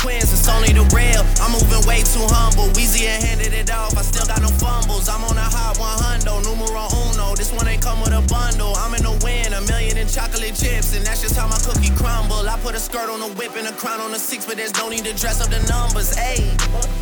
twins, 0.00 0.30
it's 0.32 0.48
only 0.48 0.72
the 0.72 0.86
real. 0.94 1.22
I'm 1.42 1.52
moving 1.52 1.82
way 1.86 2.02
too 2.06 2.22
humble. 2.30 2.70
Weezy 2.78 3.06
and 3.10 3.22
handed 3.22 3.52
it 3.52 3.70
off, 3.70 3.96
I 3.96 4.02
still 4.02 4.26
got 4.26 4.40
no 4.40 4.48
fumbles. 4.48 5.08
I'm 5.08 5.24
on 5.24 5.36
a 5.36 5.42
hot 5.42 5.78
100, 5.78 6.24
numero 6.46 6.86
uno. 7.10 7.34
This 7.34 7.52
one 7.52 7.66
ain't 7.66 7.82
come 7.82 8.00
with 8.00 8.14
a 8.14 8.22
bundle. 8.30 8.74
I'm 8.78 8.94
in 8.94 9.02
the 9.02 9.14
win, 9.24 9.52
a 9.52 9.60
million 9.66 9.98
in 9.98 10.06
chocolate 10.06 10.54
chips, 10.54 10.94
and 10.94 11.04
that's 11.04 11.20
just 11.20 11.34
how 11.36 11.46
my 11.50 11.58
cookie 11.58 11.90
crumble. 11.98 12.48
I 12.48 12.58
put 12.62 12.74
a 12.74 12.80
skirt 12.80 13.10
on 13.10 13.20
the 13.20 13.30
whip 13.34 13.56
and 13.56 13.66
a 13.66 13.72
crown 13.72 14.00
on 14.00 14.12
the 14.12 14.18
six, 14.18 14.46
but 14.46 14.56
there's 14.56 14.74
no 14.78 14.88
need 14.88 15.04
to 15.04 15.14
dress 15.14 15.42
up 15.42 15.50
the 15.50 15.60
numbers. 15.66 16.14
Hey, 16.14 16.46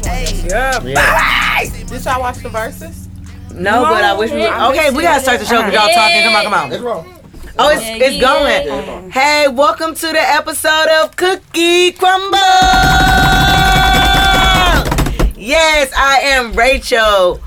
hey. 0.05 0.43
Yeah. 0.49 0.81
Yeah. 0.83 1.65
Did 1.87 2.05
y'all 2.05 2.21
watch 2.21 2.39
the 2.41 2.49
verses? 2.49 3.09
No, 3.53 3.85
but 3.89 4.05
I 4.05 4.13
wish 4.13 4.31
we 4.31 4.41
were. 4.41 4.73
Okay, 4.73 4.91
we 4.91 5.03
gotta 5.03 5.23
start 5.23 5.41
the 5.41 5.47
show 5.47 5.65
because 5.65 5.73
y'all 5.73 5.89
talking. 5.95 6.23
Come 6.25 6.37
on, 6.37 6.45
come 6.45 6.55
on. 6.55 6.71
Let's 6.71 6.83
roll. 6.83 7.16
Oh, 7.59 7.71
it's, 7.71 7.83
it's 7.85 8.21
going. 8.21 9.11
Hey, 9.11 9.49
welcome 9.49 9.95
to 9.95 10.07
the 10.09 10.21
episode 10.21 10.89
of 11.03 11.17
Cookie 11.17 11.93
Crumble. 11.93 12.37
Yes, 15.37 15.91
I 15.97 16.21
am 16.23 16.53
Rachel. 16.53 17.41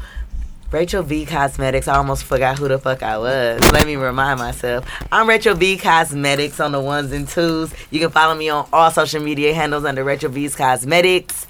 Rachel 0.72 1.04
V 1.04 1.28
Cosmetics. 1.28 1.88
I 1.88 1.96
almost 1.98 2.24
forgot 2.24 2.58
who 2.58 2.68
the 2.68 2.80
fuck 2.80 3.04
I 3.04 3.20
was. 3.20 3.62
Let 3.72 3.86
me 3.86 3.98
remind 3.98 4.40
myself. 4.40 4.90
I'm 5.12 5.30
Rachel 5.30 5.54
V 5.54 5.78
Cosmetics 5.78 6.60
on 6.60 6.72
the 6.72 6.82
ones 6.82 7.12
and 7.12 7.28
twos. 7.28 7.72
You 7.92 8.00
can 8.00 8.10
follow 8.10 8.34
me 8.34 8.50
on 8.50 8.68
all 8.74 8.90
social 8.90 9.22
media 9.22 9.54
handles 9.54 9.86
under 9.86 10.04
Rachel 10.04 10.32
V's 10.32 10.56
Cosmetics. 10.56 11.46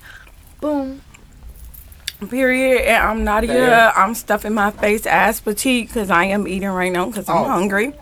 Boom. 0.60 1.02
Period. 2.28 2.82
And 2.82 3.04
I'm 3.04 3.24
Nadia. 3.24 3.54
Damn. 3.54 3.94
I'm 3.96 4.14
stuffing 4.14 4.54
my 4.54 4.72
face 4.72 5.06
ass 5.06 5.40
petite 5.40 5.88
because 5.88 6.10
I 6.10 6.26
am 6.26 6.48
eating 6.48 6.68
right 6.70 6.92
now 6.92 7.06
because 7.06 7.30
I'm 7.30 7.38
Oh. 7.38 7.44
hungry. 7.46 7.94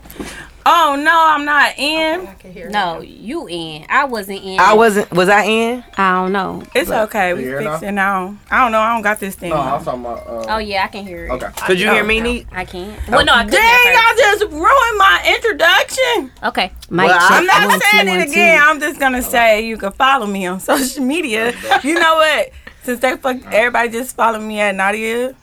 Oh 0.70 0.96
no, 1.02 1.10
I'm 1.18 1.46
not 1.46 1.78
in. 1.78 2.28
No, 2.70 3.00
you 3.00 3.48
in. 3.48 3.86
I 3.88 4.04
wasn't 4.04 4.42
in. 4.42 4.60
I 4.60 4.74
wasn't. 4.74 5.10
Was 5.12 5.30
I 5.30 5.44
in? 5.44 5.84
I 5.96 6.20
don't 6.20 6.32
know. 6.32 6.62
It's 6.74 6.90
okay. 6.90 7.32
We 7.32 7.40
You 7.44 7.48
hear 7.48 7.58
fix 7.62 7.80
now? 7.80 7.88
it 7.88 7.92
now. 7.92 8.36
I 8.50 8.62
don't 8.64 8.72
know. 8.72 8.80
I 8.80 8.92
don't 8.92 9.00
got 9.02 9.18
this 9.18 9.34
thing. 9.34 9.48
No, 9.48 9.56
I 9.56 9.60
on. 9.70 9.72
was 9.78 9.84
talking 9.86 10.00
about. 10.04 10.26
Uh, 10.26 10.44
Oh 10.56 10.58
yeah, 10.58 10.84
I 10.84 10.88
can 10.88 11.06
hear 11.06 11.26
it. 11.26 11.30
Okay. 11.30 11.46
Could 11.64 11.80
you 11.80 11.88
hear 11.90 12.04
me, 12.04 12.20
Neat? 12.20 12.48
I 12.52 12.66
can't. 12.66 13.08
Well, 13.08 13.24
no, 13.24 13.32
I 13.32 13.44
couldn't. 13.44 13.52
Dang, 13.60 13.86
at 13.86 13.94
y'all 13.94 14.16
just 14.38 14.52
ruined 14.52 14.98
my 14.98 15.34
introduction. 15.36 16.30
first. 16.30 16.44
Okay. 16.44 16.72
Well, 16.90 17.16
I'm 17.18 17.46
not 17.46 17.66
One, 17.68 17.80
two, 17.80 17.86
saying 17.92 18.08
one, 18.08 18.20
it 18.20 18.24
two. 18.26 18.30
again. 18.32 18.60
I'm 18.62 18.78
just 18.80 19.00
gonna 19.00 19.22
say 19.22 19.64
you 19.64 19.78
can 19.78 19.92
follow 19.92 20.26
me 20.26 20.44
on 20.46 20.60
social 20.72 21.02
media. 21.04 21.54
you 21.82 21.94
know 21.94 22.16
what? 22.16 22.50
Since 22.88 23.00
they 23.00 23.18
fuck, 23.18 23.36
everybody 23.52 23.90
just 23.90 24.16
follow 24.16 24.40
me 24.40 24.60
at 24.60 24.74
Nadia 24.74 25.34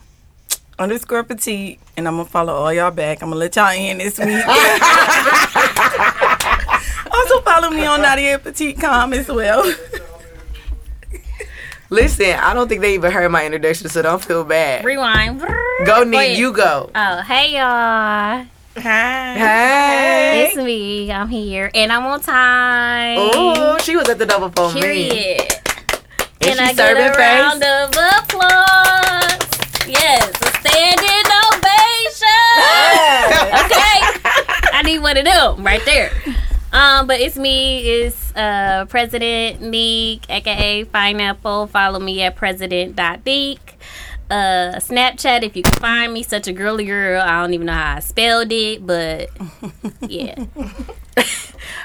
underscore 0.80 1.22
petite, 1.22 1.78
and 1.96 2.08
I'm 2.08 2.16
gonna 2.16 2.28
follow 2.28 2.52
all 2.52 2.72
y'all 2.72 2.90
back. 2.90 3.22
I'm 3.22 3.28
gonna 3.28 3.38
let 3.38 3.54
y'all 3.54 3.70
in 3.70 3.98
this 3.98 4.18
week. 4.18 4.28
also 7.12 7.40
follow 7.42 7.70
me 7.70 7.86
on 7.86 8.02
Nadia 8.02 8.40
Petite 8.40 8.80
Com 8.80 9.12
as 9.12 9.28
well. 9.28 9.62
Listen, 11.88 12.32
I 12.32 12.52
don't 12.52 12.66
think 12.66 12.80
they 12.80 12.94
even 12.94 13.12
heard 13.12 13.30
my 13.30 13.46
introduction, 13.46 13.88
so 13.90 14.02
don't 14.02 14.24
feel 14.24 14.42
bad. 14.42 14.84
Rewind. 14.84 15.38
Go, 15.38 15.46
Neat. 16.02 16.16
ahead. 16.16 16.38
You 16.38 16.52
go. 16.52 16.90
Oh, 16.96 17.22
hey 17.22 17.52
y'all. 17.52 18.44
Hi. 18.76 19.34
Hey. 19.38 20.46
It's 20.48 20.56
me. 20.56 21.12
I'm 21.12 21.28
here, 21.28 21.70
and 21.72 21.92
I'm 21.92 22.04
on 22.06 22.20
time. 22.22 23.18
Oh, 23.20 23.78
she 23.78 23.94
was 23.94 24.08
at 24.08 24.18
the 24.18 24.26
double 24.26 24.50
phone 24.50 24.74
me. 24.74 24.80
Period. 24.80 25.42
And 25.42 25.65
Can 26.40 26.58
I 26.60 26.72
get 26.72 26.96
a 26.96 27.14
face. 27.14 27.18
round 27.18 27.62
of 27.62 27.90
applause? 27.90 29.38
Yes, 29.88 30.30
a 30.42 30.50
standing 30.60 31.26
ovation. 31.46 32.52
okay, 33.64 33.98
I 34.72 34.82
need 34.84 34.98
one 35.00 35.16
of 35.16 35.24
them 35.24 35.64
right 35.64 35.84
there. 35.84 36.10
Um, 36.72 37.06
but 37.06 37.20
it's 37.20 37.36
me. 37.36 37.80
It's 37.88 38.34
uh 38.36 38.84
President 38.88 39.62
Neek, 39.62 40.28
aka 40.28 40.84
Pineapple. 40.84 41.68
Follow 41.68 41.98
me 41.98 42.22
at 42.22 42.36
president.neek. 42.36 43.65
Uh, 44.28 44.74
Snapchat 44.76 45.42
if 45.42 45.56
you 45.56 45.62
can 45.62 45.80
find 45.80 46.12
me. 46.12 46.22
Such 46.22 46.48
a 46.48 46.52
girly 46.52 46.84
girl. 46.84 47.22
I 47.22 47.40
don't 47.40 47.54
even 47.54 47.66
know 47.66 47.72
how 47.72 47.96
I 47.96 48.00
spelled 48.00 48.50
it, 48.50 48.86
but 48.86 49.30
yeah. 50.08 50.44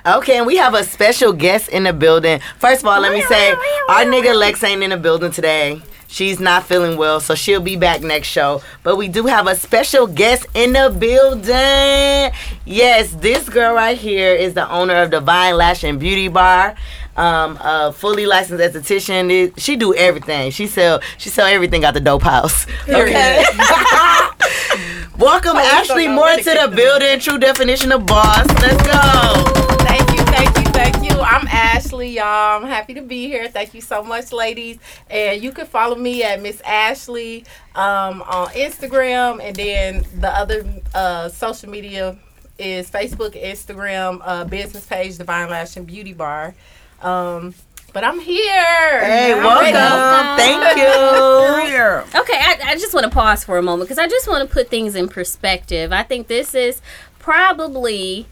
Okay, 0.05 0.37
and 0.37 0.47
we 0.47 0.57
have 0.57 0.73
a 0.73 0.83
special 0.83 1.31
guest 1.31 1.69
in 1.69 1.83
the 1.83 1.93
building. 1.93 2.39
First 2.57 2.81
of 2.81 2.87
all, 2.87 2.99
let 2.99 3.13
me 3.13 3.21
say 3.21 3.51
our 3.51 4.03
nigga 4.03 4.35
Lex 4.35 4.63
ain't 4.63 4.81
in 4.81 4.89
the 4.89 4.97
building 4.97 5.31
today. 5.31 5.81
She's 6.07 6.39
not 6.39 6.65
feeling 6.65 6.97
well, 6.97 7.19
so 7.19 7.35
she'll 7.35 7.61
be 7.61 7.77
back 7.77 8.01
next 8.01 8.27
show. 8.27 8.61
But 8.83 8.97
we 8.97 9.07
do 9.07 9.27
have 9.27 9.47
a 9.47 9.55
special 9.55 10.07
guest 10.07 10.45
in 10.53 10.73
the 10.73 10.89
building. 10.97 12.33
Yes, 12.65 13.13
this 13.13 13.47
girl 13.47 13.75
right 13.75 13.97
here 13.97 14.33
is 14.33 14.53
the 14.53 14.69
owner 14.69 14.95
of 14.95 15.11
Divine 15.11 15.55
Lash 15.55 15.83
and 15.83 15.99
Beauty 15.99 16.27
Bar. 16.27 16.75
Um, 17.17 17.57
a 17.61 17.91
fully 17.91 18.25
licensed 18.25 18.63
esthetician. 18.63 19.53
She 19.57 19.75
do 19.75 19.93
everything. 19.93 20.51
She 20.51 20.67
sell 20.67 21.01
she 21.17 21.29
sell 21.29 21.47
everything 21.47 21.83
at 21.83 21.93
the 21.93 21.99
dope 21.99 22.23
house. 22.23 22.65
Okay. 22.87 23.43
Welcome 25.17 25.57
Ashley 25.57 26.07
Moore 26.07 26.35
to 26.35 26.43
the 26.43 26.71
building. 26.73 27.19
True 27.19 27.37
definition 27.37 27.91
of 27.91 28.05
boss. 28.05 28.47
Let's 28.59 28.81
go. 28.87 29.61
Thank 29.85 30.09
you, 30.17 30.25
thank 30.25 30.57
you, 30.57 30.63
thank 30.71 31.03
you. 31.03 31.19
I'm 31.21 31.47
Ashley, 31.47 32.09
y'all. 32.09 32.61
I'm 32.61 32.67
happy 32.67 32.95
to 32.95 33.01
be 33.01 33.27
here. 33.27 33.47
Thank 33.47 33.73
you 33.73 33.81
so 33.81 34.03
much, 34.03 34.31
ladies. 34.31 34.79
And 35.09 35.43
you 35.43 35.51
can 35.51 35.67
follow 35.67 35.95
me 35.95 36.23
at 36.23 36.41
Miss 36.41 36.59
Ashley 36.61 37.45
um, 37.75 38.23
on 38.23 38.47
Instagram, 38.49 39.39
and 39.43 39.55
then 39.55 40.05
the 40.19 40.29
other 40.29 40.65
uh, 40.95 41.29
social 41.29 41.69
media 41.69 42.17
is 42.57 42.89
Facebook, 42.89 43.39
Instagram, 43.39 44.21
uh, 44.23 44.45
business 44.45 44.85
page, 44.85 45.17
Divine 45.17 45.49
Lash 45.49 45.77
and 45.77 45.85
Beauty 45.85 46.13
Bar. 46.13 46.55
Um, 47.01 47.53
but 47.93 48.03
I'm 48.03 48.19
here. 48.19 49.01
Hey, 49.03 49.33
I'm 49.33 49.43
welcome. 49.43 49.73
ready. 49.73 50.41
Thank 50.41 50.77
you. 51.67 51.71
Here. 51.71 52.05
Okay, 52.15 52.33
I, 52.37 52.59
I 52.71 52.75
just 52.75 52.93
want 52.93 53.03
to 53.05 53.09
pause 53.09 53.43
for 53.43 53.57
a 53.57 53.61
moment 53.61 53.87
because 53.89 53.99
I 53.99 54.07
just 54.07 54.27
want 54.27 54.47
to 54.47 54.53
put 54.53 54.69
things 54.69 54.95
in 54.95 55.07
perspective. 55.09 55.91
I 55.91 56.03
think 56.03 56.27
this 56.27 56.55
is 56.55 56.81
probably 57.19 58.27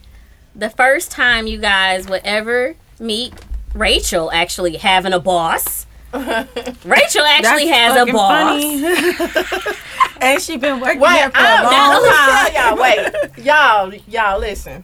the 0.56 0.69
first 0.69 1.12
time 1.12 1.47
you 1.47 1.58
guys 1.59 2.08
would 2.08 2.22
ever 2.24 2.75
meet 3.00 3.34
Rachel 3.74 4.31
actually 4.31 4.78
having 4.78 5.13
a 5.13 5.19
boss. 5.19 5.85
Rachel 6.13 7.24
actually 7.24 7.68
has 7.68 7.96
a 7.96 8.12
boss. 8.12 8.62
funny. 8.62 9.75
and 10.22 10.41
she 10.41 10.58
been 10.58 10.79
working 10.79 11.00
Wait, 11.02 11.12
here 11.12 11.29
for 11.29 11.38
a 11.38 11.41
I'm, 11.41 11.63
long 11.63 12.06
time. 12.09 12.53
y'all. 12.56 12.81
Wait, 12.81 13.46
y'all, 13.46 13.94
y'all, 14.08 14.40
listen. 14.40 14.84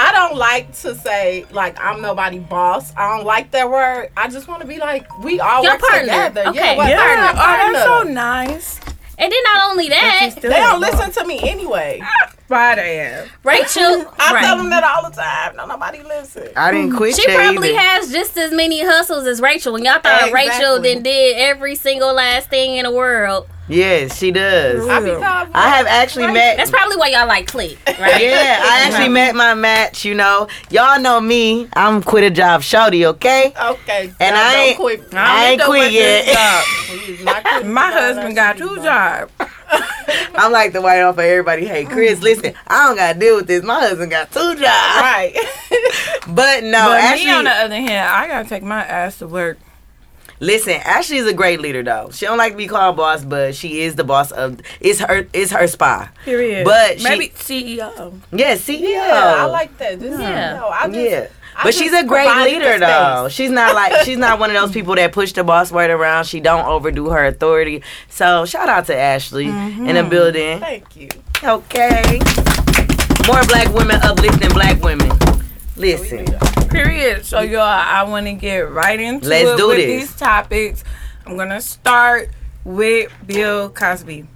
I 0.00 0.12
don't 0.12 0.36
like 0.36 0.72
to 0.80 0.94
say 0.94 1.44
like 1.50 1.78
I'm 1.78 2.00
nobody 2.00 2.38
boss. 2.38 2.94
I 2.96 3.16
don't 3.16 3.26
like 3.26 3.50
that 3.50 3.68
word. 3.68 4.10
I 4.16 4.28
just 4.28 4.48
want 4.48 4.62
to 4.62 4.66
be 4.66 4.78
like 4.78 5.06
we 5.18 5.40
all 5.40 5.62
Your 5.62 5.74
work 5.74 5.80
partner. 5.82 6.00
together. 6.00 6.46
Okay. 6.48 6.58
Yeah, 6.58 6.76
what 6.76 6.88
Yeah, 6.88 7.32
partner, 7.32 7.42
oh, 7.42 7.72
that's 7.72 7.84
so 7.84 8.02
nice. 8.10 8.80
And 9.18 9.30
then 9.30 9.42
not 9.52 9.70
only 9.70 9.90
that, 9.90 10.30
They 10.40 10.48
don't 10.48 10.80
have 10.80 10.80
listen 10.80 11.12
to 11.12 11.28
me 11.28 11.38
anyway. 11.48 12.00
Right 12.50 12.74
there. 12.74 13.28
Rachel, 13.44 14.12
I 14.18 14.34
right. 14.34 14.44
tell 14.44 14.56
them 14.56 14.70
that 14.70 14.82
all 14.82 15.08
the 15.08 15.14
time. 15.14 15.54
No, 15.54 15.66
nobody 15.66 16.02
listen. 16.02 16.48
I 16.56 16.72
didn't 16.72 16.88
mm-hmm. 16.88 16.96
quit 16.96 17.14
She 17.14 17.32
probably 17.32 17.68
either. 17.68 17.78
has 17.78 18.10
just 18.10 18.36
as 18.36 18.50
many 18.50 18.84
hustles 18.84 19.24
as 19.26 19.40
Rachel. 19.40 19.72
When 19.72 19.84
y'all 19.84 20.00
thought 20.00 20.32
Rachel 20.32 20.80
then 20.80 21.04
did 21.04 21.36
every 21.36 21.76
single 21.76 22.12
last 22.12 22.50
thing 22.50 22.76
in 22.76 22.86
the 22.86 22.90
world. 22.90 23.46
Yes, 23.70 24.18
she 24.18 24.32
does. 24.32 24.86
I 24.88 25.00
be 25.00 25.10
called. 25.10 25.48
I 25.54 25.68
have 25.76 25.86
actually 25.86 26.26
met. 26.26 26.56
That's 26.56 26.70
probably 26.70 26.96
why 26.96 27.08
y'all 27.08 27.28
like 27.28 27.46
click, 27.46 27.78
right? 27.86 27.96
yeah, 28.22 28.60
I 28.62 28.80
actually 28.86 29.08
met 29.08 29.34
my 29.34 29.54
match. 29.54 30.04
You 30.04 30.14
know, 30.14 30.48
y'all 30.70 31.00
know 31.00 31.20
me. 31.20 31.68
I'm 31.74 32.02
quit 32.02 32.24
a 32.24 32.30
job, 32.30 32.62
shorty. 32.62 33.06
Okay, 33.06 33.52
Okay, 33.60 34.12
and 34.18 34.36
I 34.36 34.56
ain't, 34.56 34.76
quit. 34.76 35.14
I 35.14 35.52
ain't 35.52 35.62
quit 35.62 35.92
yet. 35.92 36.26
Not. 37.22 37.64
My 37.66 37.92
husband 37.92 38.34
got 38.34 38.56
two 38.56 38.76
jobs. 38.76 39.32
I'm 40.34 40.50
like 40.50 40.72
the 40.72 40.82
white 40.82 41.00
off 41.02 41.14
of 41.14 41.20
everybody. 41.20 41.64
Hey, 41.66 41.84
Chris, 41.84 42.20
listen, 42.20 42.54
I 42.66 42.88
don't 42.88 42.96
gotta 42.96 43.18
deal 43.18 43.36
with 43.36 43.46
this. 43.46 43.62
My 43.62 43.80
husband 43.80 44.10
got 44.10 44.32
two 44.32 44.54
jobs. 44.54 44.62
Right. 44.62 45.32
But 46.26 46.64
no, 46.64 46.88
but 46.88 47.00
actually, 47.00 47.26
me, 47.26 47.32
on 47.32 47.44
the 47.44 47.50
other 47.50 47.74
hand, 47.76 48.08
I 48.08 48.26
gotta 48.26 48.48
take 48.48 48.62
my 48.62 48.84
ass 48.84 49.18
to 49.18 49.28
work. 49.28 49.58
Listen, 50.40 50.80
Ashley's 50.84 51.26
a 51.26 51.34
great 51.34 51.60
leader 51.60 51.82
though. 51.82 52.10
She 52.12 52.24
don't 52.24 52.38
like 52.38 52.52
to 52.52 52.56
be 52.56 52.66
called 52.66 52.96
boss, 52.96 53.22
but 53.22 53.54
she 53.54 53.82
is 53.82 53.94
the 53.94 54.04
boss 54.04 54.32
of 54.32 54.60
it's 54.80 54.98
her 55.00 55.26
it's 55.34 55.52
her 55.52 55.66
spy. 55.66 56.08
Period. 56.24 56.64
But 56.64 56.98
she- 56.98 57.04
maybe 57.04 57.26
E 57.26 57.28
CEO. 57.28 58.18
Yeah, 58.32 58.54
CEO. 58.56 58.80
yeah, 58.80 59.34
I 59.38 59.44
like 59.44 59.76
that. 59.78 60.00
Just, 60.00 60.18
Yeah. 60.18 60.30
yeah. 60.30 60.58
No, 60.58 60.68
I 60.68 60.86
just, 60.86 60.98
yeah. 60.98 61.26
I 61.56 61.64
But 61.64 61.74
she's 61.74 61.92
a 61.92 62.04
great 62.04 62.34
leader 62.44 62.78
though. 62.78 63.28
She's 63.28 63.50
not 63.50 63.74
like 63.74 64.04
she's 64.06 64.16
not 64.16 64.38
one 64.38 64.48
of 64.48 64.56
those 64.56 64.72
people 64.72 64.94
that 64.94 65.12
push 65.12 65.32
the 65.32 65.44
boss 65.44 65.70
word 65.70 65.90
around. 65.90 66.24
She 66.24 66.40
don't 66.40 66.66
overdo 66.66 67.10
her 67.10 67.26
authority. 67.26 67.82
So 68.08 68.46
shout 68.46 68.68
out 68.68 68.86
to 68.86 68.96
Ashley 68.96 69.46
in 69.46 69.52
the 69.52 69.92
mm-hmm. 69.92 70.08
building. 70.08 70.60
Thank 70.60 70.96
you. 70.96 71.08
Okay. 71.44 72.18
More 73.26 73.44
black 73.44 73.68
women 73.74 74.00
uplifting 74.02 74.50
black 74.50 74.80
women. 74.82 75.10
Listen. 75.76 76.26
Period. 76.70 77.24
So 77.24 77.40
y'all, 77.40 77.60
I 77.62 78.02
want 78.04 78.26
to 78.26 78.32
get 78.32 78.70
right 78.70 78.98
into 79.00 79.28
Let's 79.28 79.50
it 79.50 79.56
do 79.56 79.68
with 79.68 79.76
this. 79.78 80.10
these 80.10 80.16
topics. 80.16 80.84
I'm 81.26 81.36
gonna 81.36 81.60
start 81.60 82.30
with 82.64 83.12
Bill 83.26 83.70
Cosby. 83.70 84.26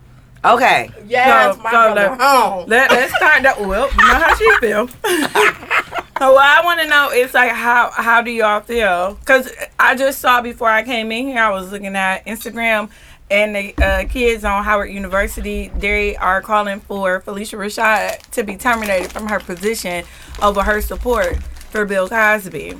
Okay. 0.45 0.91
Yes, 1.07 1.57
Go, 1.57 1.63
my 1.63 1.71
go, 1.71 1.95
brother 1.95 2.11
let- 2.11 2.21
home. 2.21 2.69
Let, 2.69 2.91
let's 2.91 3.17
start 3.17 3.43
that. 3.45 3.61
Well, 3.61 3.89
you 3.91 3.97
know 3.97 4.15
how 4.15 4.35
she 4.35 4.51
feel. 4.61 4.89
well, 6.21 6.39
I 6.39 6.61
want 6.65 6.81
to 6.81 6.87
know. 6.87 7.09
It's 7.13 7.33
like 7.35 7.51
how 7.53 7.91
how 7.93 8.21
do 8.21 8.31
y'all 8.31 8.61
feel? 8.61 9.15
Because 9.15 9.51
I 9.79 9.95
just 9.95 10.21
saw 10.21 10.43
before 10.43 10.69
I 10.69 10.83
came 10.83 11.11
in 11.13 11.29
here, 11.29 11.43
I 11.43 11.51
was 11.51 11.73
looking 11.73 11.97
at 11.97 12.25
Instagram. 12.27 12.91
And 13.31 13.57
the 13.57 13.75
uh, 13.83 14.07
kids 14.07 14.45
on 14.45 14.63
Howard 14.65 14.91
University, 14.91 15.69
they 15.79 16.15
are 16.15 16.43
calling 16.43 16.81
for 16.81 17.23
Phylicia 17.23 17.59
Rashad 17.59 18.19
to 18.33 18.45
be 18.45 18.57
terminated 18.59 19.11
from 19.11 19.27
her 19.29 19.41
position 19.41 20.05
over 20.43 20.63
her 20.63 20.83
support 20.83 21.39
for 21.75 21.85
Bill 21.85 22.09
Cosby. 22.09 22.75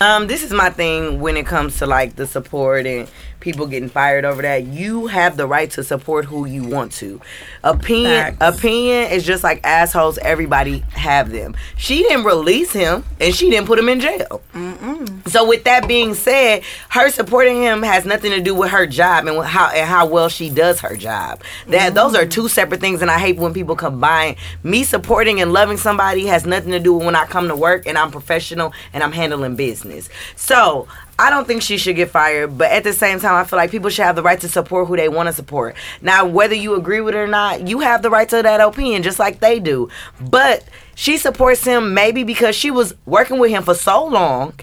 Um, 0.00 0.28
this 0.28 0.44
is 0.44 0.52
my 0.52 0.70
thing 0.70 1.20
when 1.20 1.36
it 1.36 1.44
comes 1.44 1.78
to 1.78 1.86
like 1.86 2.14
the 2.14 2.26
support 2.26 2.86
and 2.86 3.08
people 3.40 3.66
getting 3.66 3.88
fired 3.88 4.24
over 4.24 4.42
that. 4.42 4.64
You 4.64 5.08
have 5.08 5.36
the 5.36 5.46
right 5.46 5.70
to 5.72 5.82
support 5.82 6.24
who 6.24 6.44
you 6.44 6.64
want 6.64 6.92
to. 6.92 7.20
Opinion, 7.64 8.36
Facts. 8.36 8.58
opinion 8.58 9.10
is 9.10 9.24
just 9.24 9.42
like 9.42 9.60
assholes. 9.64 10.18
Everybody 10.18 10.80
have 10.90 11.30
them. 11.30 11.56
She 11.76 12.02
didn't 12.02 12.24
release 12.24 12.72
him, 12.72 13.04
and 13.20 13.34
she 13.34 13.50
didn't 13.50 13.66
put 13.66 13.78
him 13.78 13.88
in 13.88 14.00
jail. 14.00 14.40
So 15.26 15.48
with 15.48 15.64
that 15.64 15.86
being 15.88 16.14
said, 16.14 16.62
her 16.90 17.10
supporting 17.10 17.56
him 17.56 17.82
has 17.82 18.04
nothing 18.04 18.30
to 18.32 18.40
do 18.40 18.54
with 18.54 18.70
her 18.70 18.86
job 18.86 19.26
and 19.26 19.44
how 19.44 19.68
and 19.68 19.88
how 19.88 20.06
well 20.06 20.28
she 20.28 20.48
does 20.48 20.80
her 20.80 20.96
job. 20.96 21.42
That 21.68 21.94
those 21.94 22.14
are 22.14 22.26
two 22.26 22.48
separate 22.48 22.80
things, 22.80 23.02
and 23.02 23.10
I 23.10 23.18
hate 23.18 23.36
when 23.36 23.52
people 23.52 23.74
combine. 23.76 24.36
Me 24.62 24.84
supporting 24.84 25.40
and 25.40 25.52
loving 25.52 25.76
somebody 25.76 26.26
has 26.26 26.46
nothing 26.46 26.70
to 26.72 26.80
do 26.80 26.94
with 26.94 27.04
when 27.04 27.16
I 27.16 27.26
come 27.26 27.48
to 27.48 27.56
work 27.56 27.86
and 27.86 27.98
I'm 27.98 28.10
professional 28.10 28.72
and 28.92 29.02
I'm 29.02 29.12
handling 29.12 29.56
business. 29.56 29.87
So 30.36 30.88
I 31.18 31.30
don't 31.30 31.46
think 31.46 31.62
she 31.62 31.78
should 31.78 31.96
get 31.96 32.10
fired, 32.10 32.56
but 32.56 32.70
at 32.70 32.84
the 32.84 32.92
same 32.92 33.20
time, 33.20 33.34
I 33.34 33.44
feel 33.44 33.56
like 33.56 33.70
people 33.70 33.90
should 33.90 34.04
have 34.04 34.16
the 34.16 34.22
right 34.22 34.40
to 34.40 34.48
support 34.48 34.86
who 34.88 34.96
they 34.96 35.08
want 35.08 35.28
to 35.28 35.32
support. 35.32 35.74
Now, 36.00 36.24
whether 36.26 36.54
you 36.54 36.74
agree 36.74 37.00
with 37.00 37.14
it 37.14 37.18
or 37.18 37.26
not, 37.26 37.66
you 37.66 37.80
have 37.80 38.02
the 38.02 38.10
right 38.10 38.28
to 38.28 38.42
that 38.42 38.60
opinion, 38.60 39.02
just 39.02 39.18
like 39.18 39.40
they 39.40 39.58
do. 39.58 39.88
But 40.20 40.64
she 40.94 41.18
supports 41.18 41.64
him 41.64 41.94
maybe 41.94 42.24
because 42.24 42.54
she 42.54 42.70
was 42.70 42.94
working 43.06 43.38
with 43.38 43.50
him 43.50 43.62
for 43.62 43.74
so 43.74 44.04
long, 44.04 44.54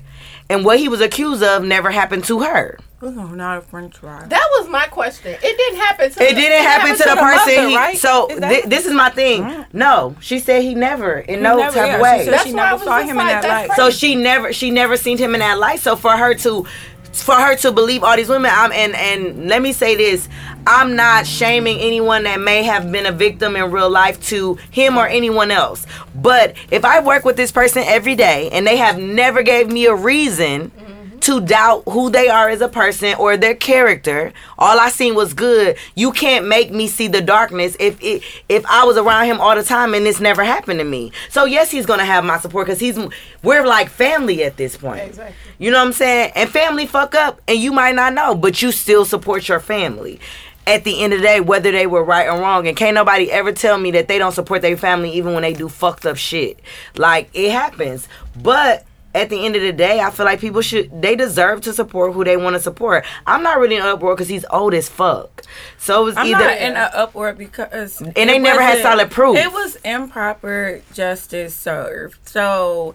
and 0.50 0.64
what 0.64 0.80
he 0.80 0.88
was 0.88 1.02
accused 1.02 1.44
of 1.44 1.64
never 1.64 1.92
happened 1.92 2.24
to 2.26 2.42
her. 2.42 2.78
Oh, 3.08 3.28
not 3.28 3.60
a 3.60 3.62
French 3.62 3.98
fry. 3.98 4.26
That 4.28 4.48
was 4.58 4.68
my 4.68 4.86
question. 4.88 5.36
It 5.42 5.58
didn't 5.58 5.80
happen 5.80 6.10
to 6.12 6.24
It 6.24 6.30
the- 6.30 6.42
didn't 6.42 6.64
happen 6.64 6.92
to 6.98 7.04
the 7.04 7.10
the 7.12 7.16
person. 7.22 7.56
mother, 7.56 7.70
he, 7.70 7.76
right? 7.76 7.98
So 7.98 8.28
Is 8.28 8.40
that- 8.40 8.68
this 8.70 8.86
is 8.88 8.94
my 8.94 9.10
thing. 9.12 9.66
No, 9.74 10.16
she 10.20 10.40
said 10.40 10.64
he 10.64 10.74
never 10.74 11.20
in 11.20 11.44
no 11.44 11.58
never- 11.58 11.76
type 11.78 11.86
yeah, 11.88 11.94
of 11.94 12.00
she 12.00 12.04
way. 12.04 12.26
said 12.26 12.34
That's 12.34 12.44
she 12.46 12.54
why 12.56 12.62
I 12.64 12.72
never 12.72 12.84
saw 12.84 13.00
just 13.00 13.12
him 13.12 13.20
in 13.20 13.28
that 13.28 13.42
that's 13.44 13.70
light. 13.70 13.76
So 13.78 13.90
she 13.92 14.16
never 14.16 14.52
she 14.54 14.72
never 14.72 14.98
seen 14.98 15.18
him 15.20 15.36
in 15.36 15.40
that 15.42 15.60
light. 15.60 15.82
So 15.82 15.96
for 15.96 16.12
her 16.14 16.34
to 16.34 16.66
for 17.14 17.36
her 17.36 17.56
to 17.56 17.72
believe 17.72 18.04
all 18.04 18.16
these 18.18 18.28
women, 18.28 18.52
I'm 18.54 18.72
and 18.72 18.96
and 18.96 19.48
let 19.48 19.62
me 19.62 19.72
say 19.72 19.96
this, 19.96 20.28
I'm 20.66 20.96
not 20.96 21.28
shaming 21.28 21.80
anyone 21.80 22.24
that 22.24 22.40
may 22.42 22.64
have 22.64 22.92
been 22.92 23.06
a 23.06 23.12
victim 23.12 23.56
in 23.56 23.70
real 23.72 23.90
life 23.90 24.20
to 24.30 24.58
him 24.72 24.98
or 24.98 25.08
anyone 25.08 25.52
else. 25.52 25.86
But 26.16 26.56
if 26.72 26.84
I 26.84 27.00
work 27.02 27.24
with 27.24 27.38
this 27.38 27.52
person 27.52 27.84
every 27.86 28.16
day 28.16 28.50
and 28.52 28.66
they 28.66 28.78
have 28.78 28.98
never 28.98 29.44
gave 29.44 29.70
me 29.70 29.86
a 29.86 29.94
reason 29.96 30.72
mm-hmm. 30.72 30.95
To 31.22 31.42
doubt 31.42 31.84
who 31.90 32.10
they 32.10 32.28
are 32.28 32.50
as 32.50 32.62
a 32.62 32.68
person 32.68 33.16
or 33.16 33.38
their 33.38 33.56
character. 33.56 34.34
All 34.58 34.80
I 34.80 34.90
seen 34.90 35.16
was 35.16 35.34
good. 35.34 35.78
You 35.96 36.12
can't 36.12 36.48
make 36.48 36.72
me 36.72 36.88
see 36.88 37.08
the 37.08 37.22
darkness 37.22 37.76
if 37.80 38.02
it, 38.02 38.24
if 38.50 38.66
I 38.66 38.84
was 38.84 38.98
around 38.98 39.26
him 39.26 39.40
all 39.40 39.56
the 39.56 39.64
time 39.64 39.94
and 39.94 40.06
this 40.06 40.20
never 40.20 40.44
happened 40.44 40.80
to 40.80 40.86
me. 40.86 41.12
So 41.30 41.46
yes, 41.46 41.72
he's 41.72 41.86
gonna 41.86 42.06
have 42.06 42.24
my 42.24 42.40
support 42.40 42.68
because 42.68 42.80
he's 42.80 42.98
we're 43.44 43.66
like 43.66 43.90
family 43.90 44.44
at 44.44 44.58
this 44.58 44.78
point. 44.78 45.02
Exactly. 45.02 45.36
You 45.58 45.72
know 45.72 45.80
what 45.80 45.88
I'm 45.88 45.94
saying? 45.94 46.32
And 46.36 46.50
family 46.50 46.86
fuck 46.86 47.16
up, 47.16 47.42
and 47.48 47.58
you 47.58 47.72
might 47.72 47.96
not 47.96 48.14
know, 48.14 48.36
but 48.36 48.62
you 48.62 48.72
still 48.72 49.06
support 49.06 49.48
your 49.48 49.60
family. 49.60 50.20
At 50.68 50.84
the 50.84 51.04
end 51.04 51.14
of 51.14 51.20
the 51.20 51.26
day, 51.26 51.42
whether 51.42 51.72
they 51.72 51.86
were 51.86 52.04
right 52.04 52.28
or 52.28 52.40
wrong, 52.40 52.68
and 52.68 52.76
can't 52.76 52.96
nobody 52.96 53.32
ever 53.32 53.52
tell 53.52 53.78
me 53.78 53.92
that 53.92 54.08
they 54.08 54.18
don't 54.18 54.32
support 54.32 54.64
their 54.64 54.76
family 54.76 55.12
even 55.12 55.34
when 55.34 55.44
they 55.44 55.54
do 55.54 55.70
fucked 55.70 56.08
up 56.08 56.18
shit. 56.18 56.60
Like 56.98 57.30
it 57.34 57.52
happens, 57.52 58.08
but 58.36 58.84
at 59.16 59.30
the 59.30 59.46
end 59.46 59.56
of 59.56 59.62
the 59.62 59.72
day, 59.72 60.02
I 60.02 60.12
feel 60.12 60.26
like 60.26 60.42
people 60.42 60.62
should 60.62 61.02
they 61.02 61.16
deserve 61.16 61.62
to 61.62 61.74
support 61.74 62.14
who 62.14 62.24
they 62.26 62.36
want 62.36 62.56
to 62.56 62.60
support. 62.60 63.06
I'm 63.26 63.42
not 63.42 63.60
really 63.60 63.78
in 63.78 63.82
an 63.82 63.88
uproar 63.88 64.14
because 64.14 64.28
he's 64.28 64.46
old 64.52 64.74
as 64.74 64.90
fuck. 64.90 65.44
So 65.78 66.02
it 66.02 66.04
was 66.04 66.18
I'm 66.18 66.28
either 66.28 66.44
not 66.44 66.58
in 66.58 66.72
an 66.76 66.90
uproar 66.94 67.34
because 67.34 68.02
and 68.02 68.14
they 68.14 68.38
never 68.38 68.62
had 68.62 68.82
solid 68.82 69.10
proof. 69.10 69.38
It 69.38 69.54
was 69.54 69.78
improper 69.78 70.82
justice 70.94 71.56
served. 71.56 72.28
So 72.28 72.94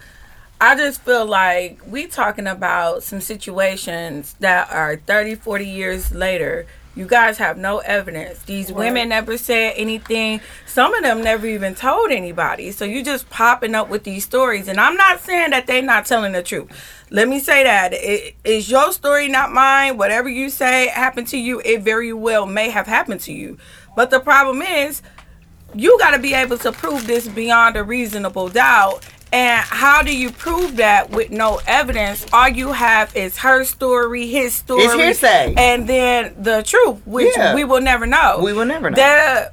I 0.61 0.77
just 0.77 1.01
feel 1.01 1.25
like 1.25 1.81
we 1.87 2.07
talking 2.07 2.47
about 2.47 3.03
some 3.03 3.23
situations 3.23 4.35
that 4.41 4.71
are 4.71 4.97
30, 4.97 5.37
40 5.37 5.67
years 5.67 6.15
later. 6.15 6.67
You 7.01 7.07
guys 7.07 7.39
have 7.39 7.57
no 7.57 7.79
evidence. 7.79 8.43
These 8.43 8.71
women 8.71 9.09
never 9.09 9.39
said 9.39 9.73
anything. 9.79 10.43
Some 10.67 10.93
of 10.93 11.03
them 11.03 11.25
never 11.25 11.47
even 11.47 11.75
told 11.75 12.11
anybody. 12.11 12.73
So 12.73 12.85
you 12.85 13.03
just 13.03 13.31
popping 13.31 13.75
up 13.75 13.89
with 13.89 14.05
these 14.05 14.23
stories. 14.23 14.69
And 14.69 14.79
I'm 14.79 14.97
not 14.97 15.21
saying 15.21 15.53
that 15.53 15.67
they're 15.67 15.81
not 15.81 16.05
telling 16.05 16.33
the 16.33 16.43
truth. 16.43 16.69
Let 17.09 17.27
me 17.27 17.41
say 17.41 17.65
that. 17.65 17.95
It 17.95 18.35
is 18.45 18.71
your 18.71 18.93
story, 18.93 19.29
not 19.29 19.51
mine. 19.51 19.97
Whatever 19.97 20.29
you 20.29 20.51
say 20.51 20.89
happened 20.89 21.29
to 21.29 21.39
you, 21.39 21.63
it 21.65 21.81
very 21.81 22.13
well 22.13 22.45
may 22.45 22.69
have 22.69 22.87
happened 22.87 23.23
to 23.23 23.33
you. 23.33 23.57
But 23.97 24.11
the 24.11 24.21
problem 24.21 24.61
is, 24.61 25.01
you 25.75 25.99
got 25.99 26.11
to 26.11 26.19
be 26.19 26.35
able 26.35 26.59
to 26.59 26.71
prove 26.71 27.07
this 27.07 27.27
beyond 27.29 27.77
a 27.77 27.83
reasonable 27.83 28.51
doubt. 28.51 29.07
And 29.33 29.61
how 29.65 30.03
do 30.03 30.17
you 30.17 30.31
prove 30.31 30.77
that 30.77 31.11
with 31.11 31.31
no 31.31 31.61
evidence? 31.67 32.27
All 32.33 32.49
you 32.49 32.73
have 32.73 33.15
is 33.15 33.39
her 33.39 33.65
story, 33.65 34.27
his 34.27 34.55
story, 34.55 34.83
It's 34.85 34.95
hearsay. 34.95 35.55
and 35.57 35.87
then 35.89 36.35
the 36.39 36.63
truth, 36.63 36.99
which 37.07 37.37
Yeah. 37.37 37.55
we 37.55 37.63
will 37.65 37.81
never 37.81 38.07
know. 38.07 38.41
We 38.43 38.53
will 38.53 38.65
never 38.67 38.91
know. 38.91 38.97
The 38.97 39.53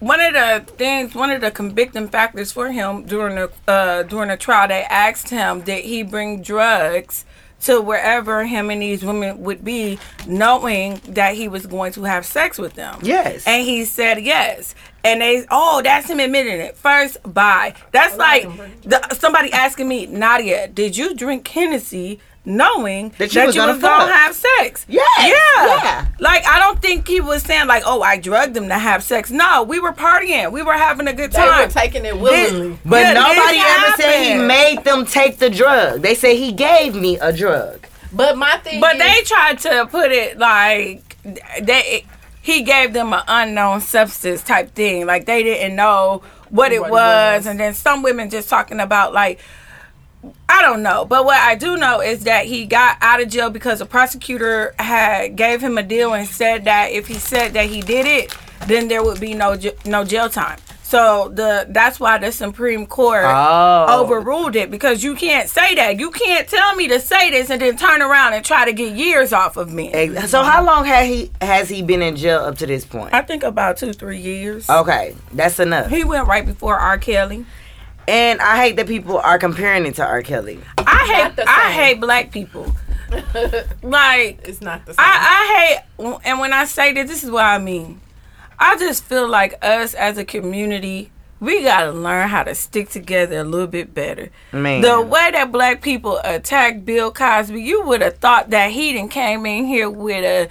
one 0.00 0.20
of 0.20 0.32
the 0.34 0.62
things, 0.74 1.16
one 1.16 1.30
of 1.32 1.40
the 1.40 1.50
convicting 1.50 2.06
factors 2.08 2.52
for 2.52 2.70
him 2.70 3.02
during 3.06 3.34
the 3.34 3.50
uh, 3.66 4.04
during 4.04 4.28
the 4.28 4.36
trial, 4.36 4.68
they 4.68 4.84
asked 4.84 5.30
him, 5.30 5.62
did 5.62 5.84
he 5.84 6.04
bring 6.04 6.40
drugs 6.42 7.24
to 7.64 7.80
wherever 7.80 8.44
him 8.44 8.70
and 8.70 8.80
these 8.80 9.04
women 9.04 9.40
would 9.42 9.64
be, 9.64 9.98
knowing 10.28 11.00
that 11.08 11.34
he 11.34 11.48
was 11.48 11.66
going 11.66 11.92
to 11.94 12.04
have 12.04 12.24
sex 12.24 12.56
with 12.58 12.74
them? 12.74 13.00
Yes. 13.02 13.42
And 13.48 13.64
he 13.64 13.84
said 13.84 14.22
yes. 14.22 14.76
And 15.04 15.20
they, 15.20 15.44
oh, 15.50 15.80
that's 15.82 16.08
him 16.10 16.20
admitting 16.20 16.60
it. 16.60 16.76
First, 16.76 17.18
bye. 17.24 17.74
That's 17.92 18.16
like 18.16 18.48
the, 18.82 19.14
somebody 19.14 19.52
asking 19.52 19.88
me, 19.88 20.06
Nadia, 20.06 20.68
did 20.68 20.96
you 20.96 21.14
drink 21.14 21.46
Hennessy 21.46 22.20
knowing 22.44 23.10
That 23.18 23.34
you 23.34 23.44
was 23.46 23.54
gonna 23.54 23.78
gonna 23.78 24.06
fuck? 24.06 24.10
have 24.10 24.34
sex? 24.34 24.86
Yes, 24.88 25.06
Yeah. 25.18 25.66
yeah. 25.66 26.06
Like, 26.18 26.44
I 26.46 26.58
don't 26.58 26.80
think 26.82 27.06
he 27.06 27.20
was 27.20 27.42
saying, 27.42 27.68
like, 27.68 27.82
oh, 27.86 28.02
I 28.02 28.18
drugged 28.18 28.56
him 28.56 28.68
to 28.68 28.74
have 28.78 29.02
sex. 29.04 29.30
No, 29.30 29.62
we 29.62 29.78
were 29.78 29.92
partying. 29.92 30.50
We 30.50 30.62
were 30.62 30.72
having 30.72 31.06
a 31.06 31.12
good 31.12 31.30
They 31.32 31.38
time. 31.38 31.68
were 31.68 31.72
taking 31.72 32.04
it 32.04 32.18
willingly. 32.18 32.78
But 32.84 33.00
Yeah, 33.02 33.12
nobody 33.12 33.58
this 33.58 33.78
ever 33.78 34.02
said 34.02 34.22
he 34.24 34.34
made 34.46 34.82
them 34.84 35.04
take 35.06 35.38
the 35.38 35.50
drug. 35.50 36.02
They 36.02 36.14
said 36.14 36.36
he 36.36 36.52
gave 36.52 36.94
me 36.94 37.18
a 37.18 37.32
drug. 37.32 37.86
But 38.12 38.36
my 38.38 38.56
thing 38.58 38.80
But 38.80 38.96
is, 38.96 39.02
they 39.02 39.22
tried 39.24 39.58
to 39.60 39.86
put 39.86 40.10
it 40.10 40.38
like 40.38 41.16
they 41.62 42.04
he 42.48 42.62
gave 42.62 42.94
them 42.94 43.12
an 43.12 43.20
unknown 43.28 43.78
substance 43.82 44.42
type 44.42 44.74
thing. 44.74 45.04
Like 45.04 45.26
they 45.26 45.42
didn't 45.42 45.76
know 45.76 46.22
what 46.48 46.72
it 46.72 46.80
was. 46.80 46.90
was. 46.90 47.46
And 47.46 47.60
then 47.60 47.74
some 47.74 48.02
women 48.02 48.30
just 48.30 48.48
talking 48.48 48.80
about 48.80 49.12
like 49.12 49.38
I 50.48 50.62
don't 50.62 50.82
know, 50.82 51.04
but 51.04 51.26
what 51.26 51.36
I 51.38 51.56
do 51.56 51.76
know 51.76 52.00
is 52.00 52.24
that 52.24 52.46
he 52.46 52.64
got 52.64 52.96
out 53.02 53.20
of 53.20 53.28
jail 53.28 53.50
because 53.50 53.80
the 53.80 53.86
prosecutor 53.86 54.74
had 54.78 55.36
gave 55.36 55.60
him 55.60 55.76
a 55.76 55.82
deal 55.82 56.14
and 56.14 56.26
said 56.26 56.64
that 56.64 56.90
if 56.90 57.06
he 57.06 57.14
said 57.14 57.52
that 57.52 57.66
he 57.66 57.82
did 57.82 58.06
it, 58.06 58.34
then 58.66 58.88
there 58.88 59.04
would 59.04 59.20
be 59.20 59.34
no 59.34 59.58
no 59.84 60.04
jail 60.04 60.30
time. 60.30 60.58
So 60.88 61.28
the 61.34 61.66
that's 61.68 62.00
why 62.00 62.16
the 62.16 62.32
Supreme 62.32 62.86
Court 62.86 63.22
Oh. 63.26 64.00
overruled 64.02 64.56
it 64.56 64.70
because 64.70 65.04
you 65.04 65.16
can't 65.16 65.50
say 65.50 65.74
that. 65.74 65.98
You 65.98 66.10
can't 66.10 66.48
tell 66.48 66.74
me 66.76 66.88
to 66.88 66.98
say 66.98 67.30
this 67.30 67.50
and 67.50 67.60
then 67.60 67.76
turn 67.76 68.00
around 68.00 68.32
and 68.32 68.42
try 68.42 68.64
to 68.64 68.72
get 68.72 68.94
years 68.96 69.34
off 69.34 69.58
of 69.58 69.70
me. 69.70 69.90
So 70.28 70.42
how 70.42 70.64
long 70.64 70.86
had 70.86 71.04
he 71.04 71.30
has 71.42 71.68
he 71.68 71.82
been 71.82 72.00
in 72.00 72.16
jail 72.16 72.38
up 72.40 72.56
to 72.58 72.66
this 72.66 72.86
point? 72.86 73.12
I 73.12 73.20
think 73.20 73.42
about 73.42 73.76
two, 73.76 73.92
three 73.92 74.16
years. 74.18 74.70
Okay, 74.70 75.14
that's 75.32 75.60
enough. 75.60 75.90
He 75.90 76.04
went 76.04 76.26
right 76.26 76.46
before 76.46 76.76
R. 76.78 76.96
Kelly. 76.96 77.44
And 78.06 78.40
I 78.40 78.56
hate 78.56 78.76
that 78.76 78.86
people 78.86 79.18
are 79.18 79.38
comparing 79.38 79.84
it 79.84 79.96
to 79.96 80.06
R. 80.06 80.22
Kelly. 80.22 80.58
I 80.78 81.30
hate 81.36 81.46
I 81.46 81.70
hate 81.70 82.00
black 82.00 82.32
people. 82.32 82.74
like 83.82 84.40
it's 84.48 84.62
not 84.62 84.86
the 84.86 84.94
same. 84.94 85.04
I, 85.04 85.82
I 85.98 86.06
hate, 86.06 86.18
and 86.24 86.38
when 86.38 86.54
I 86.54 86.64
say 86.64 86.94
that, 86.94 87.06
this 87.08 87.22
is 87.22 87.30
what 87.30 87.44
I 87.44 87.58
mean. 87.58 88.00
I 88.58 88.76
just 88.76 89.04
feel 89.04 89.28
like 89.28 89.54
us 89.62 89.94
as 89.94 90.18
a 90.18 90.24
community, 90.24 91.10
we 91.40 91.62
gotta 91.62 91.92
learn 91.92 92.28
how 92.28 92.42
to 92.42 92.54
stick 92.54 92.88
together 92.88 93.38
a 93.38 93.44
little 93.44 93.68
bit 93.68 93.94
better. 93.94 94.30
Man. 94.52 94.80
The 94.80 95.00
way 95.00 95.30
that 95.30 95.52
black 95.52 95.82
people 95.82 96.18
attacked 96.24 96.84
Bill 96.84 97.12
Cosby, 97.12 97.60
you 97.62 97.82
would 97.84 98.00
have 98.02 98.18
thought 98.18 98.50
that 98.50 98.72
he 98.72 98.92
didn't 98.92 99.10
came 99.10 99.46
in 99.46 99.66
here 99.66 99.88
with 99.88 100.24
a 100.24 100.48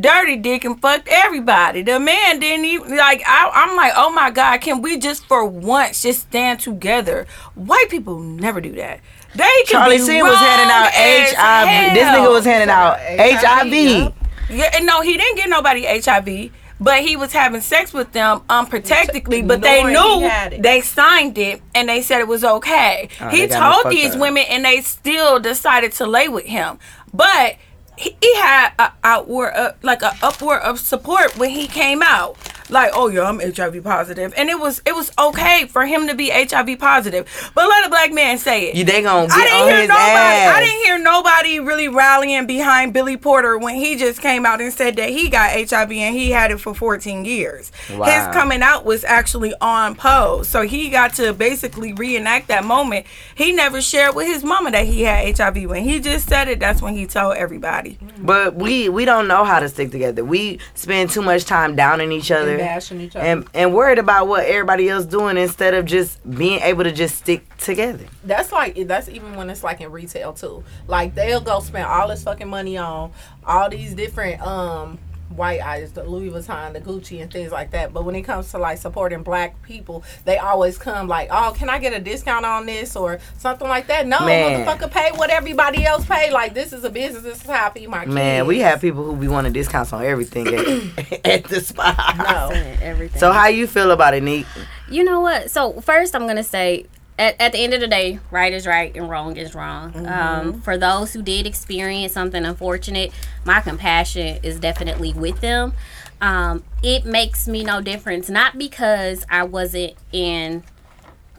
dirty 0.00 0.36
dick 0.36 0.64
and 0.64 0.80
fucked 0.80 1.08
everybody. 1.08 1.82
The 1.82 1.98
man 1.98 2.40
didn't 2.40 2.66
even 2.66 2.96
like. 2.96 3.22
I, 3.26 3.50
I'm 3.54 3.76
like, 3.76 3.92
oh 3.96 4.12
my 4.12 4.30
god, 4.30 4.60
can 4.60 4.82
we 4.82 4.98
just 4.98 5.24
for 5.26 5.44
once 5.46 6.02
just 6.02 6.20
stand 6.20 6.60
together? 6.60 7.26
White 7.54 7.88
people 7.88 8.18
never 8.18 8.60
do 8.60 8.72
that. 8.72 9.00
They 9.34 9.44
can 9.66 9.66
Charlie 9.66 9.98
be 9.98 10.06
Sheen 10.06 10.24
was 10.24 10.36
handing 10.36 10.70
out 10.70 10.90
as 10.94 11.32
HIV. 11.32 11.94
This 11.94 12.04
nigga 12.04 12.32
was 12.32 12.44
handing 12.44 12.70
out 12.70 12.98
HIV, 12.98 13.40
HIV. 13.40 13.72
yep. 13.72 14.14
Yeah, 14.50 14.70
and 14.74 14.86
no, 14.86 15.02
he 15.02 15.16
didn't 15.16 15.36
get 15.36 15.50
nobody 15.50 15.84
HIV. 15.84 16.50
But 16.80 17.02
he 17.02 17.16
was 17.16 17.32
having 17.32 17.60
sex 17.60 17.92
with 17.92 18.12
them 18.12 18.42
unprotectedly. 18.48 19.42
But 19.42 19.60
they 19.60 19.82
knew 19.84 20.20
had 20.28 20.54
it. 20.54 20.62
they 20.62 20.80
signed 20.80 21.38
it 21.38 21.60
and 21.74 21.88
they 21.88 22.02
said 22.02 22.20
it 22.20 22.28
was 22.28 22.44
okay. 22.44 23.08
Oh, 23.20 23.28
he 23.28 23.40
they 23.42 23.48
got 23.48 23.76
me 23.76 23.82
told 23.82 23.92
these 23.94 24.14
up. 24.14 24.20
women, 24.20 24.44
and 24.48 24.64
they 24.64 24.80
still 24.82 25.38
decided 25.40 25.92
to 25.92 26.06
lay 26.06 26.28
with 26.28 26.46
him. 26.46 26.78
But 27.12 27.56
he, 27.96 28.16
he 28.20 28.34
had 28.36 28.72
a 28.78 28.92
outward, 29.02 29.52
uh, 29.54 29.72
like 29.82 30.02
a 30.02 30.12
upward 30.22 30.60
of 30.62 30.78
support 30.78 31.36
when 31.36 31.50
he 31.50 31.66
came 31.66 32.02
out. 32.02 32.36
Like, 32.70 32.90
oh 32.94 33.08
yeah, 33.08 33.22
I'm 33.24 33.40
HIV 33.40 33.82
positive, 33.82 34.34
and 34.36 34.48
it 34.48 34.58
was 34.58 34.82
it 34.84 34.94
was 34.94 35.10
okay 35.18 35.66
for 35.66 35.86
him 35.86 36.06
to 36.08 36.14
be 36.14 36.30
HIV 36.30 36.78
positive. 36.78 37.26
But 37.54 37.68
let 37.68 37.86
a 37.86 37.88
black 37.88 38.12
man 38.12 38.38
say 38.38 38.68
it. 38.68 38.74
You 38.76 38.84
they 38.84 39.02
gonna 39.02 39.26
get 39.26 39.36
I 39.36 39.44
didn't 39.44 39.68
hear 39.68 39.88
nobody. 39.88 40.10
ass. 40.10 40.56
I 40.56 40.60
didn't 40.60 40.84
hear 40.84 40.98
nobody 40.98 41.60
really 41.60 41.88
rallying 41.88 42.46
behind 42.46 42.92
Billy 42.92 43.16
Porter 43.16 43.56
when 43.58 43.76
he 43.76 43.96
just 43.96 44.20
came 44.20 44.44
out 44.44 44.60
and 44.60 44.72
said 44.72 44.96
that 44.96 45.10
he 45.10 45.28
got 45.28 45.50
HIV 45.52 45.90
and 45.92 46.14
he 46.14 46.30
had 46.30 46.50
it 46.50 46.60
for 46.60 46.74
14 46.74 47.24
years. 47.24 47.72
Wow. 47.90 48.04
His 48.04 48.34
coming 48.34 48.62
out 48.62 48.84
was 48.84 49.04
actually 49.04 49.54
on 49.60 49.94
pose, 49.94 50.48
so 50.48 50.62
he 50.62 50.90
got 50.90 51.14
to 51.14 51.32
basically 51.32 51.92
reenact 51.94 52.48
that 52.48 52.64
moment. 52.64 53.06
He 53.34 53.52
never 53.52 53.80
shared 53.80 54.14
with 54.14 54.26
his 54.26 54.44
mama 54.44 54.70
that 54.72 54.86
he 54.86 55.02
had 55.02 55.38
HIV. 55.38 55.64
When 55.70 55.84
he 55.84 56.00
just 56.00 56.28
said 56.28 56.48
it, 56.48 56.60
that's 56.60 56.82
when 56.82 56.94
he 56.94 57.06
told 57.06 57.36
everybody. 57.36 57.98
But 58.18 58.56
we 58.56 58.88
we 58.88 59.04
don't 59.04 59.26
know 59.28 59.44
how 59.44 59.60
to 59.60 59.68
stick 59.68 59.90
together. 59.90 60.24
We 60.24 60.58
spend 60.74 61.10
too 61.10 61.22
much 61.22 61.44
time 61.44 61.74
downing 61.74 62.12
each 62.12 62.30
other 62.30 62.57
bashing 62.58 63.00
each 63.00 63.16
other. 63.16 63.24
and 63.24 63.46
and 63.54 63.74
worried 63.74 63.98
about 63.98 64.28
what 64.28 64.44
everybody 64.44 64.88
else 64.88 65.04
doing 65.04 65.36
instead 65.36 65.74
of 65.74 65.84
just 65.84 66.28
being 66.30 66.60
able 66.60 66.84
to 66.84 66.92
just 66.92 67.16
stick 67.16 67.56
together. 67.58 68.04
that's 68.24 68.52
like 68.52 68.74
that's 68.86 69.08
even 69.08 69.34
when 69.34 69.48
it's 69.50 69.62
like 69.64 69.80
in 69.80 69.90
retail 69.90 70.32
too. 70.32 70.62
Like 70.86 71.14
they'll 71.14 71.40
go 71.40 71.60
spend 71.60 71.86
all 71.86 72.08
this 72.08 72.22
fucking 72.24 72.48
money 72.48 72.76
on 72.76 73.12
all 73.46 73.70
these 73.70 73.94
different 73.94 74.40
um 74.42 74.98
white 75.30 75.64
items, 75.64 75.92
the 75.92 76.04
Louis 76.04 76.30
Vuitton, 76.30 76.72
the 76.72 76.80
Gucci, 76.80 77.20
and 77.22 77.32
things 77.32 77.52
like 77.52 77.70
that. 77.72 77.92
But 77.92 78.04
when 78.04 78.14
it 78.14 78.22
comes 78.22 78.50
to 78.52 78.58
like 78.58 78.78
supporting 78.78 79.22
black 79.22 79.60
people, 79.62 80.02
they 80.24 80.38
always 80.38 80.78
come 80.78 81.08
like, 81.08 81.28
"Oh, 81.30 81.52
can 81.56 81.68
I 81.68 81.78
get 81.78 81.92
a 81.92 82.00
discount 82.00 82.44
on 82.44 82.66
this 82.66 82.96
or 82.96 83.18
something 83.38 83.68
like 83.68 83.86
that?" 83.88 84.06
No, 84.06 84.20
Man. 84.20 84.66
motherfucker, 84.66 84.90
pay 84.90 85.10
what 85.12 85.30
everybody 85.30 85.84
else 85.84 86.04
pay. 86.06 86.30
Like 86.30 86.54
this 86.54 86.72
is 86.72 86.84
a 86.84 86.90
business. 86.90 87.22
This 87.22 87.40
is 87.42 87.46
how 87.46 87.66
I 87.66 87.70
feed 87.70 87.88
my 87.88 88.04
kids. 88.04 88.14
Man, 88.14 88.46
we 88.46 88.60
have 88.60 88.80
people 88.80 89.04
who 89.04 89.16
be 89.16 89.28
wanting 89.28 89.52
discounts 89.52 89.92
on 89.92 90.04
everything 90.04 90.46
at, 90.48 91.24
at 91.26 91.44
the 91.44 91.60
spot. 91.60 91.96
no. 92.18 92.50
Everything. 92.80 93.18
So 93.18 93.32
how 93.32 93.48
you 93.48 93.66
feel 93.66 93.90
about 93.90 94.14
it, 94.14 94.22
Neek? 94.22 94.46
You 94.90 95.04
know 95.04 95.20
what? 95.20 95.50
So 95.50 95.80
first, 95.80 96.14
I'm 96.14 96.26
gonna 96.26 96.42
say, 96.44 96.86
at, 97.18 97.40
at 97.40 97.52
the 97.52 97.58
end 97.58 97.74
of 97.74 97.80
the 97.80 97.88
day, 97.88 98.20
right 98.30 98.52
is 98.52 98.66
right 98.66 98.94
and 98.96 99.10
wrong 99.10 99.36
is 99.36 99.54
wrong. 99.54 100.06
Um, 100.06 100.60
for 100.60 100.78
those 100.78 101.12
who 101.12 101.22
did 101.22 101.46
experience 101.46 102.12
something 102.12 102.44
unfortunate, 102.44 103.12
my 103.44 103.60
compassion 103.60 104.38
is 104.42 104.60
definitely 104.60 105.12
with 105.12 105.40
them. 105.40 105.72
Um, 106.20 106.64
it 106.82 107.04
makes 107.04 107.48
me 107.48 107.64
no 107.64 107.80
difference, 107.80 108.28
not 108.28 108.58
because 108.58 109.24
I 109.30 109.44
wasn't 109.44 109.94
in 110.12 110.62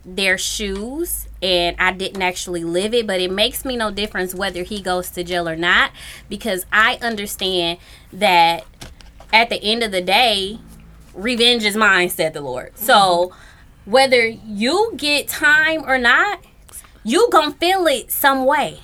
their 0.05 0.38
shoes 0.38 1.27
and 1.41 1.75
I 1.79 1.93
didn't 1.93 2.21
actually 2.21 2.63
live 2.63 2.93
it, 2.93 3.05
but 3.07 3.21
it 3.21 3.31
makes 3.31 3.63
me 3.63 3.77
no 3.77 3.91
difference 3.91 4.33
whether 4.33 4.63
he 4.63 4.81
goes 4.81 5.09
to 5.12 5.24
jail 5.24 5.48
or 5.48 5.55
not 5.55 5.91
because 6.29 6.65
I 6.71 6.98
understand 7.01 7.79
that 8.12 8.65
at 9.31 9.50
the 9.50 9.62
end 9.62 9.83
of 9.83 9.91
the 9.91 10.01
day, 10.01 10.59
revenge 11.13 11.63
is 11.63 11.75
mine, 11.75 12.09
said 12.09 12.33
the 12.33 12.41
Lord. 12.41 12.77
So 12.77 13.33
whether 13.89 14.25
you 14.25 14.93
get 14.96 15.27
time 15.27 15.84
or 15.86 15.98
not, 15.98 16.39
you 17.03 17.27
gonna 17.31 17.51
feel 17.53 17.88
it 17.88 18.12
some 18.12 18.46
way. 18.46 18.79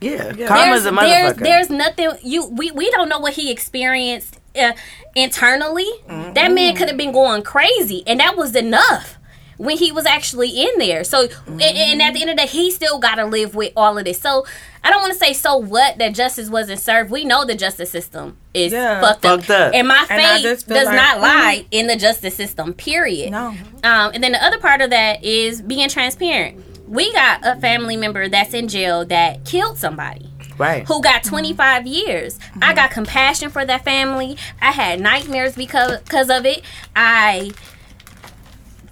Yeah, 0.00 0.32
karma's 0.46 0.86
a 0.86 0.90
motherfucker. 0.90 1.36
there's, 1.36 1.36
there's 1.36 1.70
nothing 1.70 2.10
you 2.22 2.46
we, 2.46 2.70
we 2.70 2.90
don't 2.90 3.08
know 3.08 3.18
what 3.18 3.34
he 3.34 3.50
experienced 3.50 4.38
uh, 4.58 4.72
internally. 5.14 5.88
That 6.06 6.52
man 6.52 6.74
could 6.76 6.88
have 6.88 6.96
been 6.96 7.12
going 7.12 7.42
crazy, 7.42 8.02
and 8.06 8.20
that 8.20 8.36
was 8.36 8.54
enough 8.54 9.18
when 9.56 9.76
he 9.78 9.92
was 9.92 10.06
actually 10.06 10.50
in 10.50 10.78
there. 10.78 11.04
So, 11.04 11.28
and, 11.46 11.62
and 11.62 12.02
at 12.02 12.14
the 12.14 12.20
end 12.20 12.30
of 12.30 12.36
the 12.36 12.42
day, 12.42 12.48
he 12.48 12.70
still 12.70 12.98
got 12.98 13.16
to 13.16 13.24
live 13.24 13.54
with 13.54 13.72
all 13.76 13.96
of 13.98 14.04
this. 14.04 14.20
So, 14.20 14.46
I 14.84 14.90
don't 14.90 15.00
want 15.00 15.12
to 15.14 15.18
say 15.18 15.32
so 15.32 15.56
what 15.56 15.98
that 15.98 16.14
justice 16.14 16.48
wasn't 16.48 16.78
served. 16.80 17.10
We 17.10 17.24
know 17.24 17.44
the 17.44 17.56
justice 17.56 17.90
system 17.90 18.36
is 18.54 18.72
Yeah. 18.72 19.00
fucked, 19.00 19.22
Fucked 19.22 19.50
up. 19.50 19.74
and 19.74 19.88
my 19.88 20.04
faith 20.06 20.42
just 20.42 20.66
feel 20.66 20.76
does 20.76 20.86
like- 20.86 20.94
not 20.96 21.20
lie 21.20 21.66
in 21.72 21.88
the 21.88 21.96
justice 21.96 22.36
system. 22.36 22.72
Period. 22.72 23.32
No. 23.32 23.48
Um, 23.82 24.12
and 24.14 24.22
then 24.22 24.32
the 24.32 24.44
other 24.44 24.58
part 24.58 24.80
of 24.82 24.90
that 24.90 25.24
is 25.24 25.60
being 25.60 25.88
transparent. 25.88 26.62
We 26.88 27.12
got 27.12 27.40
a 27.44 27.56
family 27.56 27.96
member 27.96 28.28
that's 28.28 28.54
in 28.54 28.68
jail 28.68 29.04
that 29.06 29.44
killed 29.44 29.76
somebody 29.76 30.30
right. 30.56 30.86
who 30.86 31.02
got 31.02 31.24
25 31.24 31.84
years. 31.84 32.38
I 32.62 32.74
got 32.74 32.92
compassion 32.92 33.50
for 33.50 33.64
that 33.64 33.82
family. 33.84 34.36
I 34.62 34.70
had 34.70 35.00
nightmares 35.00 35.56
because 35.56 35.98
because 36.02 36.30
of 36.30 36.46
it. 36.46 36.62
I 36.94 37.50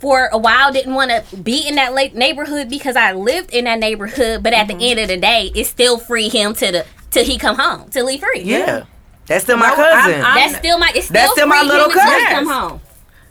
for 0.04 0.28
a 0.32 0.36
while 0.36 0.70
didn't 0.70 0.92
want 0.92 1.10
to 1.10 1.36
be 1.38 1.66
in 1.66 1.76
that 1.76 1.94
late 1.94 2.14
neighborhood 2.14 2.68
because 2.68 2.94
I 2.94 3.12
lived 3.12 3.54
in 3.54 3.64
that 3.64 3.78
neighborhood, 3.78 4.42
but 4.42 4.52
at 4.52 4.68
the 4.68 4.74
mm-hmm. 4.74 4.82
end 4.82 5.00
of 5.00 5.08
the 5.08 5.16
day, 5.16 5.50
it 5.54 5.64
still 5.64 5.96
free 5.96 6.28
him 6.28 6.52
to 6.56 6.70
the 6.70 6.86
till 7.10 7.24
he 7.24 7.38
come 7.38 7.56
home, 7.56 7.88
till 7.88 8.06
he 8.06 8.18
free. 8.18 8.42
Yeah. 8.42 8.84
That's 9.24 9.44
still 9.44 9.56
my 9.56 9.70
No, 9.70 9.76
cousin. 9.76 10.20
I'm- 10.20 10.24
I'm- 10.24 10.34
That's 10.34 10.58
still 10.58 10.78
my 10.78 10.92
it's 10.94 11.06
still, 11.06 11.14
That's 11.14 11.32
still 11.32 11.46
my 11.46 11.62
little 11.62 11.86
him 11.86 11.92
until 11.92 12.02
he 12.02 12.24
cousin. 12.26 12.34
come 12.34 12.46
home. 12.48 12.80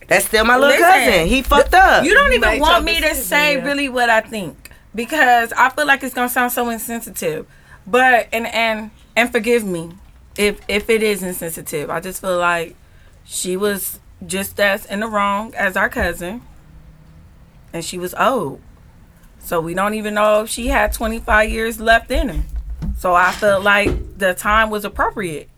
That's 0.08 0.26
still 0.26 0.46
my 0.46 0.58
little 0.58 0.76
Listen, 0.76 1.12
cousin. 1.12 1.28
He 1.28 1.44
fucked 1.44 1.76
up. 1.76 2.06
You 2.06 2.16
don't 2.16 2.34
even 2.34 2.42
Make 2.42 2.62
want 2.62 2.86
me 2.86 3.00
to 3.02 3.14
say 3.14 3.58
yeah. 3.58 3.64
really 3.66 3.88
what 3.88 4.10
I 4.10 4.22
think 4.22 4.72
because 4.96 5.54
I 5.54 5.70
feel 5.70 5.86
like 5.86 6.02
it's 6.02 6.16
gonna 6.16 6.28
sound 6.28 6.54
so 6.54 6.70
insensitive. 6.70 7.46
But 7.86 8.30
and 8.34 8.48
and 8.48 8.90
and 9.16 9.32
forgive 9.32 9.64
me 9.64 9.92
if 10.40 10.60
if 10.68 10.90
it 10.90 11.04
is 11.04 11.22
insensitive. 11.22 11.92
I 11.92 12.00
just 12.00 12.20
feel 12.20 12.40
like 12.40 12.76
she 13.26 13.56
was 13.58 14.00
just 14.26 14.60
as 14.60 14.88
in 14.88 15.02
the 15.02 15.08
wrong 15.08 15.54
as 15.54 15.78
our 15.78 15.90
cousin, 15.90 16.42
and 17.74 17.84
she 17.84 17.98
was 17.98 18.14
old. 18.14 18.62
So 19.40 19.60
we 19.60 19.74
don't 19.74 19.96
even 19.96 20.14
know 20.14 20.44
if 20.44 20.50
she 20.50 20.68
had 20.68 20.94
25 20.94 21.50
years 21.50 21.82
left 21.82 22.10
in 22.12 22.30
her. 22.30 22.44
So 22.98 23.14
I 23.14 23.32
felt 23.32 23.64
like 23.64 24.18
the 24.18 24.34
time 24.34 24.70
was 24.70 24.86
appropriate. 24.86 25.50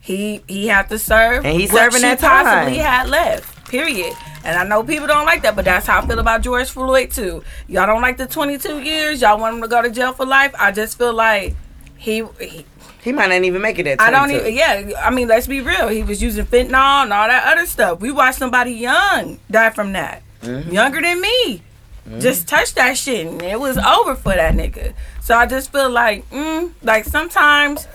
He 0.00 0.42
he 0.48 0.66
had 0.66 0.88
to 0.88 0.98
serve, 0.98 1.44
And 1.44 1.60
he's 1.60 1.70
serving 1.70 2.02
that 2.02 2.18
time. 2.18 2.44
possibly 2.44 2.78
had 2.78 3.08
left. 3.08 3.68
Period. 3.68 4.12
And 4.44 4.58
I 4.58 4.64
know 4.64 4.82
people 4.82 5.06
don't 5.06 5.24
like 5.24 5.42
that, 5.42 5.54
but 5.54 5.64
that's 5.64 5.86
how 5.86 6.00
I 6.00 6.06
feel 6.06 6.18
about 6.18 6.42
George 6.42 6.68
Floyd 6.68 7.12
too. 7.12 7.44
Y'all 7.68 7.86
don't 7.86 8.02
like 8.02 8.16
the 8.16 8.26
22 8.26 8.80
years. 8.80 9.20
Y'all 9.22 9.38
want 9.38 9.54
him 9.54 9.62
to 9.62 9.68
go 9.68 9.80
to 9.80 9.90
jail 9.90 10.12
for 10.12 10.26
life. 10.26 10.52
I 10.58 10.72
just 10.72 10.98
feel 10.98 11.12
like 11.12 11.54
he, 11.96 12.24
he 12.40 12.66
he 13.02 13.12
might 13.12 13.28
not 13.28 13.42
even 13.44 13.62
make 13.62 13.78
it 13.78 13.86
at 13.86 14.00
I 14.00 14.10
don't 14.10 14.30
even. 14.30 14.54
Yeah, 14.54 14.90
I 15.00 15.10
mean, 15.10 15.28
let's 15.28 15.46
be 15.46 15.60
real. 15.60 15.88
He 15.88 16.02
was 16.02 16.20
using 16.20 16.44
fentanyl 16.46 17.04
and 17.04 17.12
all 17.12 17.28
that 17.28 17.52
other 17.52 17.66
stuff. 17.66 18.00
We 18.00 18.10
watched 18.10 18.38
somebody 18.38 18.72
young 18.72 19.38
die 19.50 19.70
from 19.70 19.92
that, 19.92 20.22
Mm-hmm. 20.42 20.72
younger 20.72 21.00
than 21.00 21.20
me. 21.20 21.62
Just 22.18 22.48
touch 22.48 22.74
that 22.74 22.96
shit, 22.98 23.26
and 23.28 23.40
it 23.40 23.60
was 23.60 23.78
over 23.78 24.16
for 24.16 24.34
that 24.34 24.54
nigga. 24.54 24.92
So 25.20 25.36
I 25.36 25.46
just 25.46 25.70
feel 25.70 25.88
like, 25.88 26.28
mm, 26.30 26.72
like 26.82 27.04
sometimes, 27.04 27.86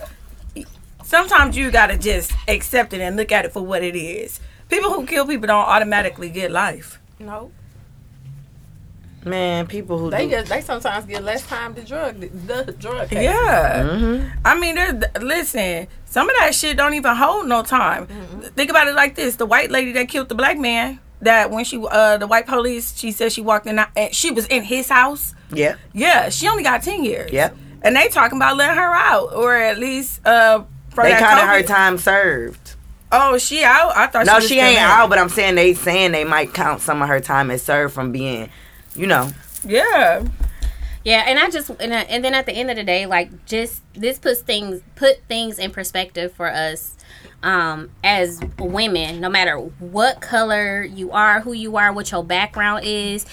sometimes 1.04 1.58
you 1.58 1.72
gotta 1.72 1.98
just 1.98 2.32
accept 2.48 2.94
it 2.94 3.02
and 3.02 3.18
look 3.18 3.34
at 3.34 3.44
it 3.44 3.52
for 3.52 3.62
what 3.62 3.84
it 3.84 3.98
is. 3.98 4.40
People 4.70 4.94
who 4.94 5.06
kill 5.06 5.28
people 5.28 5.48
don't 5.48 5.66
automatically 5.66 6.30
get 6.30 6.52
life. 6.52 7.02
No, 7.20 7.52
Man, 9.28 9.68
people 9.68 9.98
who 9.98 10.10
they 10.10 10.26
do, 10.26 10.32
just 10.32 10.50
they 10.50 10.62
sometimes 10.62 11.06
get 11.06 11.24
less 11.24 11.46
time 11.46 11.74
to 11.76 11.84
drug 11.84 12.20
the 12.20 12.76
drug 12.80 13.10
case. 13.10 13.24
Yeah. 13.24 13.84
Mm-hmm. 13.84 14.40
I 14.46 14.60
mean, 14.60 14.76
there's, 14.76 15.04
listen, 15.22 15.88
some 16.06 16.30
of 16.30 16.36
that 16.40 16.56
shit 16.56 16.78
don't 16.78 16.94
even 16.94 17.16
hold 17.16 17.48
no 17.48 17.62
time. 17.64 18.08
Think 18.56 18.70
about 18.70 18.88
it 18.88 18.96
like 18.96 19.16
this: 19.16 19.36
the 19.36 19.46
white 19.46 19.70
lady 19.70 19.92
that 19.94 20.08
killed 20.08 20.30
the 20.30 20.36
black 20.36 20.58
man, 20.58 21.00
that 21.22 21.52
when 21.52 21.66
she, 21.66 21.84
uh, 21.90 22.18
the 22.18 22.28
white 22.28 22.46
police, 22.48 22.96
she 22.98 23.12
said 23.12 23.32
she 23.32 23.42
walked 23.42 23.66
in, 23.68 23.80
and 23.96 24.14
she 24.14 24.32
was 24.32 24.46
in 24.48 24.64
his 24.64 24.90
house. 24.90 25.34
yeah, 25.52 25.76
Yeah, 25.94 26.30
she 26.30 26.48
only 26.48 26.64
got 26.64 26.84
ten 26.84 27.04
years. 27.04 27.32
yeah 27.32 27.50
And 27.82 27.96
they 27.96 28.08
talking 28.10 28.38
about 28.38 28.58
letting 28.58 28.76
her 28.78 28.94
out, 28.94 29.34
or 29.34 29.56
at 29.56 29.78
least, 29.80 30.26
uh, 30.26 30.64
for 30.90 31.04
they 31.04 31.12
that 31.12 31.22
kind 31.22 31.40
of 31.40 31.48
her 31.48 31.64
time 31.64 31.98
served. 31.98 32.76
Oh, 33.12 33.38
she 33.38 33.64
out? 33.64 33.96
I 33.96 34.08
thought. 34.08 34.26
No, 34.26 34.34
she, 34.34 34.36
was 34.36 34.48
she 34.50 34.60
ain't 34.60 34.76
there. 34.76 34.86
out, 34.88 35.10
but 35.10 35.18
I'm 35.18 35.30
saying 35.30 35.56
they 35.56 35.74
saying 35.74 36.12
they 36.12 36.26
might 36.26 36.54
count 36.54 36.82
some 36.82 37.02
of 37.02 37.08
her 37.08 37.22
time 37.22 37.50
as 37.52 37.62
served 37.62 37.94
from 37.94 38.12
being, 38.12 38.50
you 38.96 39.08
know, 39.08 39.30
Yeah. 39.64 40.24
Yeah, 41.06 41.24
and 41.26 41.40
I 41.40 41.50
just 41.50 41.70
and, 41.80 41.94
I, 41.94 42.02
and 42.02 42.22
then 42.26 42.34
at 42.34 42.46
the 42.46 42.52
end 42.52 42.70
of 42.70 42.76
the 42.76 42.84
day, 42.84 43.06
like 43.06 43.46
just 43.46 43.82
this 43.94 44.20
puts 44.20 44.42
things 44.42 44.82
put 44.96 45.24
things 45.30 45.58
in 45.58 45.72
perspective 45.72 46.34
for 46.34 46.48
us 46.52 46.97
um 47.44 47.90
as 48.04 48.40
women, 48.60 49.20
no 49.20 49.30
matter 49.30 49.58
what 49.58 50.22
color 50.22 50.84
you 50.84 51.12
are, 51.12 51.42
who 51.42 51.54
you 51.54 51.78
are, 51.78 51.94
what 51.94 52.12
your 52.12 52.24
background 52.24 52.84
is, 52.84 53.26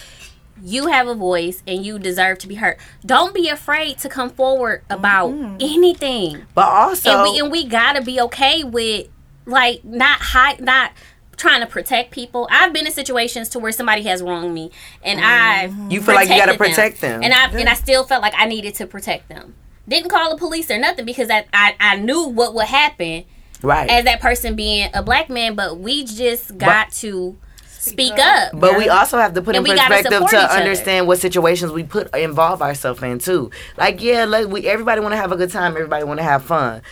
you 0.62 0.86
have 0.88 1.08
a 1.08 1.14
voice 1.14 1.62
and 1.66 1.84
you 1.84 1.98
deserve 1.98 2.38
to 2.38 2.46
be 2.48 2.56
heard. 2.56 2.76
Don't 3.04 3.34
be 3.34 3.48
afraid 3.48 3.98
to 3.98 4.08
come 4.08 4.30
forward 4.30 4.82
about 4.90 5.30
anything. 5.60 6.46
but 6.54 6.66
also 6.66 7.10
and 7.10 7.22
we 7.22 7.38
and 7.40 7.50
we 7.50 7.64
gotta 7.66 8.02
be 8.02 8.20
okay 8.20 8.62
with 8.64 9.08
like 9.46 9.84
not 9.84 10.20
hide 10.20 10.60
not 10.60 10.92
trying 11.36 11.60
to 11.60 11.66
protect 11.66 12.12
people. 12.12 12.46
I've 12.50 12.72
been 12.72 12.86
in 12.86 12.92
situations 12.92 13.48
to 13.50 13.58
where 13.58 13.72
somebody 13.72 14.02
has 14.04 14.22
wronged 14.22 14.54
me, 14.54 14.70
and 15.02 15.20
I 15.20 15.64
You 15.90 16.00
feel 16.00 16.14
like 16.14 16.28
you 16.28 16.36
gotta 16.36 16.56
protect 16.56 17.00
them. 17.00 17.22
and 17.24 17.32
I 17.32 17.46
and 17.50 17.68
I 17.68 17.74
still 17.74 18.04
felt 18.04 18.22
like 18.22 18.34
I 18.36 18.46
needed 18.46 18.74
to 18.76 18.86
protect 18.86 19.28
them. 19.28 19.54
Didn't 19.88 20.10
call 20.10 20.30
the 20.30 20.36
police 20.38 20.70
or 20.70 20.78
nothing 20.78 21.04
because 21.04 21.30
I 21.30 21.46
I, 21.52 21.74
I 21.80 21.96
knew 21.96 22.22
what 22.28 22.54
would 22.54 22.66
happen. 22.66 23.24
Right. 23.64 23.90
as 23.90 24.04
that 24.04 24.20
person 24.20 24.54
being 24.54 24.90
a 24.94 25.02
black 25.02 25.28
man, 25.30 25.54
but 25.54 25.78
we 25.78 26.04
just 26.04 26.56
got 26.58 26.92
to 26.92 27.36
speak 27.66 28.12
up. 28.18 28.52
But 28.54 28.78
we 28.78 28.88
also 28.88 29.18
have 29.18 29.34
to 29.34 29.42
put 29.42 29.56
And 29.56 29.66
in 29.66 29.76
perspective 29.76 30.10
to 30.10 30.24
each 30.26 30.34
other. 30.34 30.54
understand 30.54 31.06
what 31.06 31.18
situations 31.18 31.72
we 31.72 31.82
put 31.82 32.14
involve 32.14 32.62
ourselves 32.62 33.02
in 33.02 33.18
too. 33.18 33.50
Like 33.76 34.02
yeah, 34.02 34.24
like 34.24 34.48
we 34.48 34.66
everybody 34.66 35.00
want 35.00 35.12
to 35.12 35.16
have 35.16 35.32
a 35.32 35.36
good 35.36 35.50
time, 35.50 35.72
everybody 35.72 36.04
want 36.04 36.18
to 36.18 36.24
have 36.24 36.44
fun. 36.44 36.82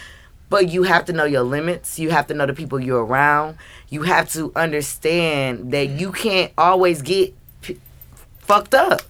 But 0.51 0.69
you 0.69 0.83
have 0.83 1.07
to 1.07 1.15
know 1.15 1.25
your 1.25 1.43
limits. 1.45 1.99
You 1.99 2.11
have 2.11 2.27
to 2.27 2.35
know 2.35 2.45
the 2.45 2.53
people 2.53 2.79
you're 2.79 3.03
around. 3.05 3.57
You 3.89 4.03
have 4.03 4.31
to 4.33 4.53
understand 4.55 5.73
that 5.73 5.89
you 5.89 6.13
can't 6.13 6.53
always 6.59 7.01
get 7.01 7.35
p- 7.63 7.81
fucked 8.41 8.75
up. 8.75 9.01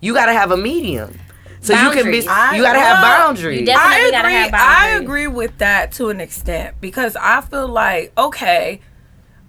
You 0.00 0.12
got 0.12 0.26
to 0.26 0.32
have 0.32 0.50
a 0.50 0.56
medium. 0.56 1.20
So 1.62 1.74
you 1.74 1.90
can 1.92 2.10
be 2.10 2.18
you 2.18 2.22
got 2.24 2.72
to 2.74 2.80
have 2.80 3.02
boundaries. 3.02 3.60
you 3.60 3.66
definitely 3.66 4.08
I 4.08 4.10
gotta 4.10 4.28
agree. 4.28 4.34
have 4.40 4.54
I 4.54 4.88
agree 5.00 5.26
with 5.28 5.58
that 5.58 5.92
to 5.92 6.08
an 6.10 6.20
extent 6.20 6.76
because 6.80 7.16
I 7.16 7.40
feel 7.40 7.68
like 7.68 8.12
okay, 8.18 8.80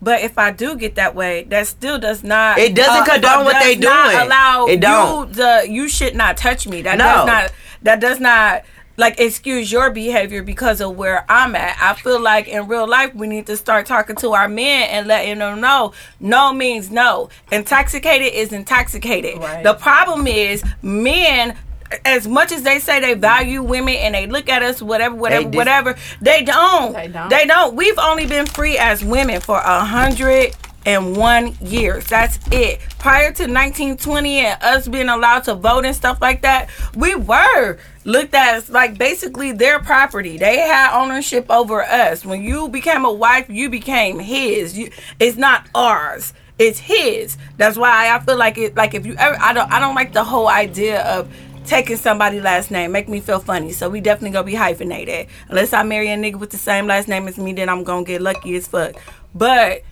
but 0.01 0.21
if 0.21 0.37
I 0.37 0.51
do 0.51 0.75
get 0.75 0.95
that 0.95 1.15
way, 1.15 1.43
that 1.45 1.65
still 1.67 1.97
does 1.97 2.23
not. 2.23 2.59
It 2.59 2.75
doesn't 2.75 3.09
uh, 3.09 3.13
condone 3.13 3.45
what 3.45 3.53
does 3.53 3.63
they 3.63 3.75
not 3.77 4.11
doing. 4.11 4.25
Allow 4.27 4.65
It 4.67 4.79
don't. 4.79 5.29
you 5.29 5.33
the 5.33 5.65
you 5.67 5.87
should 5.89 6.15
not 6.15 6.37
touch 6.37 6.67
me. 6.67 6.81
That 6.83 6.97
No. 6.99 7.03
does 7.05 7.25
not. 7.27 7.53
That 7.81 7.99
does 7.99 8.19
not. 8.19 8.63
Like 8.95 9.19
excuse 9.19 9.71
your 9.71 9.89
behavior 9.89 10.43
because 10.43 10.79
of 10.79 10.95
where 10.95 11.25
I'm 11.27 11.55
at. 11.55 11.75
I 11.81 11.95
feel 11.99 12.19
like 12.19 12.47
in 12.47 12.67
real 12.67 12.87
life 12.87 13.15
we 13.15 13.25
need 13.25 13.47
to 13.47 13.57
start 13.57 13.87
talking 13.87 14.15
to 14.17 14.33
our 14.33 14.47
men 14.47 14.87
and 14.91 15.07
letting 15.07 15.39
them 15.39 15.61
know 15.61 15.93
no 16.19 16.53
means 16.53 16.91
no. 16.91 17.29
Intoxicated 17.51 18.31
is 18.33 18.53
intoxicated. 18.53 19.39
Right. 19.39 19.63
The 19.63 19.73
problem 19.73 20.27
is 20.27 20.63
men 20.83 21.57
as 22.05 22.27
much 22.27 22.51
as 22.51 22.63
they 22.63 22.79
say 22.79 22.99
they 22.99 23.13
value 23.13 23.61
women 23.61 23.95
and 23.95 24.15
they 24.15 24.27
look 24.27 24.49
at 24.49 24.63
us 24.63 24.81
whatever 24.81 25.15
whatever 25.15 25.49
dis- 25.49 25.57
whatever 25.57 25.95
they 26.21 26.43
don't. 26.43 26.93
They 26.93 27.07
don't. 27.07 27.29
they 27.29 27.45
don't. 27.45 27.75
We've 27.75 27.97
only 27.99 28.25
been 28.25 28.45
free 28.45 28.77
as 28.77 29.03
women 29.03 29.41
for 29.41 29.57
a 29.57 29.83
hundred 29.85 30.55
and 30.85 31.15
one 31.15 31.55
years. 31.61 32.05
That's 32.07 32.39
it. 32.51 32.79
Prior 32.99 33.31
to 33.31 33.43
1920 33.43 34.39
and 34.39 34.61
us 34.63 34.87
being 34.87 35.09
allowed 35.09 35.45
to 35.45 35.55
vote 35.55 35.85
and 35.85 35.95
stuff 35.95 36.21
like 36.21 36.41
that 36.41 36.69
we 36.95 37.15
were 37.15 37.77
looked 38.05 38.33
at 38.33 38.55
as 38.55 38.69
like 38.69 38.97
basically 38.97 39.51
their 39.51 39.79
property. 39.79 40.37
They 40.37 40.57
had 40.59 40.99
ownership 40.99 41.45
over 41.49 41.83
us. 41.83 42.25
When 42.25 42.41
you 42.41 42.67
became 42.69 43.05
a 43.05 43.13
wife 43.13 43.49
you 43.49 43.69
became 43.69 44.19
his. 44.19 44.77
You, 44.77 44.91
it's 45.19 45.37
not 45.37 45.67
ours. 45.73 46.33
It's 46.59 46.79
his. 46.79 47.37
That's 47.57 47.77
why 47.77 48.13
i 48.13 48.19
feel 48.19 48.37
like 48.37 48.57
it 48.57 48.75
like 48.75 48.93
if 48.93 49.05
you 49.05 49.15
ever 49.17 49.37
i 49.41 49.53
don't 49.53 49.71
i 49.71 49.79
don't 49.79 49.95
like 49.95 50.13
the 50.13 50.23
whole 50.23 50.47
idea 50.47 51.01
of 51.03 51.33
taking 51.65 51.97
somebody 51.97 52.39
last 52.41 52.71
name 52.71 52.91
make 52.91 53.07
me 53.07 53.19
feel 53.19 53.39
funny. 53.39 53.71
So 53.71 53.89
we 53.89 54.01
definitely 54.01 54.31
gonna 54.31 54.45
be 54.45 54.55
hyphenated. 54.55 55.27
Unless 55.49 55.73
I 55.73 55.83
marry 55.83 56.09
a 56.09 56.17
nigga 56.17 56.35
with 56.37 56.49
the 56.51 56.57
same 56.57 56.87
last 56.87 57.07
name 57.07 57.27
as 57.27 57.37
me, 57.37 57.53
then 57.53 57.69
I'm 57.69 57.83
gonna 57.83 58.05
get 58.05 58.21
lucky 58.21 58.55
as 58.55 58.67
fuck. 58.67 58.95
But 59.33 59.83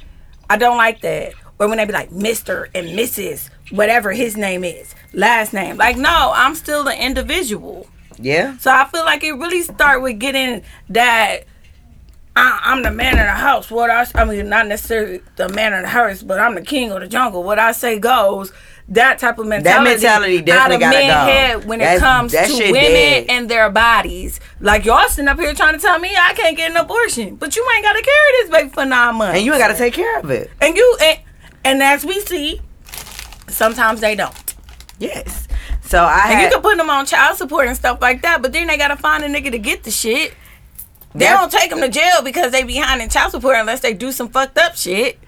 I 0.50 0.58
don't 0.58 0.78
like 0.78 1.02
that. 1.02 1.34
Or 1.60 1.68
when 1.68 1.78
they 1.78 1.86
be 1.86 1.94
like 1.94 2.10
Mr. 2.10 2.68
and 2.74 2.88
Mrs. 2.90 3.50
whatever 3.70 4.12
his 4.12 4.36
name 4.36 4.64
is, 4.64 4.96
last 5.14 5.54
name. 5.54 5.78
Like 5.78 5.98
no, 5.98 6.32
I'm 6.36 6.56
still 6.56 6.88
an 6.88 6.98
individual. 7.00 7.88
yeah. 8.18 8.58
So 8.58 8.72
I 8.72 8.86
feel 8.86 9.06
like 9.06 9.24
it 9.24 9.34
really 9.34 9.62
start 9.62 10.02
with 10.02 10.20
getting 10.20 10.64
that. 10.90 11.46
I, 12.34 12.62
I'm 12.64 12.82
the 12.82 12.92
man 12.92 13.14
of 13.20 13.26
the 13.26 13.32
house. 13.32 13.70
What 13.70 13.90
I, 13.90 14.08
I 14.16 14.24
mean, 14.24 14.48
not 14.48 14.66
necessarily 14.68 15.22
the 15.36 15.50
man 15.50 15.74
of 15.74 15.82
the 15.82 15.90
house, 15.90 16.24
but 16.24 16.40
I'm 16.40 16.56
the 16.56 16.62
king 16.62 16.90
of 16.92 17.02
the 17.02 17.08
jungle. 17.08 17.44
What 17.44 17.60
I 17.60 17.74
say 17.74 18.00
goes. 18.00 18.54
That 18.92 19.20
type 19.20 19.40
of 19.40 19.48
mentality. 19.48 19.64
That 19.64 19.84
mentality 19.84 20.42
definitely 20.42 20.86
out 20.86 20.94
of 20.94 20.98
men 21.00 21.28
head 21.28 21.66
when 21.66 21.80
it 21.80 22.00
comes 22.00 22.34
to 22.34 22.40
women 22.60 22.74
dead. 22.74 23.26
and 23.30 23.50
their 23.50 23.70
bodies. 23.70 24.40
Like 24.60 24.84
y'all 24.84 25.08
sitting 25.08 25.30
up 25.30 25.40
here 25.40 25.54
trying 25.54 25.74
to 25.76 25.80
tell 25.80 25.98
me 25.98 26.10
I 26.16 26.34
can't 26.34 26.58
get 26.58 26.72
an 26.72 26.78
abortion, 26.78 27.36
but 27.38 27.56
you 27.56 27.66
ain't 27.76 27.86
got 27.86 27.94
to 27.94 28.02
carry 28.02 28.32
this 28.42 28.50
baby 28.50 28.70
for 28.70 28.84
nine 28.86 29.16
months, 29.16 29.38
And 29.38 29.46
you 29.46 29.54
ain't 29.54 29.62
got 29.62 29.70
to 29.70 29.78
take 29.78 29.94
care 29.94 30.20
of 30.20 30.30
it. 30.30 30.52
and 30.60 30.76
you 30.76 30.98
and, 31.02 31.20
and 31.64 31.82
as 31.84 32.04
we 32.06 32.20
see, 32.22 32.60
sometimes 33.48 34.02
they 34.02 34.16
don't. 34.16 34.36
Yes. 35.00 35.48
So 35.84 36.04
I 36.04 36.32
And 36.34 36.42
you 36.42 36.50
can 36.50 36.62
put 36.62 36.78
them 36.78 36.90
on 36.90 37.06
child 37.06 37.38
support 37.38 37.68
and 37.68 37.76
stuff 37.76 38.02
like 38.02 38.22
that, 38.22 38.42
but 38.42 38.54
then 38.54 38.68
they 38.68 38.78
gotta 38.78 38.96
find 38.98 39.24
a 39.24 39.28
nigga 39.28 39.52
to 39.52 39.58
get 39.60 39.84
the 39.84 39.92
shit. 39.92 40.34
They 41.14 41.26
don't 41.26 41.52
take 41.52 41.70
them 41.70 41.82
to 41.82 41.90
jail 41.90 42.22
because 42.24 42.52
they 42.52 42.64
behind 42.64 43.02
in 43.02 43.10
child 43.10 43.32
support 43.32 43.58
unless 43.58 43.82
they 43.82 43.94
do 43.94 44.12
some 44.12 44.30
fucked 44.30 44.58
up 44.58 44.76
shit. 44.76 45.20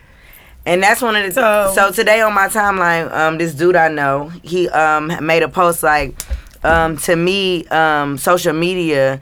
And 0.66 0.82
that's 0.82 1.02
one 1.02 1.16
of 1.16 1.24
the 1.26 1.32
so, 1.32 1.72
So- 1.76 1.92
today 1.92 2.22
on 2.22 2.34
my 2.34 2.48
timeline, 2.48 3.12
um, 3.14 3.38
this 3.38 3.54
dude 3.54 3.76
I 3.76 3.90
know, 3.90 4.30
he 4.44 4.70
um 4.70 5.12
made 5.26 5.44
a 5.44 5.50
post 5.50 5.84
like, 5.84 6.16
um, 6.64 6.98
to 7.00 7.16
me, 7.16 7.68
um, 7.68 8.18
social 8.18 8.54
media, 8.54 9.20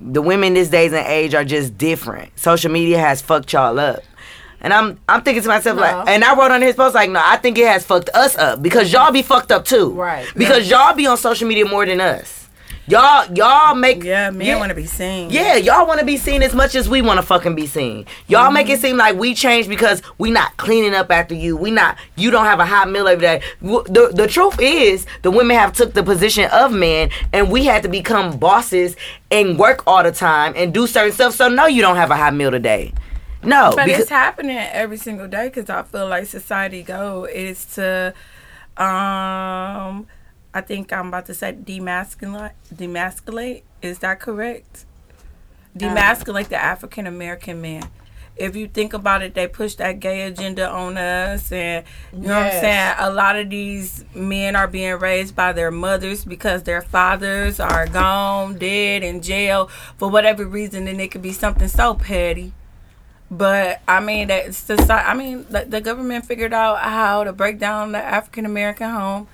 the 0.00 0.22
women 0.22 0.54
this 0.54 0.68
days 0.68 0.92
and 0.92 1.06
age 1.06 1.34
are 1.34 1.44
just 1.44 1.76
different. 1.78 2.38
Social 2.38 2.70
media 2.70 2.98
has 2.98 3.20
fucked 3.20 3.52
y'all 3.52 3.78
up. 3.80 4.02
And 4.60 4.72
I'm 4.72 5.00
I'm 5.08 5.22
thinking 5.22 5.42
to 5.42 5.48
myself 5.48 5.74
No. 5.76 5.82
like, 5.82 6.08
and 6.08 6.22
I 6.22 6.36
wrote 6.38 6.52
on 6.52 6.62
his 6.62 6.76
post 6.76 6.94
like, 6.94 7.10
no, 7.10 7.20
I 7.24 7.36
think 7.38 7.58
it 7.58 7.66
has 7.66 7.84
fucked 7.84 8.10
us 8.14 8.36
up 8.38 8.62
because 8.62 8.92
y'all 8.92 9.10
be 9.10 9.22
fucked 9.22 9.50
up 9.50 9.64
too, 9.64 9.90
Right. 9.90 10.26
Because 10.36 10.70
y'all 10.70 10.94
be 10.94 11.06
on 11.08 11.16
social 11.16 11.48
media 11.48 11.64
more 11.64 11.84
than 11.84 12.00
us. 12.00 12.41
Y'all 12.88 13.32
y'all 13.32 13.76
make 13.76 14.02
Yeah, 14.02 14.30
men 14.30 14.58
want 14.58 14.70
to 14.70 14.74
be 14.74 14.86
seen. 14.86 15.30
yeah, 15.30 15.54
y'all 15.54 15.86
want 15.86 16.00
to 16.00 16.06
be 16.06 16.16
seen 16.16 16.42
as 16.42 16.52
much 16.52 16.74
as 16.74 16.88
we 16.88 17.00
want 17.00 17.18
to 17.20 17.24
fucking 17.24 17.54
be 17.54 17.66
seen. 17.66 18.06
Y'all 18.26 18.50
make 18.50 18.68
it 18.68 18.80
seem 18.80 18.96
like 18.96 19.16
we 19.16 19.34
changed 19.34 19.68
because 19.68 20.02
we 20.18 20.32
not 20.32 20.56
cleaning 20.56 20.92
up 20.92 21.10
after 21.12 21.32
you. 21.34 21.56
We 21.56 21.70
not. 21.70 21.96
You 22.16 22.32
don't 22.32 22.44
have 22.44 22.58
a 22.58 22.66
hot 22.66 22.90
meal 22.90 23.06
every 23.06 23.22
day. 23.22 23.42
The 23.60 24.10
the 24.12 24.26
truth 24.26 24.58
is, 24.60 25.06
the 25.22 25.30
women 25.30 25.56
have 25.56 25.72
took 25.72 25.94
the 25.94 26.02
position 26.02 26.50
of 26.52 26.72
men, 26.72 27.10
and 27.32 27.52
we 27.52 27.64
had 27.66 27.84
to 27.84 27.88
become 27.88 28.36
bosses 28.36 28.96
and 29.30 29.56
work 29.60 29.84
all 29.86 30.02
the 30.02 30.10
time 30.12 30.52
and 30.56 30.74
do 30.74 30.88
certain 30.88 31.12
stuff. 31.12 31.34
So 31.34 31.48
no, 31.48 31.66
you 31.66 31.82
don't 31.82 31.96
have 31.96 32.10
a 32.10 32.16
hot 32.16 32.34
meal 32.34 32.50
today. 32.50 32.92
No, 33.44 33.72
But 33.76 33.88
it's 33.88 34.08
happening 34.10 34.56
every 34.56 34.96
single 34.96 35.28
day 35.28 35.48
because 35.48 35.68
I 35.70 35.82
feel 35.84 36.08
like 36.08 36.26
society 36.26 36.82
go 36.84 37.24
is 37.24 37.64
to, 37.74 38.14
um, 38.76 40.06
I 40.54 40.60
think 40.60 40.92
I'm 40.92 41.08
about 41.08 41.26
to 41.26 41.34
say 41.34 41.52
demasculate. 41.52 42.52
Demasculate 42.74 43.62
is 43.80 43.98
that 44.00 44.20
correct? 44.20 44.84
Uh, 45.74 45.78
demasculate 45.78 46.48
the 46.48 46.62
African 46.62 47.06
American 47.06 47.60
man. 47.60 47.88
If 48.34 48.56
you 48.56 48.66
think 48.66 48.94
about 48.94 49.22
it, 49.22 49.34
they 49.34 49.46
push 49.46 49.74
that 49.74 50.00
gay 50.00 50.22
agenda 50.22 50.68
on 50.68 50.96
us, 50.96 51.52
and 51.52 51.84
you 52.14 52.20
know 52.20 52.34
what 52.34 52.54
I'm 52.54 52.60
saying. 52.60 52.94
A 52.98 53.10
lot 53.10 53.36
of 53.36 53.50
these 53.50 54.06
men 54.14 54.56
are 54.56 54.66
being 54.66 54.94
raised 54.98 55.36
by 55.36 55.52
their 55.52 55.70
mothers 55.70 56.24
because 56.24 56.62
their 56.62 56.80
fathers 56.80 57.60
are 57.60 57.86
gone, 57.86 58.56
dead, 58.56 59.02
in 59.02 59.20
jail 59.20 59.66
for 59.98 60.08
whatever 60.08 60.46
reason, 60.46 60.88
and 60.88 60.98
it 60.98 61.10
could 61.10 61.20
be 61.20 61.32
something 61.32 61.68
so 61.68 61.94
petty. 61.94 62.52
But 63.30 63.80
I 63.86 64.00
mean, 64.00 64.28
that 64.28 64.54
society. 64.54 65.08
I 65.08 65.14
mean, 65.14 65.46
the, 65.50 65.66
the 65.66 65.80
government 65.82 66.26
figured 66.26 66.52
out 66.54 66.78
how 66.80 67.24
to 67.24 67.32
break 67.32 67.58
down 67.58 67.92
the 67.92 67.98
African 67.98 68.46
American 68.46 68.90
home, 68.90 69.28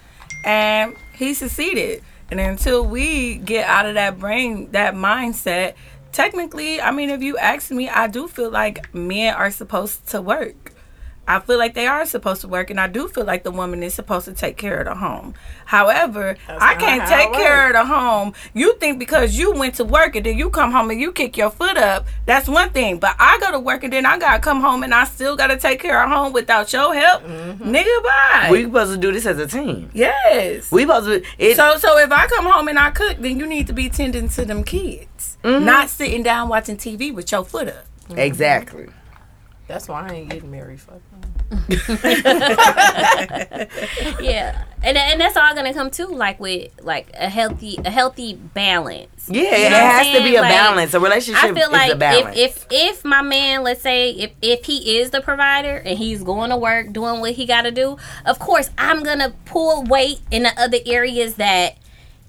and 0.44 0.96
he 1.14 1.34
succeeded. 1.34 2.02
And 2.30 2.40
until 2.40 2.84
we 2.84 3.36
get 3.36 3.66
out 3.66 3.86
of 3.86 3.94
that 3.94 4.18
brain, 4.18 4.70
that 4.72 4.94
mindset, 4.94 5.74
technically, 6.12 6.80
I 6.80 6.90
mean, 6.90 7.10
if 7.10 7.22
you 7.22 7.38
ask 7.38 7.70
me, 7.70 7.88
I 7.88 8.06
do 8.06 8.28
feel 8.28 8.50
like 8.50 8.94
men 8.94 9.34
are 9.34 9.50
supposed 9.50 10.06
to 10.08 10.20
work. 10.20 10.72
I 11.28 11.40
feel 11.40 11.58
like 11.58 11.74
they 11.74 11.86
are 11.86 12.06
supposed 12.06 12.40
to 12.40 12.48
work, 12.48 12.70
and 12.70 12.80
I 12.80 12.86
do 12.86 13.06
feel 13.06 13.24
like 13.24 13.42
the 13.42 13.50
woman 13.50 13.82
is 13.82 13.92
supposed 13.92 14.24
to 14.24 14.32
take 14.32 14.56
care 14.56 14.78
of 14.78 14.86
the 14.86 14.94
home. 14.94 15.34
However, 15.66 16.38
I 16.48 16.74
can't 16.76 17.06
take 17.06 17.34
care 17.34 17.66
of 17.66 17.74
the 17.74 17.84
home. 17.84 18.32
You 18.54 18.74
think 18.78 18.98
because 18.98 19.38
you 19.38 19.52
went 19.52 19.74
to 19.74 19.84
work 19.84 20.16
and 20.16 20.24
then 20.24 20.38
you 20.38 20.48
come 20.48 20.72
home 20.72 20.90
and 20.90 20.98
you 20.98 21.12
kick 21.12 21.36
your 21.36 21.50
foot 21.50 21.76
up, 21.76 22.06
that's 22.24 22.48
one 22.48 22.70
thing. 22.70 22.98
But 22.98 23.14
I 23.18 23.38
go 23.40 23.52
to 23.52 23.60
work 23.60 23.84
and 23.84 23.92
then 23.92 24.06
I 24.06 24.18
gotta 24.18 24.40
come 24.40 24.62
home 24.62 24.82
and 24.82 24.94
I 24.94 25.04
still 25.04 25.36
gotta 25.36 25.58
take 25.58 25.80
care 25.80 26.02
of 26.02 26.08
home 26.08 26.32
without 26.32 26.72
your 26.72 26.94
help, 26.94 27.22
nigga. 27.24 28.02
Bye. 28.02 28.48
we 28.50 28.64
supposed 28.64 28.92
to 28.92 28.98
do 28.98 29.12
this 29.12 29.26
as 29.26 29.38
a 29.38 29.46
team. 29.46 29.90
yes. 29.92 30.72
We 30.72 30.82
supposed 30.82 31.06
to. 31.06 31.22
It, 31.38 31.56
So 31.56 31.76
so 31.76 31.98
if 31.98 32.10
I 32.10 32.26
come 32.26 32.46
home 32.46 32.68
and 32.68 32.78
I 32.78 32.90
cook, 32.90 33.18
then 33.18 33.38
you 33.38 33.46
need 33.46 33.66
to 33.66 33.74
be 33.74 33.90
tending 33.90 34.30
to 34.30 34.46
them 34.46 34.64
kids, 34.64 35.36
mm-hmm. 35.44 35.62
not 35.62 35.90
sitting 35.90 36.22
down 36.22 36.48
watching 36.48 36.78
TV 36.78 37.14
with 37.14 37.30
your 37.30 37.44
foot 37.44 37.68
up. 37.68 37.84
exactly. 38.16 38.88
That's 39.68 39.86
why 39.86 40.08
I 40.08 40.12
ain't 40.14 40.30
getting 40.30 40.50
married. 40.50 40.80
Fuck. 40.80 41.00
yeah, 44.20 44.64
and 44.82 44.96
and 44.96 45.20
that's 45.20 45.36
all 45.36 45.54
gonna 45.54 45.74
come 45.74 45.90
too, 45.90 46.06
like 46.06 46.40
with 46.40 46.70
like 46.82 47.10
a 47.14 47.28
healthy 47.28 47.78
a 47.84 47.90
healthy 47.90 48.34
balance. 48.34 49.28
Yeah, 49.30 49.42
You 49.42 49.70
know 49.70 49.76
what 49.76 49.82
I'm 49.84 50.04
has 50.04 50.16
to 50.16 50.22
be 50.24 50.36
a 50.36 50.40
Like, 50.40 50.50
balance. 50.50 50.94
A 50.94 51.00
relationship 51.00 51.44
I 51.44 51.48
feel 51.54 51.66
is 51.66 51.70
like 51.72 51.92
a 51.92 51.96
balance. 51.96 52.36
if, 52.38 52.66
if 52.70 52.98
if 52.98 53.04
my 53.04 53.22
man, 53.22 53.62
let's 53.62 53.82
say, 53.82 54.10
if 54.10 54.32
if 54.42 54.64
he 54.64 54.98
is 54.98 55.10
the 55.10 55.20
provider 55.20 55.76
and 55.76 55.98
he's 55.98 56.22
going 56.22 56.50
to 56.50 56.56
work, 56.56 56.92
doing 56.92 57.20
what 57.20 57.32
he 57.32 57.44
got 57.46 57.62
to 57.62 57.70
do, 57.70 57.96
of 58.24 58.38
course 58.38 58.70
I'm 58.78 59.02
gonna 59.02 59.34
pull 59.44 59.84
weight 59.84 60.20
in 60.30 60.44
the 60.44 60.58
other 60.60 60.78
areas 60.86 61.34
that 61.34 61.76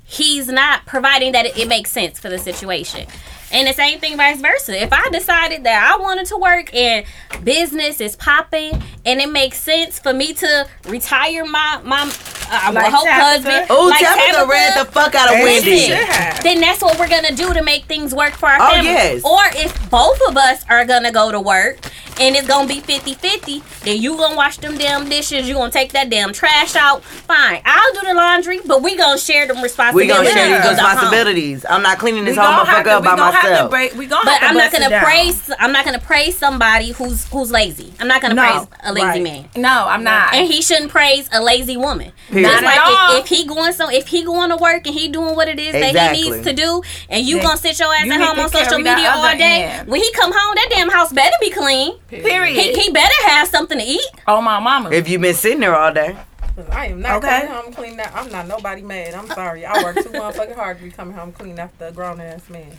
he's 0.06 0.48
not 0.48 0.86
providing 0.86 1.32
that 1.34 1.46
it, 1.46 1.58
it 1.58 1.68
makes 1.68 1.92
sense 1.92 2.20
for 2.20 2.30
the 2.30 2.38
situation. 2.40 3.08
And 3.52 3.68
the 3.68 3.74
same 3.74 4.00
thing 4.00 4.18
vice 4.18 4.42
versa. 4.42 4.82
If 4.82 4.94
I 4.94 5.10
decided 5.10 5.64
that 5.64 5.92
I 5.92 6.02
wanted 6.02 6.28
to 6.28 6.38
work 6.38 6.74
and 6.74 7.06
business 7.44 8.00
is 8.00 8.16
popping 8.16 8.82
and 9.06 9.20
it 9.20 9.32
makes 9.32 9.60
sense 9.60 10.00
for 10.00 10.14
me 10.14 10.34
to 10.34 10.68
retire 10.88 11.46
my 11.46 11.82
my 11.84 12.06
uh, 12.52 12.72
Like 12.74 12.92
Hope 12.94 13.06
Tabitha? 13.06 13.24
husband. 13.26 13.66
Oh, 13.70 13.88
like 13.88 14.00
Tabitha 14.00 14.48
read 14.48 14.78
the 14.80 14.86
fuck 14.92 15.16
out 15.16 15.30
of 15.30 15.36
And 15.36 15.44
Wendy. 15.44 15.62
she 15.78 15.86
should 15.88 15.98
have. 15.98 16.44
then 16.44 16.60
that's 16.62 16.82
what 16.82 16.98
we're 17.00 17.10
gonna 17.10 17.36
do 17.36 17.54
to 17.54 17.62
make 17.64 17.86
things 17.86 18.14
work 18.14 18.34
for 18.34 18.48
our 18.50 18.60
Oh, 18.62 18.72
family. 18.72 18.90
yes. 18.92 19.24
Or 19.24 19.40
if 19.56 19.90
both 19.90 20.20
of 20.28 20.36
us 20.38 20.64
are 20.70 20.86
gonna 20.86 21.12
go 21.12 21.32
to 21.32 21.40
work 21.40 21.78
and 22.20 22.36
it's 22.36 22.48
gonna 22.48 22.68
be 22.68 22.82
50-50, 22.82 23.64
then 23.84 24.02
you 24.02 24.18
gonna 24.18 24.36
wash 24.36 24.58
them 24.58 24.78
damn 24.78 25.08
dishes, 25.08 25.48
you 25.48 25.54
gonna 25.54 25.72
take 25.72 25.94
that 25.94 26.10
damn 26.10 26.34
trash 26.34 26.76
out. 26.76 27.04
Fine. 27.04 27.62
I'll 27.66 27.94
do 27.94 28.02
the 28.08 28.14
laundry, 28.14 28.60
but 28.66 28.82
we 28.82 28.96
gonna 28.98 29.18
share 29.18 29.48
them 29.48 29.62
responsibilities. 29.62 30.10
We 30.10 30.14
gonna 30.26 30.30
share 30.30 30.48
these 30.60 30.64
the 30.64 30.70
responsibilities. 30.76 31.66
I'm 31.70 31.82
not 31.82 31.98
cleaning 32.00 32.26
this 32.26 32.36
We 32.38 32.44
whole 32.44 32.66
motherfucker 32.66 32.88
up 32.88 33.02
we 33.04 33.08
by 33.08 33.16
gonna 33.16 33.32
have 33.32 33.44
to 33.44 33.50
myself. 33.52 33.70
break. 33.70 33.94
We 33.96 34.06
gonna 34.06 34.26
But 34.26 34.44
I'm 34.44 34.56
not 34.56 34.72
gonna 34.72 34.90
down. 34.90 35.04
praise. 35.04 35.50
I'm 35.60 35.72
not 35.72 35.86
gonna 35.86 36.00
praise 36.00 36.38
somebody 36.38 36.92
who's 36.92 37.26
who's 37.30 37.52
lazy. 37.52 37.94
I'm 38.00 38.08
not 38.08 38.22
gonna 38.22 38.34
No, 38.34 38.42
praise 38.44 38.68
a 38.84 38.94
lazy 38.94 39.06
right. 39.08 39.24
man. 39.24 39.50
No, 39.56 39.86
I'm 39.88 40.04
not. 40.04 40.34
And 40.34 40.48
he 40.48 40.62
shouldn't 40.62 40.92
praise 40.92 41.30
a 41.32 41.42
lazy 41.42 41.78
woman. 41.78 42.12
Period. 42.30 42.39
Just 42.44 42.62
Not 42.64 42.76
like 42.76 42.80
all. 42.86 43.18
if, 43.18 43.24
if 43.24 43.30
he 43.30 43.46
going 43.46 43.74
so 43.74 43.90
if 43.90 44.08
he 44.08 44.24
going 44.24 44.50
to 44.50 44.58
work 44.58 44.86
and 44.88 44.96
he 44.96 45.08
doing 45.08 45.36
what 45.36 45.48
it 45.48 45.60
is 45.60 45.74
that 45.74 46.16
he 46.16 46.30
needs 46.30 46.46
to 46.46 46.54
do, 46.54 46.82
and 47.10 47.26
you 47.26 47.36
Then 47.38 47.46
gonna 47.46 47.58
sit 47.58 47.78
your 47.80 47.94
ass 47.94 48.06
you 48.06 48.14
at 48.14 48.22
home 48.22 48.40
on 48.40 48.50
social 48.50 48.78
media 48.78 49.12
all 49.16 49.38
day, 49.38 49.64
end. 49.66 49.88
when 49.88 50.02
he 50.02 50.12
come 50.14 50.32
home, 50.34 50.56
that 50.56 50.68
damn 50.70 50.90
house 50.90 51.12
better 51.14 51.36
be 51.40 51.50
clean. 51.50 51.98
Period. 52.08 52.56
He, 52.60 52.74
he 52.80 52.92
better 52.92 53.14
have 53.28 53.48
something 53.48 53.78
to 53.78 53.84
eat. 53.84 54.02
oh 54.28 54.42
my 54.42 54.60
mama. 54.60 54.92
If 54.92 55.10
you've 55.10 55.22
been 55.22 55.34
sitting 55.36 55.60
there 55.60 55.76
all 55.76 55.94
day, 55.94 56.18
I 56.72 56.88
am 56.88 57.02
not 57.02 57.24
Okay. 57.24 57.48
coming 57.48 57.64
home 57.64 57.74
clean 57.74 57.98
that. 57.98 58.12
I'm 58.14 58.30
not 58.32 58.48
nobody 58.48 58.82
mad. 58.82 59.14
I'm 59.14 59.28
sorry. 59.28 59.66
I 59.66 59.82
work 59.82 59.96
too 59.96 60.10
motherfucking 60.10 60.56
hard 60.56 60.78
to 60.80 60.84
be 60.84 60.92
coming 60.92 61.14
home 61.16 61.32
clean 61.32 61.58
after 61.58 61.86
a 61.88 61.92
grown 61.92 62.20
ass 62.20 62.50
man. 62.50 62.72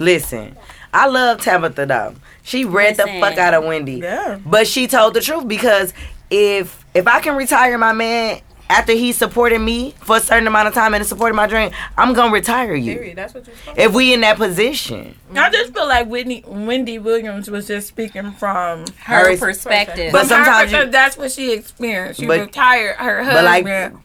listen. 0.00 0.56
I 0.92 1.06
love 1.06 1.40
Tabitha 1.40 1.86
though. 1.86 2.14
She 2.42 2.64
read 2.64 2.96
the 2.96 3.06
fuck 3.20 3.38
out 3.38 3.54
of 3.54 3.64
Wendy. 3.64 3.94
Yeah. 3.94 4.38
But 4.44 4.66
she 4.66 4.86
told 4.86 5.14
the 5.14 5.20
truth 5.20 5.46
because 5.48 5.92
if 6.30 6.84
if 6.94 7.06
I 7.06 7.20
can 7.20 7.36
retire 7.36 7.76
my 7.78 7.92
man 7.92 8.40
after 8.70 8.92
he 8.92 9.12
supported 9.12 9.58
me 9.60 9.94
for 10.00 10.16
a 10.16 10.20
certain 10.20 10.46
amount 10.46 10.68
of 10.68 10.74
time 10.74 10.94
and 10.94 11.04
supported 11.06 11.34
my 11.34 11.46
dream, 11.46 11.70
I'm 11.96 12.14
gonna 12.14 12.32
retire 12.32 12.74
you. 12.74 12.94
Period. 12.94 13.16
That's 13.16 13.34
what 13.34 13.46
you're 13.46 13.56
supposed 13.56 13.78
If 13.78 13.92
we 13.92 14.14
in 14.14 14.22
that 14.22 14.36
position. 14.36 15.16
I 15.36 15.50
just 15.50 15.74
feel 15.74 15.86
like 15.86 16.06
Whitney 16.08 16.42
Wendy 16.46 16.98
Williams 16.98 17.50
was 17.50 17.66
just 17.66 17.88
speaking 17.88 18.32
from 18.32 18.84
Her 19.04 19.30
Her- 19.30 19.36
perspective. 19.36 20.12
But 20.12 20.22
But 20.22 20.28
sometimes 20.28 20.70
sometimes 20.70 20.86
you- 20.86 20.90
that's 20.92 21.16
what 21.18 21.30
she 21.32 21.52
experienced. 21.52 22.20
She 22.20 22.26
But- 22.26 22.40
retired 22.40 22.96
her 22.96 23.24
but 23.24 23.44
like- 23.44 23.66
husband. 23.66 23.98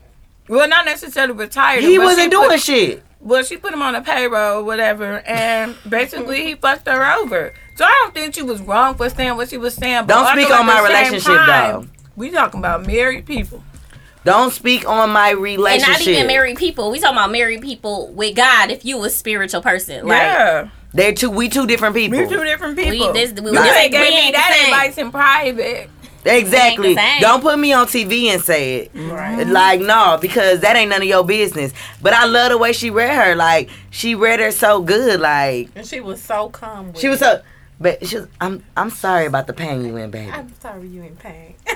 well, 0.47 0.67
not 0.67 0.85
necessarily 0.85 1.33
retired. 1.33 1.81
He 1.83 1.97
wasn't 1.97 2.31
doing 2.31 2.49
put- 2.49 2.59
shit. 2.61 3.03
Well, 3.21 3.43
she 3.43 3.57
put 3.57 3.73
him 3.73 3.81
on 3.81 3.95
a 3.95 4.01
payroll, 4.01 4.59
or 4.59 4.63
whatever, 4.63 5.21
and 5.27 5.75
basically 5.87 6.45
he 6.45 6.55
fucked 6.55 6.87
her 6.87 7.05
over. 7.17 7.53
So 7.75 7.83
I 7.83 7.89
don't 8.03 8.13
think 8.13 8.33
she 8.33 8.41
was 8.41 8.61
wrong 8.61 8.95
for 8.95 9.09
saying 9.09 9.35
what 9.35 9.49
she 9.49 9.57
was 9.57 9.73
saying. 9.75 10.05
But 10.05 10.07
Don't 10.07 10.27
speak 10.27 10.49
on 10.57 10.65
my 10.65 10.81
relationship, 10.81 11.23
time, 11.35 11.47
though. 11.47 11.85
We 12.15 12.29
talking 12.31 12.59
about 12.61 12.85
married 12.87 13.25
people. 13.25 13.61
Don't 14.29 14.51
speak 14.51 14.87
on 14.87 15.09
my 15.09 15.31
relationship. 15.31 15.89
and 15.97 16.05
not 16.05 16.07
even 16.07 16.27
married 16.27 16.57
people. 16.57 16.91
We 16.91 16.99
talking 16.99 17.17
about 17.17 17.31
married 17.31 17.61
people 17.61 18.07
with 18.13 18.35
God. 18.35 18.69
If 18.69 18.85
you 18.85 19.03
a 19.03 19.09
spiritual 19.09 19.61
person, 19.61 20.05
like 20.05 20.21
yeah, 20.21 20.69
They're 20.93 21.13
two. 21.13 21.31
We 21.31 21.49
two 21.49 21.65
different 21.65 21.95
people. 21.95 22.19
we 22.19 22.27
two 22.27 22.43
different 22.43 22.77
people. 22.77 23.11
this- 23.13 23.31
we- 23.33 23.41
you 23.41 23.51
we 23.51 23.57
just 23.57 23.77
ain't- 23.79 23.91
gave 23.91 24.01
we 24.01 24.09
me 24.09 24.19
ain't 24.27 24.35
that 24.35 24.63
advice 24.65 24.97
in 24.97 25.11
private. 25.11 25.89
Exactly. 26.25 26.89
Ain't 26.89 26.97
the 26.97 27.01
same. 27.01 27.21
Don't 27.21 27.41
put 27.41 27.57
me 27.57 27.71
on 27.73 27.87
TV 27.87 28.27
and 28.27 28.41
say 28.41 28.75
it. 28.75 28.91
Right. 28.93 29.47
Like 29.47 29.79
no, 29.79 30.17
because 30.21 30.59
that 30.59 30.75
ain't 30.75 30.89
none 30.89 31.01
of 31.01 31.07
your 31.07 31.23
business. 31.23 31.71
But 32.01 32.13
I 32.13 32.25
love 32.25 32.49
the 32.51 32.57
way 32.57 32.73
she 32.73 32.89
read 32.89 33.15
her. 33.15 33.35
Like 33.35 33.69
she 33.89 34.15
read 34.15 34.39
her 34.41 34.51
so 34.51 34.81
good. 34.81 35.21
Like 35.21 35.69
And 35.75 35.87
she 35.87 36.01
was 36.01 36.21
so 36.21 36.49
calm. 36.49 36.87
With 36.87 36.99
she 36.99 37.07
was 37.07 37.19
so. 37.19 37.41
But 37.79 38.05
she 38.05 38.17
was, 38.17 38.27
I'm 38.41 38.61
I'm 38.75 38.89
sorry 38.89 39.25
about 39.25 39.47
the 39.47 39.53
pain 39.53 39.85
you 39.85 39.95
in, 39.95 40.11
baby. 40.11 40.29
I'm 40.29 40.53
sorry 40.59 40.87
you 40.89 41.03
in 41.03 41.15
pain. 41.15 41.55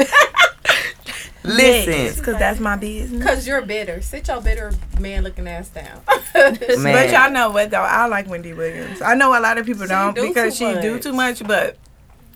Listen, 1.44 2.20
because 2.20 2.40
that's 2.40 2.60
my 2.60 2.76
business. 2.76 3.24
Cause 3.24 3.48
you're 3.48 3.62
bitter. 3.62 4.02
Sit 4.02 4.28
your 4.28 4.42
bitter 4.42 4.72
man 5.00 5.24
looking 5.24 5.48
ass 5.48 5.70
down. 5.70 6.02
Man. 6.36 6.58
But 6.60 7.12
y'all 7.12 7.32
know 7.32 7.52
what 7.52 7.72
though? 7.72 7.82
I 7.82 8.06
like 8.08 8.28
Wendy 8.30 8.54
Williams. 8.54 9.02
I 9.02 9.16
know 9.16 9.38
a 9.38 9.42
lot 9.42 9.58
of 9.58 9.66
people 9.66 9.86
don't 9.88 10.16
do 10.16 10.28
because 10.28 10.58
too 10.58 10.74
she 10.74 10.82
do 10.82 11.00
too 11.00 11.14
much, 11.14 11.46
but 11.46 11.78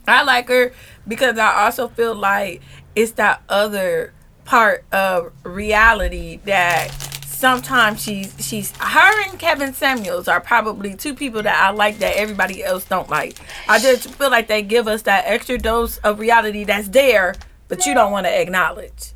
I 0.08 0.24
like 0.24 0.48
her 0.50 0.74
because 1.08 1.38
I 1.38 1.64
also 1.66 1.88
feel 1.88 2.16
like 2.16 2.62
it's 2.96 3.14
that 3.14 3.42
other 3.50 4.14
part 4.46 4.86
of 4.92 5.32
reality 5.44 6.40
that 6.46 6.90
sometimes 7.26 8.02
she's 8.02 8.34
she's 8.40 8.72
her 8.78 9.30
and 9.30 9.38
Kevin 9.38 9.74
Samuels 9.74 10.28
are 10.28 10.42
probably 10.42 10.96
two 10.96 11.14
people 11.14 11.44
that 11.44 11.56
I 11.56 11.70
like 11.72 12.00
that 12.00 12.16
everybody 12.18 12.64
else 12.64 12.84
don't 12.86 13.10
like. 13.10 13.38
I 13.70 13.80
just 13.80 14.10
feel 14.16 14.32
like 14.32 14.48
they 14.48 14.64
give 14.64 14.88
us 14.88 15.04
that 15.04 15.26
extra 15.28 15.58
dose 15.58 15.98
of 16.00 16.20
reality 16.20 16.64
that's 16.64 16.90
there, 16.90 17.36
but 17.68 17.86
you 17.86 17.94
don't 17.94 18.12
want 18.12 18.26
to 18.26 18.42
acknowledge. 18.42 19.14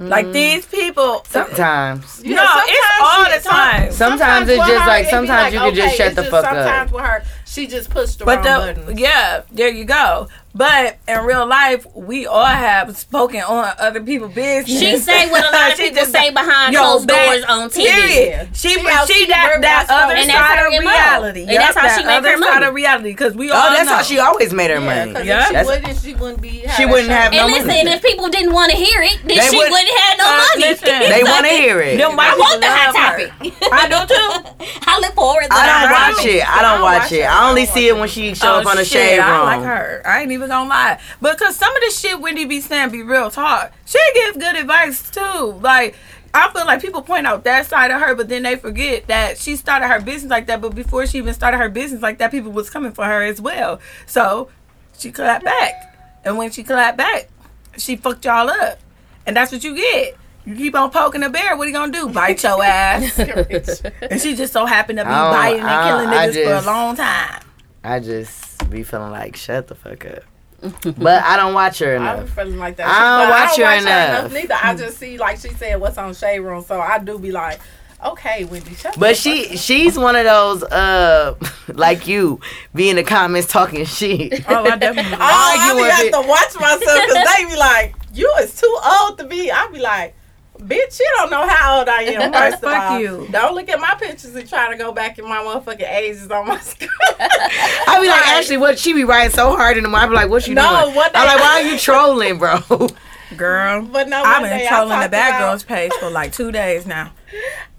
Like 0.00 0.24
mm-hmm. 0.24 0.32
these 0.32 0.64
people, 0.64 1.16
uh, 1.16 1.22
sometimes. 1.24 2.22
Yeah, 2.24 2.36
no, 2.36 2.62
it's 2.64 3.00
all 3.02 3.24
the 3.24 3.48
time. 3.50 3.92
Sometimes 3.92 4.48
it's 4.48 4.58
just 4.58 4.80
her, 4.80 4.86
like 4.86 5.02
it 5.02 5.06
be 5.06 5.10
sometimes 5.10 5.52
you 5.52 5.60
can 5.60 5.74
just 5.74 5.88
okay, 5.88 5.96
shut 5.96 6.06
it's 6.06 6.16
the 6.16 6.22
just 6.22 6.30
fuck 6.30 6.44
up. 6.44 6.54
Sometimes 6.54 6.92
with 6.92 7.04
her, 7.04 7.24
she 7.44 7.66
just 7.66 7.90
pushed 7.90 8.18
the 8.18 8.24
But 8.24 8.36
wrong 8.42 8.66
the 8.66 8.80
buttons. 8.80 8.98
yeah, 8.98 9.42
there 9.52 9.68
you 9.68 9.84
go. 9.84 10.28
But 10.52 10.98
in 11.06 11.20
real 11.24 11.46
life, 11.46 11.86
we 11.94 12.26
all 12.26 12.44
have 12.44 12.96
spoken 12.96 13.40
on 13.40 13.72
other 13.78 14.00
people's 14.02 14.34
business. 14.34 14.80
She 14.80 14.98
say 14.98 15.30
what 15.30 15.44
a 15.44 15.50
lot 15.56 15.70
of 15.72 15.78
people 15.78 15.94
just- 15.96 16.10
say 16.10 16.30
behind 16.30 16.74
closed 16.74 17.06
that- 17.08 17.24
doors 17.26 17.44
on 17.44 17.70
TV. 17.70 17.84
Period. 17.86 18.48
She, 18.54 18.68
She 18.70 18.80
she, 18.80 18.88
out- 18.90 19.06
she 19.06 19.26
that, 19.26 19.46
very 19.46 19.60
that 19.62 19.86
outspoken. 19.86 20.04
other 20.04 20.14
And 20.16 20.28
that's 20.30 20.48
side 20.48 20.58
her 20.58 20.66
of 20.66 20.72
MO. 20.84 20.90
reality. 20.90 21.40
And 21.46 21.50
that's 21.56 21.76
how 21.76 21.86
Yup, 21.86 21.96
she 21.98 22.02
that 22.02 22.22
make 22.22 22.30
her 22.32 22.34
other 22.36 22.42
side 22.44 22.54
money. 22.54 22.66
of 22.66 22.74
reality 22.74 23.10
because 23.10 23.34
we 23.34 23.50
all 23.52 23.62
Oh, 23.62 23.72
that's 23.72 23.86
know. 23.88 23.94
how 23.96 24.02
she 24.02 24.18
always 24.18 24.52
made 24.52 24.70
her 24.72 24.80
money. 24.80 25.12
because 25.12 25.26
Yeah. 25.26 25.38
if 25.40 25.46
she 25.46 25.52
That's- 25.54 25.66
wouldn't, 25.66 26.00
she 26.02 26.14
wouldn't 26.14 26.40
be. 26.42 26.64
She 26.76 26.84
wouldn't 26.84 27.10
have 27.10 27.32
no 27.32 27.38
And 27.46 27.50
money. 27.52 27.64
listen, 27.64 27.86
if 27.86 28.02
people 28.02 28.28
didn't 28.28 28.52
want 28.52 28.72
to 28.72 28.76
hear 28.76 29.02
it, 29.02 29.18
then 29.24 29.36
They 29.38 29.46
she 29.48 29.56
would- 29.56 29.70
wouldn't 29.70 29.98
have 29.98 30.18
no 30.18 30.24
Uh, 30.26 30.36
money. 30.50 30.60
listen. 30.66 30.98
They 31.14 31.22
want 31.22 31.46
to 31.46 31.52
hear 31.52 31.80
it. 31.80 31.96
Them 31.96 32.16
white 32.16 32.34
I 32.34 32.36
want 32.36 32.60
the 32.60 32.66
people 32.66 32.76
hot 32.76 32.94
topic. 32.98 33.30
I 33.72 33.82
do 33.86 33.98
too. 34.02 34.66
I 34.90 34.98
look 34.98 35.14
forward. 35.14 35.46
I 35.50 35.86
don't 35.86 35.92
watch 35.92 36.26
it. 36.26 36.42
I 36.42 36.62
don't 36.62 36.82
watch 36.82 37.12
it. 37.12 37.22
I 37.22 37.48
only 37.48 37.66
see 37.66 37.86
it 37.86 37.96
when 37.96 38.08
she 38.08 38.34
show 38.34 38.54
up 38.54 38.66
on 38.66 38.74
the 38.76 38.80
Oh, 38.82 38.84
shit, 38.84 38.92
shade 39.10 39.18
room. 39.18 39.26
I 39.26 39.56
like 39.56 39.62
her. 39.62 40.02
I 40.04 40.22
ain't 40.22 40.32
even 40.32 40.39
gonna 40.48 40.68
lie. 40.68 41.00
Because 41.20 41.56
some 41.56 41.74
of 41.74 41.82
the 41.82 41.90
shit 41.90 42.20
Wendy 42.20 42.44
be 42.44 42.60
saying 42.60 42.90
be 42.90 43.02
real 43.02 43.30
talk. 43.30 43.72
She 43.86 43.98
gives 44.14 44.36
good 44.38 44.56
advice 44.56 45.10
too. 45.10 45.58
Like 45.60 45.96
I 46.32 46.50
feel 46.52 46.64
like 46.64 46.80
people 46.80 47.02
point 47.02 47.26
out 47.26 47.44
that 47.44 47.66
side 47.66 47.90
of 47.90 48.00
her, 48.00 48.14
but 48.14 48.28
then 48.28 48.44
they 48.44 48.56
forget 48.56 49.08
that 49.08 49.36
she 49.38 49.56
started 49.56 49.88
her 49.88 50.00
business 50.00 50.30
like 50.30 50.46
that. 50.46 50.60
But 50.60 50.74
before 50.74 51.06
she 51.06 51.18
even 51.18 51.34
started 51.34 51.58
her 51.58 51.68
business 51.68 52.02
like 52.02 52.18
that, 52.18 52.30
people 52.30 52.52
was 52.52 52.70
coming 52.70 52.92
for 52.92 53.04
her 53.04 53.22
as 53.22 53.40
well. 53.40 53.80
So 54.06 54.48
she 54.96 55.10
clapped 55.10 55.44
back, 55.44 55.96
and 56.24 56.38
when 56.38 56.50
she 56.52 56.62
clapped 56.62 56.96
back, 56.98 57.28
she 57.76 57.96
fucked 57.96 58.24
y'all 58.24 58.48
up, 58.48 58.78
and 59.26 59.36
that's 59.36 59.50
what 59.50 59.64
you 59.64 59.74
get. 59.74 60.16
You 60.46 60.54
keep 60.56 60.74
on 60.74 60.90
poking 60.90 61.20
the 61.20 61.28
bear. 61.30 61.56
What 61.56 61.66
are 61.66 61.70
you 61.70 61.76
gonna 61.76 61.92
do? 61.92 62.08
Bite 62.08 62.42
your 62.44 62.62
ass? 62.64 63.18
and 63.18 64.20
she 64.20 64.34
just 64.36 64.52
so 64.52 64.66
happened 64.66 64.98
to 64.98 65.04
be 65.04 65.10
biting 65.10 65.60
and 65.60 65.88
killing 65.88 66.08
I 66.08 66.28
niggas 66.28 66.44
for 66.62 66.68
a 66.68 66.72
long 66.72 66.96
time. 66.96 67.42
I 67.82 67.98
just 68.00 68.49
be 68.70 68.82
feeling 68.82 69.10
like 69.12 69.36
shut 69.36 69.68
the 69.68 69.74
fuck 69.74 70.04
up. 70.06 70.22
but 70.98 71.22
I 71.22 71.36
don't 71.36 71.54
watch 71.54 71.78
her 71.78 71.96
I'm 71.96 72.02
enough. 72.02 72.30
feeling 72.30 72.58
like 72.58 72.76
that. 72.76 72.86
I 72.86 73.18
don't 73.20 73.28
But 73.28 73.48
watch 73.48 73.56
her 73.58 73.80
enough. 73.80 74.32
Neither. 74.32 74.54
I 74.62 74.74
just 74.74 74.98
see, 74.98 75.16
like 75.18 75.38
she 75.38 75.48
said, 75.50 75.80
what's 75.80 75.96
on 75.98 76.14
Shade 76.14 76.40
Room. 76.40 76.62
So 76.62 76.80
I 76.80 76.98
do 76.98 77.18
be 77.18 77.32
like, 77.32 77.60
okay, 78.04 78.44
Wendy, 78.44 78.74
shut 78.74 78.94
the 78.94 79.00
But 79.00 79.16
fuck 79.16 79.22
she 79.22 79.46
up. 79.50 79.56
she's 79.58 79.98
one 79.98 80.16
of 80.16 80.24
those 80.24 80.62
uh 80.64 81.34
like 81.68 82.06
you 82.06 82.40
be 82.74 82.90
in 82.90 82.96
the 82.96 83.02
comments 83.04 83.48
talking 83.48 83.84
shit. 83.86 84.44
Oh, 84.48 84.64
I 84.64 84.76
definitely. 84.76 85.12
Oh, 85.14 85.18
I 85.20 85.68
arguing 85.68 85.84
be 85.84 85.90
have 85.90 86.06
it. 86.06 86.12
to 86.22 86.28
watch 86.28 86.54
myself 86.60 87.00
because 87.06 87.36
they 87.36 87.44
be 87.46 87.56
like, 87.56 87.94
you 88.12 88.30
is 88.40 88.54
too 88.60 88.78
old 88.84 89.18
to 89.18 89.24
be. 89.26 89.50
I 89.50 89.66
be 89.72 89.78
like, 89.80 90.14
bitch, 90.60 90.98
you 91.00 91.12
don't 91.16 91.30
know 91.30 91.46
how 91.46 91.78
old 91.78 91.88
I 91.88 92.02
am. 92.02 92.32
First 92.32 92.54
of 92.56 92.60
Fuck 92.70 92.90
all, 92.92 93.00
you. 93.00 93.28
don't 93.30 93.54
look 93.54 93.68
at 93.68 93.80
my 93.80 93.94
pictures 93.98 94.34
and 94.34 94.48
try 94.48 94.70
to 94.70 94.76
go 94.76 94.92
back 94.92 95.18
in 95.18 95.24
my 95.28 95.38
motherfucking 95.38 95.88
ages 95.90 96.30
on 96.30 96.46
my 96.48 96.58
screen. 96.60 96.90
I 97.18 97.98
be 98.00 98.08
like, 98.08 98.20
Right. 98.20 98.38
Ashley, 98.38 98.56
what 98.56 98.78
she 98.78 98.92
be 98.92 99.04
writing 99.04 99.30
so 99.34 99.56
hard 99.56 99.76
in 99.76 99.82
the 99.82 99.88
morning. 99.88 100.06
I 100.08 100.10
be 100.10 100.14
like, 100.16 100.30
what 100.30 100.46
you 100.46 100.54
No, 100.54 100.82
doing? 100.84 100.94
what 100.94 101.10
I'm 101.14 101.26
like, 101.26 101.38
why 101.40 101.62
are 101.62 101.62
you 101.72 101.78
trolling, 101.78 102.38
bro? 102.38 102.58
Girl, 103.36 103.82
But 103.82 104.08
no, 104.08 104.22
I've 104.22 104.42
been 104.42 104.68
trolling 104.68 105.00
the 105.00 105.08
bad 105.08 105.30
about- 105.30 105.38
girls 105.50 105.62
page 105.62 105.92
for 106.00 106.10
like 106.10 106.32
two 106.32 106.50
days 106.52 106.86
now. 106.86 107.12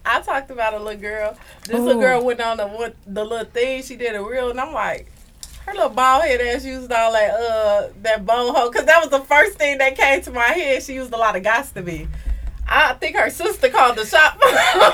I 0.05 0.21
talked 0.21 0.49
about 0.49 0.73
a 0.73 0.79
little 0.79 0.99
girl. 0.99 1.37
This 1.65 1.75
Ooh. 1.77 1.83
little 1.83 2.01
girl 2.01 2.23
went 2.25 2.41
on 2.41 2.57
the 2.57 2.67
what, 2.67 2.95
the 3.05 3.23
little 3.23 3.45
thing 3.45 3.83
she 3.83 3.95
did 3.95 4.15
a 4.15 4.23
reel, 4.23 4.49
and 4.49 4.59
I'm 4.59 4.73
like, 4.73 5.11
her 5.67 5.73
little 5.73 5.89
bald 5.89 6.23
head 6.23 6.41
ass 6.41 6.65
used 6.65 6.91
all 6.91 7.11
that 7.13 7.29
uh 7.35 7.87
that 8.01 8.25
bone 8.25 8.51
hole 8.55 8.71
because 8.71 8.85
that 8.87 8.99
was 8.99 9.11
the 9.11 9.19
first 9.25 9.59
thing 9.59 9.77
that 9.77 9.95
came 9.95 10.19
to 10.23 10.31
my 10.31 10.45
head. 10.47 10.81
She 10.81 10.95
used 10.95 11.13
a 11.13 11.17
lot 11.17 11.35
of 11.35 11.43
gots 11.43 11.71
to 11.73 11.83
be. 11.83 12.07
I 12.73 12.93
think 12.93 13.17
her 13.17 13.29
sister 13.29 13.69
called 13.69 13.97
the 13.97 14.05
shop. 14.05 14.37
Oh, 14.41 14.93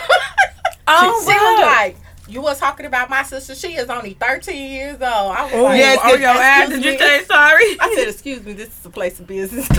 she 0.88 1.08
was 1.08 1.26
what? 1.28 1.62
like, 1.62 1.98
"You 2.28 2.42
was 2.42 2.60
talking 2.60 2.86
about 2.88 3.10
my 3.10 3.22
sister. 3.24 3.54
She 3.56 3.76
is 3.76 3.88
only 3.90 4.14
13 4.16 4.72
years 4.72 4.94
old." 4.96 5.04
I 5.04 5.44
was 5.44 5.54
Oh, 5.54 5.64
like, 5.64 5.78
Yes, 5.78 6.00
oh, 6.04 6.16
your 6.16 6.30
ass. 6.30 6.70
Did 6.70 6.84
you 6.84 6.98
say 6.98 7.24
sorry? 7.26 7.78
I 7.80 7.94
said, 7.96 8.08
"Excuse 8.08 8.44
me, 8.44 8.54
this 8.54 8.70
is 8.80 8.86
a 8.86 8.90
place 8.90 9.20
of 9.20 9.28
business. 9.28 9.68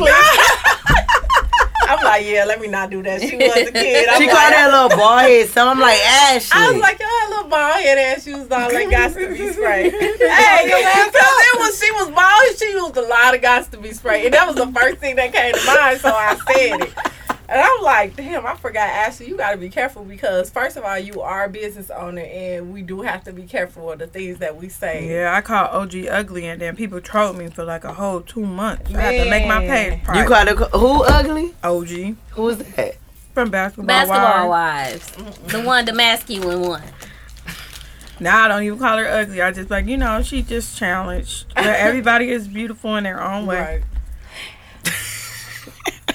I'm 1.90 2.04
like, 2.04 2.24
"Yeah, 2.26 2.44
let 2.44 2.61
me 2.61 2.68
not 2.68 2.90
do 2.90 3.02
that." 3.02 3.20
She 3.22 3.34
was 3.37 3.56
a 3.56 3.72
kid. 3.72 4.08
I'm 4.08 4.20
she 4.20 4.26
like, 4.28 4.37
called 4.37 4.52
that 4.52 4.70
little 4.70 4.96
bald 4.96 5.20
head. 5.22 5.48
So 5.48 5.66
I'm 5.66 5.80
like, 5.80 5.98
Ashley. 6.04 6.61
I 6.61 6.70
was 6.70 6.80
like, 6.82 7.00
"Yo, 7.00 7.06
little 7.30 7.48
bald 7.48 7.80
head 7.82 7.98
ass 7.98 8.26
used 8.26 8.52
all 8.52 8.70
that 8.70 8.87
gots 8.88 9.14
to 9.14 9.28
be 9.32 9.52
sprayed." 9.52 9.92
hey, 9.92 10.64
because 10.66 11.14
it 11.16 11.58
was 11.58 11.78
she 11.82 11.90
was 11.92 12.11
bald, 12.11 12.58
she 12.58 12.70
used 12.70 12.96
a 12.96 13.02
lot 13.08 13.34
of 13.34 13.40
gots 13.40 13.70
to 13.70 13.78
be 13.78 13.92
sprayed, 13.92 14.26
and 14.26 14.34
that 14.34 14.46
was 14.46 14.56
the 14.56 14.66
first 14.70 14.98
thing 14.98 15.16
that 15.16 15.32
came 15.32 15.52
to 15.54 15.66
mind. 15.66 15.98
So 16.00 16.11
I 16.14 16.37
said 16.52 16.82
it. 16.82 16.92
And 17.50 17.58
I'm 17.58 17.82
like, 17.82 18.14
damn, 18.14 18.44
I 18.44 18.54
forgot. 18.56 18.88
Ashley, 18.90 19.26
you 19.28 19.37
got 19.38 19.52
to 19.52 19.56
be 19.56 19.70
careful 19.70 20.04
because 20.04 20.50
first 20.50 20.76
of 20.76 20.84
all, 20.84 20.98
you 20.98 21.22
are 21.22 21.44
a 21.44 21.48
business 21.48 21.88
owner, 21.90 22.20
and 22.20 22.74
we 22.74 22.82
do 22.82 23.00
have 23.00 23.24
to 23.24 23.32
be 23.32 23.44
careful 23.44 23.90
of 23.90 23.98
the 24.00 24.06
things 24.06 24.38
that 24.40 24.56
we 24.56 24.68
say. 24.68 25.08
Yeah, 25.08 25.34
I 25.34 25.40
called 25.40 25.70
OG 25.70 26.06
ugly, 26.11 26.46
and 26.46 26.61
then 26.61 26.76
people 26.76 27.00
trolled 27.00 27.38
me 27.38 27.48
for 27.48 27.64
like 27.64 27.84
a 27.84 27.94
whole 27.94 28.20
two 28.20 28.44
months. 28.44 28.94
I 28.94 29.00
had 29.00 29.24
to 29.24 29.30
make 29.30 29.46
my 29.48 29.61
Man. 29.61 29.68
page 29.68 29.98
You 30.00 30.04
private. 30.04 30.28
called 30.56 30.72
her 30.72 30.78
who 30.78 31.04
ugly? 31.04 31.54
OG 31.64 32.16
Who 32.32 32.48
is 32.50 32.58
that? 32.58 32.96
from 33.32 33.50
Basketball, 33.50 33.87
Basketball 33.87 34.48
Wives. 34.50 35.16
wives. 35.16 35.37
The 35.52 35.62
one, 35.62 35.84
the 35.87 35.92
masculine 35.94 36.61
one. 36.61 36.82
Now 38.20 38.44
I 38.44 38.48
don't 38.48 38.64
even 38.64 38.78
call 38.78 38.98
her 38.98 39.06
ugly. 39.06 39.40
I 39.40 39.52
just 39.52 39.70
like 39.70 39.87
you 39.87 39.96
know 39.96 40.20
she 40.22 40.42
just 40.42 40.76
challenged. 40.76 41.46
Everybody 41.56 42.30
is 42.30 42.46
beautiful 42.48 42.96
in 42.96 43.04
their 43.04 43.22
own 43.22 43.46
way, 43.46 43.61
Right. 43.61 43.82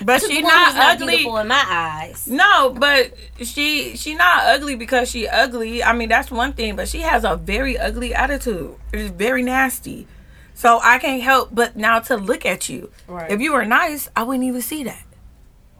But 0.01 0.21
The 0.21 0.27
she 0.27 0.41
not 0.41 0.67
who's 0.67 0.75
not 0.75 1.01
ugly. 1.01 1.25
in 1.25 1.47
my 1.47 1.63
eyes. 1.67 2.27
No, 2.27 2.71
but 2.71 3.13
she 3.41 3.95
she 3.95 4.15
not 4.15 4.43
ugly 4.45 4.75
because 4.75 5.09
she 5.09 5.27
ugly. 5.27 5.83
I 5.83 5.93
mean 5.93 6.09
that's 6.09 6.31
one 6.31 6.53
thing, 6.53 6.75
but 6.75 6.87
she 6.87 6.99
has 7.01 7.23
a 7.23 7.35
very 7.35 7.77
ugly 7.77 8.13
attitude. 8.13 8.75
It 8.91 8.99
is 8.99 9.09
very 9.11 9.43
nasty. 9.43 10.07
So 10.55 10.79
I 10.83 10.99
can't 10.99 11.21
help 11.21 11.49
but 11.53 11.75
now 11.75 11.99
to 11.99 12.15
look 12.15 12.45
at 12.45 12.69
you. 12.69 12.91
Right. 13.07 13.31
If 13.31 13.41
you 13.41 13.53
were 13.53 13.65
nice, 13.65 14.09
I 14.15 14.23
wouldn't 14.23 14.43
even 14.45 14.61
see 14.61 14.83
that. 14.83 15.03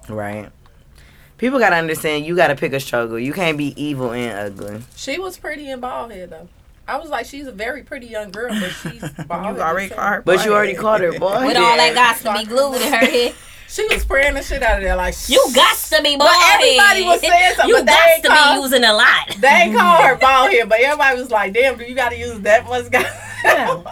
Right. 0.09 0.49
People 1.37 1.59
gotta 1.59 1.75
understand 1.75 2.25
you 2.25 2.35
gotta 2.35 2.55
pick 2.55 2.73
a 2.73 2.79
struggle. 2.79 3.19
You 3.19 3.33
can't 3.33 3.57
be 3.57 3.73
evil 3.81 4.11
and 4.11 4.31
ugly. 4.59 4.81
She 4.95 5.19
was 5.19 5.37
pretty 5.37 5.69
and 5.69 5.81
bald 5.81 6.11
head 6.11 6.29
though. 6.29 6.47
I 6.85 6.97
was 6.97 7.09
like, 7.09 7.25
she's 7.25 7.47
a 7.47 7.51
very 7.51 7.81
pretty 7.83 8.07
young 8.07 8.31
girl, 8.31 8.49
but 8.49 8.69
she's 8.69 9.01
bald. 9.27 9.55
You 9.55 9.61
already 9.61 9.89
called 9.89 10.13
her. 10.15 10.21
But 10.21 10.45
you 10.45 10.53
already 10.53 10.73
called 10.73 11.01
her 11.01 11.17
boy. 11.17 11.45
With 11.45 11.55
all 11.57 11.77
that 11.77 11.93
got 11.93 12.17
to 12.17 12.39
be 12.41 12.45
glued 12.49 12.75
in 12.81 12.91
her 12.91 12.97
head. 12.97 13.35
She 13.73 13.87
was 13.87 14.03
spraying 14.03 14.35
the 14.35 14.43
shit 14.43 14.61
out 14.61 14.77
of 14.77 14.83
there 14.83 14.95
like 14.95 15.15
You 15.27 15.43
got 15.55 15.75
to 15.77 16.01
be 16.03 16.15
boy. 16.15 16.27
everybody 16.29 17.03
was 17.05 17.21
saying 17.21 17.55
something, 17.55 17.69
You 17.69 17.75
but 17.77 17.85
they 17.87 17.91
got 17.91 18.09
ain't 18.09 18.23
to 18.23 18.29
call- 18.29 18.55
be 18.55 18.61
using 18.61 18.83
a 18.83 18.93
lot. 18.93 19.35
They 19.39 19.47
ain't 19.63 19.75
call 19.75 20.01
her 20.03 20.15
bald 20.15 20.51
head, 20.51 20.69
but 20.69 20.79
everybody 20.79 21.19
was 21.19 21.31
like, 21.31 21.53
"Damn, 21.53 21.77
do 21.79 21.83
you 21.83 21.95
got 21.95 22.09
to 22.09 22.17
use 22.17 22.39
that 22.41 22.65
much?" 22.65 22.91
Guy? 22.91 23.03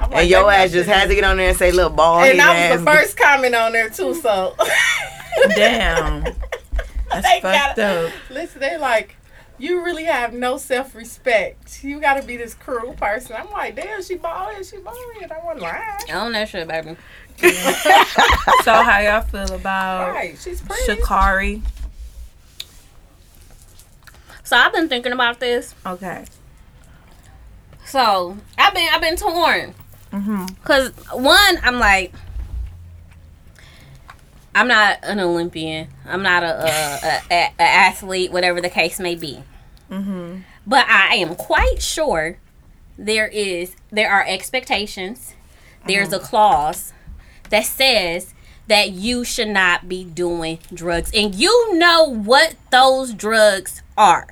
I'm 0.00 0.10
like, 0.10 0.20
And 0.22 0.28
your 0.30 0.50
ass 0.50 0.72
just 0.72 0.88
had 0.88 1.08
to 1.08 1.14
get 1.14 1.24
on 1.24 1.36
there 1.36 1.50
and 1.50 1.58
say, 1.58 1.72
"Look, 1.72 1.94
ball 1.94 2.20
And 2.20 2.40
I 2.40 2.54
head 2.54 2.70
was 2.76 2.80
the 2.84 2.90
first 2.90 3.16
comment 3.18 3.54
on 3.54 3.72
there 3.72 3.90
too. 3.90 4.14
So 4.14 4.56
Damn. 5.54 6.24
That's 6.24 7.26
They 7.26 7.40
fucked 7.40 7.76
gotta- 7.76 8.06
up. 8.08 8.12
listen, 8.30 8.60
they 8.60 8.76
like, 8.76 9.16
you 9.58 9.82
really 9.84 10.04
have 10.04 10.32
no 10.32 10.56
self 10.56 10.94
respect. 10.94 11.82
You 11.82 12.00
got 12.00 12.14
to 12.14 12.22
be 12.26 12.36
this 12.36 12.54
cruel 12.54 12.94
person. 12.94 13.36
I'm 13.38 13.50
like, 13.50 13.76
damn, 13.76 14.02
she 14.02 14.16
bald 14.16 14.54
head, 14.54 14.64
she 14.66 14.76
bald 14.78 14.96
head. 15.20 15.32
I 15.32 15.44
wasn't 15.44 15.62
lying. 15.62 15.82
I 16.08 16.12
don't 16.12 16.32
know 16.32 16.44
shit, 16.44 16.62
about 16.64 16.84
baby. 16.84 16.96
So 18.64 18.72
how 18.74 18.98
y'all 19.00 19.22
feel 19.22 19.54
about 19.54 20.12
Right. 20.12 20.34
Sha'Carri? 20.34 21.62
So 24.44 24.56
I've 24.56 24.72
been 24.72 24.88
thinking 24.88 25.12
about 25.12 25.40
this. 25.40 25.74
Okay. 25.86 26.24
So 27.84 28.36
I've 28.56 28.74
been 28.74 28.88
I've 28.92 29.00
been 29.00 29.16
torn. 29.16 29.74
Mm-hmm. 30.12 30.46
Cause 30.64 30.90
one, 31.12 31.58
I'm 31.62 31.78
like, 31.78 32.12
I'm 34.54 34.68
not 34.68 34.98
an 35.02 35.20
Olympian. 35.20 35.88
I'm 36.06 36.22
not 36.22 36.42
a, 36.42 36.64
a, 36.64 36.68
a, 36.68 37.20
a, 37.30 37.52
a 37.58 37.62
athlete, 37.62 38.32
whatever 38.32 38.60
the 38.60 38.70
case 38.70 38.98
may 38.98 39.14
be. 39.14 39.42
Mm-hmm. 39.90 40.40
But 40.66 40.86
I 40.88 41.14
am 41.16 41.34
quite 41.34 41.80
sure 41.80 42.38
there 42.98 43.28
is 43.28 43.76
there 43.90 44.10
are 44.10 44.24
expectations. 44.26 45.34
There's 45.86 46.12
a 46.12 46.18
clause 46.18 46.92
that 47.50 47.64
says 47.64 48.34
that 48.66 48.90
you 48.90 49.24
should 49.24 49.48
not 49.48 49.88
be 49.88 50.04
doing 50.04 50.58
drugs, 50.72 51.10
and 51.14 51.34
you 51.34 51.74
know 51.74 52.04
what 52.04 52.54
those 52.70 53.14
drugs 53.14 53.82
are. 53.96 54.26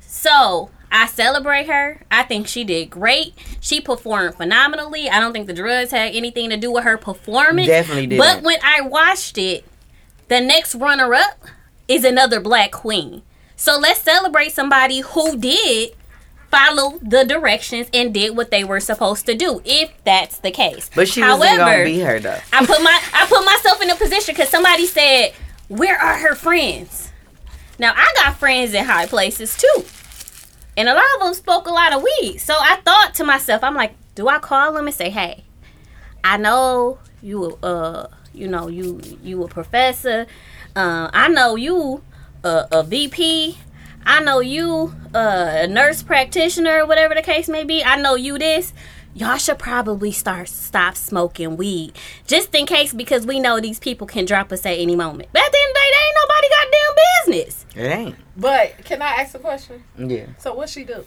So 0.00 0.70
I 0.90 1.06
celebrate 1.06 1.66
her. 1.66 2.00
I 2.10 2.22
think 2.22 2.46
she 2.48 2.64
did 2.64 2.88
great. 2.88 3.34
She 3.60 3.80
performed 3.80 4.36
phenomenally. 4.36 5.08
I 5.08 5.20
don't 5.20 5.32
think 5.32 5.46
the 5.46 5.52
drugs 5.52 5.90
had 5.90 6.14
anything 6.14 6.48
to 6.50 6.56
do 6.56 6.72
with 6.72 6.84
her 6.84 6.96
performance. 6.96 7.68
Definitely 7.68 8.06
didn't. 8.06 8.20
But 8.20 8.42
when 8.42 8.58
I 8.62 8.80
watched 8.80 9.36
it, 9.36 9.64
the 10.28 10.40
next 10.40 10.74
runner 10.74 11.12
up 11.14 11.44
is 11.86 12.04
another 12.04 12.40
black 12.40 12.72
queen. 12.72 13.22
So 13.56 13.78
let's 13.78 14.00
celebrate 14.00 14.52
somebody 14.52 15.00
who 15.00 15.36
did 15.36 15.90
follow 16.50 16.98
the 17.02 17.24
directions 17.24 17.88
and 17.92 18.12
did 18.14 18.36
what 18.36 18.50
they 18.50 18.64
were 18.64 18.80
supposed 18.80 19.26
to 19.26 19.34
do, 19.34 19.60
if 19.64 19.92
that's 20.04 20.38
the 20.38 20.50
case. 20.50 20.90
But 20.94 21.08
she 21.08 21.22
wasn't 21.22 21.58
gonna 21.58 21.84
be 21.84 22.00
her 22.00 22.18
though. 22.20 22.38
I 22.52 22.64
put 22.64 22.82
my 22.82 23.00
I 23.12 23.26
put 23.26 23.44
myself 23.44 23.82
in 23.82 23.90
a 23.90 23.96
position 23.96 24.34
because 24.34 24.48
somebody 24.48 24.86
said, 24.86 25.32
"Where 25.68 25.98
are 25.98 26.18
her 26.18 26.34
friends?" 26.34 27.10
Now 27.78 27.92
I 27.94 28.12
got 28.16 28.36
friends 28.36 28.74
in 28.74 28.84
high 28.84 29.06
places 29.06 29.56
too, 29.56 29.84
and 30.76 30.88
a 30.88 30.94
lot 30.94 31.04
of 31.16 31.22
them 31.22 31.34
spoke 31.34 31.66
a 31.66 31.72
lot 31.72 31.92
of 31.94 32.02
weed. 32.02 32.38
So 32.38 32.54
I 32.58 32.76
thought 32.84 33.14
to 33.16 33.24
myself, 33.24 33.62
I'm 33.62 33.74
like, 33.74 33.94
do 34.14 34.28
I 34.28 34.38
call 34.38 34.72
them 34.72 34.86
and 34.86 34.94
say, 34.94 35.10
"Hey, 35.10 35.44
I 36.24 36.36
know 36.36 36.98
you, 37.22 37.58
uh, 37.62 38.08
you 38.34 38.48
know 38.48 38.68
you 38.68 39.00
you 39.22 39.42
a 39.44 39.48
professor. 39.48 40.26
Uh, 40.74 41.10
I 41.12 41.28
know 41.28 41.56
you 41.56 42.02
uh, 42.44 42.66
a 42.70 42.82
VP. 42.82 43.58
I 44.08 44.20
know 44.20 44.40
you 44.40 44.94
uh, 45.14 45.50
a 45.64 45.66
nurse 45.66 46.02
practitioner, 46.02 46.86
whatever 46.86 47.14
the 47.14 47.20
case 47.20 47.46
may 47.46 47.62
be. 47.62 47.84
I 47.84 48.00
know 48.00 48.14
you 48.14 48.38
this." 48.38 48.72
Y'all 49.14 49.36
should 49.36 49.58
probably 49.58 50.12
start 50.12 50.48
stop 50.48 50.96
smoking 50.96 51.56
weed, 51.56 51.92
just 52.26 52.54
in 52.54 52.66
case, 52.66 52.94
because 52.94 53.26
we 53.26 53.40
know 53.40 53.58
these 53.58 53.78
people 53.78 54.06
can 54.06 54.24
drop 54.24 54.52
us 54.52 54.64
at 54.64 54.78
any 54.78 54.94
moment. 54.94 55.28
But 55.32 55.42
at 55.42 55.52
the 55.52 55.58
end 55.58 55.70
of 55.70 55.74
the 55.74 55.80
day, 55.80 55.90
they 55.90 56.06
ain't 56.06 56.18
nobody 56.22 56.48
goddamn 56.54 56.94
business. 57.34 57.66
It 57.74 57.98
ain't. 57.98 58.16
But 58.36 58.84
can 58.84 59.02
I 59.02 59.08
ask 59.22 59.34
a 59.34 59.40
question? 59.40 59.82
Yeah. 59.98 60.26
So 60.38 60.54
what 60.54 60.68
she 60.68 60.84
do? 60.84 61.04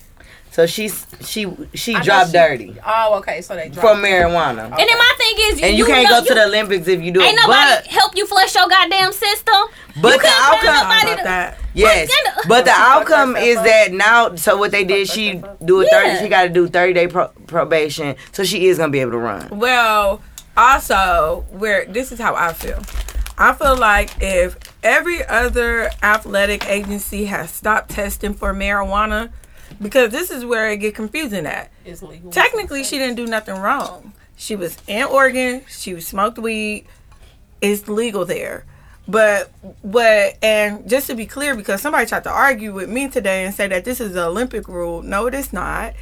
So 0.52 0.66
she's 0.66 1.06
she 1.22 1.48
she 1.74 1.96
I 1.96 2.02
dropped 2.04 2.28
she- 2.28 2.34
dirty 2.38 2.76
Oh, 2.86 3.16
okay. 3.20 3.42
So 3.42 3.56
they 3.56 3.70
dropped 3.70 3.80
from 3.88 4.02
marijuana, 4.04 4.64
And 4.66 4.74
then 4.78 4.98
my 4.98 5.14
thing 5.18 5.36
is, 5.38 5.62
and 5.62 5.78
you, 5.78 5.86
can't 5.86 6.10
know- 6.10 6.20
go 6.20 6.26
to 6.28 6.34
the 6.34 6.44
Olympics 6.46 6.88
if 6.90 7.02
you 7.02 7.12
do 7.12 7.22
Ain't 7.22 7.34
it. 7.38 7.42
nobody 7.42 7.76
But 7.76 7.88
help 7.88 8.16
you 8.18 8.28
flush 8.28 8.54
your 8.54 8.68
goddamn 8.68 9.14
system. 9.14 9.56
but 10.02 10.16
You 10.16 10.22
the 10.22 10.28
outcome. 10.30 10.68
About 10.88 11.18
to- 11.18 11.24
that. 11.24 11.58
Yes, 11.74 12.10
What? 12.36 12.48
but 12.50 12.66
the 12.66 12.72
outcome 12.72 13.38
is 13.38 13.56
up. 13.58 13.64
that 13.66 13.94
now. 13.94 14.36
So 14.36 14.58
what 14.58 14.72
they 14.72 14.84
did, 14.84 15.08
she 15.10 15.42
do 15.64 15.82
a 15.82 15.86
Yeah. 15.86 15.90
thirty. 15.92 16.20
She 16.24 16.28
got 16.28 16.44
to 16.44 16.50
do 16.50 16.68
thirty 16.68 16.92
day 16.92 17.08
pro- 17.08 17.30
probation, 17.48 18.18
so 18.34 18.44
she 18.44 18.68
is 18.68 18.78
gonna 18.78 18.92
be 18.92 19.00
able 19.00 19.12
to 19.12 19.18
run. 19.20 19.48
Well, 19.58 20.22
also, 20.58 21.46
where 21.52 21.86
this 21.86 22.12
is 22.12 22.20
how 22.20 22.36
I 22.36 22.52
feel. 22.52 22.80
I 23.38 23.54
feel 23.54 23.78
like 23.78 24.12
if 24.22 24.58
every 24.84 25.26
other 25.26 25.90
athletic 26.04 26.70
agency 26.70 27.26
has 27.26 27.50
stopped 27.52 27.90
testing 27.92 28.34
for 28.34 28.54
marijuana, 28.54 29.30
because 29.82 30.12
this 30.12 30.32
is 30.32 30.46
where 30.46 30.70
it 30.70 30.78
get 30.78 30.96
confusing 30.96 31.46
at. 31.46 31.72
It's 31.86 32.02
legal. 32.02 32.32
Technically, 32.32 32.84
she 32.84 32.98
didn't 32.98 33.15
do 33.15 33.26
nothing 33.26 33.56
wrong. 33.56 34.13
She 34.36 34.56
was 34.56 34.78
in 34.88 35.04
Oregon. 35.04 35.63
She 35.70 36.00
smoked 36.02 36.38
weed. 36.38 36.86
It's 37.62 37.88
legal 37.88 38.26
there. 38.26 38.65
But 39.08 39.52
what 39.82 40.38
and 40.41 40.88
just 40.89 41.08
to 41.08 41.15
be 41.15 41.26
clear, 41.26 41.56
because 41.56 41.82
somebody 41.82 42.06
tried 42.06 42.24
to 42.24 42.32
argue 42.32 42.74
with 42.74 42.89
me 42.89 43.10
today 43.10 43.44
and 43.44 43.54
say 43.54 43.67
that 43.67 43.84
this 43.84 44.00
is 44.00 44.15
an 44.15 44.20
Olympic 44.20 44.67
rule. 44.67 45.02
No, 45.02 45.26
it 45.26 45.34
is 45.34 45.52
not. 45.52 45.94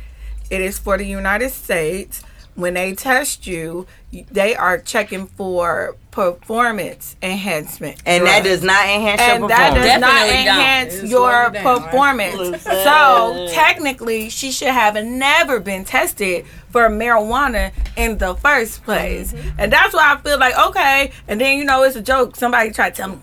It 0.49 0.61
is 0.61 0.77
for 0.77 0.97
the 0.97 1.05
United 1.05 1.51
States. 1.51 2.23
When 2.59 2.73
they 2.73 2.93
test 2.93 3.47
you, 3.47 3.87
they 4.11 4.53
are 4.55 4.77
checking 4.77 5.27
for 5.27 5.95
performance 6.11 7.15
enhancement, 7.21 8.01
And 8.05 8.25
that 8.25 8.43
does 8.43 8.61
not 8.63 8.85
enhance 8.87 9.21
your 9.21 9.29
and 9.31 9.49
that 9.49 9.73
performance. 9.73 9.85
does 9.87 10.01
not 10.01 10.11
Definitely 10.11 10.45
don't. 10.45 10.55
enhance 10.57 10.93
your 11.03 11.09
slow 11.09 11.49
down, 11.51 11.65
right? 11.65 11.81
performance. 11.83 12.63
So 12.63 13.47
technically, 13.51 14.29
she 14.29 14.51
should 14.51 14.67
have 14.69 14.95
never 15.05 15.59
been 15.59 15.85
tested 15.85 16.45
for 16.69 16.89
marijuana 16.89 17.71
in 17.95 18.17
the 18.17 18.35
first 18.35 18.83
place, 18.83 19.31
Mm-hmm. 19.33 19.49
and 19.59 19.71
that's 19.71 19.93
why 19.93 20.13
I 20.13 20.21
feel 20.21 20.37
like 20.39 20.57
okay. 20.69 21.11
And 21.27 21.39
then 21.39 21.57
you 21.57 21.63
know 21.65 21.83
it's 21.83 21.95
a 21.95 22.01
joke. 22.01 22.35
Somebody 22.35 22.71
tried 22.71 22.95
to 22.95 23.01
tell 23.01 23.09
me. 23.09 23.19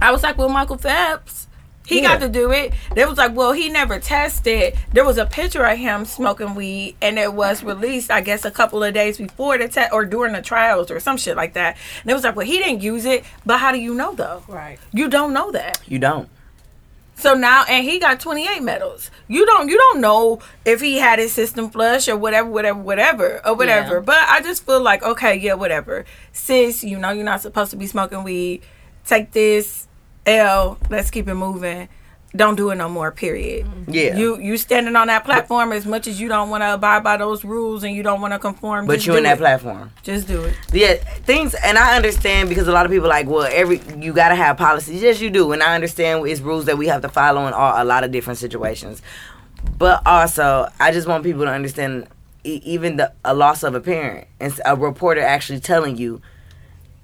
I 0.00 0.10
was 0.12 0.22
like, 0.22 0.38
well, 0.38 0.48
Michael 0.48 0.78
Phelps. 0.78 1.48
He 1.86 2.00
Yeah. 2.00 2.08
got 2.14 2.20
to 2.20 2.28
do 2.28 2.52
it. 2.52 2.72
They 2.94 3.04
was 3.04 3.18
like, 3.18 3.34
well, 3.34 3.52
he 3.52 3.68
never 3.68 3.98
tested. 3.98 4.74
There 4.92 5.04
was 5.04 5.18
a 5.18 5.26
picture 5.26 5.64
of 5.64 5.76
him 5.76 6.04
smoking 6.04 6.54
weed, 6.54 6.96
and 7.02 7.18
it 7.18 7.32
was 7.34 7.62
released, 7.64 8.10
I 8.10 8.20
guess, 8.20 8.44
a 8.44 8.50
couple 8.50 8.82
of 8.84 8.94
days 8.94 9.18
before 9.18 9.58
the 9.58 9.68
test 9.68 9.92
or 9.92 10.04
during 10.04 10.32
the 10.32 10.42
trials 10.42 10.90
or 10.90 11.00
some 11.00 11.16
shit 11.16 11.36
like 11.36 11.54
that. 11.54 11.76
And 12.02 12.10
it 12.10 12.14
was 12.14 12.22
like, 12.24 12.36
well, 12.36 12.46
he 12.46 12.58
didn't 12.58 12.82
use 12.82 13.04
it, 13.04 13.24
but 13.44 13.58
how 13.58 13.72
do 13.72 13.78
you 13.78 13.94
know 13.94 14.14
though? 14.14 14.44
Right. 14.48 14.78
You 14.92 15.08
don't 15.08 15.32
know 15.32 15.50
that. 15.52 15.80
you 15.86 15.98
don't. 15.98 16.28
So 17.14 17.34
now, 17.34 17.64
and 17.68 17.84
he 17.84 17.98
got 18.00 18.18
28 18.18 18.62
medals. 18.62 19.10
You 19.28 19.46
don't, 19.46 19.68
you 19.68 19.76
don't 19.78 20.00
know 20.00 20.40
if 20.64 20.80
he 20.80 20.98
had 20.98 21.18
his 21.20 21.32
system 21.32 21.70
flush 21.70 22.08
or 22.08 22.16
whatever, 22.16 22.48
whatever, 22.48 22.80
whatever, 22.80 23.40
or 23.46 23.54
whatever. 23.54 23.94
Yeah. 23.96 24.00
But 24.00 24.16
I 24.28 24.40
just 24.40 24.64
feel 24.66 24.80
like, 24.80 25.02
okay, 25.04 25.36
yeah, 25.36 25.54
whatever. 25.54 26.04
Sis, 26.32 26.82
you 26.82 26.98
know, 26.98 27.10
you're 27.10 27.24
not 27.24 27.40
supposed 27.42 27.70
to 27.72 27.76
be 27.76 27.86
smoking 27.86 28.24
weed. 28.24 28.62
Take 29.06 29.30
this 29.32 29.86
L. 30.26 30.78
Let's 30.90 31.10
keep 31.10 31.28
it 31.28 31.34
moving. 31.34 31.88
don't 32.34 32.54
do 32.56 32.70
it 32.70 32.76
no 32.76 32.88
more. 32.88 33.10
Period. 33.12 33.66
Mm-hmm. 33.66 33.90
Yeah. 33.92 34.16
You 34.16 34.38
you 34.38 34.56
standing 34.56 34.96
on 34.96 35.08
that 35.08 35.24
platform 35.24 35.72
as 35.72 35.84
much 35.84 36.06
as 36.06 36.20
you 36.20 36.28
don't 36.28 36.48
want 36.48 36.62
to 36.62 36.74
abide 36.74 37.02
by 37.04 37.16
those 37.18 37.44
rules 37.44 37.82
and 37.84 37.94
you 37.94 38.02
don't 38.02 38.20
want 38.20 38.32
to 38.32 38.38
conform. 38.38 38.86
but 38.86 39.06
you 39.06 39.16
in 39.16 39.24
that 39.24 39.34
it. 39.34 39.40
platform. 39.40 39.90
Just 40.02 40.28
do 40.28 40.42
it. 40.44 40.54
Yeah, 40.72 40.94
things, 40.94 41.54
and 41.62 41.76
I 41.76 41.96
understand 41.96 42.48
because 42.48 42.68
a 42.68 42.72
lot 42.72 42.86
of 42.86 42.92
people 42.92 43.08
like, 43.08 43.26
well, 43.26 43.48
every 43.52 43.80
you 43.98 44.12
gotta 44.12 44.34
have 44.34 44.56
policies. 44.56 45.02
Yes, 45.02 45.20
you 45.20 45.28
do, 45.30 45.52
and 45.52 45.62
I 45.62 45.74
understand 45.74 46.26
it's 46.26 46.40
rules 46.40 46.64
that 46.66 46.78
we 46.78 46.86
have 46.86 47.02
to 47.02 47.08
follow 47.08 47.46
in 47.46 47.52
all, 47.52 47.82
a 47.82 47.84
lot 47.84 48.02
of 48.04 48.12
different 48.12 48.38
situations. 48.38 49.02
But 49.78 50.02
also, 50.06 50.68
I 50.80 50.90
just 50.92 51.06
want 51.06 51.22
people 51.24 51.42
to 51.44 51.50
understand, 51.50 52.06
e- 52.44 52.60
even 52.64 52.96
the 52.96 53.12
a 53.24 53.34
loss 53.34 53.62
of 53.62 53.74
a 53.74 53.80
parent 53.80 54.26
and 54.40 54.58
a 54.64 54.74
reporter 54.74 55.20
actually 55.20 55.60
telling 55.60 55.96
you, 55.98 56.20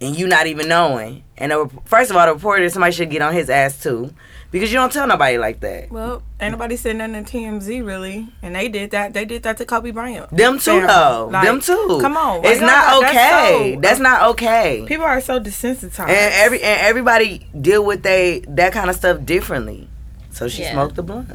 and 0.00 0.18
you 0.18 0.26
not 0.26 0.46
even 0.46 0.68
knowing. 0.68 1.24
And 1.36 1.52
a, 1.52 1.68
first 1.84 2.10
of 2.10 2.16
all, 2.16 2.26
the 2.26 2.34
reporter 2.34 2.68
somebody 2.70 2.92
should 2.92 3.10
get 3.10 3.22
on 3.22 3.32
his 3.32 3.48
ass 3.50 3.80
too, 3.82 4.12
because 4.50 4.72
you 4.72 4.78
don't 4.78 4.92
tell 4.92 5.06
nobody 5.06 5.38
like 5.38 5.60
that. 5.60 5.90
Well, 5.90 6.22
ain't 6.40 6.52
nobody 6.52 6.76
said 6.76 6.96
nothing 6.96 7.14
in 7.16 7.24
TMZ 7.24 7.84
really, 7.86 8.28
and 8.42 8.54
they 8.56 8.68
did 8.68 8.90
that. 8.92 9.12
They 9.14 9.24
did 9.24 9.42
that 9.44 9.56
to 9.58 9.64
Kobe 9.64 9.90
Bryant. 9.90 10.30
Them 10.30 10.58
too, 10.58 10.80
Family. 10.80 10.86
though. 10.86 11.28
Like, 11.32 11.44
Them 11.46 11.60
too. 11.60 11.98
Come 12.00 12.16
on, 12.16 12.42
why 12.42 12.50
it's 12.50 12.60
y'all 12.60 12.66
not 12.70 12.86
got- 12.86 13.00
that's 13.02 13.12
okay. 13.16 13.74
so- 13.74 13.80
That's 13.80 14.00
not 14.00 14.22
okay. 14.30 14.84
People 14.86 15.04
are 15.06 15.20
so 15.20 15.38
desensitized. 15.40 16.08
and 16.08 16.34
every 16.34 16.62
and 16.62 16.80
everybody 16.80 17.46
deal 17.60 17.84
with 17.84 18.02
they 18.02 18.42
that 18.48 18.72
kind 18.72 18.90
of 18.90 18.96
stuff 18.96 19.24
differently. 19.24 19.88
So 20.30 20.48
she 20.48 20.62
Yeah. 20.62 20.72
smoked 20.72 20.94
the 20.96 21.02
blunt. 21.02 21.30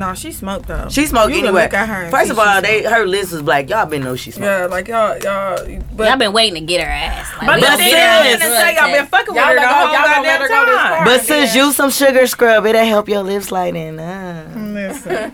No, 0.00 0.14
she 0.14 0.32
smoked 0.32 0.66
though. 0.66 0.88
She 0.90 1.06
smoked 1.06 1.32
You 1.32 1.40
anyway. 1.40 1.62
look 1.64 1.74
at 1.74 1.88
her 1.88 2.10
First 2.10 2.30
of 2.32 2.38
all, 2.38 2.56
she 2.56 2.60
they 2.62 2.82
her 2.82 3.06
list 3.06 3.32
was 3.32 3.42
black. 3.42 3.68
Y'all 3.70 3.86
been 3.86 4.02
know 4.02 4.16
she 4.16 4.30
smoked. 4.32 4.44
Yeah, 4.46 4.66
like 4.66 4.88
y'all, 4.88 5.16
y'all. 5.18 5.82
But, 5.94 6.08
Y'all 6.08 6.16
been 6.16 6.32
waiting 6.32 6.54
to 6.54 6.60
get 6.66 6.80
her 6.84 6.90
ass. 6.90 7.30
Like, 7.38 7.46
but 7.46 7.54
we 7.56 7.60
the 7.60 7.66
gonna 7.66 7.76
thing 7.78 7.90
get 7.90 8.10
her 8.10 8.20
on 8.20 8.26
is, 8.26 8.32
this 8.32 8.48
to 8.48 8.54
say 8.56 8.62
drug 8.62 8.74
y'all 8.74 8.86
been 8.86 8.94
test. 8.96 9.10
fucking 9.10 9.34
with 9.34 9.36
Y'all 9.36 9.46
her 9.48 9.54
the 9.54 9.68
whole 9.68 9.86
go- 9.86 9.92
y'all 9.92 10.02
gonna 10.02 10.22
let 10.22 10.40
goddamn 10.40 10.40
her 10.40 10.48
go 10.48 10.66
this 10.66 10.80
time. 10.80 11.04
But 11.04 11.20
since 11.20 11.54
you 11.54 11.72
some 11.72 11.90
sugar 11.90 12.26
scrub, 12.26 12.66
it'll 12.66 12.84
help 12.84 13.08
your 13.08 13.22
lips 13.22 13.46
slide 13.46 13.76
in. 13.76 13.98
Uh. 14.00 14.52
Listen. 14.72 15.32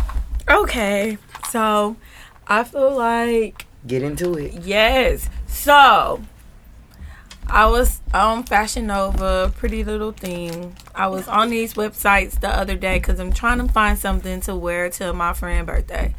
okay, 0.50 1.18
so 1.50 1.96
I 2.46 2.64
feel 2.64 2.96
like 2.96 3.66
Get 3.86 4.02
into 4.02 4.34
it. 4.34 4.54
yes. 4.64 5.28
So 5.46 6.20
I 7.50 7.66
was 7.66 8.02
on 8.12 8.42
Fashion 8.44 8.88
Nova, 8.88 9.52
Pretty 9.56 9.82
Little 9.82 10.12
Thing. 10.12 10.76
I 10.94 11.08
was 11.08 11.26
on 11.28 11.48
these 11.48 11.74
websites 11.74 12.40
the 12.40 12.48
other 12.48 12.76
day 12.76 12.98
because 12.98 13.18
I'm 13.18 13.32
trying 13.32 13.58
to 13.66 13.72
find 13.72 13.98
something 13.98 14.42
to 14.42 14.54
wear 14.54 14.90
to 14.90 15.14
my 15.14 15.32
friend's 15.32 15.66
birthday. 15.66 16.14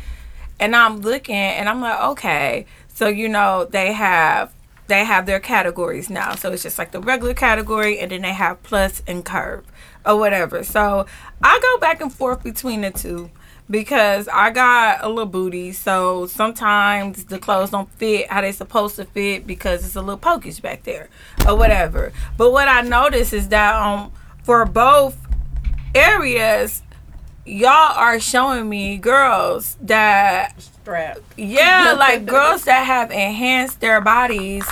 And 0.59 0.75
I'm 0.75 1.01
looking 1.01 1.35
and 1.35 1.69
I'm 1.69 1.81
like, 1.81 2.01
okay, 2.01 2.65
so 2.87 3.07
you 3.07 3.29
know 3.29 3.65
they 3.65 3.93
have 3.93 4.53
they 4.87 5.05
have 5.05 5.27
their 5.27 5.39
categories 5.39 6.09
now. 6.09 6.33
So 6.33 6.51
it's 6.51 6.63
just 6.63 6.79
like 6.79 6.91
the 6.91 6.99
regular 6.99 7.35
category 7.35 7.99
and 7.99 8.11
then 8.11 8.23
they 8.23 8.33
have 8.33 8.61
plus 8.63 9.03
and 9.05 9.23
curve 9.23 9.65
or 10.03 10.17
whatever. 10.17 10.63
So 10.63 11.05
I 11.43 11.59
go 11.61 11.77
back 11.77 12.01
and 12.01 12.11
forth 12.11 12.41
between 12.41 12.81
the 12.81 12.89
two 12.89 13.29
because 13.69 14.27
I 14.27 14.49
got 14.49 15.03
a 15.03 15.09
little 15.09 15.25
booty. 15.25 15.71
So 15.71 16.25
sometimes 16.27 17.25
the 17.25 17.39
clothes 17.39 17.69
don't 17.69 17.91
fit 17.93 18.29
how 18.29 18.41
they 18.41 18.51
supposed 18.51 18.95
to 18.97 19.05
fit 19.05 19.45
because 19.45 19.85
it's 19.85 19.95
a 19.95 20.01
little 20.01 20.19
pokish 20.19 20.61
back 20.61 20.83
there 20.83 21.09
or 21.47 21.55
whatever. 21.55 22.11
But 22.37 22.51
what 22.51 22.67
I 22.67 22.81
notice 22.81 23.33
is 23.33 23.49
that 23.49 23.75
um 23.75 24.11
for 24.43 24.65
both 24.65 25.17
areas 25.93 26.81
y'all 27.45 27.97
are 27.97 28.19
showing 28.19 28.69
me 28.69 28.97
girls 28.97 29.75
that 29.81 30.59
strap. 30.61 31.19
yeah, 31.35 31.95
like 31.97 32.25
girls 32.25 32.65
that 32.65 32.85
have 32.85 33.11
enhanced 33.11 33.79
their 33.79 34.01
bodies 34.01 34.65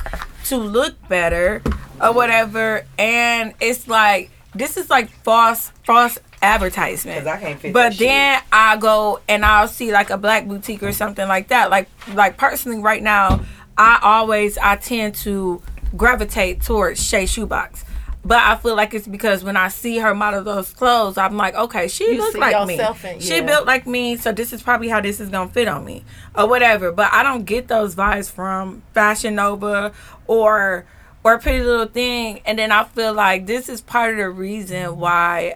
to 0.45 0.57
look 0.57 0.95
better 1.07 1.61
or 2.01 2.13
whatever. 2.13 2.85
And 2.97 3.53
it's 3.59 3.87
like 3.87 4.31
this 4.55 4.77
is 4.77 4.89
like 4.89 5.09
false 5.09 5.71
false 5.85 6.17
advertisement. 6.41 7.19
'Cause 7.19 7.27
I 7.27 7.37
can't 7.39 7.59
fit 7.59 7.73
But 7.73 7.83
that 7.89 7.93
shit. 7.93 8.07
then 8.07 8.41
I 8.51 8.77
go 8.77 9.19
and 9.27 9.43
I'll 9.45 9.67
see 9.67 9.91
like 9.91 10.09
a 10.09 10.17
black 10.17 10.45
boutique 10.47 10.83
or 10.83 10.91
something 10.91 11.27
like 11.27 11.47
that. 11.49 11.69
Like 11.69 11.89
like 12.13 12.37
personally 12.37 12.79
right 12.81 13.01
now, 13.03 13.41
I 13.77 13.99
always 14.01 14.57
I 14.57 14.75
tend 14.75 15.15
to 15.15 15.61
gravitate 15.95 16.61
towards 16.61 17.03
Shay 17.03 17.25
Shoebox. 17.25 17.83
But 18.25 18.39
I 18.39 18.57
feel 18.57 18.75
like 18.75 18.93
it's 18.93 19.07
because 19.07 19.41
when 19.45 19.55
I 19.55 19.69
see 19.69 19.99
her 19.99 20.13
model 20.13 20.43
those 20.43 20.73
clothes, 20.73 21.17
I'm 21.17 21.37
like, 21.37 21.55
okay, 21.55 21.87
she 21.87 22.11
You 22.11 22.17
looks 22.17 22.35
like 22.35 22.67
me. 22.67 22.73
yourself 22.75 23.05
in- 23.05 23.21
She 23.21 23.35
yeah. 23.35 23.41
built 23.41 23.65
like 23.65 23.87
me, 23.87 24.17
so 24.17 24.33
this 24.33 24.51
is 24.51 24.61
probably 24.61 24.89
how 24.89 24.99
this 24.99 25.21
is 25.21 25.29
gonna 25.29 25.49
fit 25.49 25.69
on 25.69 25.85
me, 25.85 26.03
or 26.35 26.45
whatever. 26.45 26.91
But 26.91 27.13
I 27.13 27.23
don't 27.23 27.45
get 27.45 27.69
those 27.69 27.95
vibes 27.95 28.29
from 28.29 28.81
Fashion 28.93 29.35
Nova 29.35 29.93
or 30.27 30.85
or 31.23 31.37
Pretty 31.39 31.63
Little 31.63 31.87
Thing, 31.87 32.41
and 32.45 32.59
then 32.59 32.71
I 32.71 32.83
feel 32.85 33.13
like 33.13 33.47
this 33.47 33.69
is 33.69 33.79
part 33.81 34.11
of 34.11 34.17
the 34.17 34.29
reason 34.29 34.97
why 34.97 35.55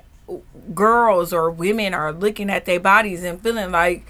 girls 0.74 1.34
or 1.34 1.50
women 1.50 1.94
are 1.94 2.12
looking 2.12 2.50
at 2.50 2.66
their 2.66 2.80
bodies 2.80 3.24
and 3.24 3.42
feeling 3.42 3.72
like 3.72 4.06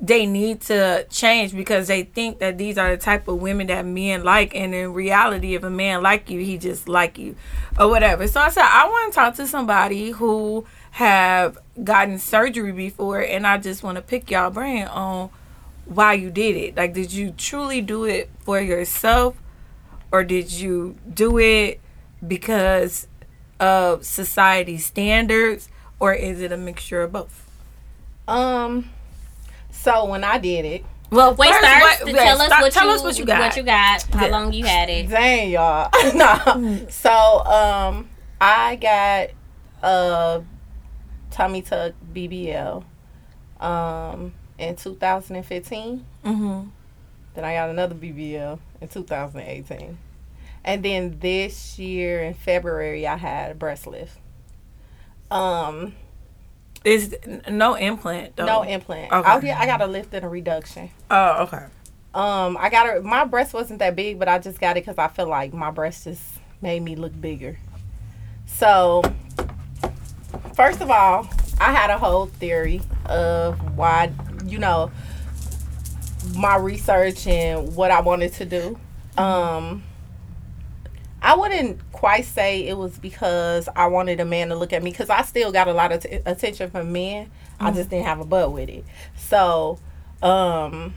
they 0.00 0.26
need 0.26 0.60
to 0.60 1.06
change 1.08 1.54
because 1.54 1.88
they 1.88 2.02
think 2.02 2.38
that 2.38 2.58
these 2.58 2.76
are 2.76 2.90
the 2.94 3.02
type 3.02 3.28
of 3.28 3.40
women 3.40 3.68
that 3.68 3.86
men 3.86 4.22
like. 4.24 4.54
And 4.54 4.74
in 4.74 4.92
reality 4.92 5.54
if 5.54 5.62
a 5.62 5.70
man 5.70 6.02
like 6.02 6.28
you 6.30 6.40
he 6.40 6.58
just 6.58 6.88
like 6.88 7.18
you 7.18 7.34
or 7.78 7.88
whatever. 7.88 8.28
So 8.28 8.40
i 8.40 8.50
said 8.50 8.64
i 8.64 8.86
want 8.86 9.12
to 9.12 9.16
talk 9.16 9.34
to 9.36 9.46
somebody 9.46 10.10
who 10.10 10.66
have 10.92 11.58
gotten 11.82 12.18
surgery 12.18 12.72
before 12.72 13.20
and 13.20 13.46
i 13.46 13.58
just 13.58 13.82
want 13.82 13.96
to 13.96 14.02
pick 14.02 14.30
y'all 14.30 14.50
brain 14.50 14.84
on 14.84 15.30
why 15.86 16.14
you 16.14 16.30
did 16.30 16.56
it. 16.56 16.76
Like 16.76 16.92
did 16.92 17.12
you 17.12 17.30
truly 17.30 17.80
do 17.80 18.04
it 18.04 18.28
for 18.40 18.60
yourself 18.60 19.36
or 20.12 20.24
did 20.24 20.52
you 20.52 20.96
do 21.12 21.38
it 21.38 21.80
because 22.26 23.06
of 23.60 24.04
society 24.04 24.76
standards 24.78 25.68
or 25.98 26.12
is 26.14 26.40
it 26.40 26.52
a 26.52 26.56
mixture 26.56 27.02
of 27.02 27.12
both 27.12 27.48
Um. 28.28 28.90
So 29.70 30.04
when 30.06 30.24
I 30.24 30.38
did 30.38 30.64
it, 30.64 30.84
well 31.10 31.34
Wait, 31.34 31.48
first, 31.48 31.60
start 31.60 31.80
what- 31.82 31.98
to 32.06 32.10
yeah, 32.12 32.24
tell 32.24 32.40
us 32.40 32.46
start- 32.46 32.62
what 32.62 32.72
tell 32.72 32.86
you 32.88 32.92
us 32.94 33.02
what 33.02 33.18
you 33.18 33.24
got 33.24 33.40
What 33.40 33.56
you 33.56 33.62
got? 33.62 34.02
How 34.12 34.24
Yeah. 34.26 34.30
long 34.32 34.52
you 34.52 34.64
had 34.64 34.88
it? 34.90 35.08
dang 35.08 35.50
y'all, 35.50 35.90
no. 36.14 36.86
So 36.88 37.44
um, 37.46 38.08
I 38.40 38.76
got 38.76 39.28
a 39.82 40.42
tummy 41.30 41.62
tuck 41.62 41.92
BBL, 42.12 42.82
um, 43.60 44.32
in 44.58 44.74
2015. 44.76 46.04
mm-hmm. 46.24 46.68
Then 47.34 47.44
I 47.44 47.54
got 47.54 47.68
another 47.70 47.94
BBL 47.94 48.58
in 48.80 48.88
2018. 48.88 49.98
And 50.66 50.84
then 50.84 51.18
this 51.20 51.78
year 51.78 52.22
in 52.24 52.34
February, 52.34 53.06
I 53.06 53.16
had 53.16 53.52
a 53.52 53.54
breast 53.54 53.86
lift. 53.86 54.18
Um, 55.30 55.94
Is 56.84 57.14
no 57.48 57.74
implant 57.76 58.36
though? 58.36 58.46
no 58.46 58.62
implant. 58.62 59.12
Okay. 59.12 59.28
I, 59.28 59.40
get- 59.40 59.58
I 59.58 59.66
got 59.66 59.80
a 59.80 59.86
lift 59.86 60.12
and 60.12 60.24
a 60.24 60.28
reduction. 60.28 60.90
Oh, 61.10 61.44
okay. 61.44 61.66
Um, 62.14 62.56
I 62.58 62.68
got 62.68 62.86
it. 62.88 63.04
My 63.04 63.24
breast 63.24 63.54
wasn't 63.54 63.78
that 63.78 63.94
big, 63.94 64.18
but 64.18 64.26
I 64.28 64.38
just 64.40 64.58
got 64.60 64.76
it 64.76 64.84
because 64.84 64.98
I 64.98 65.08
feel 65.08 65.28
like 65.28 65.52
my 65.54 65.70
breast 65.70 66.04
just 66.04 66.22
made 66.60 66.82
me 66.82 66.96
look 66.96 67.18
bigger. 67.20 67.58
So, 68.46 69.02
first 70.54 70.80
of 70.80 70.90
all, 70.90 71.28
I 71.60 71.72
had 71.72 71.90
a 71.90 71.98
whole 71.98 72.26
theory 72.26 72.80
of 73.04 73.76
why, 73.76 74.12
you 74.46 74.58
know, 74.58 74.90
my 76.34 76.56
research 76.56 77.26
and 77.26 77.76
what 77.76 77.90
I 77.90 78.00
wanted 78.00 78.32
to 78.34 78.44
do. 78.44 78.78
Um, 79.18 79.82
I 81.26 81.34
wouldn't 81.34 81.80
quite 81.90 82.24
say 82.24 82.68
it 82.68 82.78
was 82.78 83.00
because 83.00 83.68
I 83.74 83.88
wanted 83.88 84.20
a 84.20 84.24
man 84.24 84.50
to 84.50 84.54
look 84.54 84.72
at 84.72 84.80
me 84.80 84.92
because 84.92 85.10
I 85.10 85.22
still 85.22 85.50
got 85.50 85.66
a 85.66 85.72
lot 85.72 85.90
of 85.90 86.04
t- 86.04 86.20
attention 86.24 86.70
from 86.70 86.92
men. 86.92 87.32
I 87.58 87.72
just 87.72 87.90
didn't 87.90 88.06
have 88.06 88.20
a 88.20 88.24
butt 88.24 88.52
with 88.52 88.68
it. 88.68 88.84
So, 89.16 89.80
um, 90.22 90.94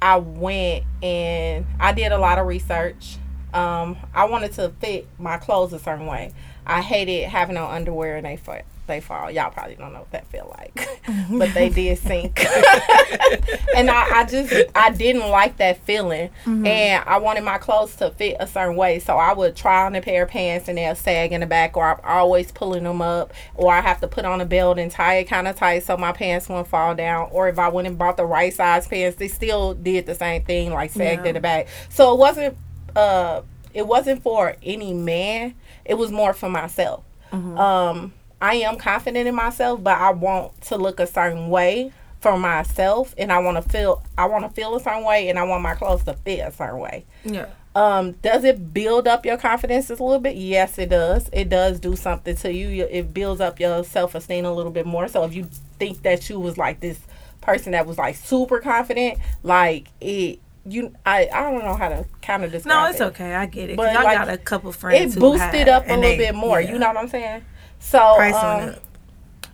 I 0.00 0.16
went 0.16 0.84
and 1.02 1.66
I 1.78 1.92
did 1.92 2.10
a 2.10 2.16
lot 2.16 2.38
of 2.38 2.46
research. 2.46 3.18
Um, 3.52 3.98
I 4.14 4.24
wanted 4.24 4.52
to 4.52 4.70
fit 4.80 5.06
my 5.18 5.36
clothes 5.36 5.74
a 5.74 5.78
certain 5.78 6.06
way. 6.06 6.32
I 6.64 6.80
hated 6.80 7.28
having 7.28 7.58
on 7.58 7.70
underwear 7.70 8.16
and 8.16 8.24
they 8.24 8.38
fall. 8.38 8.62
They 8.90 9.00
fall. 9.00 9.30
Y'all 9.30 9.50
probably 9.50 9.76
don't 9.76 9.92
know 9.92 10.00
what 10.00 10.10
that 10.10 10.26
feel 10.26 10.52
like, 10.58 10.88
but 11.30 11.54
they 11.54 11.68
did 11.68 11.96
sink. 11.98 12.44
and 13.76 13.88
I, 13.90 14.20
I 14.20 14.26
just 14.28 14.52
I 14.74 14.90
didn't 14.90 15.28
like 15.30 15.56
that 15.58 15.78
feeling, 15.84 16.30
and 16.44 17.04
I 17.06 17.18
wanted 17.18 17.44
my 17.44 17.58
clothes 17.58 17.94
to 17.96 18.10
fit 18.10 18.36
a 18.40 18.46
certain 18.46 18.76
way. 18.76 18.98
So 18.98 19.16
I 19.16 19.32
would 19.32 19.54
try 19.56 19.86
on 19.86 19.94
a 19.94 20.00
pair 20.00 20.24
of 20.24 20.30
pants 20.30 20.68
and 20.68 20.76
they'll 20.76 20.94
sag 20.96 21.32
in 21.32 21.40
the 21.40 21.46
back, 21.46 21.76
or 21.76 21.84
I'm 21.86 22.00
always 22.04 22.50
pulling 22.52 22.84
them 22.84 23.00
up, 23.00 23.32
or 23.54 23.72
I 23.72 23.80
have 23.80 24.00
to 24.00 24.08
put 24.08 24.24
on 24.24 24.40
a 24.40 24.44
belt 24.44 24.78
and 24.78 24.90
tie 24.90 25.14
it 25.18 25.24
kind 25.24 25.46
of 25.46 25.56
tight 25.56 25.84
so 25.84 25.96
my 25.96 26.12
pants 26.12 26.48
won't 26.48 26.66
fall 26.66 26.94
down. 26.94 27.28
Or 27.30 27.48
if 27.48 27.58
I 27.58 27.68
went 27.68 27.86
and 27.86 27.96
bought 27.96 28.16
the 28.16 28.26
right 28.26 28.52
size 28.52 28.86
pants, 28.88 29.16
they 29.18 29.28
still 29.28 29.74
did 29.74 30.06
the 30.06 30.14
same 30.16 30.42
thing, 30.44 30.72
like 30.72 30.90
sagged 30.90 31.22
Yeah. 31.22 31.28
in 31.28 31.34
the 31.34 31.40
back. 31.40 31.68
So 31.88 32.12
it 32.12 32.18
wasn't 32.18 32.56
uh 32.96 33.42
it 33.72 33.86
wasn't 33.86 34.22
for 34.22 34.56
any 34.64 34.92
man. 34.92 35.54
It 35.84 35.94
was 35.94 36.10
more 36.10 36.32
for 36.32 36.48
myself. 36.50 37.04
Um, 37.32 38.12
I 38.40 38.54
am 38.56 38.76
confident 38.76 39.28
in 39.28 39.34
myself, 39.34 39.82
but 39.82 39.98
I 39.98 40.10
want 40.10 40.60
to 40.62 40.76
look 40.76 40.98
a 41.00 41.06
certain 41.06 41.48
way 41.48 41.92
for 42.20 42.38
myself, 42.38 43.14
and 43.18 43.32
I 43.32 43.38
want 43.38 43.62
to 43.62 43.68
feel 43.68 44.02
I 44.16 44.26
want 44.26 44.44
to 44.44 44.50
feel 44.50 44.74
a 44.76 44.80
certain 44.80 45.04
way, 45.04 45.28
and 45.28 45.38
I 45.38 45.42
want 45.44 45.62
my 45.62 45.74
clothes 45.74 46.04
to 46.04 46.14
fit 46.14 46.40
a 46.40 46.52
certain 46.52 46.78
way. 46.78 47.04
Yeah. 47.24 47.46
Um, 47.74 48.12
does 48.22 48.42
it 48.44 48.74
build 48.74 49.06
up 49.06 49.24
your 49.24 49.36
confidence 49.36 49.88
a 49.90 49.92
little 49.92 50.18
bit? 50.18 50.36
Yes, 50.36 50.76
it 50.78 50.88
does. 50.90 51.30
It 51.32 51.48
does 51.48 51.78
do 51.78 51.94
something 51.94 52.34
to 52.36 52.52
you. 52.52 52.84
It 52.90 53.14
builds 53.14 53.40
up 53.40 53.60
your 53.60 53.84
self 53.84 54.14
esteem 54.14 54.44
a 54.44 54.52
little 54.52 54.72
bit 54.72 54.86
more. 54.86 55.06
So 55.08 55.22
if 55.24 55.34
you 55.34 55.48
think 55.78 56.02
that 56.02 56.28
you 56.28 56.40
was 56.40 56.58
like 56.58 56.80
this 56.80 56.98
person 57.40 57.72
that 57.72 57.86
was 57.86 57.96
like 57.96 58.16
super 58.16 58.58
confident, 58.58 59.18
like 59.44 59.86
it, 60.00 60.40
you, 60.66 60.94
I, 61.06 61.28
I 61.32 61.42
don't 61.50 61.64
know 61.64 61.74
how 61.74 61.88
to 61.90 62.04
kind 62.22 62.42
of 62.44 62.50
describe. 62.50 62.74
No, 62.84 62.90
it's 62.90 63.00
it. 63.00 63.04
okay. 63.04 63.34
I 63.34 63.46
get 63.46 63.70
it. 63.70 63.76
But, 63.76 63.96
I 63.96 64.02
like, 64.02 64.18
got 64.18 64.28
a 64.28 64.36
couple 64.36 64.72
friends. 64.72 65.16
It 65.16 65.20
boosted 65.20 65.40
had, 65.40 65.68
up 65.68 65.84
a 65.86 65.90
little 65.90 66.02
they- 66.02 66.16
bit 66.18 66.34
more. 66.34 66.60
yeah. 66.60 66.72
You 66.72 66.78
know 66.78 66.88
what 66.88 66.96
I'm 66.96 67.08
saying? 67.08 67.44
So 67.80 67.98
um. 67.98 68.76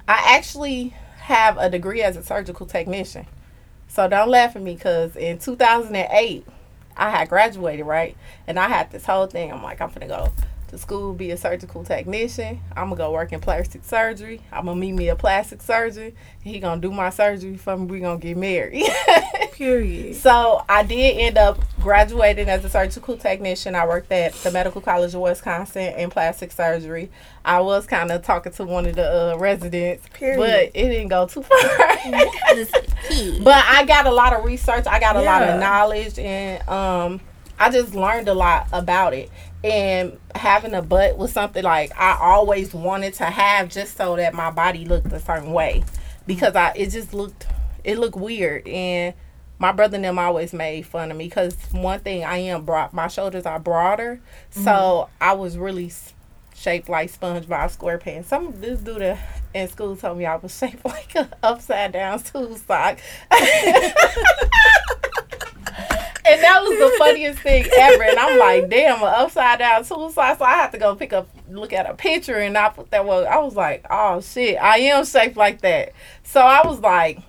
I 0.07 0.37
actually 0.37 0.95
have 1.19 1.57
a 1.57 1.71
degree 1.71 2.03
as 2.03 2.17
a 2.17 2.23
surgical 2.23 2.67
technician. 2.67 3.27
So 3.89 4.09
don't 4.09 4.29
laugh 4.29 4.55
at 4.55 4.63
me 4.63 4.75
because 4.75 5.17
in 5.17 5.39
2008, 5.39 6.47
I 6.97 7.11
had 7.11 7.29
graduated, 7.29 7.87
right? 7.87 8.17
And 8.47 8.59
I 8.59 8.69
had 8.69 8.91
this 8.91 9.07
whole 9.07 9.27
thing. 9.27 9.53
I'm 9.53 9.63
like, 9.63 9.81
I'm 9.81 9.89
going 9.89 10.03
to 10.03 10.07
go 10.07 10.33
to 10.77 10.83
school, 10.83 11.13
be 11.13 11.31
a 11.31 11.37
surgical 11.37 11.85
technician. 11.85 12.61
I'm 12.77 12.89
going 12.89 12.99
to 12.99 13.05
go 13.05 13.13
work 13.13 13.33
in 13.33 13.41
plastic 13.41 13.85
surgery. 13.85 14.41
I'm 14.53 14.67
going 14.67 14.77
to 14.77 14.81
meet 14.81 14.93
me 14.93 15.09
a 15.09 15.17
plastic 15.17 15.63
surgeon. 15.63 16.13
He 16.43 16.61
going 16.61 16.81
to 16.81 16.89
do 16.89 16.95
my 16.95 17.11
surgery 17.11 17.57
for 17.57 17.77
me. 17.77 17.87
we 17.87 18.01
going 18.01 18.21
to 18.21 18.27
get 18.27 18.37
married. 18.37 18.85
Period. 19.53 20.17
So 20.17 20.65
I 20.69 20.83
did 20.83 21.19
end 21.19 21.39
up 21.39 21.59
graduating 21.81 22.49
as 22.49 22.65
a 22.65 22.69
surgical 22.69 23.17
technician. 23.17 23.75
I 23.75 23.87
worked 23.87 24.13
at 24.13 24.35
the 24.35 24.51
Medical 24.51 24.81
College 24.81 25.15
of 25.15 25.21
Wisconsin 25.23 25.95
in 25.95 26.11
plastic 26.11 26.53
surgery. 26.53 27.11
I 27.45 27.61
was 27.61 27.87
kind 27.87 28.11
of 28.11 28.23
talking 28.23 28.53
to 28.53 28.65
one 28.65 28.87
of 28.87 28.97
the 28.97 29.35
uh, 29.35 29.39
residents, 29.39 30.07
Period. 30.13 30.39
but 30.39 30.79
it 30.79 30.89
didn't 30.89 31.09
go 31.09 31.27
too 31.27 31.43
far. 31.43 31.59
But 33.43 33.65
I 33.67 33.85
got 33.87 34.07
a 34.07 34.11
lot 34.11 34.33
of 34.33 34.45
research. 34.45 34.85
I 34.87 34.99
got 34.99 35.17
a 35.17 35.23
lot 35.23 35.43
of 35.43 35.61
knowledge, 35.61 36.19
and 36.19 36.69
um, 36.69 37.21
I 37.59 37.71
just 37.71 37.95
learned 37.95 38.29
a 38.29 38.35
lot 38.35 38.67
about 38.73 39.15
it. 39.15 39.31
And 39.65 40.19
having 40.35 40.75
a 40.75 40.83
butt 40.83 41.17
was 41.19 41.33
something 41.33 41.65
like 41.65 41.93
I 41.99 42.19
always 42.21 42.73
wanted 42.73 43.15
to 43.15 43.25
have, 43.25 43.69
just 43.69 43.97
so 43.97 44.17
that 44.17 44.35
my 44.35 44.51
body 44.51 44.85
looked 44.85 45.13
a 45.13 45.21
certain 45.21 45.53
way, 45.53 45.85
because 46.27 46.55
I 46.55 46.73
it 46.77 46.91
just 46.91 47.13
looked 47.15 47.47
it 47.85 47.99
looked 47.99 48.17
weird 48.17 48.67
and. 48.69 49.15
My 49.59 49.73
brother 49.73 49.97
and 49.97 50.05
them 50.05 50.19
always 50.19 50.53
made 50.53 50.85
fun 50.85 51.11
of 51.11 51.17
me 51.17 51.29
because 51.29 51.57
one 51.73 52.01
thing 52.01 52.25
I 52.25 52.37
am 52.37 52.67
broad, 52.67 52.93
my 52.93 53.09
shoulders 53.09 53.47
are 53.47 53.59
broader, 53.59 54.21
mm-hmm. 54.51 54.65
so 54.65 55.09
I 55.19 55.33
was 55.33 55.57
really 55.57 55.91
shaped 56.57 56.89
like 56.89 57.13
SpongeBob 57.13 57.77
SquarePants. 57.77 58.25
Some 58.25 58.49
of 58.49 58.61
this 58.61 58.81
dude 58.81 59.19
in 59.55 59.69
school 59.69 59.97
told 59.97 60.19
me 60.19 60.27
I 60.27 60.37
was 60.37 60.57
shaped 60.59 60.85
like 60.85 61.15
an 61.15 61.29
upside 61.43 61.93
down 61.93 62.19
stool 62.25 62.57
sock. 62.57 62.99
And 66.29 66.43
that 66.43 66.63
was 66.63 66.79
the 66.79 66.97
funniest 66.99 67.39
thing 67.41 67.67
ever. 67.79 68.03
And 68.03 68.19
I'm 68.19 68.39
like, 68.39 68.69
damn, 68.69 68.99
an 69.03 69.05
upside 69.09 69.59
down 69.61 69.85
sock. 69.85 70.13
So 70.13 70.21
I 70.45 70.55
had 70.55 70.71
to 70.73 70.79
go 70.79 70.95
pick 70.95 71.13
up, 71.13 71.29
look 71.51 71.73
at 71.73 71.89
a 71.89 71.95
picture, 71.95 72.37
and 72.37 72.57
I 72.57 72.69
put 72.71 72.91
that. 72.91 73.07
Well, 73.07 73.27
I 73.27 73.39
was 73.39 73.55
like, 73.55 73.85
oh 73.91 74.21
shit, 74.21 74.57
I 74.61 74.79
am 74.79 75.05
shaped 75.05 75.37
like 75.37 75.61
that. 75.63 75.93
So 76.25 76.41
I 76.41 76.67
was 76.67 76.81
like, 76.81 77.21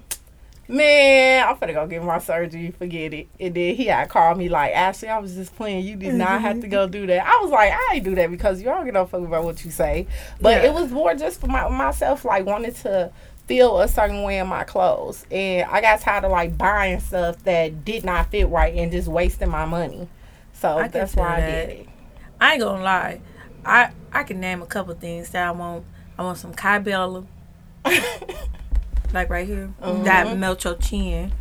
man, 0.68 1.48
I'm 1.48 1.58
gonna 1.58 1.74
go 1.74 1.88
get 1.88 2.04
my 2.04 2.20
surgery. 2.20 2.72
Forget 2.72 3.14
it. 3.14 3.28
And 3.40 3.54
then 3.56 3.76
he 3.76 3.86
had 3.86 4.10
called 4.10 4.38
me 4.38 4.50
like, 4.50 4.74
Ashley, 4.74 5.08
I 5.10 5.20
was 5.20 5.34
just 5.36 5.56
playing. 5.56 5.86
You 5.86 5.96
did 5.96 6.16
not 6.16 6.42
have 6.42 6.62
to 6.62 6.68
go 6.68 6.88
do 6.88 7.08
that. 7.08 7.26
I 7.26 7.40
was 7.42 7.52
like, 7.52 7.72
I 7.72 7.96
ain't 7.96 8.04
do 8.04 8.16
that 8.16 8.30
because 8.32 8.60
you 8.60 8.66
don't 8.66 8.86
get 8.86 8.94
no 8.94 9.06
fuck 9.06 9.22
about 9.22 9.44
what 9.44 9.64
you 9.64 9.72
say. 9.72 10.08
But 10.42 10.64
Yeah. 10.64 10.70
it 10.70 10.74
was 10.74 10.92
more 10.92 11.14
just 11.14 11.40
for 11.40 11.48
my, 11.48 11.68
myself, 11.70 12.26
like 12.26 12.46
wanted 12.46 12.76
to 12.78 13.12
feel 13.48 13.80
a 13.80 13.88
certain 13.88 14.24
way 14.24 14.38
in 14.38 14.48
my 14.48 14.64
clothes. 14.64 15.26
And 15.32 15.70
I 15.70 15.82
got 15.82 16.02
tired 16.02 16.26
of 16.26 16.32
like 16.32 16.58
buying 16.58 17.00
stuff 17.00 17.42
that 17.44 17.84
did 17.84 18.06
not 18.06 18.30
fit 18.30 18.50
right 18.50 18.76
and 18.76 18.92
just 18.92 19.08
wasting 19.08 19.50
my 19.50 19.66
money. 19.66 20.08
So 20.54 20.78
I 20.78 20.88
that's 20.88 21.16
why 21.16 21.38
I 21.38 21.40
did 21.40 21.70
it. 21.70 21.90
I 22.40 22.54
ain't 22.54 22.62
gonna 22.62 22.84
lie. 22.84 23.22
I 23.66 23.92
I 24.12 24.24
can 24.24 24.40
name 24.40 24.62
a 24.62 24.66
couple 24.66 24.94
things 24.96 25.30
that 25.30 25.48
I 25.48 25.52
want. 25.52 25.86
I 26.18 26.24
want 26.24 26.38
some 26.38 26.54
Kybella, 26.54 27.26
like 29.14 29.30
right 29.30 29.48
here. 29.48 29.74
Mm-hmm. 29.82 30.04
That 30.04 30.38
melt 30.38 30.64
your 30.64 30.76
chin. 30.76 31.32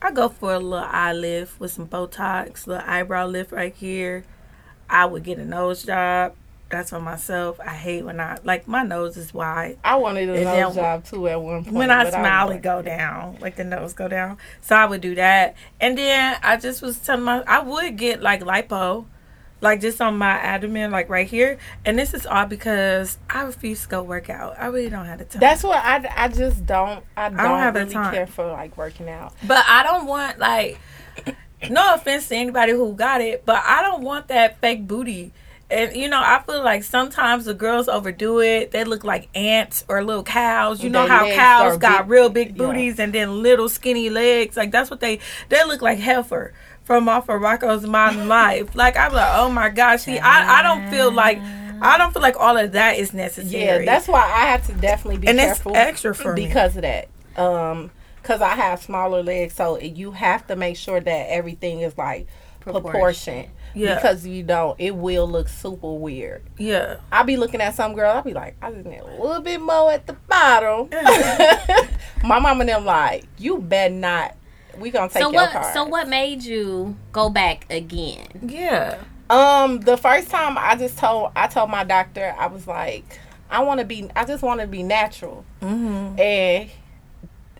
I 0.00 0.12
go 0.12 0.28
for 0.28 0.52
a 0.52 0.58
little 0.58 0.86
eye 0.86 1.12
lift 1.12 1.58
with 1.58 1.72
some 1.72 1.88
Botox, 1.88 2.66
little 2.66 2.84
eyebrow 2.86 3.26
lift 3.26 3.50
right 3.50 3.74
here. 3.74 4.24
I 4.88 5.06
would 5.06 5.24
get 5.24 5.38
a 5.38 5.44
nose 5.44 5.82
job. 5.82 6.34
That's 6.70 6.90
for 6.90 7.00
myself. 7.00 7.58
I 7.60 7.70
hate 7.74 8.04
when 8.04 8.20
I 8.20 8.36
like 8.44 8.68
my 8.68 8.82
nose 8.82 9.16
is 9.16 9.32
wide. 9.32 9.78
I 9.82 9.96
wanted 9.96 10.28
a 10.28 10.34
And 10.34 10.44
nose 10.44 10.74
job 10.74 11.04
too 11.04 11.26
at 11.28 11.40
one 11.40 11.64
point. 11.64 11.74
when 11.76 11.90
I 11.90 12.10
smile, 12.10 12.48
was 12.48 12.56
it 12.56 12.62
go 12.62 12.82
down, 12.82 13.38
like 13.40 13.56
the 13.56 13.64
nose 13.64 13.94
go 13.94 14.06
down. 14.06 14.36
So 14.60 14.76
I 14.76 14.84
would 14.84 15.00
do 15.00 15.14
that, 15.14 15.56
and 15.80 15.96
then 15.96 16.36
I 16.42 16.58
just 16.58 16.82
was 16.82 16.98
telling 16.98 17.24
my, 17.24 17.42
I 17.46 17.60
would 17.62 17.96
get 17.96 18.20
like 18.20 18.42
lipo, 18.42 19.06
like 19.62 19.80
just 19.80 20.00
on 20.02 20.18
my 20.18 20.32
abdomen, 20.32 20.90
like 20.90 21.08
right 21.08 21.26
here. 21.26 21.56
And 21.86 21.98
this 21.98 22.12
is 22.12 22.26
all 22.26 22.44
because 22.44 23.16
I 23.30 23.42
refuse 23.44 23.84
to 23.84 23.88
go 23.88 24.02
work 24.02 24.28
out. 24.28 24.54
I 24.58 24.66
really 24.66 24.90
don't 24.90 25.06
have 25.06 25.20
the 25.20 25.24
time. 25.24 25.40
That's 25.40 25.62
what 25.62 25.82
I, 25.82 26.06
I 26.14 26.28
just 26.28 26.66
don't 26.66 27.02
I 27.16 27.30
don't, 27.30 27.38
have 27.38 27.72
the 27.72 27.80
really 27.80 27.94
time. 27.94 28.12
care 28.12 28.26
for 28.26 28.46
like 28.46 28.76
working 28.76 29.08
out. 29.08 29.32
but 29.46 29.64
I 29.66 29.82
don't 29.84 30.04
want 30.06 30.38
like, 30.38 30.78
no 31.70 31.94
offense 31.94 32.28
to 32.28 32.36
anybody 32.36 32.72
who 32.72 32.92
got 32.92 33.22
it, 33.22 33.46
but 33.46 33.62
I 33.64 33.80
don't 33.80 34.02
want 34.02 34.28
that 34.28 34.60
fake 34.60 34.86
booty. 34.86 35.32
And 35.70 35.94
you 35.94 36.08
know, 36.08 36.20
I 36.22 36.42
feel 36.46 36.62
like 36.64 36.82
sometimes 36.82 37.44
the 37.44 37.52
girls 37.54 37.88
overdo 37.88 38.40
it. 38.40 38.70
They 38.70 38.84
look 38.84 39.04
like 39.04 39.28
ants 39.34 39.84
or 39.88 40.02
little 40.02 40.22
cows. 40.22 40.82
You 40.82 40.88
know 40.90 41.06
Their 41.06 41.16
how 41.16 41.30
cows 41.30 41.76
got 41.78 42.04
big- 42.04 42.10
real 42.10 42.28
big 42.30 42.48
yeah. 42.50 42.54
booties 42.66 42.98
and 42.98 43.12
then 43.12 43.42
little 43.42 43.68
skinny 43.68 44.08
legs. 44.08 44.56
Like 44.56 44.70
that's 44.70 44.90
what 44.90 45.00
they 45.00 45.18
they 45.50 45.62
look 45.64 45.82
like 45.82 45.98
heifer 45.98 46.54
from 46.84 47.06
off 47.06 47.28
of 47.28 47.40
Rocko's 47.42 47.86
Modern 47.86 48.28
Life. 48.38 48.74
Like 48.74 48.96
I'm 48.96 49.12
like, 49.12 49.30
oh 49.34 49.50
my 49.50 49.68
gosh. 49.68 50.02
See, 50.02 50.18
I 50.18 50.60
I 50.60 50.62
don't 50.62 50.88
feel 50.90 51.10
like 51.10 51.38
I 51.82 51.98
don't 51.98 52.12
feel 52.14 52.22
like 52.22 52.36
all 52.40 52.56
of 52.56 52.72
that 52.72 52.96
is 52.96 53.12
necessary. 53.12 53.84
Yeah, 53.84 53.84
that's 53.84 54.08
why 54.08 54.22
I 54.22 54.46
have 54.46 54.66
to 54.68 54.72
definitely 54.72 55.18
be 55.18 55.28
And 55.28 55.38
it's 55.38 55.46
careful 55.58 55.76
extra 55.76 56.14
for 56.14 56.32
me. 56.34 56.46
because 56.46 56.76
of 56.76 56.82
that. 56.82 57.08
Um, 57.36 57.90
because 58.22 58.40
I 58.40 58.56
have 58.56 58.82
smaller 58.82 59.22
legs, 59.22 59.54
so 59.54 59.78
you 59.78 60.10
have 60.12 60.46
to 60.48 60.56
make 60.56 60.76
sure 60.76 60.98
that 60.98 61.30
everything 61.30 61.80
is 61.80 61.96
like 61.96 62.26
proportioned. 62.60 63.48
Yeah. 63.78 63.94
Because 63.96 64.26
you 64.26 64.42
don't, 64.42 64.78
it 64.80 64.94
will 64.94 65.28
look 65.28 65.48
super 65.48 65.92
weird. 65.94 66.42
yeah. 66.58 66.96
I'll 67.12 67.24
be 67.24 67.36
looking 67.36 67.60
at 67.60 67.74
some 67.74 67.94
girl, 67.94 68.10
I'll 68.12 68.22
be 68.22 68.34
like, 68.34 68.56
I 68.60 68.72
just 68.72 68.86
need 68.86 68.98
a 68.98 69.04
little 69.22 69.40
bit 69.40 69.60
more 69.60 69.92
at 69.92 70.06
the 70.06 70.14
bottom. 70.28 70.88
My 72.24 72.38
mom 72.38 72.60
and 72.60 72.68
them 72.68 72.84
like, 72.84 73.24
you 73.38 73.58
better 73.58 73.94
not. 73.94 74.34
We 74.78 74.90
gonna 74.90 75.08
take 75.08 75.22
So 75.22 75.32
your 75.32 75.42
what? 75.42 75.52
card. 75.52 75.72
So 75.74 75.84
what 75.84 76.08
made 76.08 76.42
you 76.42 76.96
go 77.12 77.30
back 77.30 77.66
again? 77.70 78.26
Yeah. 78.46 78.98
Um, 79.30 79.80
the 79.80 79.96
first 79.96 80.28
time 80.30 80.56
I 80.58 80.76
just 80.76 80.98
told 80.98 81.32
I 81.36 81.48
told 81.48 81.68
my 81.70 81.84
doctor 81.84 82.34
I 82.38 82.46
was 82.46 82.66
like, 82.66 83.04
I 83.50 83.62
want 83.62 83.80
to 83.80 83.86
be, 83.86 84.08
I 84.16 84.24
just 84.24 84.42
want 84.42 84.60
to 84.60 84.66
be 84.66 84.82
natural, 84.82 85.44
Mm-hmm. 85.60 86.18
and 86.20 86.70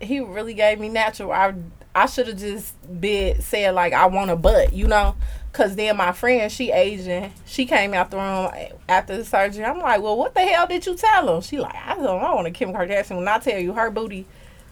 he 0.01 0.21
really 0.21 0.55
gave 0.55 0.79
me 0.81 0.89
natural. 0.89 1.33
I 1.33 1.55
I 1.95 2.07
should 2.07 2.29
have 2.29 2.39
just 2.39 2.75
been 3.01 3.41
said 3.43 3.75
like 3.75 3.93
I 3.93 4.07
want 4.07 4.31
a 4.31 4.37
butt, 4.37 4.73
you 4.73 4.87
know, 4.87 5.17
cause 5.59 5.75
then 5.77 5.97
my 5.97 6.13
friend 6.13 6.51
she 6.51 6.71
Asian, 6.71 7.33
she 7.45 7.67
came 7.67 7.93
out 7.93 8.11
the 8.11 8.17
room 8.17 8.51
after 8.89 9.17
the 9.17 9.25
surgery. 9.25 9.65
I'm 9.65 9.79
like, 9.81 10.01
well, 10.01 10.17
what 10.17 10.33
the 10.35 10.41
hell 10.41 10.67
did 10.69 10.87
you 10.87 10.95
tell 10.97 11.35
him? 11.35 11.43
She 11.43 11.59
like, 11.59 11.75
I 11.75 11.97
don't, 11.97 12.23
I 12.23 12.33
want 12.33 12.47
a 12.47 12.51
Kim 12.53 12.73
Kardashian. 12.73 13.17
When 13.17 13.27
I 13.29 13.39
tell 13.41 13.59
you 13.59 13.73
her 13.73 13.91
booty 13.91 14.25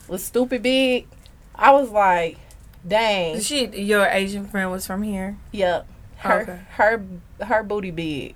was 0.09 0.23
stupid 0.23 0.63
big, 0.63 1.07
I 1.55 1.73
was 1.73 1.91
like, 1.91 2.39
dang. 2.87 3.41
She 3.41 3.67
your 3.67 4.07
Asian 4.07 4.47
friend 4.47 4.71
was 4.71 4.87
from 4.87 5.03
here. 5.03 5.37
Yep. 5.53 5.87
Her 6.19 6.41
Okay. 6.43 6.61
her 6.71 7.03
her 7.45 7.63
booty 7.63 7.91
big. 7.91 8.35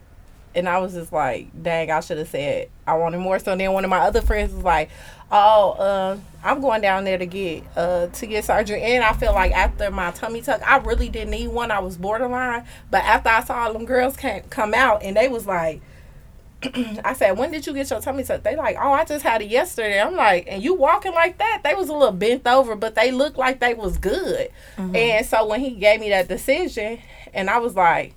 And 0.53 0.69
I 0.69 0.79
was 0.79 0.95
just 0.95 1.13
like, 1.13 1.47
dang, 1.63 1.93
I 1.93 2.01
should 2.01 2.19
have 2.19 2.29
said 2.29 2.69
I 2.85 2.95
wanted 2.95 3.19
more. 3.19 3.39
So 3.39 3.55
then 3.55 3.73
one 3.73 3.85
of 3.85 3.91
my 3.91 4.01
other 4.01 4.21
friends 4.21 4.53
was 4.53 4.65
like, 4.65 4.91
Oh, 5.33 5.73
uh, 5.73 6.19
I'm 6.43 6.61
going 6.61 6.81
down 6.81 7.05
there 7.05 7.19
to 7.19 7.27
get 7.27 7.65
uh 7.77 8.09
to 8.09 8.27
get 8.27 8.45
surgery. 8.45 8.83
And 8.83 9.05
I 9.05 9.13
feel 9.13 9.33
like 9.33 9.53
after 9.53 9.91
my 9.91 10.11
tummy 10.11 10.43
tuck, 10.43 10.61
I 10.69 10.79
really 10.79 11.09
didn't 11.09 11.31
need 11.31 11.49
one. 11.49 11.71
I 11.71 11.79
was 11.79 11.97
borderline. 11.97 12.65
But 12.91 13.05
after 13.05 13.29
I 13.29 13.45
saw 13.45 13.65
all 13.65 13.73
them 13.73 13.85
girls 13.85 14.17
came, 14.17 14.43
come 14.51 14.75
out 14.75 15.03
and 15.03 15.17
they 15.17 15.29
was 15.29 15.47
like 15.47 15.83
I 17.05 17.15
said, 17.15 17.39
when 17.39 17.51
did 17.51 17.67
you 17.67 17.73
get 17.73 17.89
your 17.91 18.01
tummy 18.01 18.23
tuck? 18.23 18.43
They 18.43 18.55
like, 18.55 18.77
oh, 18.79 18.93
I 18.93 19.05
just 19.07 19.23
had 19.25 19.41
it 19.41 19.49
yesterday. 19.49 19.99
I'm 20.01 20.15
like, 20.15 20.47
and 20.47 20.63
you 20.63 20.75
walking 20.75 21.15
like 21.15 21.39
that? 21.39 21.63
They 21.65 21.75
was 21.75 21.89
a 21.89 21.95
little 21.95 22.13
bent 22.13 22.47
over, 22.47 22.77
but 22.77 22.95
they 22.95 23.13
looked 23.13 23.39
like 23.39 23.61
they 23.61 23.73
was 23.73 23.97
good. 23.97 24.51
And 24.95 25.25
so 25.25 25.47
when 25.47 25.61
he 25.61 25.71
gave 25.71 26.01
me 26.01 26.11
that 26.11 26.29
decision, 26.29 26.99
and 27.33 27.49
I 27.49 27.59
was 27.59 27.75
like, 27.77 28.15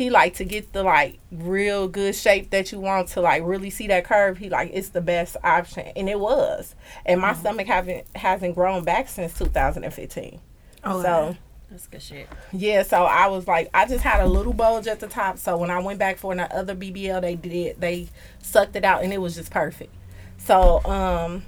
he 0.00 0.08
like 0.08 0.32
to 0.32 0.44
get 0.46 0.72
the 0.72 0.82
like 0.82 1.18
real 1.30 1.86
good 1.86 2.14
shape 2.14 2.48
that 2.48 2.72
you 2.72 2.80
want 2.80 3.08
to 3.08 3.20
like 3.20 3.42
really 3.44 3.68
see 3.68 3.86
that 3.88 4.02
curve. 4.02 4.38
He 4.38 4.48
like 4.48 4.70
it's 4.72 4.88
the 4.88 5.02
best 5.02 5.36
option, 5.44 5.92
and 5.94 6.08
it 6.08 6.18
was. 6.18 6.74
And 7.04 7.20
my 7.20 7.34
stomach 7.34 7.66
haven't 7.66 8.06
hasn't 8.16 8.54
grown 8.54 8.82
back 8.82 9.10
since 9.10 9.36
2015. 9.36 10.40
Oh, 10.84 11.02
so. 11.02 11.36
That's 11.70 11.86
good 11.86 12.00
shit. 12.00 12.28
Yeah, 12.50 12.82
so 12.82 13.04
I 13.04 13.28
was 13.28 13.46
like, 13.46 13.68
I 13.74 13.86
just 13.86 14.02
had 14.02 14.20
a 14.22 14.26
little 14.26 14.54
bulge 14.54 14.86
at 14.86 15.00
the 15.00 15.06
top. 15.06 15.38
So 15.38 15.58
when 15.58 15.70
I 15.70 15.78
went 15.80 15.98
back 15.98 16.16
for 16.16 16.32
another 16.32 16.74
BBL, 16.74 17.20
they 17.20 17.34
did 17.36 17.78
they 17.78 18.08
sucked 18.40 18.76
it 18.76 18.86
out, 18.86 19.04
and 19.04 19.12
it 19.12 19.18
was 19.18 19.34
just 19.34 19.50
perfect. 19.50 19.94
So 20.38 20.82
um, 20.86 21.44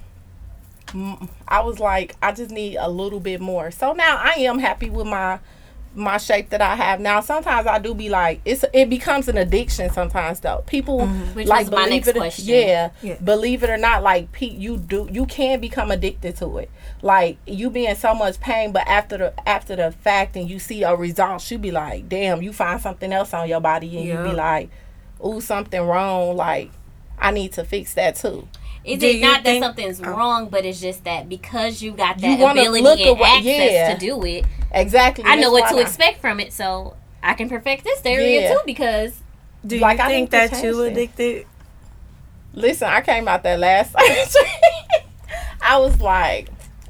I 1.47 1.61
was 1.61 1.79
like, 1.79 2.15
I 2.21 2.31
just 2.33 2.51
need 2.51 2.77
a 2.77 2.87
little 2.87 3.19
bit 3.19 3.41
more. 3.41 3.71
So 3.71 3.93
now 3.93 4.17
I 4.17 4.41
am 4.41 4.59
happy 4.59 4.91
with 4.91 5.07
my 5.07 5.39
my 5.95 6.17
shape 6.17 6.49
that 6.49 6.61
I 6.61 6.75
have 6.75 6.99
now. 6.99 7.19
Sometimes 7.21 7.67
I 7.67 7.77
do 7.79 7.93
be 7.93 8.09
like 8.09 8.41
it's 8.45 8.65
it 8.73 8.89
becomes 8.89 9.27
an 9.27 9.37
addiction 9.37 9.91
sometimes 9.91 10.39
though. 10.39 10.63
People 10.65 11.01
mm-hmm. 11.01 11.35
Which 11.35 11.47
like 11.47 11.65
was 11.67 11.71
my 11.71 11.77
believe 11.85 11.91
next 11.91 12.07
it 12.07 12.15
question. 12.15 12.45
yeah, 12.45 12.89
Yeah. 13.01 13.15
believe 13.23 13.63
it 13.63 13.69
or 13.69 13.77
not 13.77 14.01
like 14.03 14.31
pe- 14.31 14.47
you 14.47 14.77
do 14.77 15.07
you 15.11 15.25
can 15.25 15.59
become 15.59 15.91
addicted 15.91 16.35
to 16.37 16.57
it. 16.57 16.71
Like 17.01 17.37
you 17.45 17.69
be 17.69 17.85
in 17.85 17.95
so 17.95 18.13
much 18.15 18.39
pain 18.39 18.71
but 18.71 18.87
after 18.87 19.17
the 19.17 19.49
after 19.49 19.75
the 19.75 19.91
fact 19.91 20.35
and 20.35 20.49
you 20.49 20.59
see 20.59 20.83
a 20.83 20.95
result 20.95 21.49
you 21.51 21.57
be 21.57 21.71
like, 21.71 22.09
"Damn, 22.09 22.41
you 22.41 22.53
find 22.53 22.81
something 22.81 23.11
else 23.13 23.33
on 23.33 23.47
your 23.47 23.59
body 23.61 23.95
and 23.97 24.05
you 24.07 24.17
be 24.17 24.35
like, 24.35 24.69
"Ooh, 25.25 25.41
something 25.41 25.81
wrong 25.81 26.35
like 26.35 26.71
I 27.19 27.31
need 27.31 27.53
to 27.53 27.63
fix 27.63 27.93
that 27.93 28.15
too." 28.15 28.47
Is 28.85 28.99
Do 28.99 29.07
it 29.07 29.15
you 29.15 29.21
not 29.21 29.35
that 29.35 29.43
think- 29.45 29.63
something's 29.63 30.01
oh. 30.01 30.09
wrong, 30.11 30.49
but 30.49 30.65
it's 30.65 30.81
just 30.81 31.05
that 31.05 31.29
because 31.29 31.81
you 31.81 31.91
got 31.91 32.17
that 32.19 32.37
wanna 32.37 32.61
ability 32.63 32.81
look 32.83 32.99
and 32.99 33.09
away- 33.11 33.29
access 33.29 33.71
yeah. 33.71 33.93
to 33.93 33.99
do 33.99 34.21
it, 34.25 34.43
Exactly. 34.73 35.23
I 35.27 35.35
know 35.35 35.51
what 35.51 35.69
to 35.69 35.77
I- 35.77 35.81
expect 35.81 36.19
from 36.21 36.39
it, 36.39 36.51
so 36.53 36.95
I 37.21 37.33
can 37.35 37.47
perfect 37.49 37.83
this 37.83 38.01
area 38.05 38.41
Yeah. 38.41 38.53
too. 38.53 38.61
Because 38.65 39.21
Do 39.65 39.75
you 39.75 39.81
Like, 39.81 39.99
I 39.99 40.07
think 40.07 40.31
need 40.31 40.47
to 40.49 40.51
that 40.55 40.63
you 40.63 40.81
addicted? 40.83 41.45
Listen, 42.53 42.89
I 42.89 43.01
came 43.01 43.27
out 43.27 43.43
that 43.43 43.59
last. 43.59 43.95
I 45.61 45.77
was 45.79 45.99
like, 46.01 46.49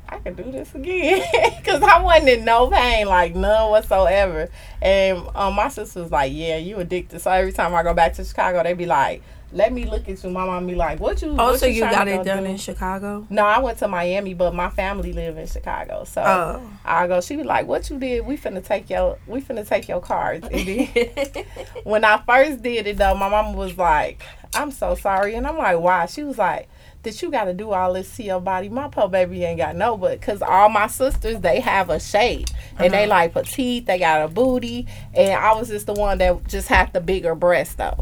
I 0.10 0.18
can 0.20 0.34
do 0.34 0.52
this 0.52 0.74
again 0.76 1.24
because 1.58 1.82
I 1.82 2.02
wasn't 2.02 2.30
in 2.30 2.46
no 2.46 2.70
pain, 2.70 3.08
like 3.08 3.36
none 3.36 3.70
whatsoever. 3.70 4.50
And 4.82 5.20
um, 5.36 5.56
my 5.56 5.70
sister 5.70 6.02
was 6.02 6.12
like, 6.12 6.32
"Yeah, 6.34 6.58
you 6.58 6.78
addicted." 6.78 7.20
So 7.22 7.32
every 7.32 7.52
time 7.54 7.74
I 7.74 7.84
go 7.84 7.94
back 7.94 8.14
to 8.16 8.24
Chicago, 8.26 8.62
they 8.64 8.74
be 8.74 8.86
like, 8.86 9.22
"Let 9.54 9.72
me 9.72 9.86
look 9.86 10.10
at 10.10 10.24
you." 10.24 10.30
My 10.30 10.46
mom 10.46 10.68
be 10.68 10.76
like, 10.76 11.00
"What 11.00 11.22
you?" 11.22 11.32
Oh, 11.32 11.52
what 11.52 11.60
so 11.60 11.66
you 11.66 11.82
trying 11.82 11.94
got 11.94 12.08
it 12.08 12.24
done 12.24 12.44
do?" 12.44 12.50
in 12.50 12.58
Chicago? 12.58 13.26
No, 13.30 13.46
I 13.46 13.60
went 13.60 13.78
to 13.80 13.88
Miami, 13.88 14.34
but 14.34 14.54
my 14.54 14.70
family 14.70 15.14
live 15.14 15.38
in 15.38 15.48
Chicago. 15.48 16.04
So 16.06 16.22
Oh. 16.22 16.62
I 16.84 17.08
go. 17.08 17.22
She 17.22 17.36
be 17.36 17.44
like, 17.44 17.68
"What 17.68 17.90
you 17.90 17.98
did? 18.00 18.26
We 18.26 18.38
finna 18.38 18.64
take 18.66 18.90
your 18.90 19.18
we 19.28 19.42
finna 19.42 19.68
take 19.68 19.88
your 19.88 20.02
cards." 20.02 20.48
And 20.52 20.68
then 20.68 21.46
when 21.84 22.04
I 22.04 22.22
first 22.26 22.62
did 22.64 22.88
it 22.88 22.98
though, 22.98 23.16
my 23.16 23.30
mom 23.30 23.54
was 23.54 23.78
like, 23.78 24.24
"I'm 24.54 24.72
so 24.72 24.96
sorry," 24.96 25.36
and 25.36 25.46
I'm 25.48 25.58
like, 25.58 25.80
"Why?" 25.80 26.06
She 26.08 26.24
was 26.24 26.38
like. 26.38 26.70
That 27.04 27.22
you 27.22 27.30
got 27.30 27.44
to 27.44 27.54
do 27.54 27.72
all 27.72 27.92
this 27.92 28.16
to 28.16 28.24
your 28.24 28.40
body. 28.40 28.70
My 28.70 28.88
poor 28.88 29.10
baby 29.10 29.44
ain't 29.44 29.58
got 29.58 29.76
no, 29.76 29.98
but 29.98 30.22
because 30.22 30.42
all 30.42 30.70
my 30.70 30.88
sisters 30.88 31.42
they 31.42 31.60
have 31.60 31.90
a 31.90 32.00
shape 32.00 32.48
and 32.78 32.94
they 32.94 33.04
uh-huh. 33.04 33.10
like 33.10 33.34
petite, 33.34 33.88
they 33.88 34.00
got 34.00 34.22
a 34.22 34.30
booty, 34.30 34.88
and 35.14 35.34
I 35.34 35.54
was 35.54 35.68
just 35.68 35.86
the 35.86 35.92
one 35.92 36.20
that 36.20 36.48
just 36.48 36.70
had 36.70 36.94
the 36.94 37.02
bigger 37.02 37.36
breast 37.36 37.78
though. 37.78 38.00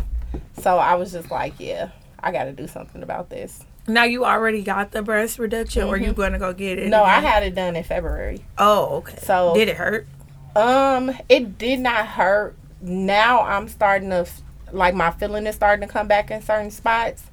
So 0.59 0.77
I 0.77 0.95
was 0.95 1.11
just 1.11 1.31
like, 1.31 1.53
yeah, 1.59 1.89
I 2.19 2.31
got 2.31 2.45
to 2.45 2.51
do 2.51 2.67
something 2.67 3.03
about 3.03 3.29
this. 3.29 3.63
Now 3.87 4.03
you 4.03 4.25
already 4.25 4.61
got 4.61 4.91
the 4.91 5.01
breast 5.01 5.39
reduction, 5.39 5.83
or 5.83 5.97
you 5.97 6.13
going 6.13 6.33
to 6.33 6.39
go 6.39 6.53
get 6.53 6.77
it? 6.77 6.81
Mm-hmm. 6.83 6.91
No, 6.91 7.03
I 7.03 7.19
had 7.19 7.43
it 7.43 7.55
done 7.55 7.75
in 7.75 7.83
February. 7.83 8.45
Oh, 8.57 8.97
okay. 8.97 9.17
So 9.21 9.53
Did 9.55 9.69
it 9.69 9.77
hurt? 9.77 10.07
Um, 10.55 11.11
it 11.29 11.57
did 11.57 11.79
not 11.79 12.05
hurt. 12.05 12.55
Now 12.81 13.41
I'm 13.41 13.67
starting 13.67 14.09
to 14.09 14.27
like 14.71 14.93
my 14.93 15.11
feeling 15.11 15.47
is 15.47 15.55
starting 15.55 15.87
to 15.87 15.91
come 15.91 16.07
back 16.07 16.31
in 16.31 16.41
certain 16.41 16.71
spots, 16.71 17.23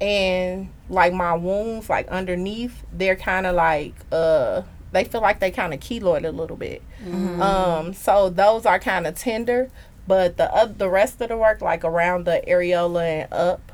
and 0.00 0.70
like 0.88 1.12
my 1.12 1.34
wounds, 1.34 1.88
like 1.88 2.08
underneath, 2.08 2.82
they're 2.92 3.16
kind 3.16 3.46
of 3.46 3.54
like 3.54 3.94
uh, 4.10 4.62
they 4.90 5.04
feel 5.04 5.20
like 5.20 5.40
they 5.40 5.50
kind 5.50 5.72
of 5.72 5.80
keloid 5.80 6.24
a 6.26 6.32
little 6.32 6.56
bit. 6.56 6.82
Um, 7.40 7.94
so 7.94 8.28
those 8.28 8.66
are 8.66 8.78
kind 8.78 9.06
of 9.06 9.16
tender, 9.16 9.70
but 10.06 10.36
the 10.36 10.52
uh, 10.52 10.66
the 10.66 10.88
rest 10.88 11.20
of 11.20 11.28
the 11.28 11.36
work, 11.36 11.60
like 11.60 11.84
around 11.84 12.24
the 12.24 12.42
areola 12.46 13.22
and 13.22 13.32
up, 13.32 13.72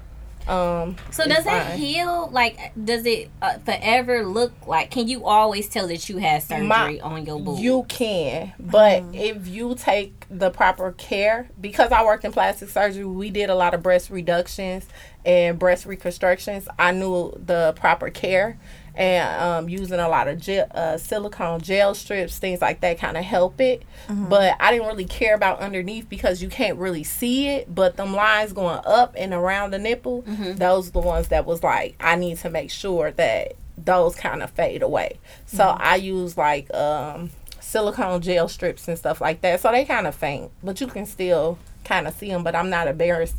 um, 0.48 0.96
so 1.10 1.26
does 1.26 1.44
it 1.46 1.78
heal? 1.78 2.30
Like, 2.32 2.72
does 2.82 3.04
it 3.04 3.30
uh, 3.42 3.58
forever 3.58 4.24
look 4.24 4.52
like? 4.66 4.90
Can 4.90 5.06
you 5.06 5.26
always 5.26 5.68
tell 5.68 5.86
that 5.88 6.08
you 6.08 6.16
had 6.16 6.42
surgery 6.42 6.66
My- 6.66 6.98
on 7.02 7.26
your 7.26 7.38
boob? 7.38 7.58
You 7.58 7.84
can, 7.88 8.54
but 8.58 9.04
if 9.12 9.46
you 9.46 9.74
take 9.74 10.24
the 10.30 10.50
proper 10.50 10.92
care, 10.92 11.50
because 11.60 11.92
I 11.92 12.04
worked 12.04 12.24
in 12.24 12.32
plastic 12.32 12.70
surgery, 12.70 13.04
we 13.04 13.28
did 13.30 13.50
a 13.50 13.54
lot 13.54 13.74
of 13.74 13.82
breast 13.82 14.08
reductions 14.08 14.86
and 15.24 15.58
breast 15.58 15.84
reconstructions. 15.84 16.66
I 16.78 16.92
knew 16.92 17.38
the 17.44 17.74
proper 17.76 18.08
care 18.08 18.58
and 18.98 19.40
um, 19.40 19.68
using 19.68 20.00
a 20.00 20.08
lot 20.08 20.26
of 20.28 20.40
gel, 20.40 20.66
uh, 20.72 20.98
silicone 20.98 21.60
gel 21.60 21.94
strips, 21.94 22.38
things 22.38 22.60
like 22.60 22.80
that, 22.80 22.98
kind 22.98 23.16
of 23.16 23.24
help 23.24 23.60
it. 23.60 23.84
But 24.28 24.56
I 24.60 24.72
didn't 24.72 24.88
really 24.88 25.04
care 25.04 25.34
about 25.34 25.60
underneath 25.60 26.08
because 26.08 26.42
you 26.42 26.48
can't 26.48 26.76
really 26.78 27.04
see 27.04 27.46
it. 27.48 27.72
But 27.74 27.96
them 27.96 28.12
lines 28.14 28.52
going 28.52 28.80
up 28.84 29.14
and 29.16 29.32
around 29.32 29.70
the 29.72 29.78
nipple, 29.78 30.22
those 30.56 30.88
are 30.88 30.92
the 30.92 30.98
ones 31.00 31.28
that 31.28 31.46
was 31.46 31.62
like 31.62 31.94
I 32.00 32.16
need 32.16 32.38
to 32.38 32.50
make 32.50 32.70
sure 32.70 33.12
that 33.12 33.52
those 33.76 34.16
kind 34.16 34.42
of 34.42 34.50
fade 34.50 34.82
away. 34.82 35.18
So 35.46 35.64
I 35.78 35.94
use 35.96 36.36
like 36.36 36.72
um, 36.74 37.30
silicone 37.60 38.20
gel 38.20 38.48
strips 38.48 38.88
and 38.88 38.98
stuff 38.98 39.20
like 39.20 39.40
that. 39.42 39.60
So 39.60 39.70
they 39.70 39.84
kind 39.84 40.08
of 40.08 40.14
faint, 40.16 40.50
but 40.62 40.80
you 40.80 40.88
can 40.88 41.06
still 41.06 41.56
kind 41.84 42.08
of 42.08 42.14
see 42.14 42.28
them. 42.30 42.42
But 42.42 42.56
I'm 42.56 42.68
not 42.70 42.88
embarrassed. 42.88 43.36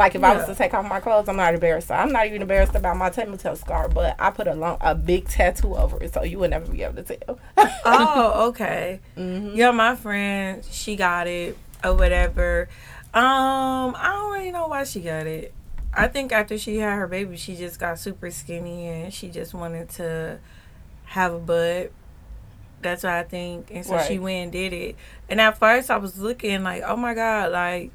Like 0.00 0.14
if 0.14 0.24
I 0.24 0.34
was 0.34 0.46
to 0.46 0.54
take 0.54 0.72
off 0.72 0.88
my 0.88 0.98
clothes, 0.98 1.28
I'm 1.28 1.36
not 1.36 1.52
embarrassed. 1.52 1.90
I'm 1.90 2.10
not 2.10 2.26
even 2.26 2.40
embarrassed 2.40 2.74
about 2.74 2.96
my 2.96 3.10
toe 3.10 3.54
scar, 3.54 3.86
but 3.86 4.16
I 4.18 4.30
put 4.30 4.48
a 4.48 4.54
long, 4.54 4.78
a 4.80 4.94
big 4.94 5.28
tattoo 5.28 5.76
over 5.76 6.02
it, 6.02 6.14
so 6.14 6.22
you 6.22 6.38
would 6.38 6.48
never 6.48 6.72
be 6.72 6.82
able 6.82 7.02
to 7.02 7.16
tell. 7.16 7.38
oh, 7.84 8.46
okay. 8.48 9.00
Mm-hmm. 9.14 9.56
Yeah, 9.56 9.72
my 9.72 9.94
friend, 9.96 10.64
she 10.70 10.96
got 10.96 11.26
it 11.26 11.58
or 11.84 11.92
whatever. 11.92 12.70
Um, 13.12 13.94
I 13.94 14.12
don't 14.14 14.32
really 14.32 14.50
know 14.52 14.68
why 14.68 14.84
she 14.84 15.00
got 15.00 15.26
it. 15.26 15.52
I 15.92 16.08
think 16.08 16.32
after 16.32 16.56
she 16.56 16.78
had 16.78 16.96
her 16.96 17.06
baby, 17.06 17.36
she 17.36 17.54
just 17.54 17.78
got 17.78 17.98
super 17.98 18.30
skinny 18.30 18.86
and 18.86 19.12
she 19.12 19.28
just 19.28 19.52
wanted 19.52 19.90
to 19.90 20.38
have 21.04 21.34
a 21.34 21.38
butt. 21.38 21.92
That's 22.80 23.02
what 23.02 23.12
I 23.12 23.24
think. 23.24 23.70
And 23.70 23.84
so 23.84 23.98
she 24.08 24.18
went 24.18 24.44
and 24.44 24.52
did 24.52 24.72
it. 24.72 24.96
And 25.28 25.42
at 25.42 25.58
first, 25.58 25.90
I 25.90 25.98
was 25.98 26.18
looking 26.18 26.62
like, 26.62 26.82
oh 26.86 26.96
my 26.96 27.12
God, 27.12 27.52
like, 27.52 27.90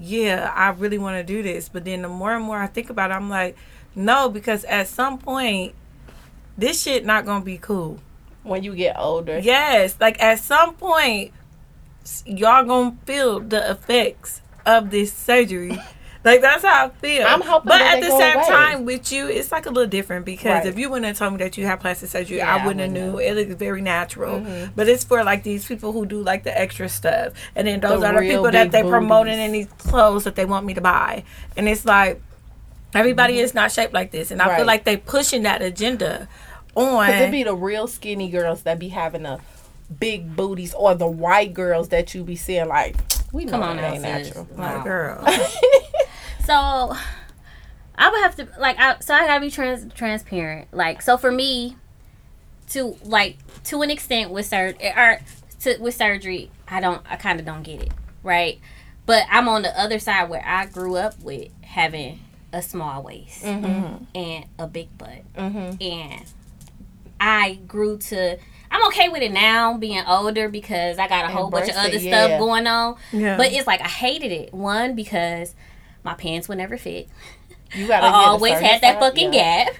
yeah, 0.00 0.52
I 0.54 0.70
really 0.70 0.98
want 0.98 1.16
to 1.16 1.24
do 1.24 1.42
this. 1.42 1.68
But 1.68 1.84
then 1.84 2.02
the 2.02 2.08
more 2.08 2.34
and 2.34 2.44
more 2.44 2.58
I 2.58 2.66
think 2.66 2.90
about 2.90 3.10
it, 3.10 3.14
I'm 3.14 3.28
like, 3.30 3.56
no, 3.94 4.28
because 4.28 4.64
at 4.64 4.88
some 4.88 5.18
point, 5.18 5.74
this 6.56 6.82
shit 6.82 7.04
not 7.04 7.24
to 7.24 7.40
be 7.40 7.58
cool. 7.58 7.98
when 8.42 8.62
you 8.62 8.74
get 8.74 8.96
older, 8.98 9.38
Yes, 9.38 9.96
like 10.00 10.20
at 10.20 10.38
some 10.38 10.74
point, 10.74 11.32
y'all 12.24 12.64
gonna 12.64 12.96
feel 13.04 13.40
the 13.40 13.70
effects 13.70 14.40
of 14.64 14.90
this 14.90 15.12
surgery. 15.12 15.78
Like 16.22 16.42
that's 16.42 16.62
how 16.64 16.86
I 16.86 16.88
feel. 16.90 17.26
I'm 17.26 17.40
hoping 17.40 17.68
but 17.70 17.80
at 17.80 18.00
the 18.00 18.10
same 18.10 18.36
away. 18.36 18.46
time, 18.46 18.84
with 18.84 19.10
you, 19.10 19.26
it's 19.26 19.50
like 19.50 19.64
a 19.64 19.70
little 19.70 19.88
different 19.88 20.26
because 20.26 20.44
Right. 20.64 20.66
if 20.66 20.78
you 20.78 20.90
wouldn't 20.90 21.06
have 21.06 21.16
told 21.18 21.32
me 21.32 21.38
that 21.38 21.56
you 21.56 21.64
had 21.64 21.80
plastic 21.80 22.10
surgery, 22.10 22.36
Yeah, 22.38 22.54
I 22.54 22.58
I 22.58 22.66
wouldn't 22.66 22.80
have 22.80 22.92
wouldn't 22.92 23.14
knew. 23.14 23.18
It 23.18 23.34
looks 23.48 23.54
very 23.58 23.80
natural. 23.80 24.40
Mhm. 24.40 24.72
But 24.76 24.86
it's 24.88 25.02
for 25.02 25.24
like 25.24 25.44
these 25.44 25.64
people 25.64 25.92
who 25.92 26.04
do 26.04 26.22
like 26.22 26.44
the 26.44 26.58
extra 26.58 26.88
stuff, 26.90 27.32
and 27.56 27.66
then 27.66 27.80
those 27.80 28.00
The 28.00 28.06
are 28.08 28.14
the 28.14 28.20
people 28.28 28.50
that 28.50 28.70
they 28.70 28.82
promoting 28.82 29.38
in 29.38 29.52
these 29.52 29.68
clothes 29.78 30.24
that 30.24 30.34
they 30.36 30.44
want 30.44 30.66
me 30.66 30.74
to 30.74 30.80
buy, 30.82 31.24
and 31.56 31.66
it's 31.68 31.86
like 31.86 32.20
everybody 32.94 33.38
is 33.38 33.54
not 33.54 33.72
shaped 33.72 33.94
like 33.94 34.10
this, 34.10 34.30
and 34.30 34.42
I 34.42 34.46
feel 34.46 34.56
Mm-hmm. 34.58 34.66
Like 34.66 34.84
they 34.84 34.98
pushing 34.98 35.44
that 35.44 35.62
agenda 35.62 36.28
on. 36.74 37.06
Cause 37.06 37.20
it 37.22 37.30
be 37.30 37.44
the 37.44 37.54
real 37.54 37.86
skinny 37.86 38.28
girls 38.28 38.62
that 38.64 38.78
be 38.78 38.88
having 38.90 39.22
the 39.22 39.38
big 39.98 40.36
booties, 40.36 40.74
or 40.74 40.94
the 40.94 41.06
white 41.06 41.54
girls 41.54 41.88
that 41.88 42.14
you 42.14 42.24
be 42.24 42.36
seeing 42.36 42.68
like, 42.68 42.96
we 43.32 43.44
know 43.44 43.52
Come 43.52 43.62
on 43.62 43.76
that 43.78 43.92
ain't 43.94 44.02
natural. 44.02 44.46
My 44.56 44.76
Wow. 44.76 44.82
girl. 44.84 45.24
So 46.44 46.96
I 47.96 48.10
would 48.10 48.20
have 48.22 48.36
to 48.36 48.48
like 48.58 48.78
I 48.78 48.98
so 49.00 49.14
I 49.14 49.26
gotta 49.26 49.40
be 49.40 49.50
trans 49.50 49.92
transparent. 49.94 50.72
Like 50.72 51.02
so 51.02 51.16
for 51.16 51.30
me 51.30 51.76
to 52.70 52.96
like 53.04 53.36
to 53.64 53.82
an 53.82 53.90
extent 53.90 54.30
with 54.30 54.46
sur 54.46 54.74
or 54.96 55.20
to 55.60 55.76
with 55.78 55.94
surgery, 55.94 56.50
I 56.68 56.80
don't 56.80 57.02
I 57.08 57.16
kinda 57.16 57.42
don't 57.42 57.62
get 57.62 57.82
it. 57.82 57.92
Right? 58.22 58.60
But 59.06 59.24
I'm 59.30 59.48
on 59.48 59.62
the 59.62 59.78
other 59.78 59.98
side 59.98 60.28
where 60.28 60.44
I 60.44 60.66
grew 60.66 60.96
up 60.96 61.20
with 61.20 61.48
having 61.62 62.20
a 62.52 62.62
small 62.62 63.02
waist 63.02 63.44
Mm-hmm. 63.44 64.04
and 64.14 64.44
a 64.58 64.66
big 64.66 64.96
butt. 64.98 65.22
Mm-hmm. 65.36 65.82
And 65.82 66.24
I 67.20 67.54
grew 67.66 67.98
to 67.98 68.38
I'm 68.70 68.86
okay 68.86 69.08
with 69.08 69.22
it 69.22 69.32
now 69.32 69.76
being 69.76 70.02
older 70.06 70.48
because 70.48 70.98
I 70.98 71.08
got 71.08 71.24
a 71.24 71.28
whole 71.28 71.50
bunch 71.50 71.68
of 71.68 71.76
other 71.76 71.96
it, 71.96 72.02
stuff 72.02 72.38
going 72.38 72.66
on. 72.66 72.96
Yeah. 73.12 73.36
But 73.36 73.52
it's 73.52 73.66
like 73.66 73.80
I 73.80 73.88
hated 73.88 74.30
it. 74.30 74.54
One 74.54 74.94
because 74.94 75.54
my 76.04 76.14
pants 76.14 76.48
would 76.48 76.58
never 76.58 76.76
fit. 76.78 77.08
You 77.74 77.86
gotta 77.86 78.06
I 78.06 78.10
always 78.26 78.54
had 78.54 78.80
that 78.82 78.94
size, 78.94 79.00
fucking 79.00 79.32
yeah. 79.32 79.64
gap. 79.66 79.74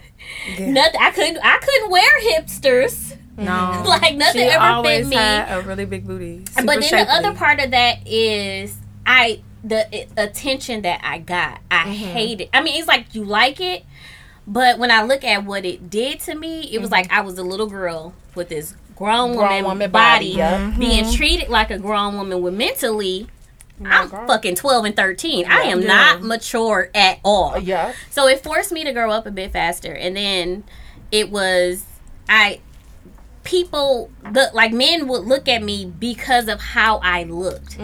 Yeah. 0.58 0.70
Nothing. 0.70 1.00
I 1.00 1.10
couldn't. 1.10 1.38
I 1.42 1.58
couldn't 1.58 1.90
wear 1.90 2.20
hipsters. 2.32 3.16
No, 3.36 3.82
Like, 3.86 4.16
nothing 4.16 4.42
she 4.42 4.48
ever 4.48 4.82
fit 4.82 5.06
me. 5.06 5.16
Had 5.16 5.58
a 5.58 5.62
really 5.66 5.86
big 5.86 6.06
booty, 6.06 6.44
but 6.56 6.66
then 6.66 6.82
shapely. 6.82 7.04
the 7.04 7.10
other 7.12 7.34
part 7.34 7.58
of 7.58 7.70
that 7.70 8.06
is 8.06 8.76
I 9.06 9.40
the 9.64 10.06
attention 10.16 10.82
that 10.82 11.00
I 11.02 11.18
got. 11.18 11.60
I 11.70 11.84
Mm-hmm. 11.84 11.92
hate 11.92 12.40
it. 12.42 12.50
I 12.52 12.62
mean, 12.62 12.78
it's 12.78 12.86
like 12.88 13.14
you 13.14 13.24
like 13.24 13.60
it, 13.60 13.84
but 14.46 14.78
when 14.78 14.90
I 14.90 15.02
look 15.02 15.24
at 15.24 15.44
what 15.44 15.64
it 15.64 15.88
did 15.90 16.20
to 16.20 16.34
me, 16.34 16.62
it 16.72 16.80
was 16.80 16.90
like 16.90 17.10
I 17.10 17.22
was 17.22 17.38
a 17.38 17.42
little 17.42 17.66
girl 17.66 18.14
with 18.34 18.50
this 18.50 18.74
grown, 18.94 19.30
Mm-hmm. 19.30 19.38
Grown 19.38 19.48
woman, 19.50 19.64
woman 19.64 19.90
body, 19.90 20.36
body, 20.36 20.38
yeah. 20.38 20.74
being 20.78 21.10
treated 21.12 21.48
like 21.48 21.70
a 21.70 21.78
grown 21.78 22.16
woman 22.16 22.40
with 22.42 22.54
mentally. 22.54 23.28
I'm 23.84 24.08
girl. 24.08 24.26
fucking 24.26 24.56
12 24.56 24.84
and 24.84 24.96
13. 24.96 25.46
I 25.50 25.62
am 25.62 25.80
Yeah. 25.80 25.86
not 25.86 26.22
mature 26.22 26.90
at 26.94 27.18
all. 27.24 27.58
Yeah. 27.58 27.92
So 28.10 28.26
it 28.28 28.42
forced 28.42 28.72
me 28.72 28.84
to 28.84 28.92
grow 28.92 29.10
up 29.10 29.26
a 29.26 29.30
bit 29.30 29.52
faster. 29.52 29.92
And 29.92 30.16
then 30.16 30.64
it 31.10 31.30
was 31.30 31.84
I 32.28 32.60
people 33.44 34.10
the 34.32 34.50
like 34.52 34.72
men 34.72 35.08
would 35.08 35.24
look 35.24 35.48
at 35.48 35.62
me 35.62 35.86
because 35.86 36.46
of 36.48 36.60
how 36.60 36.98
I 36.98 37.22
looked, 37.24 37.78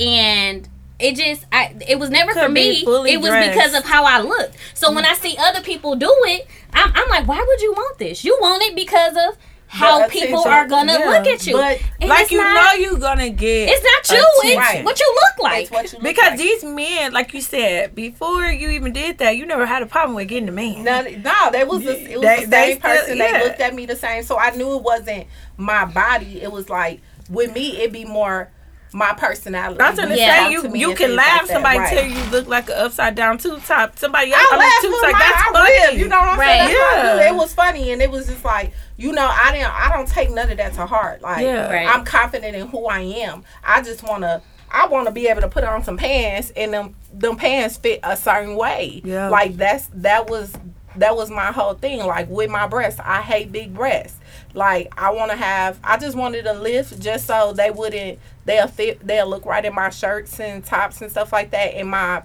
and 0.00 0.68
it 0.98 1.14
just 1.16 1.44
I 1.52 1.74
it 1.88 1.98
was 1.98 2.10
never 2.10 2.32
Could 2.32 2.42
for 2.44 2.48
me. 2.48 2.82
It 2.82 2.86
was 3.20 3.30
dressed. 3.30 3.52
because 3.54 3.74
of 3.74 3.84
how 3.84 4.04
I 4.04 4.20
looked. 4.20 4.56
So 4.74 4.92
when 4.92 5.04
I 5.04 5.14
see 5.14 5.36
other 5.38 5.60
people 5.60 5.94
do 5.96 6.12
it, 6.24 6.46
I'm, 6.72 6.90
I'm 6.94 7.08
like, 7.08 7.26
why 7.28 7.42
would 7.46 7.60
you 7.60 7.72
want 7.72 7.98
this? 7.98 8.24
You 8.24 8.36
want 8.40 8.62
it 8.64 8.74
because 8.74 9.12
of 9.16 9.36
how 9.72 10.02
The 10.02 10.08
people 10.10 10.40
are 10.44 10.66
gonna 10.66 10.98
yeah. 10.98 11.08
look 11.10 11.26
at 11.28 11.46
you. 11.46 11.52
But 11.54 11.80
And 12.00 12.08
like 12.10 12.30
you 12.32 12.38
not- 12.38 12.54
know 12.54 12.72
you're 12.80 12.98
gonna 12.98 13.30
get 13.30 13.68
it's 13.70 13.84
not 13.84 14.18
you. 14.18 14.24
It's 14.42 14.54
attention. 14.58 14.84
what 14.84 14.98
you 14.98 15.14
look 15.14 15.38
like. 15.44 15.62
It's 15.62 15.70
what 15.70 15.84
you 15.92 15.98
look 15.98 16.02
because 16.02 16.30
like. 16.30 16.38
these 16.38 16.64
men, 16.64 17.12
like 17.12 17.32
you 17.32 17.40
said, 17.40 17.94
before 17.94 18.46
you 18.46 18.70
even 18.70 18.92
did 18.92 19.18
that, 19.18 19.36
you 19.36 19.46
never 19.46 19.66
had 19.66 19.82
a 19.82 19.86
problem 19.86 20.16
with 20.16 20.26
getting 20.28 20.48
a 20.48 20.52
man. 20.52 20.82
No, 20.82 21.02
no, 21.02 21.50
that 21.52 21.68
was 21.68 21.84
the, 21.84 21.92
it 22.10 22.18
was 22.18 22.26
They- 22.26 22.44
the 22.44 22.50
they 22.50 22.66
same 22.72 22.78
still- 22.80 22.90
person. 22.96 23.16
yeah. 23.18 23.32
They 23.38 23.44
looked 23.44 23.60
at 23.60 23.74
me 23.74 23.86
the 23.86 23.96
same, 23.96 24.24
so 24.24 24.36
I 24.36 24.50
knew 24.50 24.74
it 24.76 24.82
wasn't 24.82 25.26
my 25.56 25.84
body. 25.84 26.42
It 26.42 26.50
was 26.50 26.68
like 26.68 27.00
with 27.28 27.54
me, 27.54 27.78
it'd 27.78 27.92
be 27.92 28.04
more 28.04 28.50
my 28.92 29.12
personality. 29.14 29.78
That's 29.78 29.96
what 29.98 30.10
I'm 30.10 30.16
Yeah. 30.16 30.36
saying. 30.48 30.54
Talk 30.56 30.64
You 30.64 30.70
to 30.70 30.78
you 30.78 30.94
can 30.94 31.14
laugh. 31.16 31.42
like 31.42 31.50
somebody 31.50 31.78
right. 31.78 31.92
tell 31.94 32.04
you 32.04 32.30
look 32.30 32.48
like 32.48 32.68
an 32.68 32.76
upside 32.76 33.14
down 33.14 33.38
two 33.38 33.58
top. 33.60 33.98
Somebody 33.98 34.32
else. 34.32 34.42
I 34.42 34.46
I 34.48 34.58
mean, 34.58 34.58
laughed 34.68 34.82
two 34.82 34.90
with 34.90 35.00
top. 35.00 35.12
my 35.12 35.18
That's 35.18 35.36
I 35.36 35.52
funny. 35.52 35.70
live, 35.90 35.98
You 36.00 36.08
know 36.08 36.18
what 36.18 36.28
I'm 36.30 36.38
Right. 36.38 36.46
saying? 36.46 36.68
That's 36.68 36.78
what 36.80 36.98
I 36.98 37.12
do. 37.14 37.18
Yeah. 37.20 37.30
It 37.30 37.34
was 37.36 37.54
funny, 37.54 37.92
and 37.92 38.02
it 38.02 38.10
was 38.10 38.26
just 38.26 38.44
like 38.44 38.72
you 38.96 39.12
know, 39.12 39.26
I 39.26 39.52
didn't. 39.52 39.72
I 39.72 39.88
don't 39.94 40.06
take 40.08 40.30
none 40.30 40.50
of 40.50 40.58
that 40.58 40.74
to 40.74 40.84
heart. 40.86 41.22
Like 41.22 41.42
Yeah. 41.44 41.72
Right. 41.72 41.86
I'm 41.88 42.04
confident 42.04 42.54
in 42.54 42.68
who 42.68 42.86
I 42.86 43.00
am. 43.00 43.44
I 43.64 43.80
just 43.82 44.02
want 44.02 44.22
to. 44.24 44.42
I 44.72 44.86
want 44.86 45.06
to 45.06 45.12
be 45.12 45.26
able 45.26 45.40
to 45.40 45.48
put 45.48 45.64
on 45.64 45.82
some 45.82 45.96
pants, 45.96 46.52
and 46.54 46.72
them 46.74 46.94
them 47.12 47.36
pants 47.36 47.76
fit 47.76 48.00
a 48.02 48.16
certain 48.16 48.56
way. 48.56 49.00
Yeah. 49.04 49.28
Like 49.28 49.56
that's 49.56 49.88
that 49.94 50.28
was 50.28 50.52
that 50.96 51.16
was 51.16 51.30
my 51.30 51.46
whole 51.52 51.74
thing. 51.74 52.04
Like 52.04 52.28
with 52.28 52.50
my 52.50 52.66
breasts, 52.66 53.00
I 53.02 53.22
hate 53.22 53.50
big 53.52 53.72
breasts. 53.74 54.16
Like 54.54 54.92
I 54.98 55.10
want 55.12 55.30
to 55.30 55.36
have. 55.36 55.78
I 55.82 55.96
just 55.96 56.16
wanted 56.16 56.44
to 56.44 56.52
lift 56.52 57.00
just 57.00 57.26
so 57.26 57.52
they 57.52 57.70
wouldn't. 57.70 58.18
They'll 58.50 58.66
fit. 58.68 59.06
They'll 59.06 59.28
look 59.28 59.46
right 59.46 59.64
in 59.64 59.74
my 59.74 59.90
shirts 59.90 60.40
and 60.40 60.64
tops 60.64 61.00
and 61.02 61.10
stuff 61.10 61.32
like 61.32 61.52
that. 61.52 61.74
And 61.74 61.88
my 61.88 62.22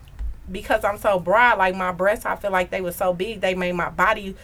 because 0.51 0.83
I'm 0.83 0.97
so 0.97 1.19
broad, 1.19 1.57
like 1.59 1.75
my 1.75 1.91
breasts, 1.91 2.25
I 2.25 2.35
feel 2.35 2.51
like 2.51 2.69
they 2.71 2.81
were 2.81 2.91
so 2.91 3.13
big. 3.13 3.41
They 3.41 3.53
made 3.55 3.73
my 3.73 3.89
body 3.89 4.35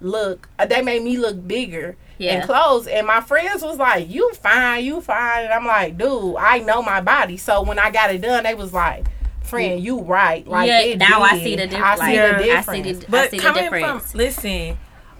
look. 0.00 0.48
uh, 0.58 0.66
They 0.66 0.82
made 0.82 1.02
me 1.02 1.16
look 1.18 1.46
bigger 1.46 1.96
Yeah. 2.18 2.40
in 2.40 2.46
clothes. 2.46 2.86
And 2.86 3.06
my 3.06 3.20
friends 3.20 3.62
was 3.62 3.78
like, 3.78 4.08
"You 4.10 4.32
fine, 4.34 4.84
you 4.84 5.00
fine." 5.00 5.44
And 5.44 5.52
I'm 5.52 5.66
like, 5.66 5.96
"Dude, 5.96 6.36
I 6.38 6.58
know 6.58 6.82
my 6.82 7.00
body." 7.00 7.36
So 7.36 7.62
when 7.62 7.78
I 7.78 7.90
got 7.90 8.10
it 8.14 8.20
done, 8.20 8.44
they 8.44 8.54
was 8.54 8.72
like, 8.74 9.06
"Friend, 9.42 9.80
you 9.80 10.00
right." 10.02 10.46
Like 10.46 10.68
yeah, 10.68 10.80
it 10.80 10.98
now 10.98 11.22
I 11.22 11.38
see 11.38 11.56
the 11.56 11.66
difference. 11.66 12.00
I 12.00 12.10
see 12.10 12.20
like, 12.20 12.38
the 12.38 12.46
Yeah. 12.46 12.52
I 12.52 12.56
difference. 12.56 12.86
see 12.86 12.92
the, 12.92 13.06
I 13.06 13.10
But 13.10 13.30
see 13.30 13.36
the 13.38 13.42
coming 13.42 13.68
from 13.70 13.78
difference. 13.80 14.14
listen, 14.14 14.78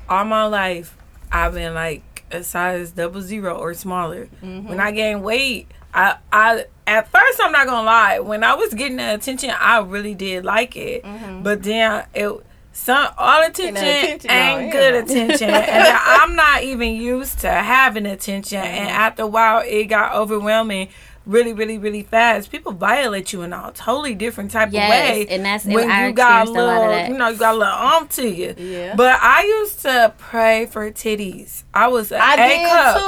all 0.09 0.25
my 0.25 0.45
life 0.47 0.97
I've 1.33 1.55
been 1.55 1.75
like 1.75 2.25
a 2.33 2.43
size 2.43 2.91
double 2.93 3.21
zero 3.23 3.57
or 3.59 3.75
smaller. 3.75 4.29
Mm-hmm. 4.43 4.69
When 4.69 4.81
I 4.81 4.91
gained 4.93 5.23
weight, 5.25 5.69
I 5.95 6.17
I 6.33 6.65
at 6.87 7.11
first 7.11 7.41
I'm 7.43 7.53
not 7.53 7.67
gonna 7.67 7.87
lie. 7.87 8.19
When 8.21 8.45
I 8.45 8.55
was 8.55 8.75
getting 8.75 8.97
the 8.97 9.15
attention, 9.15 9.51
I 9.51 9.79
really 9.79 10.15
did 10.15 10.45
like 10.45 10.77
it. 10.77 11.05
But 11.43 11.63
then 11.63 12.05
it 12.15 12.33
some 12.73 13.09
all 13.19 13.43
attention, 13.43 13.77
attention, 13.77 14.31
ain't 14.31 14.69
oh, 14.69 14.73
good 14.73 14.95
yeah. 14.95 15.01
attention, 15.01 15.51
and 15.51 15.99
I'm 15.99 16.37
not 16.37 16.63
even 16.63 16.95
used 16.95 17.41
to 17.41 17.51
having 17.51 18.07
attention. 18.07 18.59
And 18.59 18.89
after 18.89 19.25
a 19.25 19.27
while, 19.27 19.63
it 19.67 19.87
got 19.87 20.15
overwhelming. 20.15 20.89
Really, 21.27 21.53
really, 21.53 21.77
really 21.77 22.03
fast. 22.03 22.51
People 22.51 22.73
violate 22.73 23.33
you 23.33 23.43
in 23.43 23.53
a 23.53 23.71
totally 23.75 24.15
different 24.15 24.51
type 24.51 24.71
Yes, 24.73 24.85
of 24.85 24.91
way. 25.17 25.27
and 25.29 25.45
that's- 25.45 25.67
when 25.67 25.91
I 25.91 26.07
you 26.09 26.13
got 26.15 26.49
a 26.49 26.51
experienced 26.51 26.57
a 26.57 26.65
lot 26.65 26.73
of 26.75 26.79
little, 26.81 26.93
that. 26.95 27.09
you 27.11 27.19
know, 27.19 27.29
you 27.29 27.37
got 27.37 27.55
a 27.55 27.59
little 27.59 27.75
arm 27.75 28.09
to 28.09 28.27
you. 28.29 28.55
Yeah. 28.57 28.95
But 28.97 29.19
I 29.21 29.43
used 29.45 29.83
to 29.83 30.15
pray 30.19 30.67
for 30.67 30.91
titties. 30.91 31.63
I 31.75 31.89
was 31.89 32.11
an 32.11 32.21
I 32.21 32.35
A 32.35 32.37
did 32.49 32.69
cup. 32.69 32.97
too. 32.97 33.03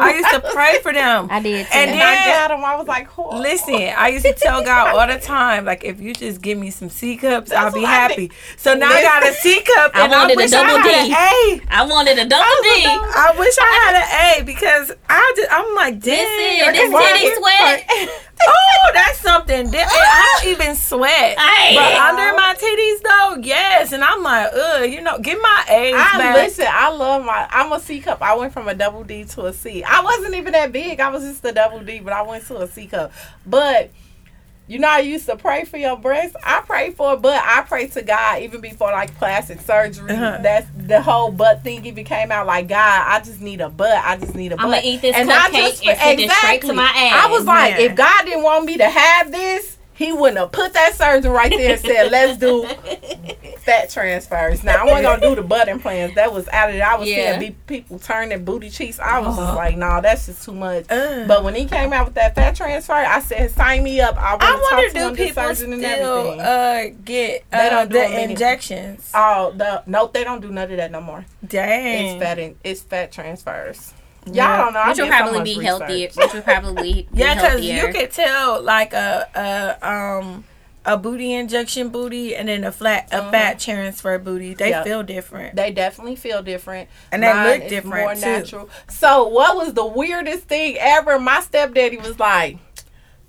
I 0.00 0.14
used 0.16 0.30
to 0.30 0.40
pray 0.54 0.78
for 0.80 0.92
them. 0.92 1.28
I 1.30 1.40
did 1.40 1.66
too. 1.66 1.72
And 1.74 1.90
and 1.90 2.00
I 2.00 2.24
got 2.26 2.48
them. 2.48 2.64
I 2.64 2.76
was 2.76 2.86
like, 2.86 3.08
oh. 3.18 3.36
Listen, 3.36 3.74
I 3.74 4.08
used 4.08 4.24
to 4.24 4.32
tell 4.32 4.64
God 4.64 4.94
all 4.96 5.06
the 5.12 5.20
time, 5.20 5.64
like, 5.64 5.82
if 5.84 6.00
you 6.00 6.14
just 6.14 6.40
give 6.40 6.56
me 6.56 6.70
some 6.70 6.88
C 6.88 7.16
cups, 7.16 7.50
I'll 7.52 7.72
be 7.72 7.84
I 7.84 7.90
happy. 7.90 8.30
So 8.56 8.74
now 8.74 8.88
I 8.88 9.02
got 9.02 9.22
a 9.28 9.32
C 9.34 9.60
cup, 9.62 9.90
I 9.94 10.04
and 10.04 10.14
I, 10.14 10.18
wanted 10.18 10.34
a 10.34 10.36
wish 10.36 10.50
double 10.52 10.76
I 10.76 10.78
had 10.78 11.04
D. 11.04 11.10
an 11.10 11.60
A. 11.68 11.74
I 11.74 11.86
wanted 11.86 12.18
a 12.18 12.24
double 12.24 12.44
D. 12.62 12.68
I 12.86 13.34
wish 13.36 13.54
I 13.60 13.80
had 13.84 13.96
an 13.96 14.40
A 14.40 14.44
because 14.46 14.92
I 15.10 15.32
just, 15.36 15.48
I'm 15.52 15.74
like, 15.74 16.00
damn. 16.00 16.72
Listen, 16.72 16.92
this 16.92 17.12
titty 17.12 17.26
is- 17.26 17.38
sweat. 17.58 18.10
Oh, 18.48 18.90
that's 18.92 19.18
something. 19.18 19.70
Di- 19.70 19.78
I 19.82 20.38
don't 20.42 20.50
even 20.52 20.76
sweat. 20.76 21.38
Hey. 21.46 21.74
But 21.74 21.94
under 21.96 22.36
my 22.36 22.54
titties, 22.56 23.02
though, 23.02 23.42
yes. 23.42 23.92
And 23.92 24.04
I'm 24.04 24.22
like, 24.22 24.50
ugh, 24.52 24.90
you 24.90 25.00
know, 25.00 25.18
get 25.18 25.38
my 25.40 25.64
A's 25.68 25.94
I 25.96 26.18
back. 26.18 26.34
listen. 26.36 26.66
I 26.68 26.90
love 26.90 27.24
my. 27.24 27.48
I'm 27.50 27.72
a 27.72 27.80
C 27.80 27.98
cup. 28.00 28.20
I 28.22 28.36
went 28.36 28.52
from 28.52 28.68
a 28.68 28.74
double 28.74 29.02
D 29.04 29.24
to 29.24 29.46
a 29.46 29.52
C. 29.54 29.82
I 29.82 30.02
wasn't 30.02 30.34
even 30.34 30.52
that 30.52 30.70
big. 30.70 31.00
I 31.00 31.08
was 31.08 31.22
just 31.24 31.44
a 31.46 31.52
double 31.52 31.80
D, 31.80 32.00
but 32.00 32.12
I 32.12 32.22
went 32.22 32.46
to 32.48 32.58
a 32.58 32.68
C 32.68 32.86
cup. 32.86 33.12
But 33.46 33.90
you 34.68 34.80
know, 34.80 34.88
I 34.88 34.98
used 34.98 35.26
to 35.26 35.36
pray 35.36 35.64
for 35.64 35.76
your 35.76 35.96
breasts. 35.96 36.36
I 36.42 36.60
pray 36.66 36.90
for, 36.90 37.14
it, 37.14 37.22
but 37.22 37.40
I 37.44 37.62
pray 37.62 37.86
to 37.88 38.02
God 38.02 38.42
even 38.42 38.60
before 38.60 38.90
like 38.90 39.14
plastic 39.16 39.60
surgery. 39.60 40.10
Uh-huh. 40.10 40.38
That's 40.42 40.66
the 40.76 41.00
whole 41.00 41.30
butt 41.30 41.62
thing. 41.62 41.86
Even 41.86 42.04
came 42.04 42.32
out 42.32 42.46
like 42.46 42.68
God. 42.68 43.04
I 43.06 43.20
just 43.20 43.40
need 43.40 43.60
a 43.60 43.68
butt. 43.68 44.04
I 44.04 44.16
just 44.16 44.34
need 44.34 44.52
a 44.52 44.56
butt. 44.56 44.66
I'ma 44.66 44.80
eat 44.82 45.02
this 45.02 45.14
I 45.14 45.22
cupcake 45.22 45.86
and 45.86 45.98
send 45.98 46.20
it 46.20 46.30
straight 46.30 46.62
to 46.62 46.72
my 46.72 46.82
ass. 46.82 47.26
I 47.26 47.30
was 47.30 47.44
like, 47.44 47.76
Man. 47.76 47.90
if 47.90 47.96
God 47.96 48.24
didn't 48.24 48.42
want 48.42 48.64
me 48.64 48.76
to 48.78 48.88
have 48.88 49.30
this. 49.30 49.75
He 49.96 50.12
wouldn't 50.12 50.38
have 50.38 50.52
put 50.52 50.74
that 50.74 50.94
surgeon 50.94 51.30
right 51.32 51.50
there 51.50 51.72
and 51.72 51.80
said, 51.80 52.10
"Let's 52.12 52.38
do 52.38 52.66
fat 53.60 53.88
transfers." 53.90 54.62
Now 54.62 54.82
I 54.82 54.84
wasn't 54.84 55.02
gonna 55.04 55.20
do 55.22 55.34
the 55.36 55.42
butt 55.42 55.68
implants. 55.68 56.14
That 56.16 56.32
was 56.32 56.46
out 56.48 56.68
of 56.68 56.76
it. 56.76 56.80
I 56.80 56.96
was 56.96 57.08
Yeah. 57.08 57.38
seeing 57.38 57.54
people 57.66 57.98
turn 57.98 58.28
their 58.28 58.38
booty 58.38 58.68
cheeks. 58.68 59.00
I 59.00 59.18
was 59.20 59.36
just 59.36 59.54
like, 59.54 59.76
"Nah, 59.76 60.00
that's 60.02 60.26
just 60.26 60.44
too 60.44 60.52
much." 60.52 60.84
Ugh. 60.90 61.26
But 61.26 61.44
when 61.44 61.54
he 61.54 61.64
came 61.64 61.92
out 61.94 62.04
with 62.04 62.14
that 62.14 62.34
fat 62.34 62.54
transfer, 62.56 62.92
I 62.92 63.20
said, 63.20 63.50
"Sign 63.52 63.82
me 63.82 64.00
up." 64.00 64.16
I, 64.18 64.34
I 64.34 64.34
want 64.34 64.40
to 64.40 64.46
wonder, 64.46 64.90
talk 64.90 65.10
to 65.12 65.16
do 65.16 65.24
people 65.26 65.54
still 65.54 66.40
uh, 66.40 66.82
get 67.04 67.44
They 67.50 67.58
uh, 67.58 67.70
don't 67.70 67.90
do 67.90 67.98
the 67.98 68.20
injections? 68.22 69.10
oh, 69.14 69.52
the 69.56 69.82
nope, 69.86 70.12
they 70.12 70.24
don't 70.24 70.40
do 70.42 70.50
none 70.50 70.70
of 70.70 70.76
that 70.76 70.90
no 70.90 71.00
more. 71.00 71.24
Dang. 71.46 72.06
It's 72.16 72.22
fat. 72.22 72.38
In, 72.38 72.56
it's 72.62 72.82
fat 72.82 73.12
transfers. 73.12 73.92
Y'all 74.26 74.34
Yeah. 74.34 74.56
don't 74.64 74.72
know. 74.74 74.80
I 74.80 74.88
Which 74.88 74.98
would 74.98 75.04
did 75.04 75.12
so 75.12 75.16
probably 75.18 75.38
much 75.38 75.44
be 75.44 75.58
research. 75.58 75.66
healthier. 75.66 76.08
Which 76.14 76.32
would 76.34 76.44
probably 76.44 76.92
be 76.92 77.08
Yeah, 77.12 77.34
because 77.34 77.60
you 77.62 77.92
could 77.92 78.10
tell 78.10 78.62
like 78.62 78.92
a 78.92 79.28
a 79.82 79.88
um 79.88 80.44
a 80.88 80.96
booty 80.96 81.32
injection 81.34 81.88
booty 81.88 82.36
and 82.36 82.48
then 82.48 82.62
a 82.62 82.70
flat 82.70 83.08
a 83.10 83.28
fat 83.32 83.58
transfer 83.58 84.18
booty. 84.18 84.54
They 84.54 84.70
Yeah. 84.70 84.84
feel 84.84 85.02
different. 85.02 85.56
They 85.56 85.72
definitely 85.72 86.14
feel 86.16 86.42
different. 86.42 86.88
And 87.10 87.22
they 87.24 87.32
Mine 87.32 87.60
look 87.60 87.68
different, 87.68 88.04
more 88.04 88.14
too. 88.14 88.20
natural. 88.20 88.70
So 88.88 89.26
what 89.26 89.56
was 89.56 89.74
the 89.74 89.84
weirdest 89.86 90.44
thing 90.44 90.76
ever? 90.78 91.18
My 91.18 91.40
stepdaddy 91.40 91.96
was 91.96 92.18
like, 92.20 92.58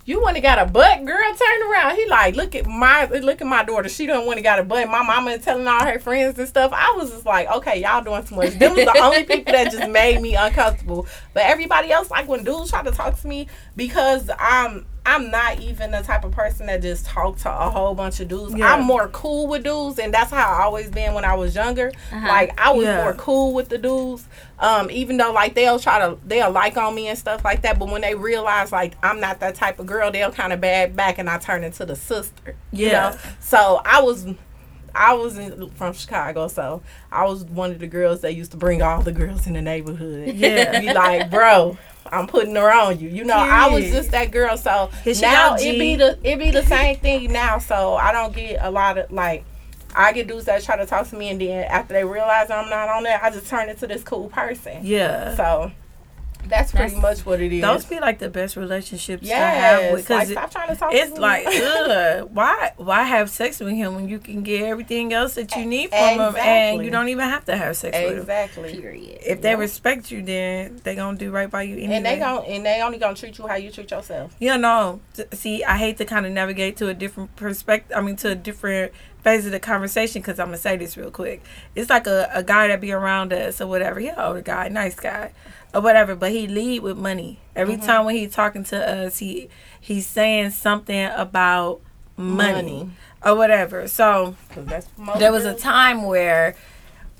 You 0.08 0.22
wanna 0.22 0.40
got 0.40 0.58
a 0.58 0.66
butt, 0.66 1.04
girl? 1.04 1.36
Turn 1.36 1.70
around. 1.70 1.98
He 1.98 2.08
like, 2.08 2.34
look 2.38 2.56
at 2.56 2.66
my 2.66 3.08
look 3.08 3.42
at 3.42 3.48
my 3.48 3.66
daughter. 3.66 3.90
She 3.90 4.06
don't 4.06 4.26
want 4.26 4.38
to 4.38 4.42
got 4.42 4.58
a 4.58 4.64
butt. 4.64 4.88
My 4.88 5.04
mama 5.04 5.32
is 5.32 5.44
telling 5.44 5.68
all 5.68 5.84
her 5.84 6.00
friends 6.00 6.40
and 6.40 6.48
stuff. 6.48 6.72
I 6.74 6.94
was 6.96 7.12
just 7.12 7.26
like, 7.26 7.52
okay, 7.52 7.82
y'all 7.82 8.02
doing 8.02 8.24
too 8.24 8.38
much. 8.38 8.58
Them 8.58 8.74
was 8.74 8.86
the 8.86 9.00
only 9.00 9.24
people 9.26 9.52
that 9.52 9.70
just 9.70 9.90
made 9.92 10.22
me 10.22 10.34
uncomfortable. 10.36 11.08
But 11.34 11.44
everybody 11.44 11.92
else, 11.92 12.10
like 12.10 12.26
when 12.30 12.46
dudes 12.46 12.70
try 12.70 12.84
to 12.84 12.92
talk 12.92 13.20
to 13.20 13.28
me, 13.28 13.48
because 13.76 14.30
I'm 14.40 14.86
I'm 15.08 15.32
not 15.32 15.62
even 15.62 15.92
the 15.92 16.02
type 16.02 16.26
of 16.26 16.32
person 16.34 16.68
that 16.68 16.82
just 16.82 17.06
talk 17.06 17.38
to 17.40 17.50
a 17.50 17.70
whole 17.70 17.96
bunch 17.96 18.20
of 18.20 18.28
dudes. 18.28 18.54
Yeah. 18.56 18.74
I'm 18.74 18.84
more 18.84 19.08
cool 19.08 19.48
with 19.48 19.64
dudes, 19.64 20.00
and 20.00 20.14
that's 20.14 20.32
how 20.32 20.46
I 20.60 20.64
always 20.64 20.90
been 20.92 21.14
when 21.14 21.24
I 21.24 21.34
was 21.34 21.56
younger. 21.56 21.92
Uh-huh. 22.12 22.28
Like 22.28 22.60
I 22.60 22.72
was 22.74 22.86
Yeah. 22.86 22.98
more 23.04 23.14
cool 23.14 23.54
with 23.54 23.70
the 23.70 23.78
dudes. 23.78 24.28
Um, 24.60 24.92
even 24.92 25.18
though 25.18 25.32
like 25.32 25.54
they'll 25.56 25.80
try 25.80 26.00
to 26.00 26.18
they'll 26.26 26.52
like 26.52 26.76
on 26.78 26.94
me 26.94 27.08
and 27.08 27.18
stuff 27.18 27.46
like 27.46 27.62
that, 27.62 27.80
but 27.80 27.90
when 27.90 28.02
they 28.02 28.16
realize 28.16 28.72
like 28.72 28.96
I'm 29.02 29.20
not 29.20 29.40
that 29.40 29.56
type 29.56 29.80
of 29.80 29.86
girl, 29.86 30.12
they'll 30.12 30.32
kind 30.32 30.52
of 30.52 30.60
bag 30.60 30.96
back 30.96 31.20
and 31.20 31.30
I 31.30 31.38
turn 31.38 31.64
into 31.64 31.86
the 31.86 31.96
sister. 31.96 32.56
You 32.72 32.88
Yeah. 32.88 33.10
know? 33.12 33.18
So 33.40 33.82
I 33.86 34.02
was 34.02 34.26
I 34.98 35.14
was 35.14 35.38
in, 35.38 35.70
from 35.72 35.94
Chicago, 35.94 36.48
so 36.48 36.82
I 37.12 37.26
was 37.26 37.44
one 37.46 37.72
of 37.72 37.80
the 37.80 37.88
girls 37.88 38.22
that 38.22 38.34
used 38.34 38.52
to 38.52 38.58
bring 38.58 38.82
all 38.82 39.02
the 39.02 39.12
girls 39.12 39.46
in 39.46 39.54
the 39.54 39.62
neighborhood. 39.62 40.36
Yeah. 40.36 40.80
be 40.80 40.94
like, 40.94 41.30
bro, 41.30 41.78
I'm 42.12 42.28
putting 42.28 42.56
her 42.56 42.72
on 42.72 43.00
you. 43.00 43.10
You 43.10 43.24
know, 43.24 43.38
I 43.38 43.70
was 43.70 43.86
just 43.86 44.12
that 44.12 44.32
girl. 44.32 44.58
So 44.58 44.90
now 45.22 45.56
it 45.56 45.80
be 45.80 45.96
the 45.96 46.18
it 46.24 46.40
be 46.40 46.52
the 46.52 46.64
same 46.64 46.98
thing 46.98 47.32
now. 47.32 47.60
So 47.60 47.96
I 47.96 48.12
don't 48.12 48.36
get 48.36 48.60
a 48.62 48.72
lot 48.72 48.98
of 48.98 49.12
like. 49.12 49.46
I 49.96 50.12
get 50.12 50.28
dudes 50.28 50.46
that 50.46 50.62
try 50.64 50.76
to 50.76 50.86
talk 50.86 51.08
to 51.08 51.16
me, 51.16 51.30
and 51.30 51.42
then 51.42 51.64
after 51.64 51.94
they 51.94 52.04
realize 52.04 52.52
I'm 52.52 52.70
not 52.70 52.90
on 52.90 53.04
there, 53.04 53.20
I 53.24 53.32
just 53.32 53.48
turn 53.48 53.70
into 53.70 53.88
this 53.88 54.04
cool 54.04 54.30
person. 54.30 54.82
Yeah. 54.84 55.34
So 55.36 55.72
That's 56.50 56.72
pretty 56.72 56.96
That's- 56.96 57.02
much 57.20 57.26
what 57.26 57.42
it 57.42 57.52
is. 57.54 57.62
Those 57.62 57.86
be 57.86 58.00
like 58.00 58.20
the 58.20 58.30
best 58.30 58.56
relationships 58.56 59.28
to 59.28 59.36
have 59.36 59.82
yes, 59.82 59.94
with 59.94 60.10
like, 60.10 60.28
because 60.28 60.32
stop 60.32 60.52
trying 60.52 60.70
to 60.70 60.76
talk 60.76 60.94
it's 60.94 61.10
to 61.12 61.16
me. 61.16 61.22
like 61.22 61.46
ugh, 61.48 62.30
why 62.34 62.72
why 62.78 63.04
have 63.04 63.30
sex 63.30 63.60
with 63.60 63.74
him 63.74 63.96
when 63.96 64.08
you 64.10 64.20
can 64.20 64.44
get 64.44 64.64
everything 64.64 65.14
else 65.14 65.36
that 65.36 65.56
you 65.56 65.66
need 65.66 65.90
from 65.90 66.20
him 66.20 66.36
and 66.38 66.84
you 66.84 66.92
don't 66.92 67.10
even 67.10 67.28
have 67.28 67.46
to 67.46 67.56
have 67.58 67.76
sex 67.78 67.98
with 67.98 68.14
him. 68.14 68.20
exactly. 68.20 68.72
Period. 68.80 69.20
If 69.26 69.42
they 69.42 69.56
respect 69.56 70.12
you, 70.12 70.22
then 70.22 70.80
they 70.84 70.96
gonna 70.96 71.18
do 71.18 71.32
right 71.32 71.50
by 71.50 71.64
you 71.64 71.76
anyway. 71.78 71.96
And 71.96 72.06
they 72.06 72.18
gon' 72.20 72.46
and 72.46 72.66
they 72.66 72.82
only 72.82 72.98
gonna 72.98 73.16
treat 73.16 73.38
you 73.38 73.48
how 73.48 73.56
you 73.56 73.72
treat 73.72 73.92
yourself. 73.92 74.34
You 74.40 74.58
know, 74.58 75.00
see, 75.34 75.64
I 75.64 75.78
hate 75.78 75.98
to 75.98 76.06
kind 76.06 76.26
of 76.26 76.32
navigate 76.32 76.78
to 76.78 76.88
a 76.90 76.94
different 76.94 77.36
perspective. 77.36 77.96
I 77.96 78.02
mean, 78.02 78.16
to 78.18 78.32
a 78.32 78.36
different 78.36 78.92
phase 79.24 79.46
of 79.46 79.52
the 79.52 79.60
conversation 79.60 80.22
because 80.22 80.40
I'm 80.40 80.48
gonna 80.48 80.58
say 80.58 80.78
this 80.78 80.96
real 80.96 81.12
quick. 81.12 81.44
It's 81.76 81.90
like 81.90 82.08
a, 82.08 82.30
a 82.34 82.44
guy 82.44 82.68
that 82.68 82.80
be 82.80 82.92
around 82.92 83.34
us 83.34 83.60
or 83.60 83.68
whatever. 83.68 84.00
He 84.00 84.08
an 84.08 84.16
older 84.18 84.42
guy, 84.42 84.70
nice 84.70 84.96
guy, 84.96 85.32
or 85.74 85.82
whatever. 85.82 86.16
But 86.16 86.32
he 86.32 86.48
lead 86.48 86.82
with 86.82 86.98
money 86.98 87.40
every 87.56 87.76
Mm-hmm. 87.76 87.86
time 87.86 88.06
when 88.06 88.16
he 88.16 88.28
talking 88.28 88.64
to 88.66 88.78
us. 89.06 89.20
He 89.20 89.50
he's 89.80 90.08
saying 90.08 90.52
something 90.52 91.06
about 91.16 91.82
money, 92.18 92.54
Money. 92.54 92.90
or 93.26 93.36
whatever. 93.36 93.88
So 93.88 94.36
there 95.18 95.32
was 95.32 95.46
a 95.46 95.54
time 95.54 96.04
where 96.04 96.56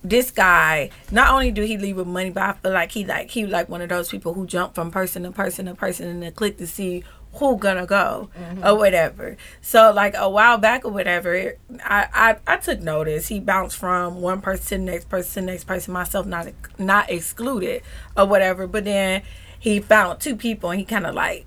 this 0.04 0.32
guy 0.32 0.90
not 1.12 1.32
only 1.34 1.52
do 1.52 1.64
he 1.64 1.78
leave 1.78 1.98
with 1.98 2.08
money, 2.08 2.30
but 2.30 2.44
I 2.44 2.54
feel 2.54 2.72
like 2.72 2.92
he 2.92 3.04
like 3.06 3.30
he 3.32 3.46
like 3.46 3.68
one 3.70 3.82
of 3.82 3.90
those 3.90 4.10
people 4.10 4.34
who 4.34 4.46
jump 4.46 4.74
from 4.76 4.92
person 4.92 5.24
to 5.24 5.32
person 5.32 5.66
to 5.66 5.76
person 5.76 6.08
and 6.08 6.24
then 6.24 6.32
click 6.34 6.58
to 6.58 6.68
see 6.68 7.04
who 7.38 7.58
gonna 7.58 7.86
go 7.86 8.30
or 8.64 8.78
whatever. 8.78 9.38
So 9.62 9.92
like 9.92 10.16
a 10.16 10.30
while 10.30 10.58
back 10.58 10.86
or 10.86 10.92
whatever, 10.92 11.54
I, 11.84 12.08
I 12.14 12.36
I 12.46 12.58
took 12.58 12.82
notice. 12.82 13.28
He 13.28 13.40
bounced 13.40 13.78
from 13.78 14.22
one 14.22 14.42
person 14.42 14.80
to 14.80 14.86
the 14.86 14.92
next 14.92 15.10
person 15.10 15.44
to 15.44 15.46
the 15.48 15.52
next 15.54 15.64
person, 15.66 15.94
myself 15.94 16.26
not 16.26 16.48
not 16.78 17.10
excluded 17.10 17.82
or 18.16 18.26
whatever. 18.26 18.68
But 18.68 18.86
then 18.86 19.24
he 19.60 19.80
found 19.80 20.20
two 20.20 20.36
people 20.36 20.72
and 20.72 20.80
he 20.80 20.86
kind 20.86 21.06
of 21.06 21.16
like 21.16 21.46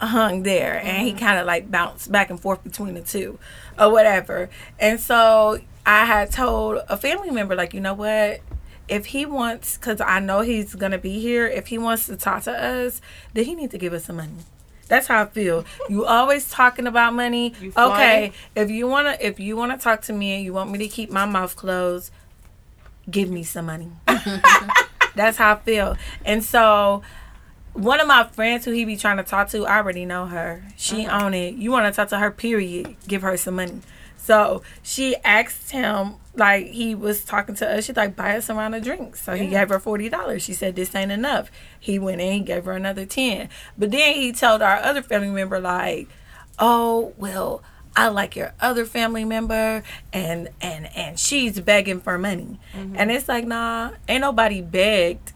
hung 0.00 0.44
there 0.44 0.80
and 0.80 1.02
he 1.02 1.10
mm-hmm. 1.10 1.18
kind 1.18 1.38
of 1.38 1.46
like 1.46 1.70
bounced 1.70 2.10
back 2.12 2.30
and 2.30 2.40
forth 2.40 2.62
between 2.62 2.94
the 2.94 3.00
two 3.00 3.38
or 3.78 3.90
whatever. 3.90 4.48
And 4.78 5.00
so 5.00 5.58
I 5.88 6.04
had 6.04 6.30
told 6.30 6.82
a 6.88 6.96
family 6.96 7.30
member, 7.30 7.54
like, 7.54 7.72
you 7.72 7.80
know 7.80 7.94
what? 7.94 8.40
If 8.88 9.06
he 9.06 9.26
wants, 9.26 9.76
because 9.76 10.00
I 10.00 10.20
know 10.20 10.40
he's 10.40 10.74
to 10.76 10.98
be 10.98 11.18
here, 11.18 11.46
if 11.46 11.68
he 11.68 11.78
wants 11.78 12.06
to 12.06 12.16
talk 12.16 12.42
to 12.44 12.52
us, 12.52 13.00
then 13.34 13.44
he 13.44 13.54
needs 13.54 13.72
to 13.72 13.78
give 13.78 13.92
us 13.92 14.04
some 14.04 14.16
money. 14.16 14.32
That's 14.88 15.06
how 15.06 15.22
I 15.22 15.26
feel. 15.26 15.64
You 15.88 16.04
always 16.06 16.50
talking 16.50 16.86
about 16.86 17.12
money. 17.14 17.52
Okay, 17.76 18.32
if 18.56 18.70
you 18.70 18.86
wanna, 18.88 19.16
if 19.20 19.38
you 19.38 19.56
wanna 19.56 19.78
talk 19.78 20.02
to 20.02 20.12
me 20.12 20.34
and 20.36 20.44
you 20.44 20.52
want 20.52 20.70
me 20.70 20.78
to 20.78 20.88
keep 20.88 21.10
my 21.10 21.26
mouth 21.26 21.54
closed, 21.56 22.10
give 23.10 23.30
me 23.30 23.42
some 23.42 23.66
money. 23.66 23.90
That's 25.14 25.36
how 25.36 25.52
I 25.52 25.56
feel. 25.56 25.96
And 26.24 26.42
so 26.44 27.02
one 27.72 28.00
of 28.00 28.06
my 28.06 28.24
friends 28.24 28.64
who 28.64 28.72
he 28.72 28.84
be 28.84 28.96
trying 28.96 29.16
to 29.18 29.22
talk 29.22 29.48
to, 29.50 29.66
I 29.66 29.76
already 29.78 30.04
know 30.04 30.26
her. 30.26 30.62
She 30.76 31.06
Uh-huh. 31.06 31.24
own 31.26 31.34
it. 31.34 31.54
You 31.54 31.70
want 31.70 31.92
to 31.92 31.96
talk 31.96 32.08
to 32.08 32.18
her, 32.18 32.30
period. 32.30 32.96
Give 33.06 33.22
her 33.22 33.36
some 33.36 33.56
money. 33.56 33.80
So 34.28 34.60
she 34.82 35.16
asked 35.24 35.70
him, 35.70 36.16
like 36.34 36.66
he 36.66 36.94
was 36.94 37.24
talking 37.24 37.54
to 37.54 37.66
us. 37.66 37.86
She's 37.86 37.96
like, 37.96 38.14
buy 38.14 38.36
us 38.36 38.50
a 38.50 38.54
round 38.54 38.74
of 38.74 38.84
drinks. 38.84 39.22
So 39.22 39.32
he 39.34 39.46
gave 39.46 39.70
her 39.70 39.80
forty 39.80 40.10
dollars. 40.10 40.42
She 40.42 40.52
said 40.52 40.76
this 40.76 40.94
ain't 40.94 41.10
enough. 41.10 41.50
He 41.80 41.98
went 41.98 42.20
in, 42.20 42.32
he 42.34 42.40
gave 42.40 42.66
her 42.66 42.72
another 42.72 43.06
ten. 43.06 43.48
But 43.78 43.90
then 43.90 44.16
he 44.16 44.32
told 44.32 44.60
our 44.60 44.76
other 44.76 45.00
family 45.00 45.30
member, 45.30 45.58
like, 45.58 46.10
oh 46.58 47.14
well, 47.16 47.62
I 47.96 48.08
like 48.08 48.36
your 48.36 48.52
other 48.60 48.84
family 48.84 49.24
member, 49.24 49.82
and 50.12 50.50
and 50.60 50.94
and 50.94 51.18
she's 51.18 51.58
begging 51.60 52.02
for 52.02 52.18
money. 52.18 52.60
Mm-hmm. 52.74 52.96
And 52.98 53.10
it's 53.10 53.28
like, 53.28 53.46
nah, 53.46 53.92
ain't 54.10 54.20
nobody 54.20 54.60
begged 54.60 55.32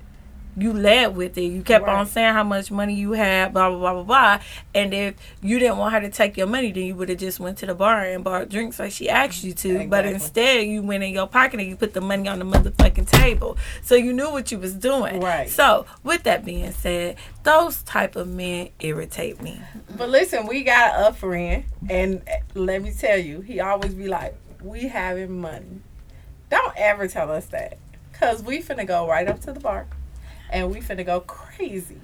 you 0.56 0.72
led 0.72 1.16
with 1.16 1.38
it. 1.38 1.44
You 1.44 1.62
kept 1.62 1.88
on 1.88 2.06
saying 2.06 2.34
how 2.34 2.44
much 2.44 2.70
money 2.70 2.94
you 2.94 3.12
had, 3.12 3.52
blah 3.52 3.70
blah 3.70 3.78
blah 3.78 3.92
blah 3.94 4.02
blah. 4.02 4.44
And 4.74 4.92
if 4.92 5.14
you 5.42 5.58
didn't 5.58 5.78
want 5.78 5.94
her 5.94 6.00
to 6.00 6.10
take 6.10 6.36
your 6.36 6.46
money, 6.46 6.72
then 6.72 6.84
you 6.84 6.94
would 6.94 7.08
have 7.08 7.18
just 7.18 7.40
went 7.40 7.58
to 7.58 7.66
the 7.66 7.74
bar 7.74 8.04
and 8.04 8.22
bought 8.22 8.48
drinks 8.48 8.78
like 8.78 8.92
she 8.92 9.08
asked 9.08 9.44
you 9.44 9.52
to. 9.54 9.86
But 9.88 10.06
instead, 10.06 10.66
you 10.66 10.82
went 10.82 11.02
in 11.02 11.12
your 11.12 11.26
pocket 11.26 11.60
and 11.60 11.68
you 11.68 11.76
put 11.76 11.94
the 11.94 12.00
money 12.00 12.28
on 12.28 12.38
the 12.38 12.44
motherfucking 12.44 13.08
table, 13.08 13.56
so 13.82 13.94
you 13.94 14.12
knew 14.12 14.30
what 14.30 14.52
you 14.52 14.58
was 14.58 14.74
doing. 14.74 15.20
Right. 15.20 15.48
So 15.48 15.86
with 16.02 16.24
that 16.24 16.44
being 16.44 16.72
said, 16.72 17.16
those 17.42 17.82
type 17.82 18.16
of 18.16 18.28
men 18.28 18.70
irritate 18.80 19.40
me. 19.40 19.60
But 19.96 20.10
listen, 20.10 20.46
we 20.46 20.62
got 20.62 21.08
a 21.08 21.14
friend, 21.14 21.64
and 21.88 22.22
eh, 22.26 22.40
let 22.54 22.82
me 22.82 22.92
tell 22.92 23.18
you, 23.18 23.40
he 23.40 23.60
always 23.60 23.94
be 23.94 24.08
like, 24.08 24.36
"We 24.62 24.88
having 24.88 25.40
money." 25.40 25.80
Don't 26.50 26.76
ever 26.76 27.08
tell 27.08 27.30
us 27.30 27.46
that, 27.46 27.78
cause 28.12 28.42
we 28.42 28.60
finna 28.62 28.86
go 28.86 29.08
right 29.08 29.26
up 29.26 29.40
to 29.42 29.52
the 29.52 29.60
bar, 29.60 29.86
and 30.52 30.70
we 30.70 30.80
finna 30.80 31.04
go 31.04 31.20
crazy, 31.20 31.98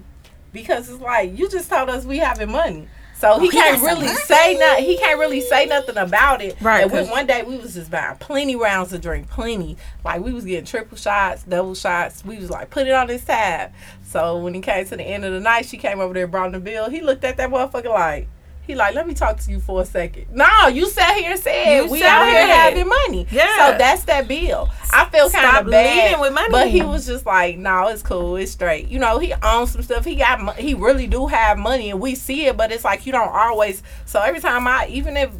because 0.51 0.89
it's 0.89 1.01
like 1.01 1.37
you 1.37 1.49
just 1.49 1.69
told 1.69 1.89
us 1.89 2.05
we 2.05 2.17
having 2.17 2.51
money. 2.51 2.87
So 3.19 3.37
he 3.37 3.47
he 3.47 3.51
can't 3.51 3.81
really 3.81 4.07
say 4.07 4.55
nothing. 4.55 4.85
He 4.85 4.97
can't 4.97 5.19
really 5.19 5.41
say 5.41 5.65
nothing 5.65 5.97
about 5.97 6.41
it. 6.41 6.55
Right, 6.61 6.83
And 6.83 6.91
we, 6.91 7.03
one 7.11 7.27
day 7.27 7.43
we 7.43 7.57
was 7.57 7.73
just 7.73 7.91
buying 7.91 8.15
plenty 8.15 8.55
rounds 8.55 8.93
of 8.93 9.01
drink, 9.01 9.29
plenty. 9.29 9.75
Like 10.05 10.21
we 10.21 10.31
was 10.31 10.45
getting 10.45 10.63
triple 10.63 10.95
shots, 10.97 11.43
double 11.43 11.75
shots. 11.75 12.23
We 12.23 12.37
was 12.37 12.49
like, 12.49 12.69
put 12.69 12.87
it 12.87 12.93
on 12.93 13.09
his 13.09 13.25
tab. 13.25 13.73
So 14.03 14.37
when 14.37 14.53
he 14.53 14.61
came 14.61 14.85
to 14.85 14.95
the 14.95 15.03
end 15.03 15.25
of 15.25 15.33
the 15.33 15.41
night, 15.41 15.65
she 15.65 15.77
came 15.77 15.99
over 15.99 16.13
there, 16.13 16.23
and 16.23 16.31
brought 16.31 16.47
him 16.47 16.51
the 16.53 16.59
bill. 16.61 16.89
He 16.89 17.01
looked 17.01 17.25
at 17.25 17.35
that 17.37 17.49
motherfucker 17.49 17.89
like. 17.89 18.29
He 18.69 18.75
like, 18.75 18.93
let 18.93 19.07
me 19.07 19.15
talk 19.15 19.39
to 19.39 19.49
you 19.49 19.59
for 19.59 19.81
a 19.81 19.85
second. 19.85 20.27
No, 20.31 20.67
you 20.67 20.87
sat 20.87 21.17
here 21.17 21.31
and 21.31 21.39
said 21.39 21.85
You 21.85 21.91
we 21.91 22.03
out 22.03 22.23
here 22.27 22.45
having 22.45 22.87
money. 22.87 23.25
Yeah. 23.31 23.71
So 23.71 23.77
that's 23.79 24.03
that 24.03 24.27
bill. 24.27 24.69
I 24.93 25.05
feel 25.05 25.27
kind 25.27 25.65
of 25.65 25.71
bad, 25.71 26.21
with 26.21 26.33
money. 26.33 26.51
but 26.51 26.69
he 26.69 26.83
was 26.83 27.07
just 27.07 27.25
like, 27.25 27.57
no, 27.57 27.87
it's 27.87 28.03
cool, 28.03 28.35
it's 28.35 28.51
straight. 28.51 28.87
You 28.87 28.99
know, 28.99 29.17
he 29.17 29.33
owns 29.41 29.71
some 29.71 29.81
stuff. 29.81 30.05
He 30.05 30.17
got, 30.17 30.55
he 30.57 30.75
really 30.75 31.07
do 31.07 31.25
have 31.25 31.57
money, 31.57 31.89
and 31.89 31.99
we 31.99 32.13
see 32.13 32.45
it. 32.45 32.57
But 32.57 32.71
it's 32.71 32.83
like 32.83 33.07
you 33.07 33.11
don't 33.11 33.33
always. 33.33 33.81
So 34.05 34.21
every 34.21 34.39
time 34.39 34.67
I, 34.67 34.85
even 34.91 35.17
if 35.17 35.31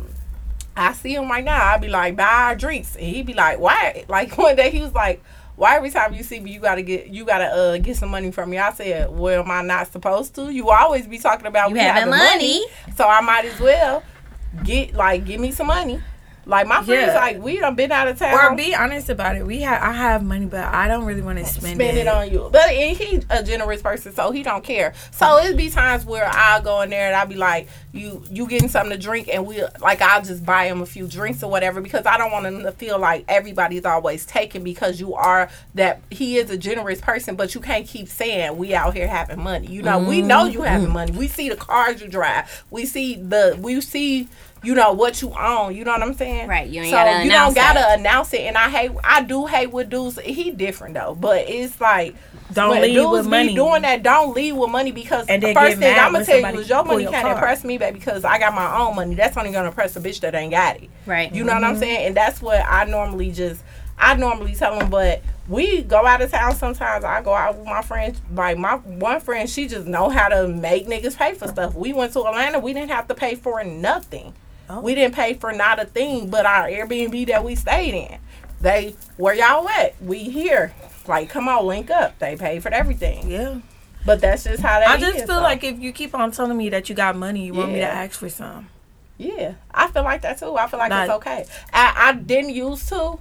I 0.76 0.94
see 0.94 1.14
him 1.14 1.30
right 1.30 1.44
now, 1.44 1.64
I'd 1.68 1.82
be 1.82 1.88
like, 1.88 2.16
buy 2.16 2.24
our 2.24 2.56
drinks, 2.56 2.96
and 2.96 3.06
he'd 3.06 3.28
be 3.28 3.36
like, 3.36 3.60
why? 3.60 4.06
Like 4.10 4.36
one 4.40 4.56
day 4.56 4.72
he 4.72 4.82
was 4.82 4.94
like. 4.94 5.22
Why 5.60 5.76
every 5.76 5.90
time 5.92 6.14
you 6.14 6.24
see 6.24 6.40
me, 6.40 6.52
you 6.54 6.62
gotta 6.62 6.82
get 6.82 7.08
you 7.08 7.26
gotta 7.26 7.48
uh 7.48 7.78
get 7.80 7.98
some 7.98 8.08
money 8.10 8.32
from 8.32 8.50
me? 8.50 8.58
I 8.58 8.72
said, 8.72 9.12
well, 9.12 9.44
am 9.44 9.52
I 9.52 9.62
not 9.62 9.92
supposed 9.92 10.34
to? 10.36 10.50
You 10.50 10.70
always 10.70 11.06
be 11.06 11.20
talking 11.20 11.48
about 11.48 11.68
You 11.68 11.74
we 11.74 11.80
having 11.82 12.10
having 12.14 12.18
money. 12.18 12.66
so 12.96 13.06
I 13.06 13.20
might 13.20 13.44
as 13.44 13.60
well 13.60 14.02
get 14.64 14.94
like 14.94 15.26
give 15.26 15.42
me 15.42 15.52
some 15.52 15.68
money. 15.68 16.02
Like 16.50 16.66
my 16.66 16.82
friends, 16.82 17.14
Yeah. 17.14 17.14
like 17.14 17.42
we 17.42 17.60
done 17.60 17.76
been 17.76 17.92
out 17.92 18.08
of 18.08 18.18
town. 18.18 18.34
Or 18.34 18.56
be 18.56 18.74
honest 18.74 19.08
about 19.10 19.36
it. 19.36 19.46
We 19.46 19.62
have 19.62 19.84
I 19.84 19.92
have 19.92 20.24
money, 20.24 20.48
but 20.48 20.66
I 20.66 20.88
don't 20.88 21.06
really 21.06 21.22
want 21.22 21.38
to 21.38 21.46
spend, 21.46 21.76
spend 21.76 21.96
it 21.96 22.08
on 22.08 22.32
you. 22.32 22.50
But 22.52 22.72
and 22.72 22.98
he 22.98 23.22
a 23.30 23.44
generous 23.44 23.84
person, 23.84 24.14
so 24.16 24.32
he 24.32 24.42
don't 24.42 24.64
care. 24.64 24.94
So 25.12 25.38
it 25.38 25.56
be 25.56 25.70
times 25.70 26.06
where 26.06 26.26
I'll 26.26 26.62
go 26.62 26.82
in 26.82 26.90
there 26.90 27.06
and 27.06 27.16
I'll 27.16 27.28
be 27.28 27.36
like, 27.36 27.70
you 27.94 28.24
you 28.32 28.48
getting 28.48 28.68
something 28.68 28.92
to 28.92 28.98
drink, 28.98 29.30
and 29.32 29.46
we 29.46 29.62
like 29.80 30.02
I'll 30.02 30.24
just 30.24 30.44
buy 30.44 30.66
him 30.66 30.82
a 30.82 30.88
few 30.88 31.08
drinks 31.08 31.44
or 31.44 31.52
whatever 31.52 31.82
because 31.82 32.08
I 32.08 32.18
don't 32.18 32.32
want 32.32 32.48
him 32.48 32.64
to 32.64 32.72
feel 32.72 32.98
like 32.98 33.26
everybody's 33.28 33.86
always 33.86 34.26
taking 34.26 34.64
because 34.64 35.00
you 35.00 35.14
are 35.14 35.52
that 35.76 36.02
he 36.10 36.38
is 36.38 36.50
a 36.50 36.58
generous 36.58 37.00
person, 37.00 37.36
but 37.36 37.54
you 37.54 37.62
can't 37.62 37.88
keep 37.88 38.08
saying 38.08 38.58
we 38.58 38.74
out 38.74 38.96
here 38.96 39.08
having 39.08 39.44
money. 39.44 39.68
You 39.68 39.84
know, 39.84 40.00
we 40.00 40.24
know 40.24 40.46
you 40.46 40.64
having 40.64 40.86
mm-hmm. 40.86 40.94
money. 40.94 41.12
We 41.12 41.28
see 41.28 41.50
the 41.50 41.56
cars 41.56 42.02
you 42.02 42.08
drive. 42.08 42.66
We 42.72 42.88
see 42.88 43.16
the 43.16 43.56
we 43.62 43.80
see. 43.82 44.28
You 44.62 44.76
know 44.76 44.92
what 44.94 45.22
you 45.22 45.34
own. 45.34 45.76
You 45.76 45.86
know 45.86 45.92
what 45.92 46.02
I'm 46.02 46.14
saying? 46.14 46.48
Right, 46.48 46.68
you 46.68 46.82
ain't 46.82 46.90
so 46.90 46.98
gotta 46.98 47.24
you 47.24 47.32
don't 47.32 47.56
gotta 47.56 47.80
that. 47.80 48.00
announce 48.00 48.34
it. 48.34 48.42
And 48.42 48.58
I 48.58 48.70
hate. 48.70 48.92
I 49.04 49.24
do 49.24 49.46
hate 49.46 49.72
with 49.72 49.90
dudes. 49.90 50.20
He 50.20 50.52
different 50.52 50.96
though, 50.96 51.16
but 51.16 51.48
it's 51.48 51.80
like 51.80 52.16
Don't 52.54 52.72
when 52.72 52.82
lead 52.82 52.94
dudes 52.94 53.12
with 53.12 53.26
be 53.26 53.30
money. 53.30 53.56
doing 53.56 53.82
that. 53.84 54.04
Don't 54.04 54.34
lead 54.36 54.54
with 54.54 54.70
money 54.70 54.92
because 54.92 55.28
And 55.28 55.42
the 55.42 55.54
first 55.54 55.78
thing 55.78 55.98
I'm 55.98 56.12
gonna 56.12 56.26
tell 56.26 56.40
you 56.40 56.60
is 56.60 56.70
your 56.70 56.84
money 56.84 57.04
your 57.04 57.12
can't 57.12 57.24
card. 57.24 57.38
impress 57.38 57.64
me, 57.64 57.78
baby, 57.78 58.00
because 58.00 58.26
I 58.26 58.38
got 58.38 58.54
my 58.54 58.80
own 58.80 58.96
money. 58.96 59.16
That's 59.16 59.38
only 59.38 59.52
gonna 59.52 59.70
impress 59.70 59.96
a 59.96 60.02
bitch 60.02 60.20
that 60.22 60.36
ain't 60.36 60.52
got 60.52 60.78
it. 60.78 60.90
Right. 61.06 61.34
You 61.34 61.44
know 61.44 61.54
what 61.54 61.64
I'm 61.64 61.74
mm-hmm. 61.74 61.80
saying? 61.82 62.08
And 62.08 62.18
that's 62.18 62.42
what 62.42 62.64
I 62.68 62.86
normally 62.86 63.32
just. 63.32 63.64
I 64.02 64.16
normally 64.16 64.56
tell 64.56 64.80
them, 64.80 64.90
but 64.90 65.22
we 65.50 65.82
go 65.82 66.06
out 66.06 66.22
of 66.22 66.32
town 66.32 66.56
sometimes. 66.56 67.04
I 67.04 67.22
go 67.22 67.34
out 67.34 67.58
with 67.58 67.66
my 67.66 67.82
friends. 67.82 68.22
Like 68.34 68.58
my 68.58 68.76
one 68.76 69.20
friend, 69.20 69.50
she 69.50 69.68
just 69.68 69.88
know 69.88 70.10
how 70.10 70.30
to 70.30 70.48
make 70.48 70.88
niggas 70.88 71.18
pay 71.18 71.34
for 71.34 71.48
stuff. 71.50 71.76
We 71.76 71.92
went 71.92 72.14
to 72.14 72.20
Atlanta. 72.20 72.60
We 72.60 72.72
didn't 72.74 72.92
have 72.92 73.08
to 73.10 73.16
pay 73.16 73.36
for 73.36 73.62
nothing. 73.64 74.34
Oh. 74.70 74.82
We 74.82 74.94
didn't 74.94 75.16
pay 75.16 75.34
for 75.34 75.52
not 75.52 75.80
a 75.80 75.86
thing, 75.86 76.30
but 76.30 76.46
our 76.46 76.68
Airbnb 76.68 77.28
that 77.28 77.44
we 77.44 77.56
stayed 77.56 77.96
in. 77.96 78.20
They 78.62 78.96
where 79.18 79.34
y'all 79.34 79.68
at? 79.68 80.02
We 80.02 80.20
here. 80.26 80.74
Like, 81.08 81.30
come 81.30 81.48
on, 81.48 81.66
link 81.66 81.90
up. 81.90 82.20
They 82.20 82.36
paid 82.36 82.62
for 82.62 82.72
everything. 82.72 83.30
Yeah. 83.32 83.60
But 84.06 84.22
that's 84.22 84.44
just 84.44 84.62
how 84.62 84.80
that 84.80 84.88
I 84.88 84.98
just 84.98 85.18
is, 85.18 85.24
feel 85.24 85.36
though. 85.36 85.42
like 85.42 85.64
if 85.64 85.80
you 85.80 85.92
keep 85.92 86.16
on 86.16 86.32
telling 86.32 86.58
me 86.58 86.70
that 86.70 86.90
you 86.90 86.96
got 86.96 87.16
money, 87.16 87.48
you 87.48 87.54
want 87.54 87.72
me 87.72 87.80
to 87.80 87.86
ask 87.86 88.20
for 88.20 88.30
some. 88.30 88.70
Yeah, 89.18 89.56
I 89.74 89.88
feel 89.90 90.04
like 90.04 90.22
that 90.22 90.40
too. 90.40 90.56
I 90.56 90.68
feel 90.68 90.80
like 90.80 90.92
it's 90.92 91.12
okay. 91.12 91.46
I, 91.74 91.94
I 91.98 92.14
didn't 92.14 92.52
use 92.52 92.88
to, 92.88 93.20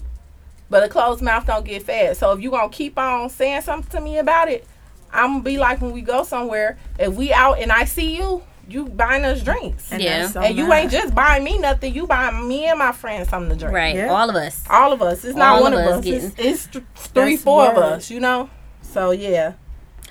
but 0.70 0.84
a 0.84 0.88
closed 0.88 1.22
mouth 1.22 1.46
don't 1.46 1.64
get 1.64 1.82
fed. 1.82 2.16
So 2.16 2.30
if 2.32 2.40
you 2.40 2.50
gonna 2.50 2.68
keep 2.68 2.96
on 2.96 3.28
saying 3.30 3.62
something 3.62 3.90
to 3.90 4.00
me 4.00 4.18
about 4.18 4.48
it, 4.48 4.64
I'm 5.12 5.32
gonna 5.32 5.42
be 5.42 5.58
like 5.58 5.80
when 5.80 5.90
we 5.90 6.02
go 6.02 6.22
somewhere. 6.22 6.78
If 6.98 7.14
we 7.14 7.32
out 7.32 7.58
and 7.58 7.72
I 7.72 7.84
see 7.84 8.16
you, 8.16 8.44
you 8.68 8.84
buying 8.84 9.24
us 9.24 9.42
drinks, 9.42 9.90
And 9.90 10.02
Yeah. 10.02 10.26
so 10.28 10.40
and 10.42 10.56
you 10.56 10.66
nice. 10.68 10.82
ain't 10.84 10.92
just 10.92 11.14
buying 11.14 11.42
me 11.42 11.58
nothing. 11.58 11.94
You 11.94 12.06
buying 12.06 12.46
me 12.46 12.66
and 12.66 12.78
my 12.78 12.92
friends 12.92 13.28
something 13.30 13.50
to 13.50 13.64
drink. 13.64 13.74
Right. 13.74 13.94
Yeah. 13.96 14.08
All 14.08 14.28
of 14.28 14.36
us. 14.36 14.62
All 14.68 14.92
of 14.92 15.00
us. 15.00 15.24
It's 15.24 15.36
not 15.36 15.56
All 15.56 15.62
one 15.62 15.72
of 15.72 15.80
of 15.80 15.86
us 15.86 15.92
us. 16.00 16.06
It's, 16.06 16.28
getting- 16.34 16.52
it's 16.52 16.66
th- 16.66 16.84
three, 16.94 17.32
That's 17.34 17.42
four 17.44 17.70
of 17.70 17.78
us. 17.78 18.10
You 18.10 18.20
know. 18.20 18.50
So 18.82 19.10
yeah. 19.12 19.52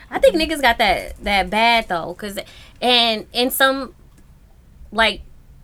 I 0.09 0.19
think 0.19 0.35
niggas 0.35 0.61
got 0.61 0.77
that 0.79 1.21
that 1.23 1.49
bad 1.49 1.87
though, 1.89 2.13
cause 2.13 2.39
and 2.81 3.25
in 3.33 3.51
some 3.51 3.93
like 4.91 5.21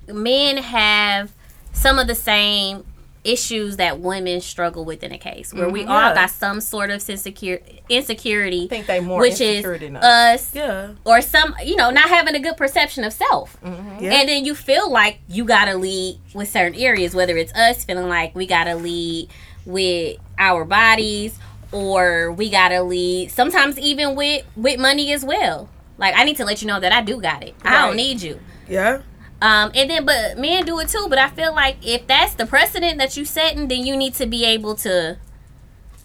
men 0.08 0.58
have 0.58 1.32
some 1.72 1.98
of 1.98 2.08
the 2.08 2.16
same 2.16 2.84
issues 3.24 3.78
that 3.78 4.00
women 4.00 4.42
struggle 4.42 4.84
with 4.86 5.02
in 5.04 5.12
a 5.14 5.18
case 5.18 5.54
where 5.54 5.70
we 5.70 5.82
all 5.86 6.10
Yeah. 6.10 6.14
got 6.16 6.30
some 6.30 6.60
sort 6.60 6.90
of 6.90 7.08
insecure 7.10 7.62
insecurity 7.90 8.66
I 8.66 8.68
think 8.68 8.86
they 8.88 9.00
more 9.00 9.20
which 9.22 9.40
insecure 9.40 9.76
is 9.76 9.80
than 9.82 9.96
us. 9.98 10.04
us 10.04 10.56
Yeah. 10.56 10.90
or 11.06 11.22
some 11.22 11.56
you 11.64 11.76
know 11.76 11.90
not 11.90 12.10
having 12.10 12.36
a 12.36 12.40
good 12.40 12.58
perception 12.58 13.04
of 13.04 13.14
self 13.14 13.58
Mm-hmm. 13.64 14.04
Yeah. 14.04 14.14
and 14.14 14.30
then 14.30 14.44
you 14.46 14.56
feel 14.56 14.92
like 14.92 15.20
you 15.30 15.46
gotta 15.46 15.78
lead 15.78 16.20
with 16.34 16.50
certain 16.50 16.78
areas 16.80 17.16
whether 17.16 17.38
it's 17.38 17.54
us 17.54 17.86
feeling 17.86 18.10
like 18.10 18.36
we 18.36 18.46
gotta 18.46 18.76
lead 18.76 19.30
with 19.66 20.18
our 20.38 20.66
bodies 20.66 21.40
or 21.72 22.32
we 22.34 22.50
gotta 22.50 22.84
lead 22.84 23.32
sometimes 23.32 23.78
even 23.80 24.16
with 24.16 24.46
with 24.58 24.80
money 24.80 25.14
as 25.14 25.24
well 25.24 25.70
like 25.98 26.14
i 26.18 26.24
need 26.26 26.36
to 26.38 26.44
let 26.46 26.62
you 26.62 26.68
know 26.68 26.80
that 26.80 26.92
i 26.92 27.02
do 27.02 27.22
got 27.22 27.42
it 27.44 27.56
i 27.64 27.86
don't 27.86 27.96
need 27.96 28.22
you 28.22 28.40
Yeah. 28.68 29.02
Um, 29.44 29.72
and 29.76 29.90
then, 29.90 30.06
but 30.06 30.38
men 30.38 30.66
do 30.66 30.80
it 30.80 30.88
too. 30.88 31.08
But 31.10 31.20
I 31.20 31.30
feel 31.30 31.54
like 31.54 31.86
if 31.86 32.08
that's 32.08 32.36
the 32.36 32.46
precedent 32.46 32.98
that 33.00 33.18
you 33.18 33.26
setting, 33.26 33.68
then 33.68 33.86
you 33.86 33.98
need 33.98 34.14
to 34.16 34.26
be 34.26 34.46
able 34.46 34.76
to 34.78 35.18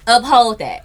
uphold 0.09 0.59
that. 0.59 0.85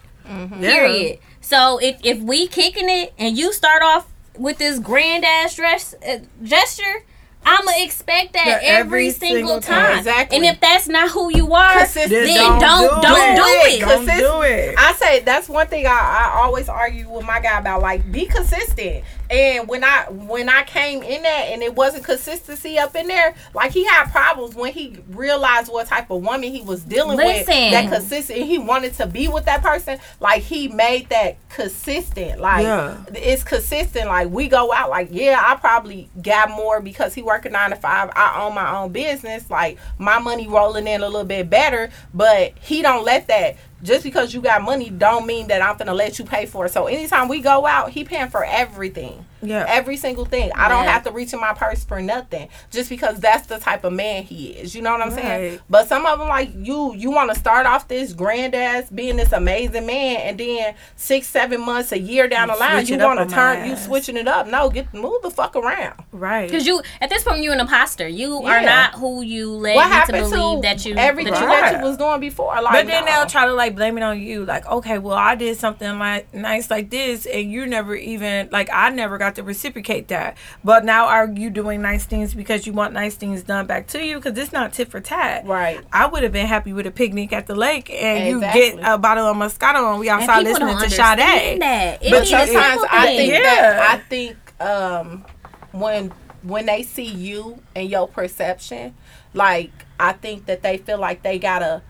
Period. 0.59 1.17
So 1.41 1.79
if 1.81 1.97
if 2.03 2.19
we 2.19 2.45
kicking 2.45 2.89
it 2.89 3.13
and 3.17 3.35
you 3.35 3.53
start 3.53 3.81
off 3.81 4.07
with 4.37 4.59
this 4.59 4.77
grand 4.79 5.25
ass 5.25 5.55
dress 5.55 5.95
uh, 6.07 6.19
gesture. 6.43 7.05
I'ma 7.45 7.71
expect 7.79 8.33
that 8.33 8.61
every, 8.63 8.67
every 8.67 9.09
single 9.09 9.37
single 9.37 9.61
time. 9.61 9.87
time. 9.87 9.97
Exactly. 9.97 10.37
And 10.37 10.45
if 10.45 10.61
that's 10.61 10.87
not 10.87 11.09
who 11.09 11.29
you 11.35 11.53
are, 11.53 11.85
then 11.85 12.37
don't 12.37 13.01
don't, 13.01 13.35
do 13.35 13.43
it. 13.45 13.81
Don't 13.81 14.05
do 14.05 14.41
it. 14.43 14.75
I 14.77 14.93
say 14.93 15.19
that's 15.19 15.49
one 15.49 15.67
thing 15.67 15.85
I, 15.85 15.89
I 15.91 16.41
always 16.41 16.69
argue 16.69 17.09
with 17.09 17.25
my 17.25 17.41
guy 17.41 17.59
about. 17.59 17.81
Like, 17.81 18.09
be 18.13 18.27
consistent. 18.27 19.03
And 19.33 19.67
when 19.67 19.83
I 19.83 20.05
when 20.11 20.47
I 20.47 20.61
came 20.63 21.01
in 21.01 21.23
that 21.23 21.47
and 21.49 21.63
it 21.63 21.73
wasn't 21.73 22.03
consistency 22.03 22.77
up 22.77 22.95
in 22.95 23.07
there, 23.07 23.33
like 23.55 23.71
he 23.71 23.83
had 23.83 24.11
problems 24.11 24.53
when 24.53 24.71
he 24.73 24.95
realized 25.09 25.71
what 25.71 25.87
type 25.87 26.11
of 26.11 26.21
woman 26.21 26.51
he 26.51 26.61
was 26.61 26.83
dealing 26.83 27.17
with. 27.17 27.47
That 27.71 27.89
consistent. 27.89 28.39
He 28.43 28.59
wanted 28.59 28.93
to 28.95 29.07
be 29.07 29.27
with 29.27 29.45
that 29.45 29.63
person. 29.63 29.97
Like 30.19 30.43
he 30.43 30.67
made 30.67 31.09
that 31.09 31.37
consistent. 31.49 32.39
Like 32.39 32.63
Yeah. 32.63 33.03
it's 33.15 33.43
consistent. 33.43 34.07
Like 34.07 34.29
we 34.29 34.47
go 34.47 34.71
out. 34.71 34.91
Like 34.91 35.07
yeah, 35.09 35.41
I 35.43 35.55
probably 35.55 36.11
got 36.21 36.51
more 36.51 36.79
because 36.79 37.15
he 37.15 37.23
working 37.23 37.53
nine 37.53 37.71
to 37.71 37.75
five. 37.75 38.11
I 38.15 38.43
own 38.43 38.53
my 38.53 38.77
own 38.77 38.91
business. 38.91 39.49
Like 39.49 39.79
my 39.97 40.19
money 40.19 40.47
rolling 40.47 40.85
in 40.87 41.01
a 41.01 41.07
little 41.07 41.23
bit 41.25 41.49
better. 41.49 41.89
But 42.13 42.53
he 42.61 42.83
don't 42.83 43.03
let 43.03 43.27
that. 43.29 43.57
Just 43.83 44.03
because 44.03 44.33
you 44.33 44.41
got 44.41 44.61
money 44.61 44.89
don't 44.89 45.27
mean 45.27 45.47
that 45.47 45.61
I'm 45.61 45.77
gonna 45.77 45.93
let 45.93 46.17
you 46.17 46.25
pay 46.25 46.45
for 46.45 46.65
it. 46.65 46.71
So 46.71 46.87
anytime 46.87 47.27
we 47.27 47.41
go 47.41 47.67
out, 47.67 47.91
he 47.91 48.05
paying 48.05 48.29
for 48.29 48.45
everything. 48.45 49.25
Yeah. 49.43 49.65
Every 49.67 49.97
single 49.97 50.25
thing. 50.25 50.51
I 50.55 50.67
don't 50.69 50.83
Yeah. 50.85 50.91
have 50.91 51.03
to 51.03 51.11
reach 51.11 51.33
in 51.33 51.39
my 51.39 51.53
purse 51.53 51.83
for 51.83 52.01
nothing. 52.01 52.49
Just 52.71 52.89
because 52.89 53.19
that's 53.19 53.47
the 53.47 53.59
type 53.59 53.83
of 53.83 53.93
man 53.93 54.23
he 54.23 54.47
is. 54.51 54.75
You 54.75 54.81
know 54.81 54.91
what 54.91 55.01
I'm 55.01 55.11
saying? 55.11 55.59
But 55.69 55.87
some 55.87 56.05
of 56.05 56.19
them 56.19 56.27
like 56.27 56.51
you, 56.55 56.93
you 56.95 57.11
want 57.11 57.31
to 57.33 57.39
start 57.39 57.65
off 57.65 57.87
this 57.87 58.13
grand 58.13 58.55
ass 58.55 58.89
being 58.89 59.17
this 59.17 59.31
amazing 59.31 59.85
man, 59.85 60.17
and 60.17 60.37
then 60.39 60.75
six, 60.95 61.27
seven 61.27 61.61
months, 61.61 61.91
a 61.91 61.99
year 61.99 62.27
down 62.27 62.47
the 62.47 62.55
line, 62.55 62.85
you 62.85 62.97
want 62.97 63.19
to 63.27 63.33
turn, 63.35 63.67
you 63.69 63.75
switching 63.75 64.17
it 64.17 64.27
up. 64.27 64.47
No, 64.47 64.69
get 64.69 64.93
move 64.93 65.21
the 65.21 65.31
fuck 65.31 65.55
around. 65.55 65.93
Right. 66.11 66.49
Because 66.49 66.65
you, 66.65 66.81
at 67.01 67.09
this 67.09 67.23
point, 67.23 67.41
you're 67.43 67.53
an 67.53 67.59
imposter. 67.59 68.07
You 68.07 68.37
are 68.43 68.61
not 68.61 68.93
who 68.95 69.21
you 69.21 69.51
led 69.51 69.75
what 69.75 69.89
me 69.89 70.05
to 70.05 70.11
believe 70.29 70.57
to 70.57 70.61
that 70.61 70.85
you 70.85 70.95
everything 70.95 71.33
that 71.33 71.41
you 71.41 71.47
that 71.47 71.61
Right. 71.73 71.77
you 71.79 71.83
was 71.87 71.97
doing 71.97 72.19
before? 72.19 72.53
Like, 72.61 72.73
But 72.73 72.87
then 72.87 73.05
no. 73.05 73.11
they'll 73.11 73.25
try 73.25 73.45
to 73.45 73.53
like 73.53 73.75
blame 73.75 73.97
it 73.97 74.03
on 74.03 74.19
you. 74.19 74.45
Like, 74.45 74.65
okay, 74.67 74.97
well, 74.97 75.17
I 75.17 75.35
did 75.35 75.57
something 75.57 75.99
like 75.99 76.33
nice 76.33 76.69
like 76.69 76.89
this, 76.89 77.25
and 77.25 77.51
you 77.51 77.65
never 77.65 77.95
even 77.95 78.49
like 78.51 78.69
I 78.71 78.89
never 78.89 79.17
got 79.17 79.32
to 79.35 79.43
reciprocate 79.43 80.07
that. 80.09 80.37
But 80.63 80.85
now 80.85 81.05
are 81.07 81.27
you 81.29 81.49
doing 81.49 81.81
nice 81.81 82.05
things 82.05 82.33
because 82.33 82.65
you 82.67 82.73
want 82.73 82.93
nice 82.93 83.15
things 83.15 83.43
done 83.43 83.65
back 83.67 83.87
to 83.87 84.03
you? 84.03 84.17
Because 84.19 84.37
it's 84.37 84.51
not 84.51 84.73
tit 84.73 84.89
for 84.89 84.99
tat. 84.99 85.45
Right. 85.45 85.79
I 85.91 86.05
would 86.07 86.23
have 86.23 86.31
been 86.31 86.47
happy 86.47 86.73
with 86.73 86.85
a 86.87 86.91
picnic 86.91 87.33
at 87.33 87.47
the 87.47 87.55
lake, 87.55 87.89
and 87.89 88.27
you 88.29 88.39
get 88.41 88.79
a 88.83 88.97
bottle 88.97 89.25
of 89.25 89.35
Moscato, 89.37 89.91
and 89.91 89.99
we 89.99 90.09
And 90.09 90.21
outside 90.21 90.39
people 90.39 90.51
listening 90.53 90.67
don't 90.67 90.77
to 90.77 90.83
understand 90.83 91.19
Sade. 91.19 91.61
that. 91.61 92.03
It 92.03 92.11
but 92.11 92.21
be 92.21 92.27
sometimes 92.27 92.81
I 92.91 93.05
think 93.07 93.33
Yeah. 93.33 93.39
that 93.41 93.89
I 93.89 93.97
think 94.09 94.37
um 94.61 95.25
when 95.71 96.11
when 96.43 96.65
they 96.65 96.83
see 96.83 97.05
you 97.05 97.61
and 97.75 97.89
your 97.89 98.07
perception, 98.07 98.93
like 99.33 99.71
I 99.99 100.13
think 100.13 100.45
that 100.47 100.61
they 100.61 100.77
feel 100.77 100.97
like 100.99 101.23
they 101.23 101.39
gotta 101.39 101.81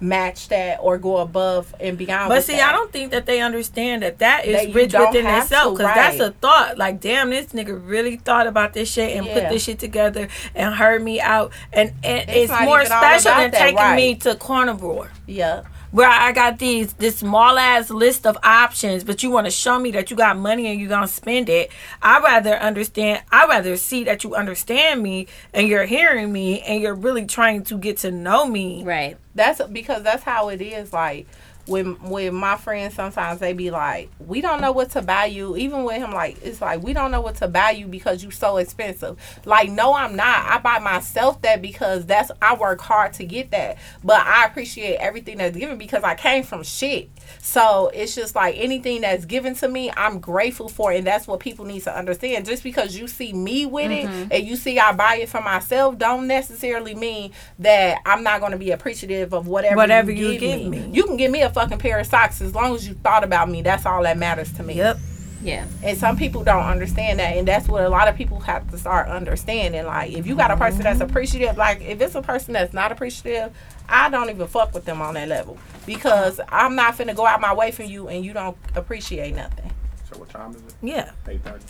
match 0.00 0.48
that 0.48 0.78
or 0.80 0.98
go 0.98 1.18
above 1.18 1.74
and 1.78 1.98
beyond. 1.98 2.28
But 2.28 2.44
see, 2.44 2.56
that. 2.56 2.70
I 2.70 2.72
don't 2.72 2.90
think 2.90 3.10
that 3.10 3.26
they 3.26 3.40
understand 3.40 4.02
that 4.02 4.18
that 4.18 4.46
is 4.46 4.66
That 4.66 4.74
rich 4.74 4.94
within 4.94 5.26
itself. 5.26 5.76
Because 5.76 5.94
that's 5.94 6.20
a 6.20 6.30
thought. 6.32 6.78
Like, 6.78 7.00
damn, 7.00 7.30
this 7.30 7.48
nigga 7.48 7.80
really 7.86 8.16
thought 8.16 8.46
about 8.46 8.72
this 8.72 8.90
shit 8.90 9.16
and 9.16 9.26
put 9.26 9.48
this 9.48 9.64
shit 9.64 9.78
together 9.78 10.28
and 10.54 10.74
heard 10.74 11.02
me 11.02 11.20
out. 11.20 11.52
And, 11.72 11.92
and 12.02 12.28
It's 12.28 12.50
it's, 12.50 12.62
more 12.62 12.84
special 12.84 13.32
than 13.32 13.50
that, 13.50 13.58
taking 13.60 13.94
me 13.94 14.14
to 14.16 14.34
carnivore. 14.34 15.10
Yeah. 15.26 15.62
Where 15.92 16.08
I 16.08 16.30
got 16.30 16.60
these 16.60 16.92
this 16.94 17.18
small 17.18 17.58
ass 17.58 17.90
list 17.90 18.24
of 18.24 18.38
options, 18.44 19.02
but 19.02 19.22
you 19.24 19.30
want 19.30 19.46
to 19.46 19.50
show 19.50 19.78
me 19.78 19.90
that 19.92 20.10
you 20.10 20.16
got 20.16 20.38
money 20.38 20.68
and 20.68 20.78
you're 20.78 20.88
gonna 20.88 21.08
spend 21.08 21.48
it. 21.48 21.70
I 22.00 22.20
rather 22.20 22.54
understand. 22.54 23.22
I 23.32 23.46
rather 23.46 23.76
see 23.76 24.04
that 24.04 24.22
you 24.22 24.36
understand 24.36 25.02
me 25.02 25.26
and 25.52 25.66
you're 25.66 25.86
hearing 25.86 26.32
me 26.32 26.60
and 26.60 26.80
you're 26.80 26.94
really 26.94 27.26
trying 27.26 27.64
to 27.64 27.76
get 27.76 27.98
to 27.98 28.12
know 28.12 28.46
me. 28.46 28.84
Right. 28.84 29.16
That's 29.34 29.60
because 29.62 30.04
that's 30.04 30.22
how 30.22 30.48
it 30.50 30.62
is. 30.62 30.92
Like 30.92 31.26
when 31.70 32.10
with 32.10 32.34
my 32.34 32.56
friends, 32.56 32.94
sometimes 32.94 33.38
they 33.38 33.52
be 33.52 33.70
like, 33.70 34.10
"We 34.18 34.40
don't 34.40 34.60
know 34.60 34.72
what 34.72 34.90
to 34.90 35.02
buy 35.02 35.26
you." 35.26 35.56
Even 35.56 35.84
with 35.84 35.98
him, 35.98 36.12
like 36.12 36.36
it's 36.42 36.60
like 36.60 36.82
we 36.82 36.92
don't 36.92 37.12
know 37.12 37.20
what 37.20 37.36
to 37.36 37.48
buy 37.48 37.70
you 37.70 37.86
because 37.86 38.24
you 38.24 38.30
so 38.32 38.56
expensive. 38.56 39.16
Like, 39.44 39.70
no, 39.70 39.94
I'm 39.94 40.16
not. 40.16 40.46
I 40.50 40.58
buy 40.58 40.80
myself 40.80 41.40
that 41.42 41.62
because 41.62 42.06
that's 42.06 42.30
I 42.42 42.56
work 42.56 42.80
hard 42.80 43.12
to 43.14 43.24
get 43.24 43.52
that. 43.52 43.78
But 44.02 44.26
I 44.26 44.46
appreciate 44.46 44.96
everything 44.96 45.38
that's 45.38 45.56
given 45.56 45.78
because 45.78 46.02
I 46.02 46.16
came 46.16 46.42
from 46.42 46.64
shit. 46.64 47.08
So 47.38 47.90
it's 47.94 48.14
just 48.14 48.34
like 48.34 48.56
anything 48.58 49.02
that's 49.02 49.24
given 49.24 49.54
to 49.56 49.68
me, 49.68 49.90
I'm 49.96 50.20
grateful 50.20 50.68
for, 50.68 50.92
it, 50.92 50.98
and 50.98 51.06
that's 51.06 51.26
what 51.26 51.40
people 51.40 51.64
need 51.64 51.82
to 51.84 51.96
understand. 51.96 52.46
Just 52.46 52.62
because 52.62 52.96
you 52.96 53.08
see 53.08 53.32
me 53.32 53.66
with 53.66 53.90
it 53.90 54.06
mm-hmm. 54.06 54.32
and 54.32 54.46
you 54.46 54.56
see 54.56 54.78
I 54.78 54.92
buy 54.92 55.16
it 55.16 55.28
for 55.28 55.40
myself, 55.40 55.98
don't 55.98 56.26
necessarily 56.26 56.94
mean 56.94 57.32
that 57.58 58.00
I'm 58.04 58.22
not 58.22 58.40
going 58.40 58.52
to 58.52 58.58
be 58.58 58.70
appreciative 58.70 59.32
of 59.32 59.46
whatever 59.46 59.76
Whatever 59.76 60.10
you, 60.10 60.28
you 60.28 60.38
give, 60.38 60.60
give 60.60 60.68
me. 60.70 60.80
me. 60.80 60.90
You 60.92 61.04
can 61.04 61.16
give 61.16 61.30
me 61.30 61.42
a 61.42 61.50
fucking 61.50 61.78
pair 61.78 61.98
of 61.98 62.06
socks 62.06 62.40
as 62.40 62.54
long 62.54 62.74
as 62.74 62.86
you 62.86 62.94
thought 62.94 63.24
about 63.24 63.48
me. 63.48 63.62
That's 63.62 63.86
all 63.86 64.02
that 64.02 64.18
matters 64.18 64.52
to 64.54 64.62
me. 64.62 64.74
Yep. 64.74 64.98
Yeah. 65.42 65.66
And 65.82 65.96
some 65.96 66.16
people 66.16 66.44
don't 66.44 66.64
understand 66.64 67.18
that, 67.18 67.36
and 67.36 67.48
that's 67.48 67.68
what 67.68 67.84
a 67.84 67.88
lot 67.88 68.08
of 68.08 68.16
people 68.16 68.40
have 68.40 68.70
to 68.70 68.78
start 68.78 69.08
understanding. 69.08 69.86
Like, 69.86 70.12
if 70.12 70.26
you 70.26 70.36
got 70.36 70.50
a 70.50 70.56
person 70.56 70.82
that's 70.82 71.00
appreciative, 71.00 71.56
like 71.56 71.80
if 71.80 72.00
it's 72.00 72.14
a 72.14 72.22
person 72.22 72.52
that's 72.52 72.72
not 72.72 72.92
appreciative, 72.92 73.54
I 73.88 74.10
don't 74.10 74.28
even 74.30 74.46
fuck 74.46 74.74
with 74.74 74.84
them 74.84 75.00
on 75.00 75.14
that 75.14 75.28
level 75.28 75.58
because 75.86 76.40
I'm 76.48 76.76
not 76.76 76.96
finna 76.96 77.16
go 77.16 77.26
out 77.26 77.40
my 77.40 77.54
way 77.54 77.70
for 77.70 77.82
you 77.82 78.08
and 78.08 78.24
you 78.24 78.32
don't 78.32 78.56
appreciate 78.74 79.34
nothing. 79.34 79.70
So 80.12 80.18
what 80.18 80.28
time 80.28 80.50
is 80.50 80.62
it? 80.62 80.74
Yeah. 80.82 81.10
Eight 81.26 81.42
thirty. 81.42 81.64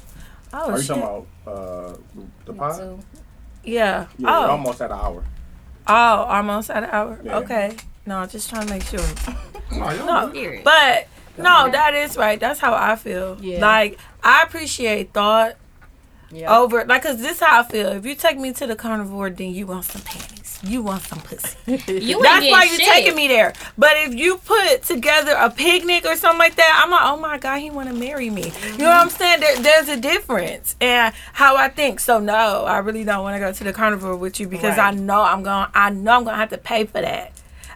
Oh 0.53 0.71
Are 0.71 0.77
you 0.77 0.83
shit. 0.83 0.97
talking 0.97 1.27
about 1.45 1.55
uh, 1.55 1.97
the 2.45 2.53
pod? 2.53 3.05
Yeah. 3.63 4.07
Yeah, 4.19 4.39
oh. 4.39 4.43
we're 4.43 4.51
almost 4.51 4.81
at 4.81 4.91
an 4.91 4.99
hour. 4.99 5.25
Oh, 5.87 5.95
almost 5.95 6.71
at 6.71 6.85
an 6.85 6.91
hour. 6.91 7.21
Yeah. 7.23 7.39
Okay. 7.39 7.77
No, 8.07 8.27
just 8.27 8.51
trying 8.51 8.67
to 8.67 8.73
make 8.73 8.83
sure. 8.83 9.01
No, 9.73 9.89
y'all 9.91 10.07
No, 10.07 10.33
good. 10.33 10.65
But 10.65 11.07
no, 11.39 11.71
that 11.71 11.95
is 11.95 12.17
right. 12.17 12.39
That's 12.39 12.61
how 12.61 12.75
I 12.75 12.97
feel. 12.97 13.39
Yeah. 13.41 13.61
Like 13.61 13.99
I 14.23 14.43
appreciate 14.43 15.13
thought 15.13 15.57
Yeah. 16.31 16.57
over 16.57 16.85
like, 16.85 17.03
cause 17.03 17.21
this 17.21 17.41
how 17.41 17.61
I 17.61 17.65
feel. 17.65 17.89
If 17.89 18.07
you 18.07 18.15
take 18.15 18.39
me 18.39 18.53
to 18.55 18.67
the 18.67 18.77
carnivore, 18.77 19.31
then 19.31 19.53
you 19.53 19.67
want 19.67 19.85
some 19.85 20.03
panties. 20.03 20.59
You 20.63 20.83
want 20.83 21.03
some 21.03 21.21
pussy. 21.21 21.57
you 21.67 22.23
That's 22.23 22.47
why 22.51 22.65
you're 22.65 22.81
shit. 22.81 22.87
taking 22.87 23.17
me 23.17 23.29
there. 23.29 23.55
But 23.79 23.93
if 23.95 24.15
you 24.15 24.37
put 24.37 24.83
together 24.83 25.33
a 25.33 25.49
picnic 25.49 26.05
or 26.05 26.17
something 26.17 26.39
like 26.39 26.57
that, 26.57 26.81
I'm 26.85 26.91
like, 26.91 27.01
oh 27.03 27.17
my 27.17 27.39
god, 27.39 27.61
he 27.61 27.71
want 27.71 27.89
to 27.89 27.95
marry 27.95 28.29
me. 28.29 28.43
You 28.43 28.49
know 28.51 28.53
what 28.53 28.79
mm-hmm. 28.79 28.85
I'm 28.85 29.09
saying? 29.11 29.41
There, 29.41 29.57
there's 29.57 29.89
a 29.89 29.97
difference 29.97 30.77
and 30.81 31.15
how 31.33 31.57
I 31.57 31.69
think. 31.69 31.99
So 32.01 32.19
no, 32.19 32.65
I 32.65 32.79
really 32.79 33.05
don't 33.05 33.23
want 33.23 33.37
to 33.37 33.41
go 33.41 33.53
to 33.53 33.65
the 33.65 33.73
carnival 33.73 34.17
with 34.19 34.39
you 34.39 34.49
because 34.49 34.77
Right. 34.77 34.95
I 34.95 34.97
know 34.97 35.23
I'm 35.23 35.43
going. 35.43 35.67
I 35.73 35.89
know 35.91 36.13
I'm 36.19 36.25
gonna 36.25 36.37
have 36.37 36.51
to 36.51 36.59
pay 36.59 36.85
for 36.85 37.01
that. 37.01 37.33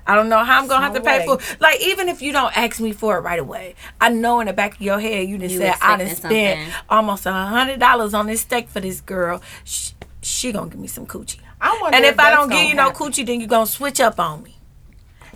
I 0.07 0.15
don't 0.15 0.29
know 0.29 0.45
how 0.45 0.61
I'm 0.61 0.67
gonna 0.69 0.85
have 0.85 0.93
to 0.95 0.99
No 1.01 1.05
pay 1.05 1.27
way. 1.27 1.39
for. 1.39 1.57
Like 1.61 1.81
even 1.81 2.09
if 2.09 2.21
you 2.23 2.33
don't 2.33 2.57
ask 2.57 2.81
me 2.81 2.93
for 2.93 3.17
it 3.17 3.21
right 3.21 3.39
away, 3.39 3.75
I 4.01 4.11
know 4.11 4.41
in 4.41 4.47
the 4.49 4.53
back 4.53 4.75
of 4.75 4.83
your 4.83 5.01
head 5.01 5.29
you 5.29 5.39
just 5.39 5.55
You 5.55 5.61
said 5.61 5.77
I 5.81 5.97
done 5.97 6.09
spent 6.15 6.21
something. 6.61 6.75
almost 6.91 7.27
a 7.27 7.33
hundred 7.33 7.81
dollars 7.81 8.13
on 8.15 8.27
this 8.27 8.43
steak 8.43 8.69
for 8.69 8.81
this 8.81 9.01
girl. 9.01 9.41
She, 9.65 9.93
she 10.21 10.53
gonna 10.53 10.71
give 10.71 10.81
me 10.81 10.89
some 10.89 11.07
coochie. 11.07 11.39
I 11.61 11.79
wonder 11.81 11.97
And 11.97 12.05
if 12.05 12.19
I 12.19 12.31
don't 12.31 12.49
give 12.49 12.59
gonna 12.59 12.69
you 12.69 12.75
no 12.75 12.91
coochie, 12.91 13.25
then 13.25 13.41
you 13.41 13.47
gonna 13.47 13.67
switch 13.67 14.01
up 14.01 14.21
on 14.21 14.43
me. 14.43 14.57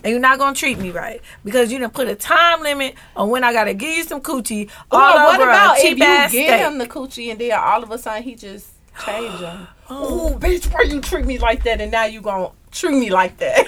And 0.03 0.11
you're 0.11 0.19
not 0.21 0.37
gonna 0.39 0.55
treat 0.55 0.77
me 0.77 0.91
right 0.91 1.21
because 1.43 1.71
you 1.73 1.79
done 1.79 1.89
put 1.89 2.07
a 2.07 2.15
time 2.15 2.61
limit 2.61 2.95
on 3.15 3.29
when 3.29 3.43
I 3.43 3.51
gotta 3.51 3.73
give 3.73 3.89
you 3.97 4.03
some 4.03 4.21
coochie 4.21 4.69
all 4.91 4.99
Well, 4.99 5.25
what 5.27 5.39
over 5.41 5.49
about 5.49 5.77
a 5.77 5.81
if 5.81 5.89
you 5.89 5.95
give 5.97 6.29
steak. 6.29 6.59
him 6.61 6.77
the 6.77 6.85
coochie 6.87 7.31
and 7.31 7.39
then 7.41 7.51
all 7.59 7.83
of 7.83 7.91
a 7.91 7.97
sudden 7.97 8.23
he 8.23 8.35
just 8.35 8.67
changed 9.03 9.39
him? 9.41 9.67
Oh. 9.91 10.33
Ooh, 10.35 10.37
bitch, 10.37 10.71
why 10.71 10.81
you 10.83 11.01
treat 11.01 11.25
me 11.25 11.39
like 11.39 11.63
that? 11.63 11.81
And 11.81 11.91
now 11.91 12.05
you 12.05 12.21
gon' 12.21 12.51
treat 12.71 12.97
me 12.97 13.09
like 13.09 13.37
that. 13.37 13.65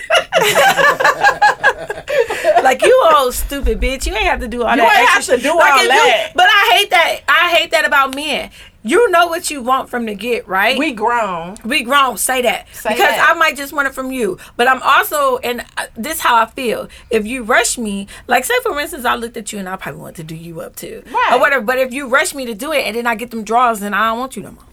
like 2.63 2.81
you 2.81 3.03
old 3.15 3.33
stupid 3.33 3.79
bitch. 3.79 4.05
You 4.05 4.13
ain't 4.13 4.23
have 4.25 4.39
to 4.41 4.47
do 4.47 4.63
all 4.63 4.71
You 4.75 4.81
that. 4.81 4.99
ain't 4.99 5.15
extra 5.17 5.35
have 5.35 5.43
to 5.43 5.49
do. 5.49 5.55
Like, 5.57 5.71
all 5.73 5.77
if 5.79 5.83
you- 5.83 5.89
that. 5.89 6.31
but 6.35 6.45
I 6.49 6.75
hate 6.75 6.89
that. 6.91 7.19
I 7.27 7.55
hate 7.55 7.71
that 7.71 7.85
about 7.85 8.15
men. 8.15 8.49
You 8.83 9.11
know 9.11 9.27
what 9.27 9.51
you 9.51 9.61
want 9.61 9.89
from 9.91 10.07
the 10.07 10.15
get, 10.15 10.47
right? 10.47 10.75
we 10.75 10.91
grown. 10.91 11.55
We 11.63 11.83
grown. 11.83 12.17
Say 12.17 12.41
that 12.41 12.65
Say 12.73 12.89
because 12.89 13.09
that. 13.09 13.29
I 13.29 13.37
might 13.37 13.55
just 13.55 13.73
want 13.73 13.87
it 13.87 13.93
from 13.93 14.11
you. 14.11 14.39
But 14.57 14.67
I'm 14.67 14.81
also, 14.81 15.37
and 15.37 15.63
uh, 15.77 15.85
this 15.95 16.19
how 16.19 16.35
I 16.35 16.47
feel. 16.47 16.87
If 17.11 17.27
you 17.27 17.43
rush 17.43 17.77
me, 17.77 18.07
like 18.25 18.43
say 18.43 18.55
for 18.63 18.79
instance, 18.79 19.05
I 19.05 19.13
looked 19.15 19.37
at 19.37 19.53
you 19.53 19.59
and 19.59 19.69
I 19.69 19.75
probably 19.75 20.01
want 20.01 20.15
to 20.15 20.23
do 20.23 20.33
you 20.35 20.61
up 20.61 20.75
too, 20.75 21.03
Right. 21.11 21.29
or 21.33 21.39
whatever. 21.39 21.63
But 21.63 21.77
if 21.77 21.93
you 21.93 22.07
rush 22.07 22.33
me 22.33 22.45
to 22.47 22.55
do 22.55 22.71
it 22.71 22.85
and 22.87 22.95
then 22.95 23.05
I 23.05 23.13
get 23.13 23.29
them 23.29 23.43
draws, 23.43 23.81
then 23.81 23.93
I 23.93 24.07
don't 24.09 24.17
want 24.19 24.35
you 24.35 24.41
no 24.41 24.51
more. 24.51 24.63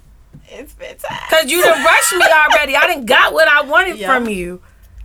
It's 0.51 0.73
bedtime. 0.75 1.19
Cause 1.31 1.51
you 1.51 1.63
done 1.63 1.85
rushed 1.85 2.13
me 2.13 2.25
already. 2.25 2.77
I 2.77 2.87
didn't 2.87 3.07
got 3.07 3.33
what 3.33 3.49
I 3.49 3.63
wanted 3.63 3.99
Yeah. 3.99 4.15
from 4.15 4.29
you. 4.29 4.61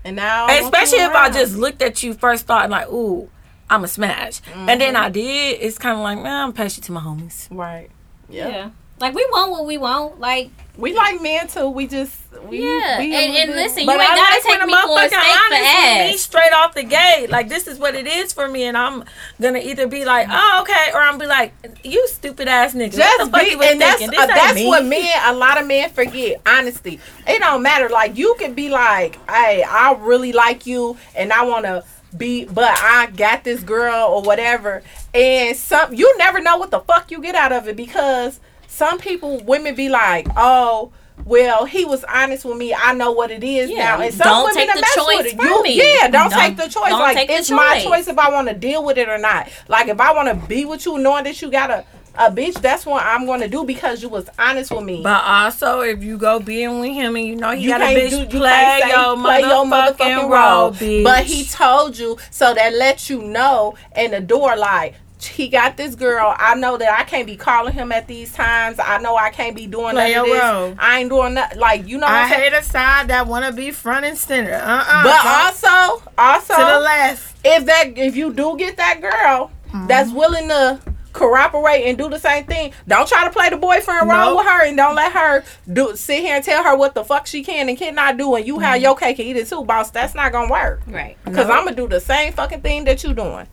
And 0.05 0.15
now, 0.15 0.47
I 0.47 0.61
want 0.61 0.65
Especially 0.65 0.99
you 0.99 1.09
if 1.09 1.15
I 1.15 1.29
just 1.29 1.55
looked 1.55 1.81
at 1.81 2.03
you 2.03 2.13
first 2.13 2.45
thought 2.45 2.63
and 2.63 2.71
like, 2.71 2.89
ooh, 2.89 3.29
I'm 3.69 3.83
a 3.83 3.87
smash, 3.87 4.41
and 4.53 4.81
then 4.81 4.93
mm-hmm. 4.93 5.03
I 5.03 5.09
did. 5.09 5.61
It's 5.61 5.77
kind 5.77 5.95
of 5.95 6.03
like, 6.03 6.17
man, 6.21 6.43
I'm 6.47 6.53
pass 6.53 6.77
you 6.77 6.83
to 6.83 6.91
my 6.91 6.99
homies. 7.01 7.47
right. 7.49 7.89
Yeah. 8.29 8.47
Yeah. 8.47 8.69
Like 9.03 9.15
we 9.15 9.27
want 9.31 9.51
what 9.51 9.65
we 9.65 9.77
want. 9.77 10.17
Like 10.21 10.49
We 10.77 10.93
like 10.93 11.21
men 11.21 11.49
too. 11.49 11.67
We 11.67 11.87
just 11.87 12.15
we 12.47 12.63
yeah. 12.63 12.99
we 12.99 13.13
and, 13.13 13.15
and 13.15 13.33
little 13.33 13.47
bit- 13.47 13.55
listen, 13.55 13.85
But 13.85 13.95
you 13.95 14.01
ain't 14.01 14.11
I 14.11 14.15
gotta 14.15 14.33
like 14.33 14.43
take 14.43 14.63
a 14.63 14.65
me 14.65 14.73
for 14.73 14.79
a 14.79 14.81
motherfucker 14.81 15.07
steak 15.07 15.19
for 15.19 15.55
honest 15.55 15.75
with 15.75 16.11
me 16.11 16.17
straight 16.17 16.53
off 16.53 16.73
the 16.73 16.83
gate. 16.83 17.27
Like 17.29 17.49
this 17.49 17.67
is 17.67 17.79
what 17.79 17.95
it 17.95 18.07
is 18.07 18.31
for 18.31 18.47
me, 18.47 18.63
and 18.63 18.77
I'm 18.77 19.03
gonna 19.41 19.59
either 19.59 19.87
be 19.87 20.05
like, 20.05 20.27
oh 20.31 20.59
okay, 20.61 20.91
or 20.93 21.01
I'm 21.01 21.17
be 21.17 21.25
like, 21.25 21.51
you 21.83 22.07
stupid 22.07 22.47
ass 22.47 22.73
nigga. 22.73 22.95
Just 22.95 23.31
be, 23.33 23.49
you 23.51 23.57
was 23.57 23.67
and 23.71 23.81
that's 23.81 23.99
thinking? 23.99 24.17
uh, 24.17 24.25
that's 24.25 24.55
me. 24.55 24.67
what 24.67 24.85
men. 24.85 25.13
A 25.25 25.33
lot 25.33 25.59
of 25.59 25.67
men 25.67 25.89
forget. 25.89 26.41
Honesty, 26.45 27.01
it 27.27 27.39
don't 27.39 27.61
matter. 27.61 27.89
Like 27.89 28.17
you 28.17 28.37
can 28.39 28.53
be 28.53 28.69
like, 28.69 29.15
hey, 29.29 29.63
I 29.67 29.97
really 29.99 30.31
like 30.31 30.65
you, 30.65 30.95
and 31.13 31.33
I 31.33 31.43
want 31.43 31.65
to 31.65 31.83
be, 32.17 32.45
but 32.45 32.71
I 32.81 33.07
got 33.07 33.43
this 33.43 33.63
girl 33.63 34.07
or 34.07 34.21
whatever, 34.21 34.81
and 35.13 35.57
some 35.57 35.93
you 35.93 36.17
never 36.17 36.39
know 36.39 36.57
what 36.57 36.71
the 36.71 36.79
fuck 36.79 37.11
you 37.11 37.21
get 37.21 37.35
out 37.35 37.51
of 37.51 37.67
it 37.67 37.75
because 37.75 38.39
some 38.73 38.97
people, 38.99 39.39
women, 39.43 39.75
be 39.75 39.89
like, 39.89 40.27
oh. 40.35 40.91
Well, 41.25 41.65
he 41.65 41.85
was 41.85 42.03
honest 42.05 42.43
with 42.43 42.57
me. 42.57 42.73
I 42.73 42.91
know 42.93 43.11
what 43.11 43.29
it 43.29 43.43
is 43.43 43.69
Yeah, 43.69 43.77
now. 43.97 44.01
And 44.01 44.13
some 44.13 44.25
don't 44.25 44.43
women 44.45 44.55
take 44.67 44.69
are 44.75 44.79
the 44.79 44.87
choice 44.95 45.31
from 45.33 45.45
You- 45.45 45.63
me. 45.63 45.77
Yeah, 45.77 46.07
don't, 46.09 46.31
Don't- 46.31 46.39
take 46.39 46.57
the 46.57 46.67
choice. 46.67 46.91
like 46.91 47.29
it's 47.29 47.51
my 47.51 47.75
choice. 47.75 47.83
choice 47.83 48.07
if 48.07 48.17
I 48.17 48.31
want 48.31 48.47
to 48.49 48.55
deal 48.55 48.83
with 48.83 48.97
it 48.97 49.07
or 49.07 49.19
not. 49.19 49.47
Like 49.67 49.87
if 49.89 50.01
I 50.01 50.11
want 50.11 50.27
to 50.29 50.47
be 50.47 50.65
with 50.65 50.85
you, 50.87 50.97
knowing 50.97 51.23
that 51.25 51.39
you 51.41 51.51
got 51.51 51.69
a 51.69 51.85
a 52.15 52.29
bitch, 52.31 52.59
that's 52.61 52.85
what 52.85 53.03
I'm 53.05 53.25
going 53.25 53.41
to 53.41 53.47
do 53.47 53.63
because 53.63 54.01
you 54.03 54.09
was 54.09 54.27
honest 54.37 54.71
with 54.71 54.83
me. 54.83 55.01
But 55.01 55.23
also, 55.23 55.81
if 55.81 56.03
you 56.03 56.15
go 56.17 56.39
being 56.39 56.79
with 56.79 56.91
him 56.91 57.15
and 57.15 57.25
you 57.25 57.35
know 57.35 57.51
he 57.51 57.63
you 57.63 57.69
got 57.69 57.81
a 57.81 57.85
bitch 57.85 58.09
do 58.11 58.17
you 58.19 58.25
play, 58.27 58.79
say 58.83 58.89
your, 58.89 59.15
play 59.17 59.39
your 59.41 59.65
motherfucking 59.65 59.95
motherfucking 59.97 60.29
role, 60.29 60.29
role. 60.29 60.71
bitch. 60.71 61.03
But 61.03 61.23
he 61.25 61.45
told 61.45 61.97
you 61.97 62.17
so 62.31 62.53
that 62.55 62.73
lets 62.73 63.09
you 63.09 63.21
know 63.21 63.75
in 63.95 64.11
the 64.11 64.19
door 64.19 64.55
like 64.55 64.95
he 65.25 65.47
got 65.47 65.77
this 65.77 65.95
girl. 65.95 66.35
I 66.37 66.55
know 66.55 66.77
that 66.77 66.91
I 66.99 67.03
can't 67.03 67.25
be 67.25 67.35
calling 67.35 67.73
him 67.73 67.91
at 67.91 68.07
these 68.07 68.31
times. 68.33 68.77
I 68.79 68.97
know 68.99 69.15
I 69.15 69.29
can't 69.29 69.55
be 69.55 69.67
doing 69.67 69.91
Play 69.93 70.13
none 70.13 70.21
of 70.21 70.25
this. 70.31 70.41
role. 70.41 70.75
I 70.79 70.99
ain't 70.99 71.09
doing 71.09 71.33
that. 71.35 71.57
Like 71.57 71.87
you 71.87 71.97
know, 71.97 72.07
I 72.07 72.23
I'm 72.23 72.29
saying? 72.29 72.51
hate 72.51 72.53
a 72.59 72.63
side 72.63 73.07
that 73.09 73.27
want 73.27 73.45
to 73.45 73.51
be 73.51 73.71
front 73.71 74.05
and 74.05 74.17
center. 74.17 74.53
Uh 74.53 74.83
uh 74.87 75.03
But 75.03 75.25
also, 75.25 76.03
also 76.17 76.53
to 76.55 76.59
the 76.73 76.79
left. 76.79 77.37
if 77.45 77.65
that 77.65 77.97
if 77.97 78.15
you 78.15 78.33
do 78.33 78.55
get 78.57 78.77
that 78.77 79.01
girl 79.01 79.51
that's 79.87 80.11
willing 80.11 80.47
to 80.49 80.79
cooperate 81.13 81.83
and 81.85 81.97
do 81.97 82.09
the 82.09 82.17
same 82.19 82.43
thing, 82.45 82.73
don't 82.87 83.07
try 83.07 83.23
to 83.23 83.29
play 83.29 83.49
the 83.49 83.57
boyfriend 83.57 84.09
role 84.09 84.29
Nope. 84.31 84.37
with 84.37 84.47
her 84.47 84.65
and 84.65 84.75
don't 84.75 84.95
let 84.95 85.11
her 85.13 85.43
do 85.71 85.95
sit 85.95 86.21
here 86.23 86.35
and 86.35 86.43
tell 86.43 86.63
her 86.63 86.75
what 86.75 86.95
the 86.95 87.03
fuck 87.03 87.27
she 87.27 87.43
can 87.43 87.69
and 87.69 87.77
cannot 87.77 88.17
do 88.17 88.33
and 88.35 88.45
you 88.47 88.59
have 88.59 88.81
your 88.81 88.95
cake 88.95 89.19
and 89.19 89.27
eat 89.27 89.37
it 89.37 89.47
too, 89.47 89.63
boss. 89.63 89.91
That's 89.91 90.15
not 90.15 90.31
gonna 90.31 90.51
work. 90.51 90.81
Right. 90.87 91.15
Cause 91.25 91.35
Nope. 91.35 91.49
I'm 91.51 91.63
gonna 91.65 91.75
do 91.75 91.87
the 91.87 91.99
same 91.99 92.33
fucking 92.33 92.61
thing 92.61 92.83
that 92.85 93.03
you 93.03 93.13
doing. 93.13 93.47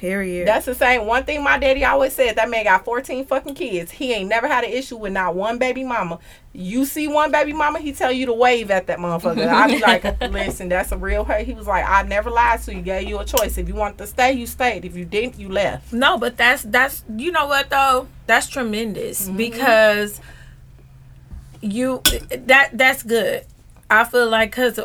Period. 0.00 0.48
That's 0.48 0.64
the 0.64 0.74
same 0.74 1.04
one 1.06 1.24
thing 1.24 1.44
my 1.44 1.58
daddy 1.58 1.84
always 1.84 2.14
said. 2.14 2.36
That 2.36 2.48
man 2.48 2.64
got 2.64 2.86
14 2.86 3.26
fucking 3.26 3.54
kids. 3.54 3.90
He 3.92 4.14
ain't 4.14 4.30
never 4.30 4.48
had 4.48 4.64
an 4.64 4.70
issue 4.70 4.96
with 4.96 5.12
not 5.12 5.34
one 5.34 5.58
baby 5.58 5.84
mama. 5.84 6.18
You 6.54 6.86
see 6.86 7.06
one 7.06 7.30
baby 7.30 7.52
mama, 7.52 7.80
he 7.80 7.92
tell 7.92 8.10
you 8.10 8.24
to 8.24 8.32
wave 8.32 8.70
at 8.70 8.86
that 8.86 8.98
motherfucker. 8.98 9.46
I 9.46 9.66
be 9.66 9.78
like, 9.78 10.20
listen, 10.32 10.70
that's 10.70 10.90
a 10.90 10.96
real 10.96 11.24
hurt. 11.24 11.44
He 11.44 11.52
was 11.52 11.66
like, 11.66 11.84
I 11.86 12.02
never 12.04 12.30
lied 12.30 12.62
to 12.62 12.74
you. 12.74 12.80
Gave 12.80 13.06
you 13.10 13.18
a 13.18 13.26
choice. 13.26 13.58
If 13.58 13.68
you 13.68 13.74
wanted 13.74 13.98
to 13.98 14.06
stay, 14.06 14.32
you 14.32 14.46
stayed. 14.46 14.86
If 14.86 14.96
you 14.96 15.04
didn't, 15.04 15.38
you 15.38 15.50
left. 15.50 15.92
No, 15.92 16.16
but 16.16 16.38
that's 16.38 16.62
that's 16.62 17.04
you 17.14 17.30
know 17.30 17.46
what 17.46 17.68
though? 17.68 18.08
That's 18.26 18.48
tremendous 18.48 19.28
Mm-hmm. 19.28 19.36
because 19.36 20.18
you 21.60 22.02
that 22.30 22.70
that's 22.72 23.02
good. 23.02 23.44
I 23.90 24.04
feel 24.04 24.30
like 24.30 24.52
cuz 24.52 24.80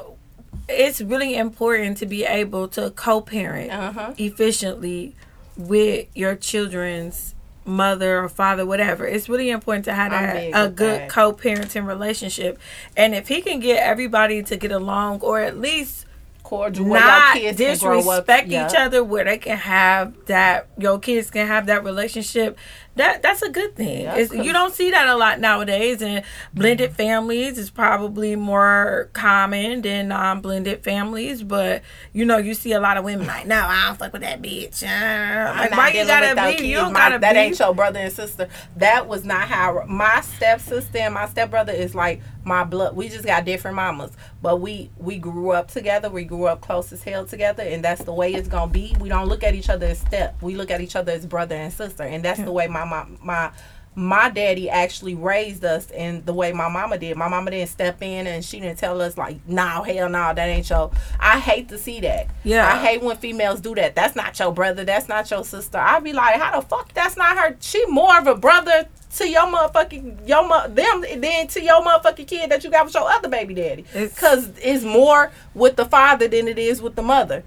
it's 0.68 1.02
really 1.02 1.36
important 1.36 1.98
to 1.98 2.06
be 2.06 2.24
able 2.26 2.68
to 2.70 2.90
co-parent 2.92 3.72
Uh-huh. 3.72 4.14
efficiently 4.18 5.14
with 5.58 6.08
your 6.16 6.36
children's 6.36 7.34
mother 7.66 8.20
or 8.24 8.30
father 8.30 8.66
whatever. 8.66 9.08
It's 9.08 9.28
really 9.28 9.50
important 9.50 9.86
to 9.86 9.94
have 9.94 10.12
that, 10.12 10.36
a 10.54 10.70
good 10.70 11.02
that. 11.02 11.10
co-parenting 11.10 11.88
relationship. 11.88 12.60
And 12.96 13.16
if 13.16 13.28
he 13.28 13.42
can 13.42 13.60
get 13.60 13.82
everybody 13.82 14.44
to 14.44 14.56
get 14.58 14.72
along 14.72 15.22
or 15.22 15.40
at 15.40 15.58
least 15.60 16.06
Cordial. 16.44 16.86
not 16.86 17.42
your 17.42 17.54
kids 17.56 17.80
can 17.82 17.90
grow 17.90 17.98
up. 18.00 18.04
disrespect 18.06 18.48
Yeah. 18.50 18.68
each 18.70 18.76
other 18.76 19.04
where 19.04 19.24
they 19.24 19.40
can 19.40 19.58
have 19.58 20.14
that 20.28 20.68
your 20.78 21.00
kids 21.00 21.32
can 21.32 21.48
have 21.48 21.66
that 21.66 21.84
relationship 21.84 22.56
that 22.96 23.22
that's 23.22 23.42
a 23.42 23.50
good 23.50 23.76
thing 23.76 24.04
Yeah, 24.04 24.18
you 24.18 24.54
don't 24.54 24.74
see 24.74 24.92
that 24.92 25.08
a 25.10 25.16
lot 25.16 25.40
nowadays 25.40 26.02
and 26.02 26.24
blended 26.54 26.94
families 26.94 27.58
is 27.58 27.70
probably 27.70 28.36
more 28.36 29.10
common 29.14 29.82
than 29.82 30.08
non-blended 30.10 30.84
families 30.84 31.44
but 31.44 31.82
you 32.14 32.26
know 32.26 32.38
you 32.38 32.54
see 32.54 32.72
a 32.72 32.80
lot 32.80 32.98
of 32.98 33.04
women 33.04 33.28
like 33.28 33.46
no 33.48 33.56
i 33.56 33.88
don't 33.88 33.98
fuck 34.00 34.14
with 34.14 34.22
that 34.22 34.42
bitch 34.42 34.84
Uh, 34.84 35.54
like 35.58 35.72
why 35.72 35.90
you 35.90 36.06
gotta 36.06 36.36
be 36.36 36.52
kids. 36.58 36.64
you 36.68 36.76
don't 36.78 36.94
My- 36.94 37.00
gotta 37.10 37.20
that 37.20 37.34
be 37.34 37.40
ain't 37.40 37.60
your 37.60 37.74
brother 37.76 38.00
and 38.00 38.14
sister. 38.14 38.48
That 38.78 39.08
was 39.08 39.24
not 39.26 39.48
how 39.48 39.84
my 39.88 40.22
stepsister 40.22 40.98
and 41.00 41.14
my 41.14 41.28
stepbrother 41.28 41.74
is 41.74 41.94
like 41.96 42.22
my 42.44 42.64
blood. 42.64 42.96
We 42.96 43.10
just 43.10 43.26
got 43.26 43.44
different 43.44 43.76
mamas, 43.76 44.12
but 44.42 44.58
we 44.62 44.90
we 44.98 45.18
grew 45.18 45.52
up 45.52 45.70
together. 45.72 46.10
We 46.10 46.24
grew 46.24 46.46
up 46.46 46.62
close 46.62 46.94
as 46.94 47.02
hell 47.04 47.26
together, 47.26 47.64
and 47.64 47.84
that's 47.84 48.04
the 48.04 48.14
way 48.14 48.34
it's 48.34 48.48
gonna 48.48 48.72
be. 48.72 48.96
We 49.00 49.10
don't 49.10 49.28
look 49.28 49.44
at 49.44 49.56
each 49.56 49.70
other 49.70 49.88
as 49.88 50.00
step. 50.00 50.36
We 50.42 50.56
look 50.56 50.70
at 50.72 50.80
each 50.80 50.96
other 50.96 51.12
as 51.12 51.26
brother 51.26 51.56
and 51.56 51.74
sister, 51.74 52.04
and 52.04 52.24
that's 52.24 52.40
the 52.40 52.52
way 52.52 52.68
my 52.68 52.85
mom 52.86 53.18
my. 53.22 53.52
My 53.98 54.30
daddy 54.30 54.70
actually 54.70 55.16
raised 55.16 55.64
us 55.64 55.90
in 55.90 56.26
the 56.26 56.34
way 56.34 56.52
my 56.52 56.68
mama 56.68 56.98
did. 56.98 57.16
My 57.16 57.30
mama 57.30 57.52
didn't 57.52 57.70
step 57.70 58.02
in 58.02 58.28
and 58.28 58.44
she 58.44 58.60
didn't 58.60 58.78
tell 58.78 59.00
us 59.02 59.18
like, 59.18 59.38
"No, 59.48 59.84
hell 59.84 60.10
no, 60.10 60.34
that 60.34 60.50
ain't 60.50 60.70
your." 60.70 60.92
I 61.18 61.40
hate 61.40 61.70
to 61.70 61.78
see 61.78 62.02
that. 62.02 62.28
Yeah. 62.44 62.68
I 62.68 62.78
hate 62.86 63.02
when 63.02 63.16
females 63.16 63.62
do 63.62 63.74
that. 63.76 63.96
That's 63.96 64.14
not 64.14 64.38
your 64.38 64.52
brother. 64.52 64.84
That's 64.84 65.08
not 65.08 65.32
your 65.32 65.46
sister. 65.46 65.78
I'd 65.78 66.04
be 66.04 66.12
like, 66.12 66.36
how 66.42 66.60
the 66.60 66.68
fuck 66.68 66.94
that's 66.94 67.16
not 67.16 67.38
her? 67.38 67.56
She 67.62 67.86
more 67.86 68.18
of 68.18 68.28
a 68.28 68.36
brother 68.36 68.86
to 69.16 69.30
your 69.30 69.44
motherfucking 69.44 70.28
your 70.28 70.46
mo- 70.46 70.68
them 70.68 71.06
than 71.22 71.48
to 71.48 71.62
your 71.64 71.82
motherfucking 71.82 72.28
kid 72.28 72.52
that 72.52 72.66
you 72.66 72.70
got 72.72 72.84
with 72.88 72.96
your 72.96 73.10
other 73.10 73.30
baby 73.30 73.54
daddy. 73.54 73.86
It's- 73.94 74.20
Cause 74.20 74.50
it's 74.62 74.84
more 74.84 75.32
with 75.54 75.78
the 75.78 75.86
father 75.86 76.28
than 76.28 76.50
it 76.50 76.58
is 76.60 76.82
with 76.82 76.96
the 76.96 77.02
mother, 77.02 77.46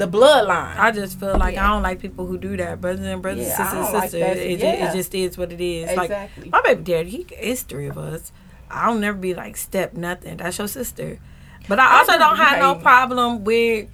the 0.00 0.08
bloodline. 0.08 0.76
I 0.76 0.90
just 0.90 1.20
feel 1.20 1.36
like 1.38 1.54
Yeah. 1.54 1.66
I 1.66 1.68
don't 1.74 1.82
like 1.82 2.00
people 2.00 2.26
who 2.26 2.38
do 2.38 2.56
that. 2.56 2.80
Brothers 2.80 3.06
and 3.06 3.22
brothers, 3.22 3.46
Yeah, 3.46 3.56
sisters 3.56 3.72
and 3.74 3.82
don't 3.84 3.92
like 3.94 4.10
sisters. 4.10 4.38
it, 4.38 4.58
Yeah. 4.60 4.90
it 4.90 4.94
just 4.94 5.14
is 5.14 5.38
what 5.38 5.52
it 5.52 5.60
is. 5.60 5.90
Exactly. 5.90 6.44
Like 6.44 6.52
my 6.52 6.62
baby 6.62 6.82
daddy, 6.82 7.10
he 7.10 7.26
it's 7.38 7.62
three 7.62 7.86
of 7.86 7.98
us. 7.98 8.32
I 8.70 8.86
don't 8.86 9.00
never 9.00 9.18
be 9.18 9.34
like 9.34 9.56
step 9.56 9.94
nothing. 9.94 10.38
That's 10.38 10.58
your 10.58 10.68
sister. 10.68 11.18
But 11.68 11.78
I 11.78 11.98
also 11.98 12.18
don't 12.18 12.36
have 12.36 12.58
no 12.58 12.74
problem 12.76 13.44
with 13.44 13.88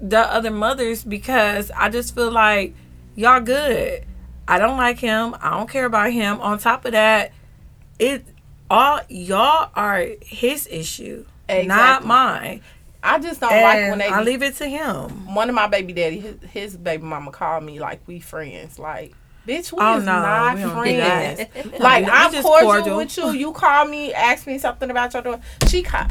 the 0.00 0.18
other 0.20 0.50
mothers 0.50 1.04
because 1.04 1.70
I 1.74 1.88
just 1.88 2.14
feel 2.14 2.30
like 2.30 2.74
y'all 3.14 3.40
good. 3.40 4.04
I 4.46 4.58
don't 4.58 4.76
like 4.76 4.98
him. 4.98 5.34
I 5.40 5.50
don't 5.50 5.70
care 5.70 5.86
about 5.86 6.12
him. 6.12 6.40
On 6.40 6.58
top 6.58 6.84
of 6.84 6.92
that, 6.92 7.32
it 7.98 8.26
all 8.70 9.00
y'all 9.08 9.70
are 9.74 10.04
his 10.20 10.66
issue, 10.70 11.24
not 11.48 12.04
mine. 12.04 12.60
I 13.04 13.18
just 13.18 13.40
don't 13.40 13.50
like 13.50 13.90
when 13.90 13.98
they. 13.98 14.08
I 14.08 14.22
leave 14.22 14.42
it 14.42 14.56
to 14.56 14.66
him. 14.66 15.34
one 15.34 15.48
of 15.48 15.54
my 15.54 15.66
baby 15.68 15.92
daddy, 15.92 16.18
his, 16.20 16.36
his 16.50 16.76
baby 16.76 17.02
mama 17.04 17.30
called 17.30 17.62
me 17.64 17.78
like 17.78 18.00
we 18.06 18.18
friends. 18.18 18.78
Like, 18.78 19.14
bitch, 19.46 19.70
we 19.72 19.78
Oh, 19.80 19.98
is 19.98 20.04
no, 20.04 20.12
not 20.12 20.54
we 20.56 20.62
don't 20.62 20.84
do 20.84 20.96
that. 20.96 21.52
friends. 21.52 21.80
like, 21.80 22.06
I'm 22.10 22.32
cordial, 22.42 22.70
cordial. 22.70 22.96
with 22.96 23.16
you. 23.16 23.30
You 23.32 23.52
call 23.52 23.84
me, 23.84 24.14
ask 24.14 24.46
me 24.46 24.58
something 24.58 24.90
about 24.90 25.12
your 25.12 25.22
daughter. 25.22 25.42
She 25.68 25.82
called. 25.82 26.10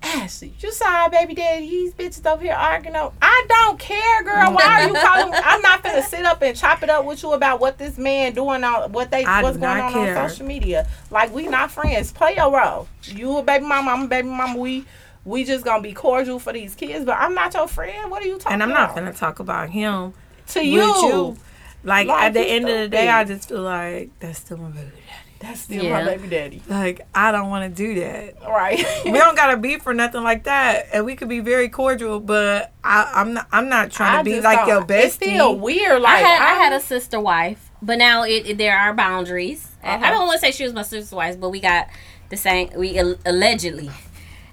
Ashley, 0.00 0.54
you 0.60 0.70
saw 0.70 1.08
baby 1.08 1.34
daddy. 1.34 1.68
These 1.68 1.92
bitches 1.92 2.24
over 2.24 2.40
here 2.42 2.52
arguing. 2.52 2.94
Over. 2.94 3.12
I 3.20 3.46
don't 3.48 3.80
care, 3.80 4.22
girl. 4.22 4.52
Why 4.54 4.84
are 4.84 4.86
you 4.86 4.94
calling? 4.94 5.32
me? 5.32 5.38
I'm 5.42 5.60
not 5.60 5.82
gonna 5.82 6.02
sit 6.04 6.24
up 6.24 6.40
and 6.40 6.56
chop 6.56 6.84
it 6.84 6.88
up 6.90 7.04
with 7.04 7.20
you 7.24 7.32
about 7.32 7.58
what 7.58 7.78
this 7.78 7.98
man 7.98 8.32
doing 8.32 8.62
on 8.62 8.92
what 8.92 9.10
they 9.10 9.24
I 9.24 9.42
what's 9.42 9.56
going 9.58 9.80
on 9.80 9.92
care. 9.92 10.16
on 10.16 10.28
social 10.30 10.46
media. 10.46 10.86
Like 11.10 11.34
we 11.34 11.48
not 11.48 11.72
friends. 11.72 12.12
Play 12.12 12.36
your 12.36 12.56
role. 12.56 12.86
You 13.06 13.38
a 13.38 13.42
baby 13.42 13.64
mama. 13.64 13.90
I'm 13.90 14.02
a 14.04 14.06
baby 14.08 14.28
mama. 14.28 14.56
We 14.56 14.84
we 15.28 15.44
just 15.44 15.64
gonna 15.64 15.82
be 15.82 15.92
cordial 15.92 16.38
for 16.38 16.52
these 16.52 16.74
kids. 16.74 17.04
But 17.04 17.16
I'm 17.18 17.34
not 17.34 17.54
your 17.54 17.68
friend. 17.68 18.10
What 18.10 18.22
are 18.22 18.26
you 18.26 18.38
talking 18.38 18.52
And 18.54 18.62
I'm 18.62 18.70
about? 18.70 18.88
not 18.88 18.94
gonna 18.96 19.12
talk 19.12 19.38
about 19.40 19.70
him 19.70 20.14
to 20.48 20.64
you. 20.64 20.82
you. 20.82 21.36
Like 21.84 22.08
Life 22.08 22.22
at 22.22 22.32
the 22.34 22.40
is 22.40 22.50
end 22.50 22.64
of 22.64 22.70
the 22.70 22.74
stupid. 22.84 22.90
day, 22.90 23.08
I 23.08 23.24
just 23.24 23.48
feel 23.48 23.62
like 23.62 24.10
that's 24.18 24.40
still 24.40 24.56
my 24.56 24.68
baby 24.70 24.86
daddy. 24.90 25.02
That's 25.40 25.60
still 25.60 25.84
Yeah. 25.84 25.92
my 25.92 26.04
baby 26.04 26.26
daddy. 26.28 26.62
Like 26.68 27.06
I 27.14 27.30
don't 27.30 27.48
want 27.50 27.72
to 27.72 27.82
do 27.82 28.00
that. 28.00 28.34
Right. 28.42 28.84
we 29.04 29.12
don't 29.12 29.36
gotta 29.36 29.56
be 29.56 29.78
for 29.78 29.94
nothing 29.94 30.24
like 30.24 30.44
that, 30.44 30.88
and 30.92 31.04
we 31.04 31.14
could 31.14 31.28
be 31.28 31.38
very 31.38 31.68
cordial. 31.68 32.18
But 32.18 32.72
I, 32.82 33.08
I'm 33.14 33.34
not. 33.34 33.46
I'm 33.52 33.68
not 33.68 33.92
trying 33.92 34.14
I 34.16 34.18
to 34.18 34.24
be 34.24 34.40
like 34.40 34.66
your 34.66 34.82
bestie. 34.82 35.04
It's 35.04 35.14
still 35.14 35.56
weird. 35.56 36.02
Like 36.02 36.16
I 36.16 36.18
had 36.18 36.42
I 36.42 36.54
had 36.64 36.72
a 36.72 36.80
sister 36.80 37.20
wife, 37.20 37.70
but 37.80 37.98
now 37.98 38.24
it, 38.24 38.46
it- 38.48 38.58
there 38.58 38.76
are 38.76 38.92
boundaries. 38.94 39.68
I- 39.84 39.90
I 39.90 39.94
Uh-huh. 39.94 40.10
don't 40.10 40.26
want 40.26 40.40
to 40.40 40.46
say 40.46 40.50
she 40.50 40.64
was 40.64 40.72
my 40.72 40.82
sister's 40.82 41.12
wife, 41.12 41.38
but 41.38 41.50
we 41.50 41.60
got 41.60 41.86
the 42.30 42.36
same. 42.36 42.70
We 42.76 42.98
allegedly 43.24 43.90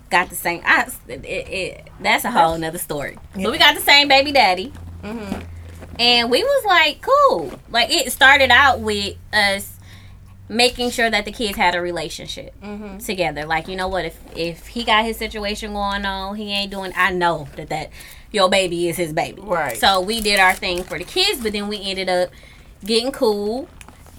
got 0.09 0.29
the 0.29 0.35
same. 0.35 0.61
I, 0.65 0.87
it, 1.07 1.25
it, 1.25 1.87
that's 1.99 2.25
a 2.25 2.31
whole 2.31 2.57
nother 2.57 2.77
story. 2.77 3.17
But 3.33 3.51
we 3.51 3.57
got 3.57 3.75
the 3.75 3.81
same 3.81 4.07
baby 4.07 4.31
daddy, 4.31 4.71
Mm-hmm. 5.03 5.41
and 5.99 6.31
we 6.31 6.43
was 6.43 6.65
like 6.65 7.01
cool. 7.01 7.51
Like 7.69 7.89
it 7.91 8.11
started 8.11 8.49
out 8.51 8.79
with 8.79 9.15
us 9.33 9.71
making 10.47 10.91
sure 10.91 11.09
that 11.09 11.25
the 11.25 11.31
kids 11.31 11.57
had 11.57 11.73
a 11.75 11.81
relationship 11.81 12.53
Mm-hmm. 12.61 12.97
together. 12.99 13.45
Like 13.45 13.67
you 13.67 13.75
know 13.75 13.87
what, 13.87 14.05
if 14.05 14.19
if 14.35 14.67
he 14.67 14.83
got 14.83 15.05
his 15.05 15.17
situation 15.17 15.73
going 15.73 16.05
on, 16.05 16.35
he 16.35 16.51
ain't 16.53 16.71
doing. 16.71 16.91
I 16.95 17.11
know 17.11 17.47
that 17.55 17.69
that 17.69 17.89
your 18.31 18.49
baby 18.49 18.89
is 18.89 18.97
his 18.97 19.13
baby. 19.13 19.41
Right. 19.41 19.77
So 19.77 20.01
we 20.01 20.21
did 20.21 20.39
our 20.39 20.53
thing 20.53 20.83
for 20.83 20.97
the 20.97 21.03
kids, 21.05 21.41
but 21.41 21.51
then 21.53 21.67
we 21.67 21.81
ended 21.81 22.09
up 22.09 22.29
getting 22.83 23.11
cool, 23.11 23.67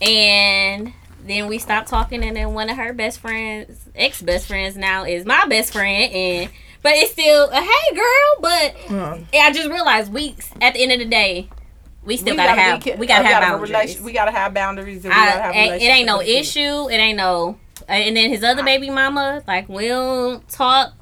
and 0.00 0.92
then 1.28 1.48
we 1.48 1.58
stopped 1.58 1.88
talking. 1.88 2.22
And 2.24 2.36
then 2.36 2.54
one 2.54 2.68
of 2.70 2.76
her 2.76 2.92
best 2.92 3.18
friends, 3.20 3.78
ex 3.94 4.20
best 4.22 4.46
friends, 4.46 4.76
now 4.76 5.04
is 5.04 5.24
my 5.24 5.46
best 5.46 5.72
friend, 5.72 6.12
and 6.12 6.50
but 6.82 6.92
it's 6.94 7.12
still 7.12 7.48
a 7.50 7.60
hey 7.60 7.94
girl. 7.94 8.40
But 8.40 8.74
mm. 8.86 9.26
I 9.34 9.52
just 9.52 9.68
realized 9.68 10.12
we 10.12 10.36
at 10.60 10.74
the 10.74 10.82
end 10.82 10.92
of 10.92 10.98
the 10.98 11.04
day, 11.06 11.48
we 12.04 12.16
still 12.16 12.34
We 12.34 12.36
gotta, 12.36 12.54
be 12.54 12.60
have 12.60 12.80
ki- 12.82 12.94
we 12.96 13.06
gotta 13.06 13.24
uh, 13.24 13.28
we 13.28 13.32
have 13.32 13.42
a 13.42 13.46
boundaries. 13.46 13.70
relation- 13.70 14.04
We 14.04 14.12
gotta 14.12 14.30
have 14.30 14.54
boundaries. 14.54 15.04
And 15.04 15.12
we 15.14 15.20
I, 15.20 15.26
gotta 15.26 15.40
have 15.42 15.54
it 15.54 15.58
ain't 15.84 16.06
no 16.06 16.18
relationships 16.18 16.18
with 16.18 16.26
the 16.26 16.32
kids. 16.34 16.48
issue. 16.56 16.90
It 16.90 16.96
ain't 16.96 17.16
no. 17.16 17.58
Uh, 17.88 17.92
and 17.92 18.16
then 18.16 18.30
his 18.30 18.42
other 18.42 18.62
baby 18.64 18.90
mama, 18.90 19.42
like 19.46 19.68
we 19.68 19.88
don't 19.88 20.48
talk, 20.48 20.92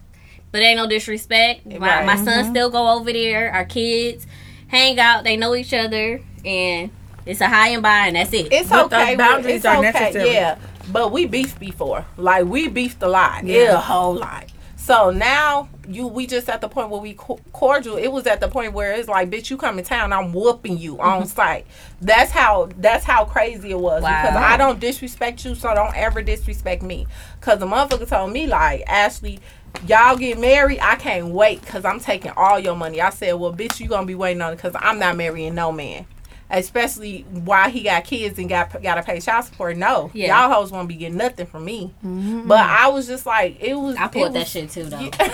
but 0.53 0.61
ain't 0.63 0.77
no 0.77 0.87
disrespect. 0.89 1.65
My, 1.67 1.79
Right. 1.79 2.07
my 2.07 2.17
son 2.17 2.27
mm-hmm. 2.45 2.51
still 2.51 2.71
go 2.71 2.91
over 2.99 3.13
there. 3.13 3.51
Our 3.53 3.65
kids 3.65 4.27
hang 4.69 4.99
out. 4.99 5.25
They 5.25 5.37
know 5.37 5.55
each 5.55 5.73
other, 5.73 6.21
and 6.45 6.91
it's 7.27 7.41
a 7.41 7.49
high 7.49 7.69
and 7.69 7.83
by, 7.83 8.09
and 8.09 8.17
that's 8.17 8.33
it. 8.33 8.53
It's 8.53 8.69
But 8.69 8.89
those 8.89 9.01
okay. 9.01 9.17
boundaries 9.17 9.57
it's 9.57 9.65
are 9.65 9.77
okay, 9.79 9.93
necessary. 9.93 10.33
Yeah, 10.33 10.59
but 10.93 11.13
we 11.13 11.27
beefed 11.27 11.59
before. 11.59 12.07
Like 12.17 12.45
we 12.47 12.69
beefed 12.69 13.03
a 13.03 13.09
lot. 13.09 13.45
Yeah. 13.45 13.63
Yeah, 13.63 13.75
a 13.75 13.79
whole 13.79 14.15
lot. 14.15 14.51
So 14.77 15.11
now 15.11 15.71
you, 15.89 16.07
we 16.07 16.27
just 16.27 16.47
at 16.51 16.61
the 16.61 16.69
point 16.69 16.91
where 16.91 17.01
we 17.01 17.15
cordial. 17.15 17.97
It 17.97 18.09
was 18.09 18.27
at 18.27 18.41
the 18.41 18.49
point 18.49 18.75
where 18.75 18.93
it's 18.93 19.09
like, 19.09 19.31
bitch, 19.31 19.49
you 19.49 19.57
come 19.57 19.79
in 19.79 19.85
town, 19.85 20.13
I'm 20.13 20.35
whooping 20.35 20.77
you 20.77 21.01
on 21.01 21.21
mm-hmm. 21.23 21.29
site. 21.29 21.67
That's 22.03 22.31
how. 22.31 22.69
That's 22.77 23.05
how 23.05 23.25
crazy 23.25 23.71
it 23.71 23.81
was 23.81 24.03
Wow. 24.03 24.23
because 24.23 24.37
I 24.37 24.59
don't 24.59 24.79
disrespect 24.79 25.45
you, 25.47 25.55
so 25.55 25.75
don't 25.75 25.97
ever 25.97 26.21
disrespect 26.21 26.83
me. 26.83 27.07
Cause 27.41 27.61
the 27.61 27.67
motherfucker 27.67 28.09
told 28.09 28.33
me 28.33 28.47
like, 28.47 28.83
Ashley. 28.87 29.41
Y'all 29.89 30.17
get 30.17 30.39
married. 30.39 30.79
I 30.81 30.95
can't 30.95 31.27
wait 31.27 31.61
because 31.61 31.85
I'm 31.85 31.99
taking 31.99 32.31
all 32.37 32.61
your 32.61 32.77
money. 32.77 33.01
I 33.01 33.11
said, 33.11 33.33
well, 33.33 33.53
bitch, 33.53 33.81
you 33.81 33.89
gonna 33.89 34.07
be 34.07 34.15
waiting 34.15 34.41
on 34.41 34.53
it 34.53 34.57
because 34.57 34.77
I'm 34.79 35.01
not 35.01 35.17
marrying 35.17 35.57
no 35.57 35.73
man 35.73 36.07
especially 36.51 37.23
while 37.23 37.69
he 37.71 37.83
got 37.83 38.05
kids 38.05 38.39
and 38.39 38.49
got 38.49 38.83
got 38.83 38.97
to 38.97 39.03
pay 39.03 39.21
child 39.21 39.45
support. 39.47 39.77
No, 39.77 40.11
Yeah. 40.15 40.47
y'all 40.47 40.55
hoes 40.55 40.71
won't 40.71 40.89
be 40.89 40.95
getting 40.95 41.17
nothing 41.19 41.47
from 41.47 41.65
me. 41.65 41.93
Mm-hmm. 42.05 42.47
But 42.49 42.61
I 42.61 42.89
was 42.89 43.07
just 43.07 43.27
like, 43.27 43.57
it 43.61 43.75
was. 43.75 43.97
I 43.97 44.09
pulled 44.09 44.35
that 44.35 44.47
shit 44.49 44.71
too, 44.71 44.85
though. 44.85 44.97
Like, 44.99 45.21
all 45.21 45.29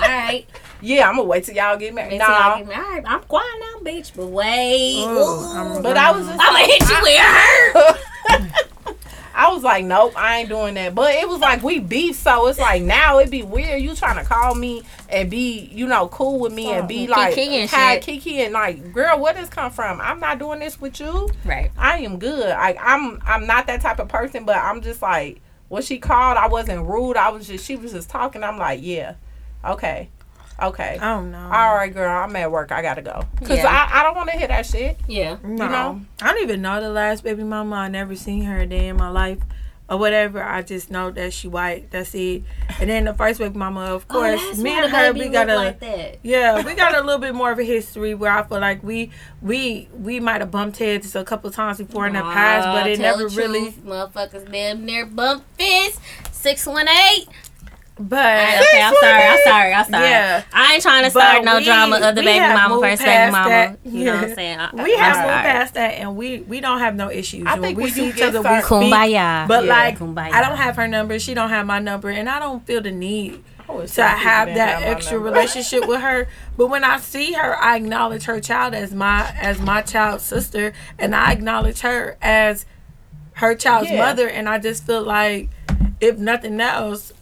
right, 0.00 0.46
Yeah, 0.80 1.08
I'm 1.08 1.16
gonna 1.16 1.26
wait 1.28 1.44
till 1.44 1.54
y'all 1.56 1.76
get 1.76 1.92
married. 1.94 2.18
No, 2.18 2.26
Nah, 2.26 2.58
get 2.58 2.68
married. 2.68 2.78
all 2.84 2.90
right, 2.92 3.04
I'm 3.06 3.20
quiet 3.22 3.46
now, 3.60 3.80
bitch. 3.90 4.12
But 4.14 4.26
wait, 4.28 5.04
Ooh, 5.04 5.44
I'm- 5.54 5.82
but 5.82 5.96
I 5.96 6.12
was 6.12 6.26
just. 6.26 6.40
I'm 6.40 6.52
gonna 6.52 6.64
hit 6.66 6.82
you 6.88 7.02
where 7.02 7.14
it 7.14 8.52
hurt. 8.52 8.67
I 9.38 9.52
was 9.52 9.62
like, 9.62 9.84
nope, 9.84 10.14
I 10.16 10.38
ain't 10.40 10.48
doing 10.48 10.74
that. 10.74 10.96
But 10.96 11.14
it 11.14 11.28
was 11.28 11.38
like 11.38 11.62
we 11.62 11.78
beef, 11.78 12.16
so 12.16 12.48
it's 12.48 12.58
like 12.58 12.82
now 12.82 13.20
it'd 13.20 13.30
be 13.30 13.44
weird. 13.44 13.80
You 13.80 13.94
trying 13.94 14.16
to 14.16 14.24
call 14.24 14.56
me 14.56 14.82
and 15.08 15.30
be, 15.30 15.70
you 15.72 15.86
know, 15.86 16.08
cool 16.08 16.40
with 16.40 16.52
me 16.52 16.72
and 16.72 16.88
be 16.88 17.06
Kiki 17.06 17.10
like, 17.12 17.38
and 17.38 17.70
hi, 17.70 17.94
shit. 17.94 18.02
Kiki, 18.02 18.42
and 18.42 18.52
like, 18.52 18.92
girl, 18.92 19.20
where 19.20 19.32
this 19.32 19.48
come 19.48 19.70
from? 19.70 20.00
I'm 20.00 20.18
not 20.18 20.40
doing 20.40 20.58
this 20.58 20.80
with 20.80 20.98
you. 20.98 21.30
Right. 21.44 21.70
I 21.78 21.98
am 21.98 22.18
good. 22.18 22.50
I, 22.50 22.74
I'm 22.80 23.22
I'm 23.24 23.46
not 23.46 23.68
that 23.68 23.80
type 23.80 24.00
of 24.00 24.08
person, 24.08 24.44
but 24.44 24.56
I'm 24.56 24.82
just 24.82 25.00
like 25.02 25.40
when 25.68 25.82
she 25.82 25.98
called, 25.98 26.36
I 26.36 26.48
wasn't 26.48 26.84
rude. 26.88 27.16
I 27.16 27.28
was 27.30 27.46
just 27.46 27.64
she 27.64 27.76
was 27.76 27.92
just 27.92 28.10
talking. 28.10 28.42
I'm 28.42 28.58
like, 28.58 28.80
yeah, 28.82 29.14
okay, 29.64 30.08
okay, 30.60 30.98
I 31.00 31.14
don't 31.14 31.30
know. 31.30 31.50
all 31.52 31.74
right, 31.74 31.92
girl. 31.92 32.10
I'm 32.10 32.34
at 32.36 32.50
work. 32.50 32.72
I 32.72 32.82
gotta 32.82 33.02
go 33.02 33.22
because 33.38 33.58
Yeah. 33.58 33.66
I, 33.68 34.00
I 34.00 34.02
don't 34.02 34.16
want 34.16 34.30
to 34.30 34.36
hear 34.38 34.48
that 34.48 34.66
shit. 34.66 34.98
Yeah. 35.06 35.36
No. 35.42 35.68
know? 35.68 36.00
I 36.22 36.32
don't 36.32 36.42
even 36.42 36.62
know 36.62 36.80
the 36.80 36.90
last 36.90 37.24
baby 37.24 37.44
mama. 37.44 37.76
I 37.76 37.88
never 37.88 38.16
seen 38.16 38.42
her 38.44 38.60
a 38.60 38.66
day 38.66 38.88
in 38.88 38.96
my 38.96 39.08
life 39.10 39.38
or 39.90 39.96
whatever. 39.96 40.42
I 40.42 40.62
just 40.62 40.90
know 40.90 41.10
that 41.12 41.32
she 41.32 41.48
white. 41.48 41.90
That's 41.90 42.14
it. 42.14 42.42
And 42.80 42.90
then 42.90 43.04
the 43.04 43.14
first 43.14 43.38
baby 43.38 43.58
mama, 43.58 43.80
of 43.94 44.04
oh, 44.10 44.12
course, 44.12 44.40
oh, 44.42 44.62
me 44.62 44.70
and 44.72 44.84
the 44.84 44.96
her, 44.96 45.12
baby 45.12 45.26
we 45.26 45.32
got 45.32 45.48
a 45.48 45.56
like 45.56 45.80
that. 45.80 46.18
yeah, 46.22 46.62
we 46.64 46.74
got 46.74 46.94
a 46.96 47.00
little 47.04 47.20
bit 47.20 47.34
more 47.34 47.50
of 47.50 47.58
a 47.58 47.64
history 47.64 48.14
where 48.14 48.30
I 48.30 48.42
feel 48.46 48.60
like 48.60 48.82
we 48.82 49.10
we 49.40 49.88
we 49.94 50.20
might 50.20 50.40
have 50.40 50.50
bumped 50.50 50.78
heads 50.78 51.14
a 51.16 51.24
couple 51.24 51.50
times 51.50 51.78
before 51.78 52.06
in 52.06 52.12
the 52.12 52.20
past, 52.20 52.66
but 52.66 52.86
it 52.86 52.98
tell 52.98 53.16
never 53.16 53.28
the 53.28 53.36
really. 53.36 53.72
motherfuckers 53.72 54.50
damn 54.50 54.84
near 54.84 55.06
bump 55.06 55.44
fists. 55.56 56.00
Six 56.32 56.66
one 56.66 56.88
eight. 56.88 57.26
But 58.00 58.60
Okay, 58.62 58.82
I'm 58.82 58.94
sorry. 59.00 59.22
I'm 59.24 59.38
sorry. 59.44 59.72
I'm 59.74 59.84
sorry. 59.90 60.04
Yeah. 60.08 60.42
I 60.52 60.74
ain't 60.74 60.82
trying 60.82 61.04
to 61.04 61.10
But 61.12 61.20
start 61.20 61.44
no 61.44 61.58
we- 61.58 61.64
drama 61.64 61.96
of 61.96 62.14
the 62.14 62.22
baby 62.22 62.38
mama 62.40 62.74
moved 62.74 62.84
first 62.86 63.02
baby 63.02 63.10
past 63.10 63.32
mama. 63.32 63.48
that. 63.48 63.78
You 63.84 64.04
know 64.04 64.14
what 64.14 64.24
I'm 64.24 64.34
saying? 64.34 64.58
I, 64.60 64.70
we 64.74 64.94
I'm 64.94 65.00
have 65.00 65.14
sorry. 65.16 65.28
moved 65.28 65.42
past 65.42 65.74
that, 65.74 65.88
and 65.94 66.16
we 66.16 66.40
we 66.40 66.60
don't 66.60 66.78
have 66.78 66.94
no 66.94 67.10
issues. 67.10 67.44
I 67.46 67.54
when 67.54 67.62
think 67.62 67.76
we 67.78 67.84
when 67.84 67.92
see 67.92 68.08
each 68.08 68.20
other, 68.20 68.38
we 68.38 68.44
started- 68.44 68.66
speak. 68.66 68.78
Kumbaya. 68.92 69.48
But 69.48 69.64
Yeah. 69.64 69.70
like, 69.70 69.98
Kumbaya. 69.98 70.32
I 70.32 70.40
don't 70.42 70.56
have 70.56 70.76
her 70.76 70.86
number. 70.86 71.18
She 71.18 71.34
don't 71.34 71.48
have 71.50 71.66
my 71.66 71.78
number, 71.80 72.08
and 72.08 72.28
I 72.28 72.38
don't 72.38 72.64
feel 72.66 72.80
the 72.80 72.92
need 72.92 73.42
I 73.68 73.84
to 73.86 74.02
have 74.02 74.46
that 74.54 74.82
have 74.82 74.82
extra 74.84 75.14
number. 75.18 75.30
relationship 75.30 75.86
with 75.88 76.00
her. 76.00 76.28
But 76.56 76.68
when 76.68 76.84
I 76.84 76.98
see 77.00 77.32
her, 77.32 77.56
I 77.60 77.76
acknowledge 77.76 78.24
her 78.24 78.40
child 78.40 78.74
as 78.74 78.94
my 78.94 79.28
as 79.40 79.60
my 79.60 79.82
child's 79.82 80.22
sister, 80.24 80.72
and 81.00 81.14
I 81.16 81.32
acknowledge 81.32 81.80
her 81.80 82.16
as 82.22 82.64
her 83.32 83.54
child's 83.56 83.90
Yeah. 83.90 83.98
mother. 83.98 84.28
And 84.28 84.48
I 84.48 84.58
just 84.58 84.86
feel 84.86 85.02
like, 85.02 85.48
if 86.00 86.16
nothing 86.18 86.60
else, 86.60 87.12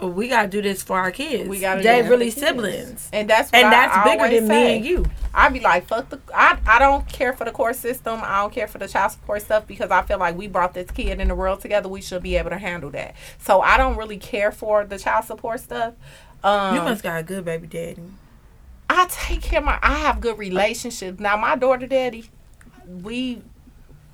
we 0.00 0.28
gotta 0.28 0.48
do 0.48 0.60
this 0.60 0.82
for 0.82 0.98
our 0.98 1.10
kids. 1.10 1.48
We 1.48 1.60
gotta 1.60 1.82
They 1.82 2.02
really 2.02 2.30
siblings, 2.30 3.08
and 3.12 3.30
that's 3.30 3.50
what 3.50 3.56
and 3.64 3.68
I 3.68 3.70
that's 3.70 4.08
bigger 4.08 4.28
than 4.28 4.46
say. 4.46 4.64
me 4.64 4.76
and 4.76 4.84
you. 4.84 5.04
I'd 5.32 5.52
be 5.52 5.60
like, 5.60 5.86
fuck 5.86 6.08
the. 6.10 6.20
I, 6.34 6.58
I 6.66 6.78
don't 6.78 7.06
care 7.08 7.32
for 7.32 7.44
the 7.44 7.50
court 7.50 7.76
system. 7.76 8.20
I 8.22 8.40
don't 8.42 8.52
care 8.52 8.66
for 8.68 8.78
the 8.78 8.88
child 8.88 9.12
support 9.12 9.42
stuff 9.42 9.66
because 9.66 9.90
I 9.90 10.02
feel 10.02 10.18
like 10.18 10.36
we 10.36 10.48
brought 10.48 10.74
this 10.74 10.90
kid 10.90 11.18
in 11.20 11.28
the 11.28 11.34
world 11.34 11.60
together. 11.60 11.88
We 11.88 12.02
should 12.02 12.22
be 12.22 12.36
able 12.36 12.50
to 12.50 12.58
handle 12.58 12.90
that. 12.90 13.14
So 13.38 13.60
I 13.60 13.76
don't 13.78 13.96
really 13.96 14.18
care 14.18 14.52
for 14.52 14.84
the 14.84 14.98
child 14.98 15.24
support 15.24 15.60
stuff. 15.60 15.94
Um, 16.44 16.74
You 16.74 16.82
must 16.82 17.02
got 17.02 17.18
a 17.20 17.22
good 17.22 17.44
baby 17.44 17.66
daddy. 17.66 18.02
I 18.88 19.06
take 19.10 19.42
care 19.42 19.58
of 19.60 19.64
my. 19.64 19.78
I 19.82 19.94
have 19.94 20.20
good 20.20 20.38
relationships. 20.38 21.18
Now 21.20 21.36
my 21.36 21.56
daughter 21.56 21.86
daddy, 21.86 22.26
we. 22.86 23.42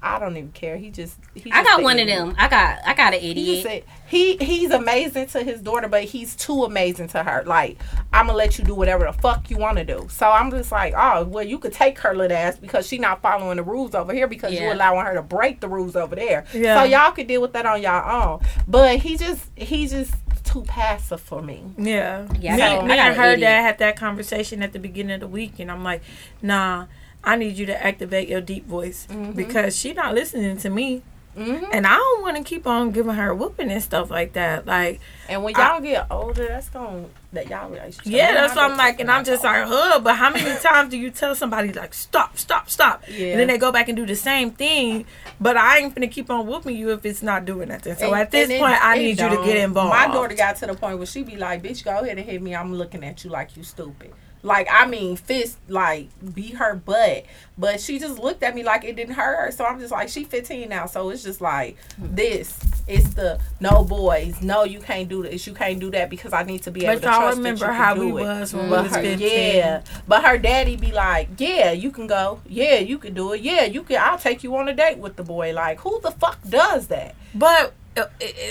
I 0.03 0.19
don't 0.19 0.37
even 0.37 0.51
care. 0.53 0.77
He 0.77 0.91
just. 0.91 1.17
He 1.35 1.51
I 1.53 1.63
got 1.63 1.83
one 1.83 1.97
of 1.97 2.01
idiot. 2.09 2.19
them. 2.19 2.35
I 2.39 2.49
got 2.49 2.79
I 2.85 2.93
got 2.95 3.15
an 3.15 3.21
He 3.21 3.31
idiot. 3.31 3.47
just 3.47 3.63
said 3.63 3.85
he 4.07 4.37
he's 4.39 4.71
amazing 4.71 5.27
to 5.29 5.43
his 5.43 5.61
daughter, 5.61 5.87
but 5.89 6.05
he's 6.05 6.35
too 6.35 6.65
amazing 6.65 7.09
to 7.09 7.23
her. 7.23 7.43
Like 7.47 7.79
I'm 8.13 8.27
gonna 8.27 8.37
let 8.37 8.59
you 8.59 8.65
do 8.65 8.75
whatever 8.75 9.05
the 9.05 9.13
fuck 9.13 9.49
you 9.51 9.59
want 9.59 9.79
to 9.79 9.85
do. 9.85 10.07
So 10.11 10.29
I'm 10.29 10.51
just 10.51 10.73
like, 10.73 10.95
oh 10.97 11.25
well, 11.25 11.45
you 11.45 11.59
could 11.59 11.73
take 11.73 11.99
her 12.01 12.15
little 12.15 12.37
ass 12.37 12.57
because 12.59 12.87
she 12.87 12.99
not 12.99 13.23
following 13.23 13.57
the 13.59 13.63
rules 13.63 13.95
over 13.95 14.13
here 14.13 14.27
because 14.27 14.53
Yeah. 14.53 14.67
you 14.69 14.73
allowing 14.73 15.07
her 15.07 15.15
to 15.15 15.23
break 15.23 15.61
the 15.61 15.69
rules 15.69 15.95
over 15.97 16.17
there. 16.17 16.45
Yeah. 16.53 16.81
So 16.81 16.85
y'all 16.85 17.13
could 17.13 17.29
deal 17.29 17.41
with 17.41 17.53
that 17.53 17.65
on 17.65 17.81
y'all 17.81 18.33
own. 18.41 18.47
But 18.67 18.99
he 18.99 19.17
just 19.17 19.47
he 19.57 19.87
just 19.87 20.15
too 20.45 20.63
passive 20.63 21.21
for 21.21 21.41
me. 21.41 21.63
Yeah. 21.79 22.27
Yeah, 22.41 22.53
I 22.53 22.57
me, 22.57 22.59
got- 22.59 22.85
me 22.87 22.93
I 22.93 22.97
got 22.97 23.07
and 23.07 23.15
an 23.17 23.21
her 23.23 23.37
dad 23.37 23.63
had 23.63 23.79
that 23.79 23.97
conversation 23.97 24.63
at 24.63 24.73
the 24.73 24.79
beginning 24.81 25.15
of 25.15 25.21
the 25.21 25.29
week, 25.29 25.61
and 25.61 25.71
I'm 25.71 25.85
like, 25.85 26.03
nah, 26.43 26.87
I 27.25 27.37
need 27.37 27.57
you 27.57 27.67
to 27.67 27.85
activate 27.87 28.29
your 28.29 28.41
deep 28.41 28.67
voice 28.67 29.07
because 29.35 29.77
she 29.79 29.93
not 29.93 30.15
listening 30.15 30.57
to 30.59 30.71
me. 30.71 31.03
hmm 31.37 31.65
And 31.73 31.87
I 31.87 31.95
don't 31.97 32.21
want 32.23 32.37
to 32.37 32.43
keep 32.43 32.67
on 32.67 32.91
giving 32.91 33.15
her 33.15 33.35
whooping 33.35 33.71
and 33.71 33.83
stuff 33.83 34.11
like 34.11 34.35
that. 34.35 34.67
Like, 34.67 35.01
And 35.29 35.43
when 35.43 35.55
y'all 35.55 35.81
get 35.81 36.07
older, 36.11 36.47
that's 36.47 36.69
gonna 36.69 37.07
that 37.33 37.49
y'all 37.49 37.71
relationship. 37.71 38.13
yeah, 38.13 38.35
that's 38.35 38.55
what 38.55 38.71
I'm 38.71 38.77
like. 38.77 39.01
And 39.01 39.11
I'm 39.11 39.25
just 39.25 39.43
like, 39.43 39.65
huh, 39.67 40.01
but 40.01 40.17
how 40.17 40.29
many 40.31 40.59
times 40.61 40.91
do 40.91 40.99
you 40.99 41.11
tell 41.11 41.35
somebody, 41.35 41.73
like, 41.73 41.95
stop, 41.95 42.37
stop, 42.37 42.69
stop? 42.69 43.03
Yeah. 43.09 43.29
And 43.29 43.41
then 43.41 43.47
they 43.49 43.57
go 43.57 43.73
back 43.73 43.89
and 43.89 43.97
do 43.97 44.05
the 44.05 44.15
same 44.17 44.51
thing, 44.51 45.07
but 45.41 45.57
I 45.57 45.79
ain't 45.79 45.95
gonna 45.95 46.09
keep 46.09 46.29
on 46.29 46.47
whooping 46.47 46.77
you 46.77 46.91
if 46.91 47.07
it's 47.07 47.23
not 47.23 47.47
doing 47.47 47.69
nothing. 47.69 47.97
So 47.97 48.13
And- 48.13 48.21
at 48.21 48.31
this 48.31 48.45
and 48.51 48.53
it- 48.53 48.61
point, 48.61 48.85
I 48.85 48.99
need 48.99 49.19
you 49.19 49.29
to 49.31 49.43
get 49.45 49.57
involved. 49.57 49.95
My 49.95 50.09
daughter 50.09 50.35
got 50.35 50.57
to 50.57 50.67
the 50.67 50.75
point 50.75 50.99
where 50.99 51.07
she 51.07 51.23
be 51.23 51.37
like, 51.37 51.63
"Bitch, 51.63 51.83
go 51.83 52.01
ahead 52.01 52.19
and 52.19 52.29
hit 52.29 52.43
me. 52.43 52.55
I'm 52.55 52.75
looking 52.75 53.03
at 53.05 53.25
you 53.25 53.31
like 53.31 53.57
you 53.57 53.63
stupid." 53.63 54.13
Like 54.45 54.67
I 54.71 54.87
mean, 54.87 55.17
fist 55.17 55.59
like 55.69 56.09
beat 56.35 56.55
her 56.55 56.75
butt, 56.75 57.25
but 57.57 57.81
she 57.81 57.99
just 58.01 58.19
looked 58.19 58.43
at 58.43 58.55
me 58.57 58.65
like 58.65 58.83
it 58.85 58.97
didn't 58.97 59.15
hurt 59.15 59.37
her. 59.37 59.51
So 59.53 59.65
I'm 59.65 59.79
just 59.79 59.93
like, 59.93 60.09
she 60.09 60.25
15 60.25 60.69
now, 60.69 60.87
so 60.87 61.11
it's 61.11 61.23
just 61.23 61.41
like 61.41 61.77
this. 61.97 62.59
It's 62.89 63.15
the 63.15 63.39
no 63.61 63.85
boys, 63.85 64.43
no 64.43 64.65
you 64.65 64.81
can't 64.81 65.09
do 65.09 65.23
this, 65.23 65.47
you 65.47 65.55
can't 65.55 65.79
do 65.79 65.93
that 65.93 66.11
because 66.11 66.33
I 66.33 66.43
need 66.43 66.63
to 66.65 66.73
be 66.73 66.85
able 66.85 66.95
But 66.95 67.03
to 67.03 67.07
y'all 67.09 67.21
trust 67.21 67.37
remember 67.39 67.67
that 67.67 67.73
you 67.73 67.79
how 67.79 67.95
can 67.95 68.05
we 68.05 68.11
it. 68.23 68.25
was 68.25 68.53
when 68.55 68.65
we 68.65 68.71
was 68.71 68.97
her, 68.97 69.03
15. 69.03 69.29
yeah, 69.29 69.83
but 70.09 70.25
her 70.25 70.39
daddy 70.39 70.75
be 70.77 70.91
like, 70.91 71.29
yeah, 71.39 71.71
you 71.71 71.93
can 71.93 72.09
go, 72.09 72.41
yeah, 72.49 72.79
you 72.81 72.99
can 72.99 73.15
do 73.15 73.33
it, 73.35 73.43
yeah, 73.43 73.63
you 73.65 73.85
can. 73.85 73.99
I'll 74.01 74.19
take 74.19 74.43
you 74.43 74.57
on 74.57 74.69
a 74.69 74.75
date 74.75 74.99
with 74.99 75.15
the 75.15 75.23
boy. 75.23 75.53
Like, 75.53 75.79
who 75.81 76.01
the 76.01 76.11
fuck 76.11 76.39
does 76.49 76.89
that? 76.89 77.15
But 77.33 77.75
uh, 77.97 78.07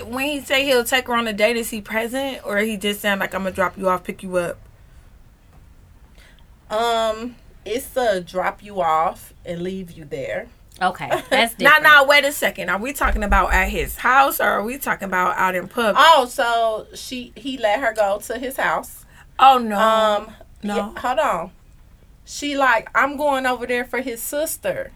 when 0.05 0.25
he 0.29 0.39
say 0.39 0.63
he'll 0.63 0.85
take 0.85 1.07
her 1.07 1.15
on 1.15 1.27
a 1.27 1.33
date, 1.33 1.57
is 1.57 1.69
he 1.71 1.81
present 1.81 2.45
or 2.45 2.59
he 2.59 2.77
just 2.77 3.01
saying 3.01 3.19
like 3.19 3.33
I'm 3.35 3.41
gonna 3.43 3.53
drop 3.53 3.77
you 3.77 3.89
off, 3.89 4.05
pick 4.05 4.23
you 4.23 4.37
up? 4.37 4.57
Um, 6.71 7.35
it's 7.65 7.93
to 7.93 8.23
drop 8.25 8.63
you 8.63 8.81
off 8.81 9.33
and 9.45 9.61
leave 9.61 9.91
you 9.91 10.05
there. 10.05 10.47
Okay, 10.81 11.09
that's 11.29 11.59
Now, 11.59 11.77
now, 11.79 12.05
wait 12.05 12.25
a 12.25 12.31
second. 12.31 12.69
Are 12.69 12.79
we 12.79 12.93
talking 12.93 13.23
about 13.23 13.53
at 13.53 13.69
his 13.69 13.97
house 13.97 14.39
or 14.39 14.45
are 14.45 14.63
we 14.63 14.77
talking 14.79 15.05
about 15.07 15.37
out 15.37 15.53
in 15.53 15.67
public? 15.67 15.95
Oh, 15.99 16.25
so 16.25 16.87
she 16.95 17.33
he 17.35 17.57
let 17.57 17.79
her 17.81 17.93
go 17.93 18.19
to 18.19 18.39
his 18.39 18.57
house. 18.57 19.05
oh 19.37 19.57
no, 19.59 19.77
Um, 19.77 20.33
no. 20.63 20.75
yeah, 20.75 20.99
hold 20.99 21.19
on. 21.19 21.51
She 22.25 22.57
like, 22.57 22.89
I'm 22.95 23.17
going 23.17 23.45
over 23.45 23.67
there 23.67 23.83
for 23.85 23.99
his 24.01 24.21
sister. 24.21 24.91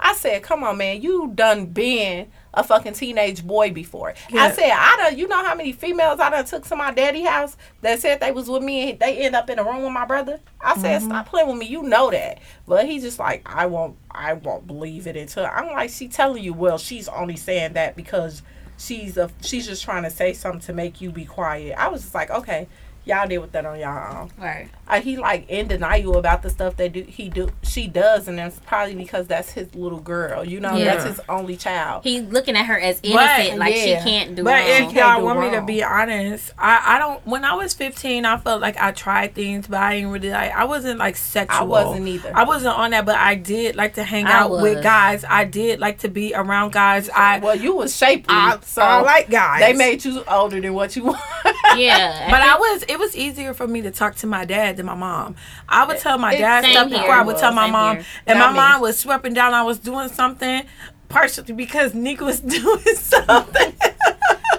I 0.00 0.14
said, 0.14 0.42
come 0.42 0.64
on, 0.64 0.78
man, 0.78 1.00
you 1.00 1.30
done 1.32 1.66
been 1.66 2.30
a 2.54 2.62
fucking 2.62 2.92
teenage 2.92 3.46
boy 3.46 3.72
before. 3.72 4.14
Yeah. 4.30 4.42
I 4.44 4.52
said, 4.52 4.70
I 4.70 4.96
don't, 4.98 5.18
you 5.18 5.26
know 5.28 5.42
how 5.44 5.54
many 5.54 5.72
females 5.72 6.20
I 6.20 6.30
done 6.30 6.44
took 6.44 6.64
to 6.66 6.76
my 6.76 6.90
daddy 6.92 7.22
house 7.22 7.56
that 7.80 8.00
said 8.00 8.20
they 8.20 8.32
was 8.32 8.48
with 8.48 8.62
me 8.62 8.90
and 8.90 8.98
they 8.98 9.18
end 9.18 9.34
up 9.34 9.48
in 9.48 9.58
a 9.58 9.64
room 9.64 9.82
with 9.82 9.92
my 9.92 10.04
brother. 10.04 10.40
I 10.60 10.76
said, 10.76 11.00
Mm-hmm. 11.00 11.10
stop 11.10 11.28
playing 11.28 11.48
with 11.48 11.56
me. 11.58 11.66
You 11.66 11.82
know 11.82 12.10
that. 12.10 12.38
But 12.68 12.86
he 12.86 12.98
just 13.00 13.18
like, 13.18 13.42
I 13.46 13.66
won't, 13.66 13.96
I 14.10 14.34
won't 14.34 14.66
believe 14.66 15.06
it 15.06 15.16
until 15.16 15.46
I'm 15.46 15.66
like, 15.72 15.90
she 15.90 16.08
telling 16.08 16.42
you, 16.44 16.52
well, 16.52 16.78
she's 16.78 17.08
only 17.08 17.36
saying 17.36 17.72
that 17.72 17.96
because 17.96 18.42
she's 18.78 19.16
a, 19.16 19.30
she's 19.40 19.66
just 19.66 19.82
trying 19.82 20.02
to 20.02 20.10
say 20.10 20.32
something 20.34 20.60
to 20.62 20.72
make 20.72 21.00
you 21.00 21.10
be 21.10 21.24
quiet. 21.24 21.74
I 21.78 21.88
was 21.88 22.02
just 22.02 22.14
like, 22.14 22.30
okay, 22.30 22.68
y'all 23.04 23.26
deal 23.28 23.40
with 23.40 23.52
that 23.52 23.66
on 23.66 23.78
y'all 23.80 24.22
own 24.22 24.30
Right. 24.38 24.68
uh, 24.86 25.00
he 25.00 25.16
like 25.16 25.48
in 25.48 25.66
denial 25.68 26.16
about 26.18 26.42
the 26.42 26.50
stuff 26.50 26.76
that 26.76 26.92
do 26.92 27.02
he 27.02 27.28
do 27.28 27.48
she 27.62 27.86
does 27.88 28.28
and 28.28 28.38
it's 28.38 28.60
probably 28.66 28.94
because 28.94 29.26
that's 29.26 29.50
his 29.50 29.74
little 29.74 29.98
girl 30.00 30.44
you 30.44 30.60
know 30.60 30.76
Yeah. 30.76 30.84
that's 30.84 31.04
his 31.04 31.20
only 31.28 31.56
child 31.56 32.04
He's 32.04 32.22
looking 32.22 32.56
at 32.56 32.66
her 32.66 32.78
as 32.78 33.00
But- 33.00 33.10
innocent, 33.10 33.58
like 33.58 33.74
yeah. 33.74 34.02
she 34.04 34.08
can't 34.10 34.34
do 34.36 34.42
it. 34.42 34.44
But 34.44 34.50
wrong. 34.54 34.90
if 34.90 34.92
y'all 34.96 35.18
do 35.18 35.24
want 35.24 35.40
me 35.40 35.50
to 35.50 35.62
be 35.62 35.82
honest, 35.82 36.52
I, 36.58 36.94
I 36.94 36.98
don't. 36.98 37.24
When 37.26 37.44
I 37.44 37.54
was 37.54 37.74
15, 37.74 38.24
I 38.24 38.36
felt 38.38 38.60
like 38.60 38.76
I 38.78 38.92
tried 38.92 39.34
things, 39.34 39.66
but 39.66 39.80
I 39.80 39.96
didn't 39.96 40.10
really 40.10 40.30
like. 40.30 40.52
I 40.52 40.64
wasn't 40.64 40.98
like 40.98 41.16
sexual. 41.16 41.58
I 41.60 41.62
wasn't 41.64 42.08
either. 42.08 42.32
I 42.34 42.44
wasn't 42.44 42.76
on 42.76 42.90
that, 42.90 43.04
but 43.06 43.16
I 43.16 43.34
did 43.34 43.76
like 43.76 43.94
to 43.94 44.04
hang 44.04 44.26
I 44.26 44.32
out 44.32 44.50
was. 44.50 44.62
with 44.62 44.82
guys. 44.82 45.24
I 45.28 45.44
did 45.44 45.80
like 45.80 45.98
to 46.00 46.08
be 46.08 46.34
around 46.34 46.72
guys. 46.72 47.08
I 47.10 47.38
well 47.38 47.56
you 47.56 47.74
was 47.74 47.96
shapely 47.96 48.34
I, 48.34 48.58
so 48.62 48.82
I 48.82 49.00
like 49.02 49.30
guys. 49.30 49.60
they 49.60 49.72
made 49.74 50.04
you 50.04 50.22
older 50.28 50.60
than 50.60 50.74
what 50.74 50.94
you 50.96 51.04
want 51.04 51.20
yeah, 51.76 52.30
But 52.30 52.42
I 52.42 52.56
was. 52.58 52.84
It 52.92 52.98
was 52.98 53.16
easier 53.16 53.54
for 53.54 53.66
me 53.66 53.80
to 53.82 53.90
talk 53.90 54.16
to 54.16 54.26
my 54.26 54.44
dad 54.44 54.76
than 54.76 54.84
my 54.86 54.94
mom. 54.94 55.34
I 55.68 55.86
would 55.86 55.98
tell 55.98 56.18
my 56.18 56.36
dad 56.36 56.62
same 56.64 56.72
stuff 56.74 56.88
here. 56.90 56.98
before 56.98 57.14
I 57.14 57.22
would 57.22 57.38
tell 57.38 57.52
my 57.52 57.70
mom, 57.70 57.96
here. 57.96 58.04
and 58.26 58.38
Not 58.38 58.52
my 58.54 58.68
me. 58.68 58.72
mom 58.72 58.80
was 58.82 58.98
sweeping 58.98 59.32
down. 59.32 59.54
I 59.54 59.62
was 59.62 59.78
doing 59.78 60.08
something, 60.10 60.64
partially 61.08 61.54
because 61.54 61.94
Nick 61.94 62.20
was 62.20 62.40
doing 62.58 62.84
something. 62.96 63.72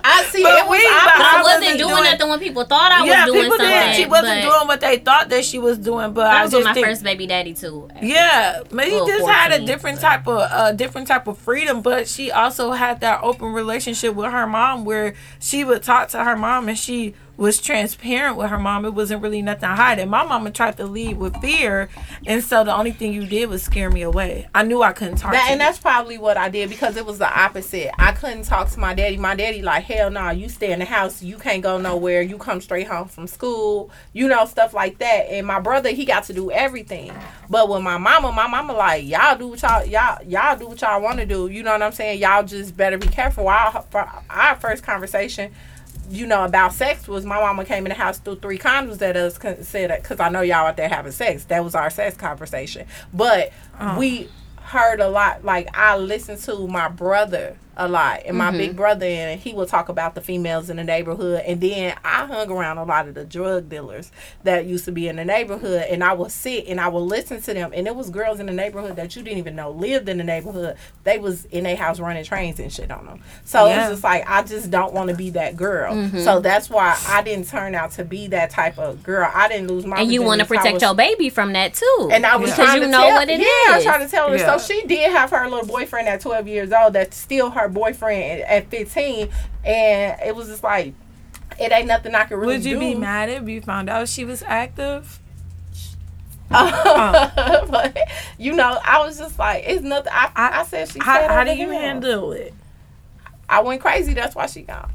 i 0.05 0.23
see 0.25 0.43
But 0.43 0.59
it 0.59 0.67
was 0.67 0.71
we- 0.79 0.85
I 0.85 1.37
I 1.39 1.41
wasn't 1.43 1.61
wasn't 1.63 1.77
doing, 1.79 1.89
doing- 1.95 2.03
nothing 2.11 2.29
when 2.29 2.39
people 2.39 2.65
thought 2.65 2.91
I 2.91 3.05
yeah, 3.05 3.23
was 3.25 3.33
doing 3.33 3.43
people 3.45 3.57
something. 3.57 3.87
did. 3.87 3.95
She 3.95 4.05
wasn't 4.05 4.41
doing 4.41 4.67
what 4.67 4.81
they 4.81 4.97
thought 4.97 5.29
that 5.29 5.45
she 5.45 5.59
was 5.59 5.77
doing, 5.77 6.11
but 6.13 6.27
I 6.27 6.41
was 6.43 6.51
just 6.51 6.59
with 6.59 6.65
my 6.65 6.73
think, 6.73 6.87
first 6.87 7.03
baby 7.03 7.25
daddy 7.27 7.53
too. 7.53 7.87
Yeah, 8.01 8.63
but 8.69 8.85
he 8.85 8.91
Little 8.91 9.07
just 9.07 9.27
had 9.27 9.53
a 9.53 9.65
different 9.65 10.01
but- 10.01 10.07
type 10.07 10.27
of 10.27 10.39
uh, 10.39 10.71
different 10.73 11.07
type 11.07 11.27
of 11.27 11.37
freedom. 11.37 11.81
But 11.81 12.07
she 12.09 12.31
also 12.31 12.71
had 12.71 12.99
that 13.01 13.21
open 13.23 13.53
relationship 13.53 14.13
with 14.15 14.29
her 14.31 14.45
mom, 14.47 14.83
where 14.83 15.13
she 15.39 15.63
would 15.63 15.83
talk 15.83 16.09
to 16.09 16.23
her 16.23 16.35
mom, 16.35 16.67
and 16.67 16.77
she 16.77 17.13
was 17.35 17.59
transparent 17.59 18.37
with 18.37 18.49
her 18.49 18.59
mom. 18.59 18.85
It 18.85 18.93
wasn't 18.93 19.21
really 19.21 19.41
nothing 19.41 19.61
to 19.61 19.75
hide. 19.75 19.99
And 19.99 20.09
my 20.11 20.23
mama 20.23 20.51
tried 20.51 20.77
to 20.77 20.85
lead 20.85 21.17
with 21.17 21.35
fear, 21.41 21.89
and 22.25 22.43
so 22.43 22.63
the 22.63 22.75
only 22.75 22.91
thing 22.91 23.13
you 23.13 23.25
did 23.25 23.49
was 23.49 23.63
scare 23.63 23.89
me 23.89 24.03
away. 24.03 24.47
I 24.53 24.63
knew 24.63 24.83
I 24.83 24.93
couldn't 24.93 25.17
talk. 25.17 25.33
That, 25.33 25.47
and 25.49 25.59
you. 25.59 25.65
that's 25.65 25.79
probably 25.79 26.17
what 26.17 26.37
I 26.37 26.49
did 26.49 26.69
because 26.69 26.95
it 26.95 27.05
was 27.05 27.17
the 27.17 27.39
opposite. 27.39 27.89
I 27.99 28.11
couldn't 28.11 28.43
talk 28.43 28.69
to 28.71 28.79
my 28.79 28.93
daddy. 28.93 29.17
My 29.17 29.35
daddy 29.35 29.61
like, 29.61 29.83
hell 29.83 30.11
no, 30.11 30.29
you 30.29 30.49
stay 30.49 30.71
in 30.71 30.79
the 30.79 30.85
house. 30.85 31.23
You 31.23 31.37
can't 31.37 31.63
go 31.63 31.77
nowhere. 31.77 32.21
You 32.21 32.37
come 32.37 32.61
straight 32.61 32.87
home 32.87 33.07
from 33.07 33.27
school. 33.27 33.89
You 34.13 34.27
know 34.27 34.45
stuff 34.45 34.73
like 34.73 34.99
that. 34.99 35.27
And 35.31 35.47
my 35.47 35.59
brother, 35.59 35.89
he 35.89 36.05
got 36.05 36.25
to 36.25 36.33
do 36.33 36.51
everything. 36.51 37.11
But 37.49 37.69
with 37.69 37.81
my 37.81 37.97
mama, 37.97 38.31
my 38.31 38.47
mama 38.47 38.73
like, 38.73 39.05
y'all 39.05 39.37
do 39.37 39.47
what 39.47 39.61
y'all 39.61 39.85
y'all 39.85 40.23
y'all 40.23 40.57
do 40.57 40.67
what 40.67 40.81
y'all 40.81 41.01
want 41.01 41.19
to 41.19 41.25
do. 41.25 41.47
You 41.47 41.63
know 41.63 41.71
what 41.71 41.81
I'm 41.81 41.91
saying? 41.91 42.19
Y'all 42.19 42.43
just 42.43 42.77
better 42.77 42.97
be 42.97 43.07
careful. 43.07 43.47
Our 43.47 43.83
our 44.29 44.55
first 44.55 44.83
conversation. 44.83 45.53
You 46.09 46.27
know 46.27 46.43
about 46.43 46.73
sex 46.73 47.07
was 47.07 47.25
my 47.25 47.39
mama 47.39 47.65
came 47.65 47.85
in 47.85 47.89
the 47.89 47.95
house 47.95 48.17
threw 48.19 48.35
three 48.35 48.57
condoms 48.57 49.01
at 49.01 49.15
us 49.15 49.39
said 49.67 50.01
because 50.01 50.19
I 50.19 50.29
know 50.29 50.41
y'all 50.41 50.67
out 50.67 50.77
there 50.77 50.89
having 50.89 51.11
sex. 51.11 51.45
That 51.45 51.63
was 51.63 51.75
our 51.75 51.89
sex 51.89 52.17
conversation. 52.17 52.87
But 53.13 53.51
oh. 53.79 53.97
we 53.97 54.29
heard 54.57 54.99
a 54.99 55.09
lot. 55.09 55.43
Like 55.43 55.69
I 55.75 55.97
listened 55.97 56.39
to 56.41 56.67
my 56.67 56.89
brother 56.89 57.57
a 57.75 57.87
lot, 57.87 58.21
and 58.25 58.37
my 58.37 58.51
big 58.51 58.69
mm-hmm. 58.69 58.77
brother, 58.77 59.05
and 59.05 59.39
he 59.39 59.53
would 59.53 59.67
talk 59.67 59.89
about 59.89 60.15
the 60.15 60.21
females 60.21 60.69
in 60.69 60.77
the 60.77 60.83
neighborhood. 60.83 61.41
And 61.45 61.59
then 61.59 61.95
I 62.03 62.25
hung 62.25 62.49
around 62.51 62.77
a 62.77 62.83
lot 62.83 63.07
of 63.07 63.15
the 63.15 63.25
drug 63.25 63.69
dealers 63.69 64.11
that 64.43 64.65
used 64.65 64.85
to 64.85 64.91
be 64.91 65.07
in 65.07 65.15
the 65.15 65.25
neighborhood, 65.25 65.85
and 65.89 66.03
I 66.03 66.13
would 66.13 66.31
sit 66.31 66.67
and 66.67 66.79
I 66.79 66.87
would 66.87 66.99
listen 66.99 67.41
to 67.41 67.53
them. 67.53 67.71
And 67.73 67.87
it 67.87 67.95
was 67.95 68.09
girls 68.09 68.39
in 68.39 68.45
the 68.45 68.53
neighborhood 68.53 68.95
that 68.97 69.15
you 69.15 69.23
didn't 69.23 69.39
even 69.39 69.55
know 69.55 69.71
lived 69.71 70.07
in 70.07 70.17
the 70.17 70.23
neighborhood. 70.23 70.77
They 71.03 71.17
was 71.17 71.45
in 71.45 71.63
their 71.63 71.75
house 71.75 71.99
running 71.99 72.23
trains 72.23 72.59
and 72.59 72.71
shit 72.71 72.91
on 72.91 73.05
them. 73.05 73.21
So 73.43 73.65
Yeah. 73.65 73.81
it's 73.81 73.89
just 73.93 74.03
like 74.03 74.29
I 74.29 74.43
just 74.43 74.69
don't 74.69 74.93
want 74.93 75.09
to 75.09 75.15
be 75.15 75.31
that 75.31 75.55
girl. 75.55 75.93
Mm-hmm. 75.93 76.19
So 76.19 76.39
that's 76.41 76.69
why 76.69 76.97
I 77.07 77.23
didn't 77.23 77.47
turn 77.47 77.73
out 77.75 77.91
to 77.93 78.05
be 78.05 78.27
that 78.27 78.51
type 78.51 78.77
of 78.77 79.01
girl. 79.03 79.29
I 79.33 79.47
didn't 79.47 79.67
lose 79.67 79.85
my. 79.85 80.01
And 80.01 80.11
you 80.11 80.21
want 80.21 80.41
to 80.41 80.47
protect 80.47 80.75
was- 80.75 80.83
your 80.83 80.93
baby 80.93 81.29
from 81.29 81.53
that 81.53 81.73
too. 81.73 82.09
and 82.11 82.25
I 82.25 82.35
was 82.35 82.49
Yeah. 82.51 82.55
trying 82.55 82.67
Because 82.67 82.79
to 82.81 82.85
you 82.85 82.91
know 82.91 83.07
tell, 83.07 83.17
what 83.17 83.29
it 83.29 83.39
yeah, 83.39 83.45
I 83.47 83.73
was 83.75 83.83
trying 83.83 84.05
to 84.05 84.07
tell 84.09 84.29
her. 84.29 84.37
Yeah. 84.37 84.57
So 84.57 84.73
she 84.73 84.85
did 84.85 85.11
have 85.11 85.31
her 85.31 85.49
little 85.49 85.65
boyfriend 85.65 86.07
at 86.07 86.21
12 86.21 86.47
years 86.47 86.71
old. 86.71 86.93
that 86.93 87.13
still 87.13 87.49
her 87.51 87.62
boyfriend 87.69 88.41
at, 88.41 88.49
at 88.63 88.69
15, 88.69 89.29
and 89.65 90.19
it 90.25 90.35
was 90.35 90.47
just 90.47 90.63
like, 90.63 90.93
it 91.59 91.71
ain't 91.71 91.87
nothing 91.87 92.15
I 92.15 92.23
can 92.25 92.37
really 92.37 92.55
Would 92.57 92.65
you 92.65 92.73
do. 92.75 92.79
be 92.79 92.95
mad 92.95 93.29
if 93.29 93.47
you 93.47 93.61
found 93.61 93.89
out 93.89 94.07
she 94.09 94.25
was 94.25 94.43
active? 94.43 95.19
but 96.49 97.97
you 98.37 98.53
know, 98.53 98.79
I 98.83 99.03
was 99.05 99.17
just 99.17 99.39
like, 99.39 99.63
it's 99.65 99.81
nothing. 99.83 100.11
I, 100.13 100.31
I, 100.35 100.59
I- 100.61 100.65
said 100.65 100.89
she. 100.89 100.99
How, 100.99 101.15
said 101.19 101.29
how 101.29 101.41
over 101.41 101.45
do 101.45 101.55
you 101.55 101.69
him. 101.71 101.81
handle 101.81 102.31
it? 102.31 102.53
I 103.49 103.61
went 103.61 103.81
crazy. 103.81 104.13
That's 104.13 104.35
why 104.35 104.45
she 104.47 104.61
gone. 104.61 104.89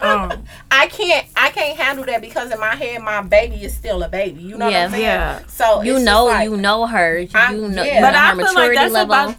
Um, 0.00 0.44
I 0.70 0.86
can't. 0.88 1.26
I 1.36 1.50
can't 1.50 1.78
handle 1.78 2.04
that 2.06 2.20
because 2.20 2.50
in 2.50 2.58
my 2.60 2.74
head, 2.74 3.00
my 3.02 3.22
baby 3.22 3.56
is 3.64 3.74
still 3.74 4.02
a 4.02 4.08
baby. 4.08 4.42
You 4.42 4.56
know 4.58 4.66
what 4.66 4.72
Yeah. 4.72 4.84
I'm 4.84 4.90
saying? 4.90 5.02
Yeah. 5.02 5.46
So 5.48 5.82
you 5.82 5.98
know, 5.98 6.24
like, 6.26 6.48
you 6.48 6.56
know 6.56 6.86
her. 6.86 7.18
You 7.20 7.28
I'm- 7.34 7.74
know, 7.74 7.82
yeah. 7.82 7.96
you 7.96 8.00
But 8.00 8.10
know 8.12 8.18
I 8.18 8.30
her 8.30 8.36
feel 8.36 8.44
like 8.46 8.54
maturity 8.54 8.76
that's 8.76 8.92
level. 8.92 9.14
about. 9.14 9.36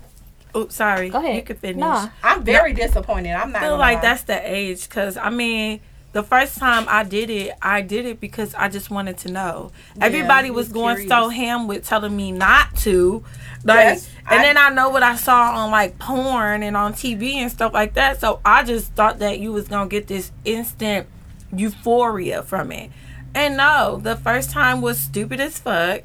Oops, 0.55 0.73
sorry. 0.75 1.09
Go 1.09 1.17
ahead. 1.19 1.35
You 1.35 1.41
can 1.43 1.57
finish. 1.57 1.79
Nah. 1.79 2.09
I'm 2.23 2.43
very 2.43 2.73
disappointed. 2.73 3.31
I'm 3.33 3.51
not. 3.51 3.61
I 3.61 3.65
feel 3.65 3.77
like 3.77 3.95
lie. 3.97 4.01
that's 4.01 4.23
the 4.23 4.53
age 4.53 4.87
because 4.87 5.17
I 5.17 5.29
mean 5.29 5.81
the 6.13 6.23
first 6.23 6.57
time 6.57 6.85
I 6.87 7.03
did 7.03 7.29
it, 7.29 7.51
I 7.61 7.81
did 7.81 8.05
it 8.05 8.21
because 8.21 8.55
I 8.55 8.69
just 8.69 8.89
wanted 8.89 9.17
to 9.19 9.31
know. 9.31 9.71
Everybody 9.99 10.49
was 10.49 10.67
was 10.67 10.73
going 10.73 11.09
so 11.09 11.27
ham 11.27 11.67
with 11.67 11.85
telling 11.85 12.15
me 12.15 12.31
not 12.31 12.73
to, 12.77 13.21
like, 13.65 13.79
Yes, 13.79 14.09
and 14.29 14.39
I- 14.39 14.43
then 14.43 14.57
I 14.57 14.69
know 14.69 14.87
what 14.87 15.03
I 15.03 15.17
saw 15.17 15.51
on 15.57 15.71
like 15.71 15.99
porn 15.99 16.63
and 16.63 16.77
on 16.77 16.93
TV 16.93 17.33
and 17.35 17.51
stuff 17.51 17.73
like 17.73 17.95
that. 17.95 18.21
So 18.21 18.39
I 18.45 18.63
just 18.63 18.93
thought 18.93 19.19
that 19.19 19.39
you 19.39 19.51
was 19.51 19.67
gonna 19.67 19.89
get 19.89 20.07
this 20.07 20.31
instant 20.45 21.07
euphoria 21.53 22.43
from 22.43 22.71
it, 22.71 22.91
and 23.33 23.57
no, 23.57 23.99
the 24.01 24.15
first 24.15 24.51
time 24.51 24.81
was 24.81 24.97
stupid 24.97 25.39
as 25.41 25.59
fuck. 25.59 26.01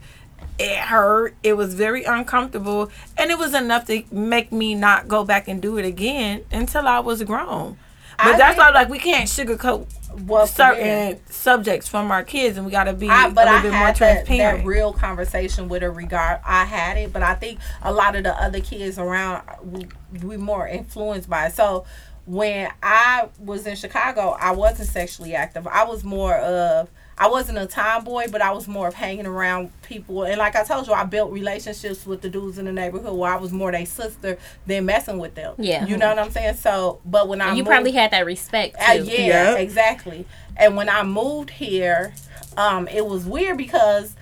It 0.61 0.77
hurt. 0.79 1.35
It 1.43 1.55
was 1.55 1.75
very 1.75 2.05
uncomfortable, 2.05 2.91
and 3.17 3.31
it 3.31 3.39
was 3.39 3.55
enough 3.55 3.87
to 3.87 4.03
make 4.13 4.53
me 4.53 4.75
not 4.75 5.09
go 5.09 5.25
back 5.25 5.49
and 5.49 5.61
do 5.63 5.79
it 5.79 5.87
again 5.87 6.45
until 6.53 6.87
I 6.87 6.99
was 6.99 7.23
grown. 7.23 7.79
But 8.19 8.35
I 8.35 8.37
that's 8.37 8.59
why, 8.59 8.69
like, 8.69 8.91
we 8.91 8.99
can't 8.99 9.27
sugarcoat 9.27 9.87
Well, 10.27 10.47
certain 10.47 11.21
subjects 11.27 11.89
from 11.89 12.11
our 12.11 12.23
kids, 12.23 12.59
and 12.59 12.67
we 12.67 12.73
got 12.73 12.85
to 12.85 12.93
be 12.93 13.09
I, 13.09 13.31
but 13.31 13.47
a 13.47 13.51
I 13.51 13.55
little 13.55 13.71
bit 13.71 13.77
more 13.79 13.87
had 13.87 13.97
that, 13.97 14.27
transparent. 14.27 14.59
that 14.65 14.67
real 14.69 14.93
conversation 14.93 15.69
with 15.71 15.81
her 15.81 15.91
regard. 15.91 16.41
I 16.45 16.65
had 16.67 16.99
it, 16.99 17.13
but 17.13 17.23
I 17.23 17.35
think 17.35 17.61
a 17.81 17.91
lot 17.91 18.15
of 18.17 18.25
the 18.25 18.35
other 18.35 18.61
kids 18.61 18.99
around 18.99 19.43
we, 19.63 19.89
we 20.23 20.37
more 20.37 20.69
influenced 20.69 21.31
by 21.31 21.47
it. 21.47 21.55
So 21.55 21.87
when 22.27 22.71
I 22.83 23.31
was 23.39 23.67
in 23.67 23.77
Chicago, 23.77 24.37
I 24.39 24.53
wasn't 24.53 24.91
sexually 24.91 25.35
active. 25.35 25.67
I 25.67 25.85
was 25.85 26.05
more 26.05 26.35
of 26.35 26.91
I 27.21 27.29
wasn't 27.29 27.59
a 27.59 27.67
tomboy, 27.67 28.29
but 28.31 28.41
I 28.41 28.51
was 28.53 28.67
more 28.67 28.89
of 28.89 28.95
hanging 28.95 29.27
around 29.27 29.71
people. 29.83 30.23
And 30.25 30.39
like 30.39 30.57
I 30.57 30.65
told 30.65 30.87
you, 30.87 30.95
I 30.95 31.05
built 31.05 31.31
relationships 31.31 32.07
with 32.07 32.23
the 32.23 32.31
dudes 32.31 32.57
in 32.59 32.65
the 32.65 32.73
neighborhood 32.73 33.15
where 33.15 33.31
I 33.33 33.37
was 33.37 33.53
more 33.53 33.71
their 33.71 33.85
sister 33.85 34.39
than 34.67 34.87
messing 34.87 35.19
with 35.19 35.35
them. 35.35 35.55
Yeah. 35.59 35.85
you 35.87 35.99
know 35.99 36.09
what 36.09 36.19
I'm 36.19 36.31
saying. 36.31 36.55
So, 36.55 36.99
but 37.05 37.29
when 37.29 37.43
I 37.43 37.51
you 37.51 37.57
moved- 37.57 37.67
probably 37.69 37.93
had 37.93 38.11
that 38.13 38.25
respect 38.25 38.75
uh, 38.81 38.95
too. 38.97 39.05
yeah, 39.05 39.53
Yeah. 39.53 39.57
exactly. 39.57 40.25
And 40.57 40.77
when 40.77 40.89
I 40.89 41.03
moved 41.03 41.51
here, 41.51 42.15
um, 42.57 42.89
it 42.89 43.05
was 43.07 43.27
weird 43.27 43.59
because 43.59 44.17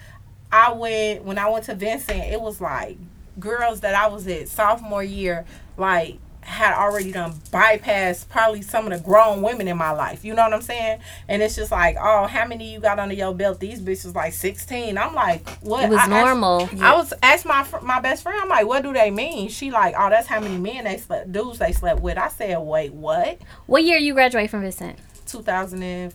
I 0.50 0.72
went 0.72 1.22
when 1.24 1.38
I 1.38 1.48
went 1.48 1.66
to 1.66 1.76
Vincent. 1.76 2.24
It 2.24 2.40
was 2.40 2.60
like 2.60 2.96
girls 3.38 3.80
that 3.80 3.94
I 3.94 4.08
was 4.08 4.26
at 4.26 4.48
sophomore 4.48 5.04
year, 5.04 5.44
like 5.76 6.18
had 6.48 6.74
already 6.74 7.12
done 7.12 7.32
bypassed 7.52 8.28
probably 8.30 8.62
some 8.62 8.90
of 8.90 8.92
the 8.98 9.04
grown 9.04 9.42
women 9.42 9.68
in 9.68 9.76
my 9.76 9.90
life. 9.92 10.24
You 10.24 10.34
know 10.34 10.42
what 10.44 10.54
I'm 10.54 10.62
saying? 10.62 11.00
And 11.28 11.42
it's 11.42 11.54
just 11.54 11.70
like, 11.70 11.96
oh, 12.00 12.26
how 12.26 12.46
many 12.46 12.72
you 12.72 12.80
got 12.80 12.98
under 12.98 13.14
your 13.14 13.34
belt? 13.34 13.60
These 13.60 13.80
bitches 13.80 14.14
like 14.14 14.32
16. 14.32 14.96
I'm 14.96 15.14
like, 15.14 15.48
what? 15.60 15.84
It 15.84 15.90
was 15.90 15.98
I 15.98 16.02
asked- 16.02 16.10
normal. 16.10 16.68
I 16.80 16.96
was 16.96 17.12
asked 17.22 17.44
my 17.46 17.66
my 17.82 18.00
best 18.00 18.22
friend. 18.22 18.40
I'm 18.40 18.48
like, 18.48 18.66
what 18.66 18.82
do 18.82 18.92
they 18.92 19.10
mean? 19.10 19.48
She 19.50 19.70
like, 19.70 19.94
oh, 19.96 20.08
that's 20.10 20.26
how 20.26 20.40
many 20.40 20.56
men 20.58 20.84
they 20.84 20.96
slept, 20.96 21.30
dudes 21.30 21.58
they 21.58 21.72
slept 21.72 22.00
with. 22.00 22.16
I 22.18 22.28
said, 22.28 22.58
wait, 22.58 22.92
what? 22.92 23.38
What 23.66 23.84
year 23.84 23.98
you 23.98 24.14
graduate 24.14 24.50
from 24.50 24.62
Vincent? 24.62 24.98
2000 25.26 25.82
and 25.82 26.14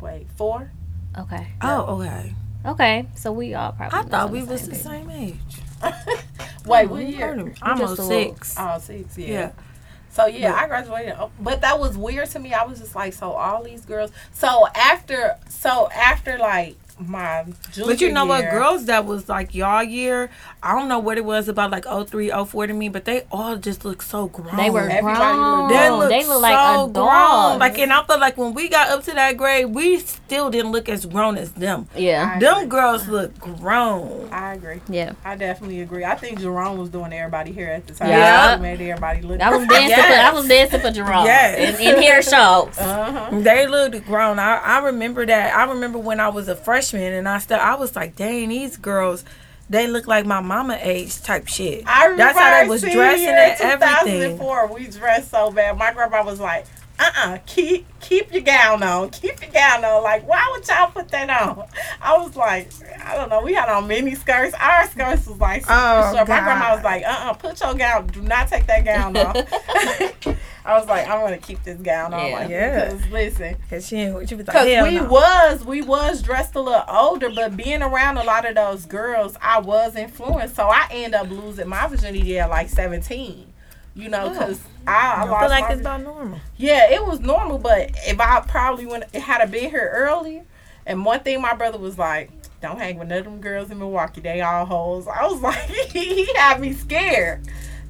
wait 0.00 0.26
four. 0.36 0.70
Okay. 1.18 1.48
Oh, 1.62 2.00
okay. 2.00 2.34
Okay. 2.66 3.06
So 3.14 3.32
we 3.32 3.54
all 3.54 3.72
probably. 3.72 3.98
I 3.98 4.02
thought 4.02 4.30
we 4.30 4.40
on 4.42 4.46
was 4.48 4.66
the 4.66 4.72
page. 4.72 4.80
same 4.82 5.10
age. 5.10 5.36
Wait, 5.82 6.84
Oh, 6.86 6.86
what 6.88 7.06
year? 7.06 7.34
heard. 7.36 7.58
I'm 7.62 7.80
on 7.80 7.96
six. 7.96 8.54
Oh, 8.58 8.78
six, 8.78 9.16
yeah. 9.18 9.26
Yeah. 9.26 9.52
So 10.10 10.26
yeah, 10.26 10.54
I 10.54 10.66
graduated, 10.66 11.14
Oh, 11.18 11.30
but 11.38 11.60
that 11.60 11.78
was 11.78 11.96
weird 11.98 12.30
to 12.30 12.38
me. 12.38 12.54
I 12.54 12.64
was 12.64 12.80
just 12.80 12.94
like, 12.94 13.12
so 13.12 13.32
all 13.32 13.62
these 13.62 13.84
girls. 13.84 14.10
So 14.32 14.66
after, 14.74 15.36
so 15.48 15.88
after 15.94 16.38
like 16.38 16.76
my 16.98 17.44
junior 17.72 17.90
But 17.92 18.00
you 18.00 18.10
know 18.10 18.24
what, 18.24 18.50
girls 18.50 18.86
that 18.86 19.04
was 19.04 19.28
like 19.28 19.54
y'all 19.54 19.82
year, 19.82 20.30
I 20.62 20.72
don't 20.74 20.88
know 20.88 20.98
what 20.98 21.18
it 21.18 21.24
was 21.24 21.48
about 21.48 21.70
like 21.70 21.84
03, 21.84 22.30
04 22.46 22.66
to 22.68 22.72
me, 22.72 22.88
but 22.88 23.04
they 23.04 23.22
all 23.30 23.56
just 23.56 23.84
look 23.84 24.00
so 24.02 24.28
grown. 24.28 24.56
They 24.56 24.70
were 24.70 24.80
Everybody 24.88 25.34
grown. 25.36 25.68
They 25.68 25.90
look, 25.90 26.08
they 26.08 26.18
look 26.20 26.26
so 26.26 26.38
like 26.40 26.92
grown. 26.94 27.58
Like, 27.58 27.78
and 27.78 27.92
I 27.92 28.02
feel 28.04 28.18
like 28.18 28.36
when 28.38 28.54
we 28.54 28.68
got 28.70 28.88
up 28.90 29.04
to 29.04 29.12
that 29.12 29.36
grade, 29.36 29.66
we 29.66 29.98
still 29.98 30.50
didn't 30.50 30.72
look 30.72 30.88
as 30.88 31.04
grown 31.04 31.36
as 31.36 31.52
them. 31.52 31.86
yeah. 31.94 32.32
I 32.36 32.38
Them 32.38 32.56
agree. 32.58 32.68
girls 32.68 33.06
look 33.08 33.38
grown. 33.38 34.28
I 34.32 34.54
agree. 34.54 34.80
Yeah. 34.88 35.12
I 35.24 35.36
definitely 35.36 35.82
agree. 35.82 36.04
I 36.04 36.14
think 36.14 36.40
Jerome 36.40 36.78
was 36.78 36.88
doing 36.88 37.12
everybody 37.12 37.52
here 37.52 37.68
at 37.68 37.86
the 37.86 37.92
time. 37.94 38.08
Yeah. 38.08 38.56
Made 38.56 38.80
everybody 38.80 39.20
look. 39.20 39.40
I 39.42 39.54
was 39.54 39.66
dancing. 39.68 39.96
For, 39.96 40.02
I 40.20 40.32
was 40.32 40.48
dancing 40.48 40.80
for 40.80 40.90
Jerome. 40.90 41.26
Yes. 41.26 41.78
In, 41.78 41.86
in 41.96 42.02
hair 42.02 42.22
shows. 42.22 42.78
Uh-huh. 42.78 43.40
They 43.40 43.66
looked 43.66 44.04
grown. 44.06 44.38
I, 44.38 44.56
I 44.56 44.78
remember 44.78 45.26
that. 45.26 45.54
I 45.54 45.64
remember 45.70 45.98
when 45.98 46.20
I 46.20 46.28
was 46.30 46.48
a 46.48 46.56
freshman 46.56 46.85
and 46.94 47.28
I 47.28 47.38
still 47.38 47.58
I 47.60 47.74
was 47.74 47.96
like, 47.96 48.16
dang, 48.16 48.48
these 48.48 48.76
girls, 48.76 49.24
they 49.68 49.86
look 49.86 50.06
like 50.06 50.26
my 50.26 50.40
mama 50.40 50.78
age 50.80 51.20
type 51.22 51.48
shit. 51.48 51.84
I 51.86 52.04
remember 52.04 52.22
That's 52.22 52.38
how 52.38 52.62
they 52.62 52.68
was 52.68 52.82
dressing 52.82 53.28
and 53.28 53.60
in 53.60 53.66
everything. 53.66 54.38
2004, 54.38 54.72
we 54.72 54.86
dressed 54.86 55.30
so 55.30 55.50
bad. 55.50 55.76
My 55.76 55.92
grandma 55.92 56.24
was 56.24 56.40
like, 56.40 56.66
uh-uh, 56.98 57.38
keep 57.46 57.86
keep 58.00 58.32
your 58.32 58.42
gown 58.42 58.82
on. 58.82 59.10
Keep 59.10 59.42
your 59.42 59.50
gown 59.50 59.84
on. 59.84 60.02
Like, 60.02 60.26
why 60.26 60.48
would 60.52 60.66
y'all 60.66 60.90
put 60.90 61.08
that 61.08 61.28
on? 61.28 61.66
I 62.00 62.16
was 62.16 62.36
like, 62.36 62.70
I 63.04 63.16
don't 63.16 63.28
know. 63.28 63.42
We 63.42 63.52
had 63.52 63.68
on 63.68 63.86
mini 63.86 64.14
skirts. 64.14 64.54
Our 64.58 64.86
skirts 64.88 65.26
was 65.26 65.38
like 65.38 65.64
Oh, 65.68 66.14
short. 66.14 66.28
My 66.28 66.40
grandma 66.40 66.74
was 66.74 66.84
like, 66.84 67.02
uh-uh, 67.04 67.34
put 67.34 67.60
your 67.60 67.74
gown. 67.74 68.06
Do 68.06 68.22
not 68.22 68.48
take 68.48 68.66
that 68.66 68.84
gown 68.84 69.16
off. 69.16 70.36
I 70.66 70.76
was 70.78 70.88
like, 70.88 71.06
I'm 71.08 71.20
gonna 71.20 71.38
keep 71.38 71.62
this 71.62 71.78
gown 71.80 72.12
on. 72.12 72.26
Yeah. 72.28 72.36
Like, 72.38 72.50
Yeah. 72.50 72.84
Because 72.92 73.08
listen, 73.10 73.56
Cause 73.70 73.86
she, 73.86 73.96
ain't- 73.96 74.28
she 74.28 74.34
was 74.34 74.46
like, 74.48 74.56
Cause 74.56 74.66
we 74.66 74.96
no. 74.96 75.04
was 75.08 75.64
we 75.64 75.80
was 75.82 76.22
dressed 76.22 76.54
a 76.56 76.60
little 76.60 76.84
older, 76.88 77.30
but 77.30 77.56
being 77.56 77.82
around 77.82 78.18
a 78.18 78.24
lot 78.24 78.46
of 78.48 78.54
those 78.56 78.84
girls, 78.84 79.36
I 79.40 79.60
was 79.60 79.94
influenced. 79.96 80.56
So 80.56 80.64
I 80.66 80.88
end 80.90 81.14
up 81.14 81.30
losing 81.30 81.68
my 81.68 81.86
virginity 81.86 82.38
at 82.40 82.50
like 82.50 82.68
seventeen. 82.68 83.52
You 83.94 84.10
know, 84.10 84.30
oh. 84.30 84.38
cause 84.38 84.60
I, 84.86 84.92
I 84.92 85.22
I 85.22 85.24
lost 85.24 85.40
feel 85.40 85.48
like 85.50 85.64
my 85.68 85.72
it's 85.72 85.82
not 85.82 86.02
normal. 86.02 86.38
yeah, 86.58 86.90
it 86.90 87.06
was 87.06 87.20
normal. 87.20 87.56
But 87.58 87.92
if 88.06 88.20
I 88.20 88.40
probably 88.40 88.84
went 88.86 89.14
had 89.14 89.40
I 89.40 89.46
been 89.46 89.70
here 89.70 89.90
earlier, 89.94 90.44
and 90.84 91.02
one 91.04 91.20
thing 91.20 91.40
my 91.40 91.54
brother 91.54 91.78
was 91.78 91.96
like, 91.96 92.30
"Don't 92.60 92.78
hang 92.78 92.98
with 92.98 93.08
none 93.08 93.18
of 93.20 93.24
them 93.24 93.40
girls 93.40 93.70
in 93.70 93.78
Milwaukee. 93.78 94.20
They 94.20 94.42
all 94.42 94.66
hoes." 94.66 95.06
I 95.08 95.24
was 95.26 95.40
like, 95.42 95.60
he 95.70 96.26
had 96.34 96.60
me 96.60 96.74
scared. 96.74 97.46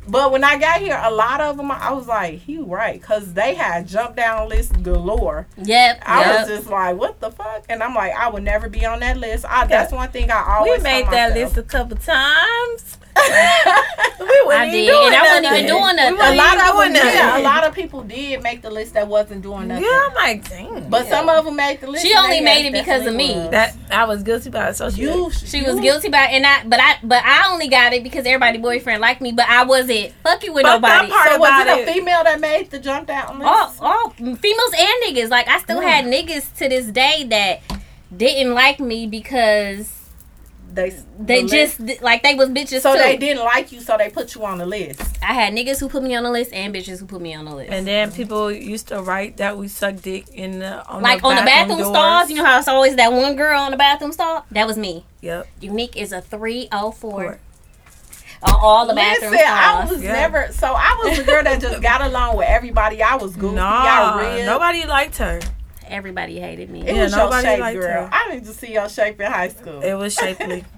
But 0.08 0.30
when 0.30 0.44
I 0.44 0.56
got 0.58 0.80
here, 0.80 1.00
a 1.02 1.10
lot 1.10 1.40
of 1.40 1.56
them, 1.56 1.70
I 1.70 1.92
was 1.92 2.06
like, 2.06 2.38
he 2.40 2.58
right, 2.58 3.02
cause 3.02 3.34
they 3.34 3.54
had 3.54 3.88
jump 3.88 4.16
down 4.16 4.48
lists 4.48 4.76
galore. 4.76 5.46
Yep. 5.56 6.02
I 6.06 6.20
yep. 6.20 6.38
was 6.40 6.48
just 6.58 6.70
like, 6.70 6.96
what 6.96 7.20
the 7.20 7.30
fuck? 7.30 7.64
And 7.68 7.82
I'm 7.82 7.94
like, 7.94 8.12
I 8.12 8.28
would 8.28 8.42
never 8.42 8.68
be 8.68 8.84
on 8.84 9.00
that 9.00 9.16
list. 9.16 9.44
I, 9.48 9.66
that's 9.66 9.92
one 9.92 10.10
thing 10.10 10.30
I 10.30 10.56
always 10.58 10.78
We 10.78 10.82
made 10.84 11.06
that 11.06 11.30
myself. 11.30 11.34
list 11.34 11.56
a 11.58 11.62
couple 11.62 11.96
times. 11.96 12.98
we 14.20 14.24
I 14.26 14.42
wasn't 14.46 14.72
did, 14.72 14.84
even 14.84 14.94
doing 14.94 15.06
and 15.06 15.14
I 15.16 15.22
wasn't 15.22 15.42
nothing. 15.42 15.64
even 15.64 15.66
doing 15.76 15.96
nothing. 15.96 16.14
A 16.14 16.36
lot 16.36 16.54
even 16.54 16.66
of 16.68 16.74
doing 16.76 16.94
yeah, 17.14 17.38
a 17.38 17.42
lot 17.42 17.64
of 17.64 17.74
people 17.74 18.02
did 18.02 18.42
make 18.42 18.62
the 18.62 18.70
list 18.70 18.94
that 18.94 19.08
wasn't 19.08 19.42
doing 19.42 19.68
nothing. 19.68 19.84
Yeah, 19.84 20.06
I'm 20.08 20.14
like, 20.14 20.48
dang. 20.48 20.88
But 20.90 21.06
some 21.08 21.28
of 21.28 21.44
them 21.44 21.56
made 21.56 21.80
the 21.80 21.86
list. 21.90 22.04
She 22.04 22.14
only 22.14 22.40
made 22.40 22.66
it 22.66 22.72
because 22.72 23.06
of 23.06 23.14
me. 23.14 23.34
was. 23.34 23.50
that 23.50 23.74
I 23.90 24.04
was 24.04 24.22
guilty 24.22 24.50
by 24.50 24.68
association. 24.68 25.14
you, 25.14 25.30
She 25.30 25.58
you- 25.58 25.64
was 25.66 25.80
guilty 25.80 26.08
by 26.08 26.18
and 26.26 26.46
I 26.46 26.64
but 26.64 26.80
I 26.80 26.96
but 27.02 27.22
I 27.24 27.50
only 27.52 27.68
got 27.68 27.92
it 27.92 28.02
because 28.02 28.26
everybody 28.26 28.58
boyfriend 28.58 29.00
liked 29.00 29.20
me, 29.20 29.32
but 29.32 29.46
I 29.48 29.64
wasn't 29.64 30.12
fucking 30.22 30.52
with 30.52 30.62
But 30.64 30.80
that 30.80 31.02
nobody. 31.02 31.12
part 31.12 31.30
So 31.32 31.38
was 31.38 31.48
about 31.48 31.66
it 31.66 31.78
it- 31.80 31.88
a 31.88 31.92
female 31.92 32.24
that 32.24 32.40
made 32.40 32.70
the 32.70 32.78
jump 32.78 33.08
down 33.08 33.38
list? 33.38 33.48
all, 33.48 33.74
all 33.80 34.10
females 34.10 34.74
and 34.78 34.94
niggas. 35.04 35.30
Like 35.30 35.48
I 35.48 35.58
still 35.60 35.80
had 35.80 36.04
niggas 36.04 36.54
to 36.58 36.68
this 36.68 36.86
day 36.86 37.24
that 37.30 37.60
didn't 38.16 38.54
like 38.54 38.78
me 38.80 39.06
because 39.06 40.05
they 40.76 40.90
they 41.18 41.42
the 41.42 41.48
just 41.48 41.80
list- 41.80 42.02
like 42.02 42.22
they 42.22 42.34
was 42.34 42.50
bitches 42.50 42.82
so 42.82 42.92
too. 42.94 42.98
they 43.02 43.16
didn't 43.16 43.42
like 43.44 43.72
you, 43.72 43.80
so 43.80 43.96
they 43.96 44.10
put 44.10 44.34
you 44.34 44.44
on 44.44 44.58
the 44.58 44.66
list. 44.66 45.00
I 45.22 45.32
had 45.34 45.52
niggas 45.54 45.80
who 45.80 45.88
put 45.88 46.02
me 46.02 46.14
on 46.14 46.22
the 46.22 46.30
list 46.30 46.52
and 46.52 46.72
bitches 46.74 47.00
who 47.00 47.06
put 47.06 47.20
me 47.20 47.34
on 47.34 47.46
the 47.46 47.54
list. 47.54 47.72
And 47.72 47.86
then 47.86 48.12
people 48.12 48.52
used 48.52 48.88
to 48.88 49.02
write 49.02 49.38
that 49.38 49.56
we 49.58 49.66
suck 49.68 49.96
dick 49.96 50.28
in 50.28 50.60
the 50.60 50.86
on 50.86 51.02
like 51.02 51.22
the 51.22 51.26
on 51.28 51.36
the 51.36 51.42
bathroom 51.42 51.78
doors. 51.78 51.88
stalls, 51.90 52.30
you 52.30 52.36
know 52.36 52.44
how 52.44 52.58
it's 52.58 52.68
always 52.68 52.94
that 52.96 53.10
one 53.12 53.34
girl 53.34 53.58
on 53.60 53.70
the 53.72 53.76
bathroom 53.76 54.12
stall? 54.12 54.44
That 54.52 54.66
was 54.66 54.76
me. 54.78 55.04
Yep. 55.22 55.48
Unique 55.60 55.96
is 55.96 56.12
a 56.12 56.20
three 56.20 56.68
oh 56.70 56.92
four 56.92 57.40
on 58.42 58.54
all 58.60 58.86
the 58.86 58.94
bathroom 58.94 59.32
Listen, 59.32 59.46
I 59.48 59.86
was 59.90 60.02
Yeah. 60.02 60.12
never. 60.12 60.52
So 60.52 60.66
I 60.76 61.02
was 61.04 61.16
the 61.18 61.24
girl 61.24 61.42
that 61.42 61.60
just 61.60 61.80
got 61.80 62.02
along 62.02 62.36
with 62.36 62.46
everybody. 62.48 63.02
I 63.02 63.16
was 63.16 63.34
goofy. 63.34 63.58
I 63.58 64.12
Nah, 64.14 64.18
read. 64.20 64.44
nobody 64.46 64.84
liked 64.84 65.16
her. 65.16 65.40
Everybody 65.88 66.38
hated 66.40 66.70
me. 66.70 66.80
It 66.86 66.94
Yeah, 66.94 67.02
was 67.04 67.12
your 67.12 67.24
nobody 67.24 67.46
shape, 67.46 67.60
liked 67.60 67.80
girl. 67.80 68.06
her. 68.06 68.10
I 68.12 68.34
need 68.34 68.44
to 68.46 68.52
see 68.52 68.72
your 68.72 68.88
shape 68.88 69.20
in 69.20 69.30
high 69.30 69.48
school. 69.48 69.80
It 69.82 69.94
was 69.94 70.14
shapely. 70.14 70.64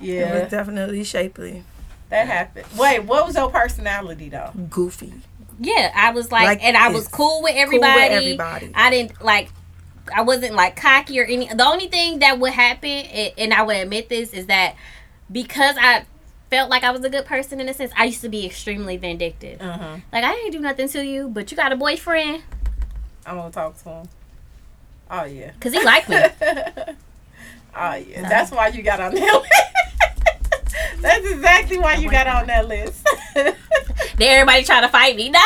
Yeah, 0.00 0.34
it 0.36 0.42
was 0.42 0.50
definitely 0.50 1.04
shapely. 1.04 1.62
that 2.08 2.26
happened. 2.26 2.66
Wait, 2.76 3.00
what 3.04 3.24
was 3.24 3.36
your 3.36 3.48
personality 3.50 4.28
though? 4.28 4.50
Goofy. 4.68 5.12
Yeah, 5.60 5.92
I 5.94 6.10
was 6.10 6.32
like, 6.32 6.44
Like 6.44 6.64
and 6.64 6.76
I 6.76 6.88
was 6.88 7.06
cool 7.06 7.40
with 7.42 7.54
everybody. 7.54 7.92
Cool 7.92 8.02
everybody. 8.02 8.16
with 8.16 8.24
everybody. 8.24 8.72
I 8.74 8.90
didn't 8.90 9.22
like. 9.24 9.50
I 10.12 10.22
wasn't 10.22 10.54
like 10.56 10.74
cocky 10.74 11.20
or 11.20 11.24
any. 11.24 11.46
The 11.46 11.64
only 11.64 11.86
thing 11.86 12.18
that 12.18 12.40
would 12.40 12.52
happen, 12.52 12.88
and 12.90 13.54
I 13.54 13.62
would 13.62 13.76
admit 13.76 14.08
this, 14.08 14.32
is 14.32 14.46
that 14.46 14.74
because 15.30 15.76
I 15.78 16.04
felt 16.50 16.68
like 16.68 16.82
I 16.82 16.90
was 16.90 17.04
a 17.04 17.08
good 17.08 17.24
person 17.24 17.60
in 17.60 17.68
a 17.68 17.72
sense, 17.74 17.92
I 17.96 18.06
used 18.06 18.22
to 18.22 18.28
be 18.28 18.44
extremely 18.44 18.96
vindictive. 18.96 19.60
Uh-huh. 19.62 19.98
Like 20.12 20.24
I 20.24 20.32
didn't 20.34 20.50
do 20.50 20.58
nothing 20.58 20.88
to 20.88 21.04
you, 21.06 21.28
but 21.28 21.52
you 21.52 21.56
got 21.56 21.70
a 21.70 21.76
boyfriend 21.76 22.42
I'm 23.26 23.36
gonna 23.36 23.50
talk 23.52 23.76
to 23.82 23.88
him. 23.88 24.08
Oh 25.10 25.24
yeah. 25.24 25.52
because 25.52 25.72
he 25.72 25.84
liked 25.84 26.08
me. 26.08 26.16
Oh 27.74 27.94
yeah. 27.94 28.28
That's 28.28 28.50
why 28.50 28.68
you 28.68 28.82
got 28.82 29.00
on 29.00 29.14
that 29.14 29.34
list. 29.42 31.00
That's 31.00 31.26
exactly 31.26 31.78
why 31.78 31.94
you 31.94 32.10
got 32.10 32.26
on 32.26 32.46
that 32.48 32.68
list. 32.68 33.02
then 33.34 33.54
everybody 34.20 34.62
try 34.62 34.82
to 34.82 34.88
fight 34.88 35.16
me, 35.16 35.30
Daddy. 35.32 35.40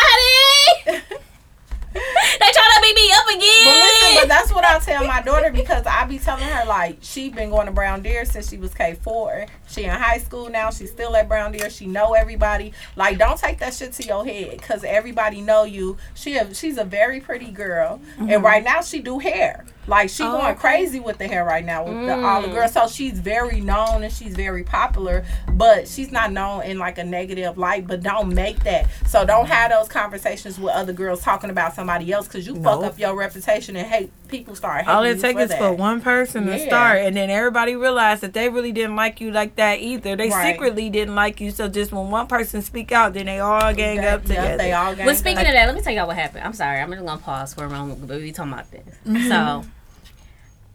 they 0.87 2.51
trying 2.53 2.75
to 2.75 2.81
beat 2.83 2.97
me 2.97 3.13
up 3.13 3.25
But 3.27 3.37
listen, 3.37 4.09
again. 4.11 4.17
but 4.23 4.29
that's 4.29 4.53
what 4.53 4.65
I 4.77 4.79
tell 4.79 5.07
my 5.07 5.23
daughter 5.23 5.51
because 5.51 5.87
I 5.87 6.05
be 6.05 6.19
telling 6.19 6.45
her 6.45 6.67
like 6.67 6.99
she 7.01 7.31
been 7.31 7.49
going 7.49 7.65
to 7.65 7.73
Brown 7.73 8.03
Deer 8.03 8.27
since 8.27 8.51
she 8.51 8.59
was 8.59 8.75
K 8.75 8.95
four. 8.95 9.47
She 9.69 9.85
in 9.85 9.91
high 9.91 10.19
school 10.19 10.51
now. 10.51 10.71
She's 10.71 10.91
still 10.91 11.17
at 11.17 11.29
Brown 11.29 11.53
Deer. 11.53 11.71
She 11.71 11.87
know 11.87 12.13
everybody. 12.13 12.75
Like 12.95 13.17
don't 13.17 13.39
take 13.39 13.59
that 13.61 13.73
shit 13.73 13.95
to 13.95 14.07
your 14.07 14.25
head 14.27 14.59
because 14.59 14.85
everybody 14.85 15.41
know 15.41 15.65
you. 15.65 15.97
She 16.15 16.37
a, 16.37 16.53
she's 16.53 16.77
a 16.77 16.85
very 16.85 17.21
pretty 17.21 17.51
girl, 17.51 18.01
and 18.19 18.29
mm-hmm. 18.29 18.45
right 18.45 18.63
now 18.63 18.83
she 18.83 19.01
do 19.01 19.19
hair. 19.19 19.65
Like 19.87 20.11
she 20.11 20.25
Oh, 20.25 20.33
going 20.33 20.47
okay. 20.53 20.59
crazy 20.61 20.99
with 21.01 21.19
the 21.19 21.29
hair 21.29 21.45
right 21.45 21.65
now 21.65 21.85
with 21.85 22.07
the, 22.07 22.17
all 22.27 22.43
the 22.43 22.49
Mm. 22.49 22.53
girls. 22.53 22.73
So 22.73 22.89
she's 22.89 23.19
very 23.21 23.61
known 23.61 24.03
and 24.03 24.13
she's 24.13 24.35
very 24.35 24.63
popular, 24.65 25.25
but 25.53 25.87
she's 25.87 26.11
not 26.11 26.33
known 26.33 26.63
in 26.63 26.79
like 26.79 26.99
a 26.99 27.05
negative 27.05 27.57
light. 27.57 27.87
But 27.87 28.03
don't 28.03 28.35
make 28.35 28.65
that. 28.65 28.87
So 29.07 29.25
don't 29.25 29.47
have 29.47 29.71
those 29.71 29.89
conversations 29.89 30.59
with 30.59 30.73
other 30.75 30.93
girls 30.93 31.23
talking 31.23 31.51
about 31.51 31.75
somebody 31.75 32.13
else 32.13 32.27
because 32.27 32.47
you 32.47 32.57
fuck 32.63 32.83
up 32.83 32.99
your 32.99 33.15
reputation 33.15 33.77
and 33.77 33.87
hate 33.87 34.11
people 34.29 34.57
start 34.57 34.79
hating 34.79 34.91
All 34.93 35.05
you 35.07 35.13
it 35.13 35.21
takes 35.21 35.35
for 35.35 35.41
is 35.43 35.49
that. 35.51 35.59
for 35.59 35.73
one 35.73 36.01
person 36.01 36.47
to 36.47 36.59
start, 36.59 36.99
and 37.03 37.17
then 37.17 37.31
everybody 37.31 37.77
realized 37.77 38.23
that 38.23 38.33
they 38.33 38.49
really 38.49 38.73
didn't 38.73 38.97
like 38.97 39.21
you 39.21 39.31
like 39.31 39.55
that 39.55 39.79
either. 39.79 40.17
They 40.17 40.31
Right. 40.31 40.53
secretly 40.53 40.91
didn't 40.91 41.15
like 41.15 41.41
you, 41.41 41.53
so 41.53 41.69
just 41.69 41.93
when 41.93 42.11
one 42.11 42.27
person 42.27 42.61
speak 42.61 42.91
out, 42.91 43.15
then 43.15 43.27
they 43.27 43.39
all 43.39 43.73
gang 43.73 43.99
Yeah, 44.03 44.15
up 44.17 44.23
yeah, 44.27 44.35
together. 44.35 44.57
They 44.59 44.73
all 44.73 44.93
gang 44.95 45.01
up. 45.03 45.07
Well, 45.07 45.15
speaking 45.15 45.39
up. 45.39 45.47
of 45.47 45.53
that, 45.53 45.67
let 45.67 45.75
me 45.77 45.81
tell 45.81 45.93
y'all 45.95 46.07
what 46.09 46.17
happened. 46.17 46.43
I'm 46.45 46.55
sorry, 46.55 46.81
I'm 46.81 46.91
just 46.91 47.05
gonna 47.05 47.21
pause 47.21 47.55
for 47.55 47.65
a 47.67 47.71
moment, 47.71 48.05
but 48.09 48.17
we 48.19 48.33
talking 48.33 48.53
about 48.53 48.67
this. 48.73 49.29
So, 49.29 49.65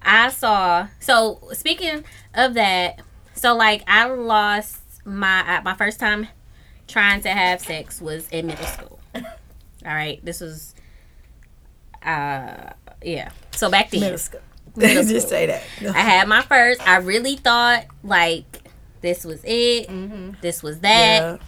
I 0.03 0.29
saw. 0.29 0.87
So 0.99 1.41
speaking 1.53 2.03
of 2.33 2.53
that, 2.55 3.01
so 3.33 3.55
like 3.55 3.83
I 3.87 4.05
lost 4.05 4.81
my 5.05 5.61
my 5.63 5.73
first 5.75 5.99
time 5.99 6.27
trying 6.87 7.21
to 7.21 7.29
have 7.29 7.61
sex 7.61 8.01
was 8.01 8.27
in 8.29 8.47
middle 8.47 8.65
school. 8.65 8.99
All 9.15 9.23
right, 9.95 10.23
this 10.23 10.41
was, 10.41 10.75
uh, 12.03 12.71
yeah. 13.03 13.31
So 13.51 13.69
back 13.71 13.89
then, 13.89 14.01
Middle 14.01 14.17
school. 14.17 14.41
Middle 14.75 15.03
just 15.03 15.27
say 15.29 15.47
that. 15.47 15.63
I 15.95 15.99
had 15.99 16.27
my 16.27 16.41
first. 16.43 16.87
I 16.87 16.97
really 16.97 17.35
thought 17.35 17.85
like 18.03 18.61
this 19.01 19.25
was 19.25 19.41
it. 19.43 19.87
Mm-hmm. 19.89 20.33
This 20.41 20.61
was 20.61 20.79
that 20.81 21.39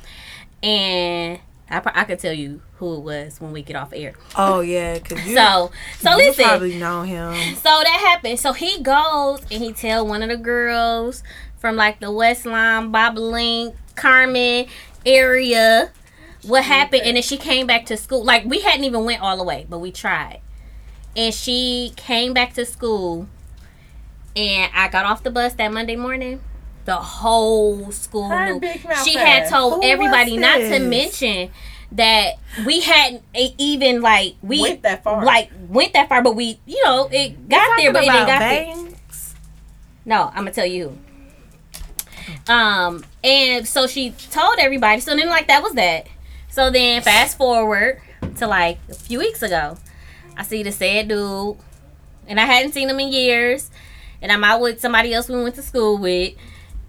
Yeah. 0.63 0.67
and 0.69 1.39
I, 1.73 1.81
I 2.01 2.03
could 2.03 2.19
tell 2.19 2.33
you 2.33 2.61
who 2.77 2.95
it 2.95 2.99
was 3.01 3.41
when 3.41 3.51
we 3.51 3.61
get 3.63 3.75
off 3.75 3.91
air. 3.93 4.13
Oh 4.35 4.61
yeah, 4.61 4.99
cause 4.99 5.25
you, 5.27 5.35
So 5.35 5.71
so 5.99 6.11
you 6.11 6.17
listen. 6.17 6.45
probably 6.45 6.77
know 6.77 7.01
him. 7.03 7.33
So 7.55 7.63
that 7.63 8.05
happened. 8.05 8.39
So 8.39 8.53
he 8.53 8.81
goes 8.81 9.41
and 9.51 9.63
he 9.63 9.73
tell 9.73 10.05
one 10.07 10.21
of 10.23 10.29
the 10.29 10.37
girls 10.37 11.23
from 11.57 11.75
like 11.75 11.99
the 11.99 12.11
Westlawn, 12.11 12.91
Bob 12.91 13.17
Link, 13.17 13.75
Carmen 13.95 14.67
area 15.05 15.91
what 16.43 16.63
happened 16.63 17.03
and 17.03 17.15
then 17.15 17.23
she 17.23 17.37
came 17.37 17.65
back 17.67 17.85
to 17.85 17.97
school. 17.97 18.23
Like 18.23 18.45
we 18.45 18.59
hadn't 18.61 18.83
even 18.83 19.05
went 19.05 19.21
all 19.21 19.37
the 19.37 19.43
way, 19.43 19.65
but 19.69 19.79
we 19.79 19.91
tried. 19.91 20.41
And 21.15 21.33
she 21.33 21.93
came 21.95 22.33
back 22.33 22.53
to 22.55 22.65
school 22.65 23.27
and 24.35 24.71
I 24.75 24.89
got 24.89 25.05
off 25.05 25.23
the 25.23 25.31
bus 25.31 25.53
that 25.53 25.71
Monday 25.71 25.95
morning. 25.95 26.41
The 26.85 26.95
whole 26.95 27.91
school 27.91 28.29
Her 28.29 28.59
knew. 28.59 28.73
She 29.03 29.15
had 29.15 29.49
told 29.49 29.75
Who 29.75 29.89
everybody 29.89 30.37
not 30.37 30.57
to 30.57 30.79
mention 30.79 31.49
that 31.93 32.33
we 32.65 32.81
hadn't 32.81 33.23
even 33.33 34.01
like 34.01 34.35
we 34.41 34.61
Went 34.61 34.81
that 34.81 35.03
far. 35.03 35.23
like 35.23 35.49
went 35.69 35.93
that 35.93 36.09
far, 36.09 36.21
but 36.21 36.35
we 36.35 36.59
you 36.65 36.83
know 36.83 37.07
it 37.11 37.47
got 37.47 37.77
there, 37.77 37.93
but 37.93 38.03
it 38.03 38.11
didn't 38.11 38.27
got 38.27 38.39
there. 38.39 38.75
No, 40.05 40.27
I'm 40.29 40.35
gonna 40.43 40.51
tell 40.51 40.65
you. 40.65 40.97
Um, 42.47 43.03
and 43.23 43.67
so 43.67 43.87
she 43.87 44.11
told 44.11 44.57
everybody. 44.59 44.99
So 45.01 45.15
then, 45.15 45.29
like 45.29 45.47
that 45.47 45.63
was 45.63 45.73
that. 45.73 46.07
So 46.49 46.69
then, 46.69 47.01
fast 47.01 47.37
forward 47.37 48.01
to 48.37 48.47
like 48.47 48.79
a 48.89 48.93
few 48.93 49.19
weeks 49.19 49.41
ago, 49.41 49.77
I 50.37 50.43
see 50.43 50.63
the 50.63 50.71
sad 50.71 51.07
dude, 51.07 51.57
and 52.27 52.39
I 52.39 52.45
hadn't 52.45 52.73
seen 52.73 52.89
him 52.89 52.99
in 52.99 53.11
years. 53.11 53.71
And 54.21 54.31
I'm 54.31 54.43
out 54.43 54.61
with 54.61 54.79
somebody 54.79 55.13
else 55.13 55.27
we 55.27 55.41
went 55.41 55.55
to 55.55 55.61
school 55.61 55.97
with, 55.97 56.33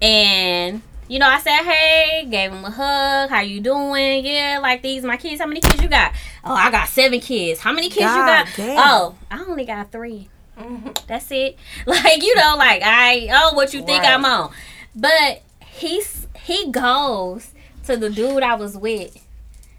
and 0.04 0.82
you 1.08 1.18
know, 1.18 1.26
I 1.26 1.38
said, 1.40 1.62
"Hey," 1.62 2.26
gave 2.30 2.52
him 2.52 2.64
a 2.64 2.70
hug. 2.70 3.30
How 3.30 3.40
you 3.40 3.60
doing? 3.60 4.24
Yeah, 4.24 4.58
like 4.60 4.82
these 4.82 5.02
my 5.02 5.16
kids. 5.16 5.40
How 5.40 5.46
many 5.46 5.60
kids 5.60 5.82
you 5.82 5.88
got? 5.88 6.12
Oh, 6.44 6.54
I 6.54 6.70
got 6.70 6.88
seven 6.88 7.20
kids. 7.20 7.60
How 7.60 7.72
many 7.72 7.88
kids 7.88 8.00
you 8.00 8.06
got? 8.06 8.46
damn. 8.56 8.78
Oh, 8.78 9.14
I 9.30 9.40
only 9.40 9.64
got 9.64 9.90
3 9.90 10.28
mm-hmm. 10.58 10.90
That's 11.06 11.30
it. 11.30 11.56
Like 11.86 12.22
you 12.22 12.34
know, 12.36 12.54
like 12.58 12.82
I 12.84 13.28
oh, 13.32 13.54
what 13.54 13.72
you 13.74 13.82
think 13.82 14.02
Right. 14.02 14.12
I'm 14.12 14.24
on? 14.24 14.52
But 14.94 15.42
he's 15.66 16.26
he 16.36 16.70
goes 16.70 17.52
to 17.86 17.96
the 17.96 18.10
dude 18.10 18.42
I 18.42 18.54
was 18.54 18.76
with, 18.76 19.26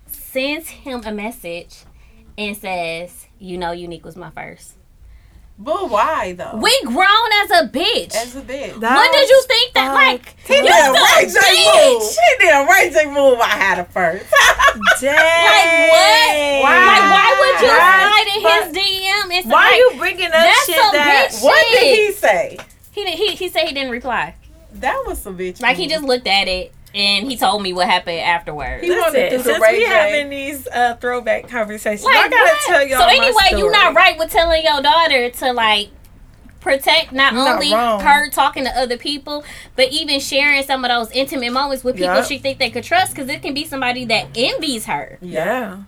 sends 0.07 0.69
him 0.69 1.03
a 1.06 1.11
message, 1.11 1.85
and 2.38 2.57
says, 2.57 3.27
"You 3.39 3.57
know, 3.57 3.72
Unique 3.72 4.06
was 4.06 4.15
my 4.15 4.31
first. 4.31 4.73
But 5.57 5.90
why 5.90 6.34
though? 6.34 6.57
We 6.61 6.77
grown 6.84 7.30
as 7.44 7.52
a 7.52 7.69
bitch. 7.72 8.14
As 8.14 8.36
a 8.36 8.41
bitch. 8.41 8.77
That 8.82 8.98
when 8.98 9.11
did 9.11 9.30
you 9.30 9.41
think 9.48 9.73
that? 9.73 9.94
Like 9.94 10.36
He 10.45 10.53
you 10.56 10.64
did 10.64 10.69
a 10.72 10.84
still 10.84 10.95
a 10.95 11.15
Ray 11.15 11.26
J 11.32 11.40
move. 11.40 12.02
bitch. 12.03 12.18
He 12.19 12.45
did 12.45 12.52
a 12.52 12.68
Ray 12.68 12.90
J 12.91 13.06
move. 13.06 13.40
I 13.40 13.48
had 13.56 13.80
it 13.80 13.88
first. 13.91 14.26
Dang. 14.99 15.15
Like 15.15 15.72
what? 15.90 16.86
Like 16.86 17.06
why 17.07 17.27
would 17.40 17.61
you 17.61 17.68
That's 17.72 18.03
slide 18.03 18.27
in 18.36 18.41
his 18.44 18.84
DM 18.84 19.38
and 19.40 19.52
Why 19.52 19.64
like, 19.64 19.77
you 19.77 19.94
bringing 19.98 20.26
up 20.26 20.32
That's 20.34 20.65
shit 20.65 20.76
some 20.76 20.91
that? 20.91 21.30
bitch 21.32 21.41
what 21.44 21.65
did 21.72 21.95
he 21.95 22.11
say? 22.11 22.57
He 22.91 23.03
did, 23.06 23.18
he 23.18 23.36
he 23.36 23.48
said 23.49 23.65
he 23.68 23.73
didn't 23.73 23.91
reply. 23.91 24.36
That 24.73 25.03
was 25.07 25.22
some 25.22 25.38
bitch. 25.38 25.61
Like 25.61 25.77
he 25.77 25.88
just 25.88 26.03
looked 26.03 26.27
at 26.27 26.49
it 26.49 26.73
and 26.96 27.30
he 27.30 27.36
told 27.38 27.62
me 27.62 27.74
what 27.74 27.88
happened 27.88 28.20
afterwards. 28.20 28.84
He 28.84 28.90
wanted 28.90 29.30
to 29.30 29.30
do 29.32 29.38
the 29.38 29.44
since 29.44 29.60
we 29.70 29.80
J. 29.80 29.86
having 29.86 30.30
these 30.30 30.66
uh, 30.68 30.96
throwback 30.96 31.48
conversations, 31.50 32.06
Like, 32.06 32.16
I 32.16 32.30
gotta 32.30 32.44
what? 32.46 32.62
tell 32.66 32.88
y'all. 32.88 33.00
So 33.00 33.06
anyway, 33.08 33.60
you're 33.60 33.72
not 33.72 33.94
right 33.94 34.18
with 34.18 34.32
telling 34.32 34.64
your 34.64 34.82
daughter 34.82 35.30
to 35.30 35.54
like 35.54 35.90
protect 36.62 37.12
not 37.12 37.34
You're 37.34 37.44
not 37.44 37.56
only 37.56 37.72
wrong. 37.74 38.00
her 38.00 38.30
talking 38.32 38.64
to 38.64 38.72
other 38.72 38.98
people, 38.98 39.44
but 39.76 39.90
even 39.92 40.20
sharing 40.20 40.64
some 40.64 40.84
of 40.84 40.90
those 40.90 41.12
intimate 41.12 41.52
moments 41.54 41.84
with 41.84 41.96
people 41.96 42.16
Yup. 42.16 42.26
she 42.26 42.40
think 42.40 42.58
they 42.58 42.72
could 42.72 42.84
trust, 42.84 43.14
because 43.14 43.30
it 43.30 43.44
can 43.44 43.54
be 43.54 43.66
somebody 43.66 44.04
that 44.06 44.30
envies 44.36 44.86
her. 44.86 45.20
Yeah. 45.22 45.84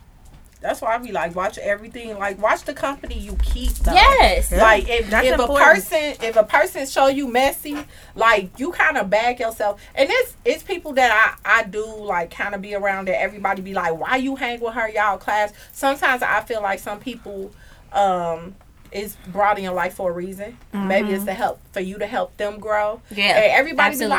That's 0.68 0.82
why 0.82 0.96
I 0.96 0.98
be 0.98 1.14
like, 1.14 1.34
watch 1.34 1.58
everything. 1.60 2.20
Like, 2.20 2.42
watch 2.42 2.64
the 2.64 2.74
company 2.74 3.18
you 3.18 3.38
keep. 3.42 3.72
Though. 3.76 3.94
Yes. 3.94 4.52
Like 4.52 4.90
if, 4.90 5.10
That's 5.10 5.26
if 5.28 5.40
a 5.40 5.48
person 5.48 6.16
if 6.28 6.36
a 6.36 6.44
person 6.44 6.86
show 6.86 7.08
you 7.08 7.28
messy, 7.30 7.78
like 8.16 8.60
you 8.60 8.72
kind 8.74 8.98
of 8.98 9.10
bag 9.10 9.40
yourself. 9.40 9.80
And 9.96 10.10
it's 10.12 10.36
it's 10.44 10.64
people 10.64 10.92
that 10.94 11.38
I 11.46 11.60
I 11.60 11.64
do 11.64 11.86
like 11.86 12.32
kind 12.32 12.54
of 12.54 12.62
be 12.62 12.76
around 12.76 13.08
that 13.08 13.22
everybody 13.22 13.62
be 13.62 13.74
like, 13.74 13.98
why 13.98 14.18
you 14.18 14.36
hang 14.36 14.60
with 14.60 14.74
her, 14.74 14.90
y'all 14.90 15.18
class. 15.18 15.54
Sometimes 15.72 16.22
I 16.22 16.42
feel 16.42 16.62
like 16.62 16.80
some 16.80 17.00
people 17.00 17.54
um 17.94 18.56
is 18.92 19.16
brought 19.28 19.58
in 19.58 19.64
your 19.66 19.74
life 19.74 19.94
for 19.96 20.10
a 20.10 20.14
reason. 20.14 20.58
Maybe 20.74 21.12
it's 21.14 21.26
to 21.26 21.34
help 21.34 21.60
for 21.72 21.80
you 21.82 21.98
to 22.00 22.08
help 22.08 22.36
them 22.38 22.60
grow. 22.60 23.02
Yeah, 23.12 23.38
And 23.38 23.52
everybody 23.54 23.90
absolutely. 23.96 24.16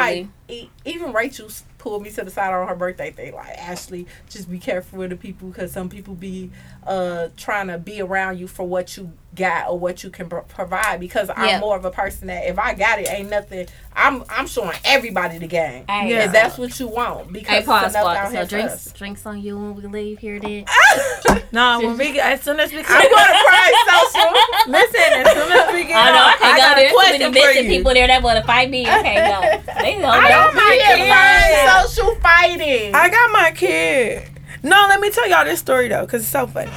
be 0.49 0.55
like, 0.55 0.63
e- 0.65 0.71
even 0.85 1.13
Rachel 1.13 1.47
s- 1.47 1.65
pulled 1.79 2.03
me 2.03 2.11
to 2.11 2.25
the 2.25 2.31
side 2.31 2.53
on 2.53 2.69
her 2.69 2.75
birthday 2.75 3.11
thing. 3.11 3.35
Like 3.35 3.57
Ashley, 3.57 4.07
just 4.29 4.51
be 4.51 4.59
careful 4.59 4.99
with 4.99 5.11
the 5.11 5.17
people 5.17 5.49
because 5.49 5.73
some 5.73 5.89
people 5.89 6.15
be 6.15 6.51
uh 6.87 7.29
trying 7.37 7.69
to 7.69 7.79
be 7.79 8.01
around 8.01 8.39
you 8.39 8.47
for 8.49 8.67
what 8.67 8.97
you 8.97 9.13
got 9.39 9.71
or 9.71 9.79
what 9.79 10.03
you 10.05 10.11
can 10.11 10.29
pro- 10.29 10.43
provide. 10.43 11.01
Because 11.01 11.31
I'm 11.35 11.61
more 11.61 11.77
of 11.77 11.85
a 11.85 11.91
person 11.91 12.27
that 12.27 12.45
if 12.47 12.59
I 12.59 12.75
got 12.75 12.99
it, 12.99 13.09
ain't 13.11 13.31
nothing. 13.31 13.67
I'm 13.97 14.25
I'm 14.29 14.47
showing 14.47 14.77
everybody 14.85 15.39
the 15.39 15.47
game. 15.47 15.85
Hey, 15.89 16.11
Yeah. 16.11 16.25
If 16.27 16.33
that's 16.33 16.59
what 16.59 16.79
you 16.79 16.89
want, 16.89 17.33
because 17.33 17.49
Hey, 17.49 17.59
it's 17.59 17.67
pause, 17.67 17.95
enough 17.95 18.07
out 18.07 18.17
pause. 18.25 18.33
So 18.33 18.47
drinks, 18.47 18.73
us. 18.87 18.93
drinks 18.93 19.27
on 19.27 19.41
you 19.41 19.57
when 19.57 19.75
we 19.75 19.83
leave 19.87 20.19
here. 20.19 20.39
Then 20.39 20.65
No, 21.53 21.79
when 21.81 21.97
we 21.97 22.13
get, 22.13 22.31
as 22.33 22.43
soon 22.43 22.61
as 22.61 22.71
we 22.73 22.83
come, 22.83 22.97
I'm 23.01 23.11
gonna 23.11 23.39
cry 23.45 23.85
social. 23.89 24.33
listen, 24.73 25.13
as 25.15 25.33
soon 25.33 25.53
as 25.53 25.73
we 25.73 25.85
get 25.85 25.97
I 25.97 26.11
know 26.11 26.19
I 26.19 26.33
off, 26.33 26.39
can't 26.39 26.57
go 26.57 26.63
got 26.63 26.77
there. 26.77 26.87
a 26.87 26.91
Too 26.91 26.97
many 27.19 27.25
for 27.25 27.31
missing 27.31 27.65
you. 27.65 27.71
people 27.79 27.95
there 27.95 28.07
that 28.07 28.23
want 28.23 28.39
to 28.39 28.45
fight 28.45 28.71
me. 28.71 28.87
I 28.87 29.03
can't 29.03 29.65
go. 29.67 29.73
They 29.83 29.99
know 29.99 30.09
I 30.09 30.29
don't 30.29 30.55
that. 30.55 30.69
be 30.87 31.03
in 31.03 31.09
kids. 31.09 31.73
fun 31.73 31.89
social 31.89 32.15
fighting. 32.21 32.95
I 32.95 33.09
got 33.09 33.31
my 33.33 33.53
kid. 33.57 34.29
No, 34.63 34.87
let 34.89 35.01
me 35.01 35.11
tell 35.11 35.29
y'all 35.29 35.45
this 35.45 35.61
story 35.61 35.89
though, 35.89 36.07
cause 36.07 36.21
it's 36.23 36.29
so 36.31 36.47
funny. 36.47 36.71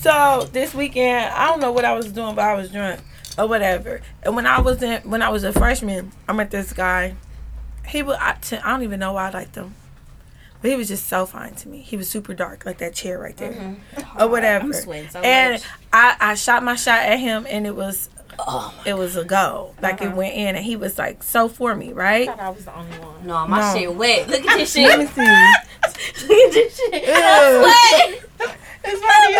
So 0.00 0.48
this 0.50 0.72
weekend, 0.72 1.30
I 1.34 1.48
don't 1.48 1.60
know 1.60 1.72
what 1.72 1.84
I 1.84 1.92
was 1.92 2.10
doing, 2.10 2.34
but 2.34 2.42
I 2.42 2.54
was 2.54 2.70
drunk 2.70 3.00
uh, 3.36 3.42
or 3.42 3.48
whatever. 3.48 4.00
And 4.22 4.34
when 4.34 4.46
I 4.46 4.58
was 4.58 4.82
in, 4.82 5.02
when 5.02 5.20
I 5.20 5.28
was 5.28 5.44
a 5.44 5.52
freshman, 5.52 6.12
I 6.26 6.32
met 6.32 6.50
this 6.50 6.72
guy. 6.72 7.16
He 7.86 8.02
was, 8.02 8.16
I, 8.18 8.32
t- 8.40 8.56
I 8.56 8.70
don't 8.70 8.82
even 8.82 8.98
know 8.98 9.12
why 9.12 9.28
I 9.28 9.30
liked 9.30 9.56
him, 9.56 9.74
but 10.62 10.70
he 10.70 10.76
was 10.76 10.88
just 10.88 11.06
so 11.06 11.26
fine 11.26 11.54
to 11.56 11.68
me. 11.68 11.80
He 11.80 11.98
was 11.98 12.08
super 12.08 12.32
dark, 12.32 12.64
like 12.64 12.78
that 12.78 12.94
chair 12.94 13.18
right 13.18 13.36
there, 13.36 13.52
mm-hmm. 13.52 14.22
or 14.22 14.28
whatever. 14.28 14.72
So 14.72 14.90
and 15.20 15.54
much. 15.54 15.64
I, 15.92 16.16
I 16.18 16.34
shot 16.34 16.64
my 16.64 16.76
shot 16.76 17.00
at 17.00 17.18
him, 17.18 17.46
and 17.46 17.66
it 17.66 17.76
was, 17.76 18.08
Oh, 18.46 18.74
it 18.86 18.94
was 18.94 19.16
a 19.16 19.24
go. 19.24 19.74
Like 19.82 20.00
it 20.00 20.08
uh-huh. 20.08 20.16
went 20.16 20.34
in, 20.34 20.56
and 20.56 20.64
he 20.64 20.76
was 20.76 20.98
like 20.98 21.22
so 21.22 21.48
for 21.48 21.74
me, 21.74 21.92
right? 21.92 22.28
I 22.28 22.32
thought 22.32 22.40
I 22.40 22.50
was 22.50 22.64
the 22.64 22.76
only 22.76 22.98
one. 22.98 23.26
no, 23.26 23.46
my 23.46 23.60
No. 23.60 23.78
shit 23.78 23.94
wet. 23.94 24.28
Look 24.28 24.46
at 24.46 24.56
this 24.58 24.72
shit. 24.72 24.88
Let 24.88 24.98
me 25.00 25.06
see. 25.06 25.20
Look 26.28 26.46
at 26.46 26.52
this 26.52 26.76
shit. 26.76 27.02
Ew. 27.06 27.14
I'm 27.14 27.64
sweating. 27.64 28.20
It's 28.82 28.98
funny. 28.98 29.34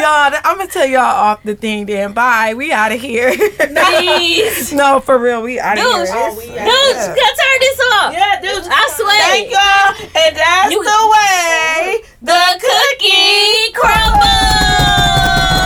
y'all, 0.00 0.32
I'm 0.44 0.56
gonna 0.56 0.66
tell 0.66 0.86
y'all 0.86 1.00
off 1.02 1.42
the 1.42 1.54
thing. 1.54 1.84
Then 1.84 2.14
bye. 2.14 2.54
We 2.56 2.72
out 2.72 2.90
of 2.90 2.98
here. 3.00 3.36
Please. 3.36 4.72
no, 4.72 5.00
for 5.00 5.18
real, 5.18 5.42
we 5.42 5.60
out 5.60 5.76
of 5.76 5.84
Dude, 5.84 5.94
here. 6.06 6.14
Oh, 6.16 6.34
we 6.38 6.46
Dude, 6.46 6.54
Yeah. 6.54 6.64
you 6.64 6.70
gotta 6.72 7.36
turn 7.36 7.58
this 7.60 7.80
off. 7.92 8.12
Yeah, 8.14 8.40
dude. 8.40 8.64
I 8.72 8.88
swear. 8.96 9.20
Thank 9.28 9.50
y'all, 9.50 9.94
and 10.24 10.36
that's 10.36 10.72
You- 10.72 10.82
the 10.82 11.00
way. 11.12 12.00
Oh. 12.00 12.02
The 12.22 12.42
cookie 12.64 13.72
crumble. 13.74 15.65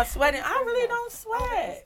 I'm 0.00 0.06
sweating. 0.06 0.40
I 0.42 0.62
really 0.64 0.88
don't 0.88 1.12
oh 1.12 1.46
sweat. 1.50 1.84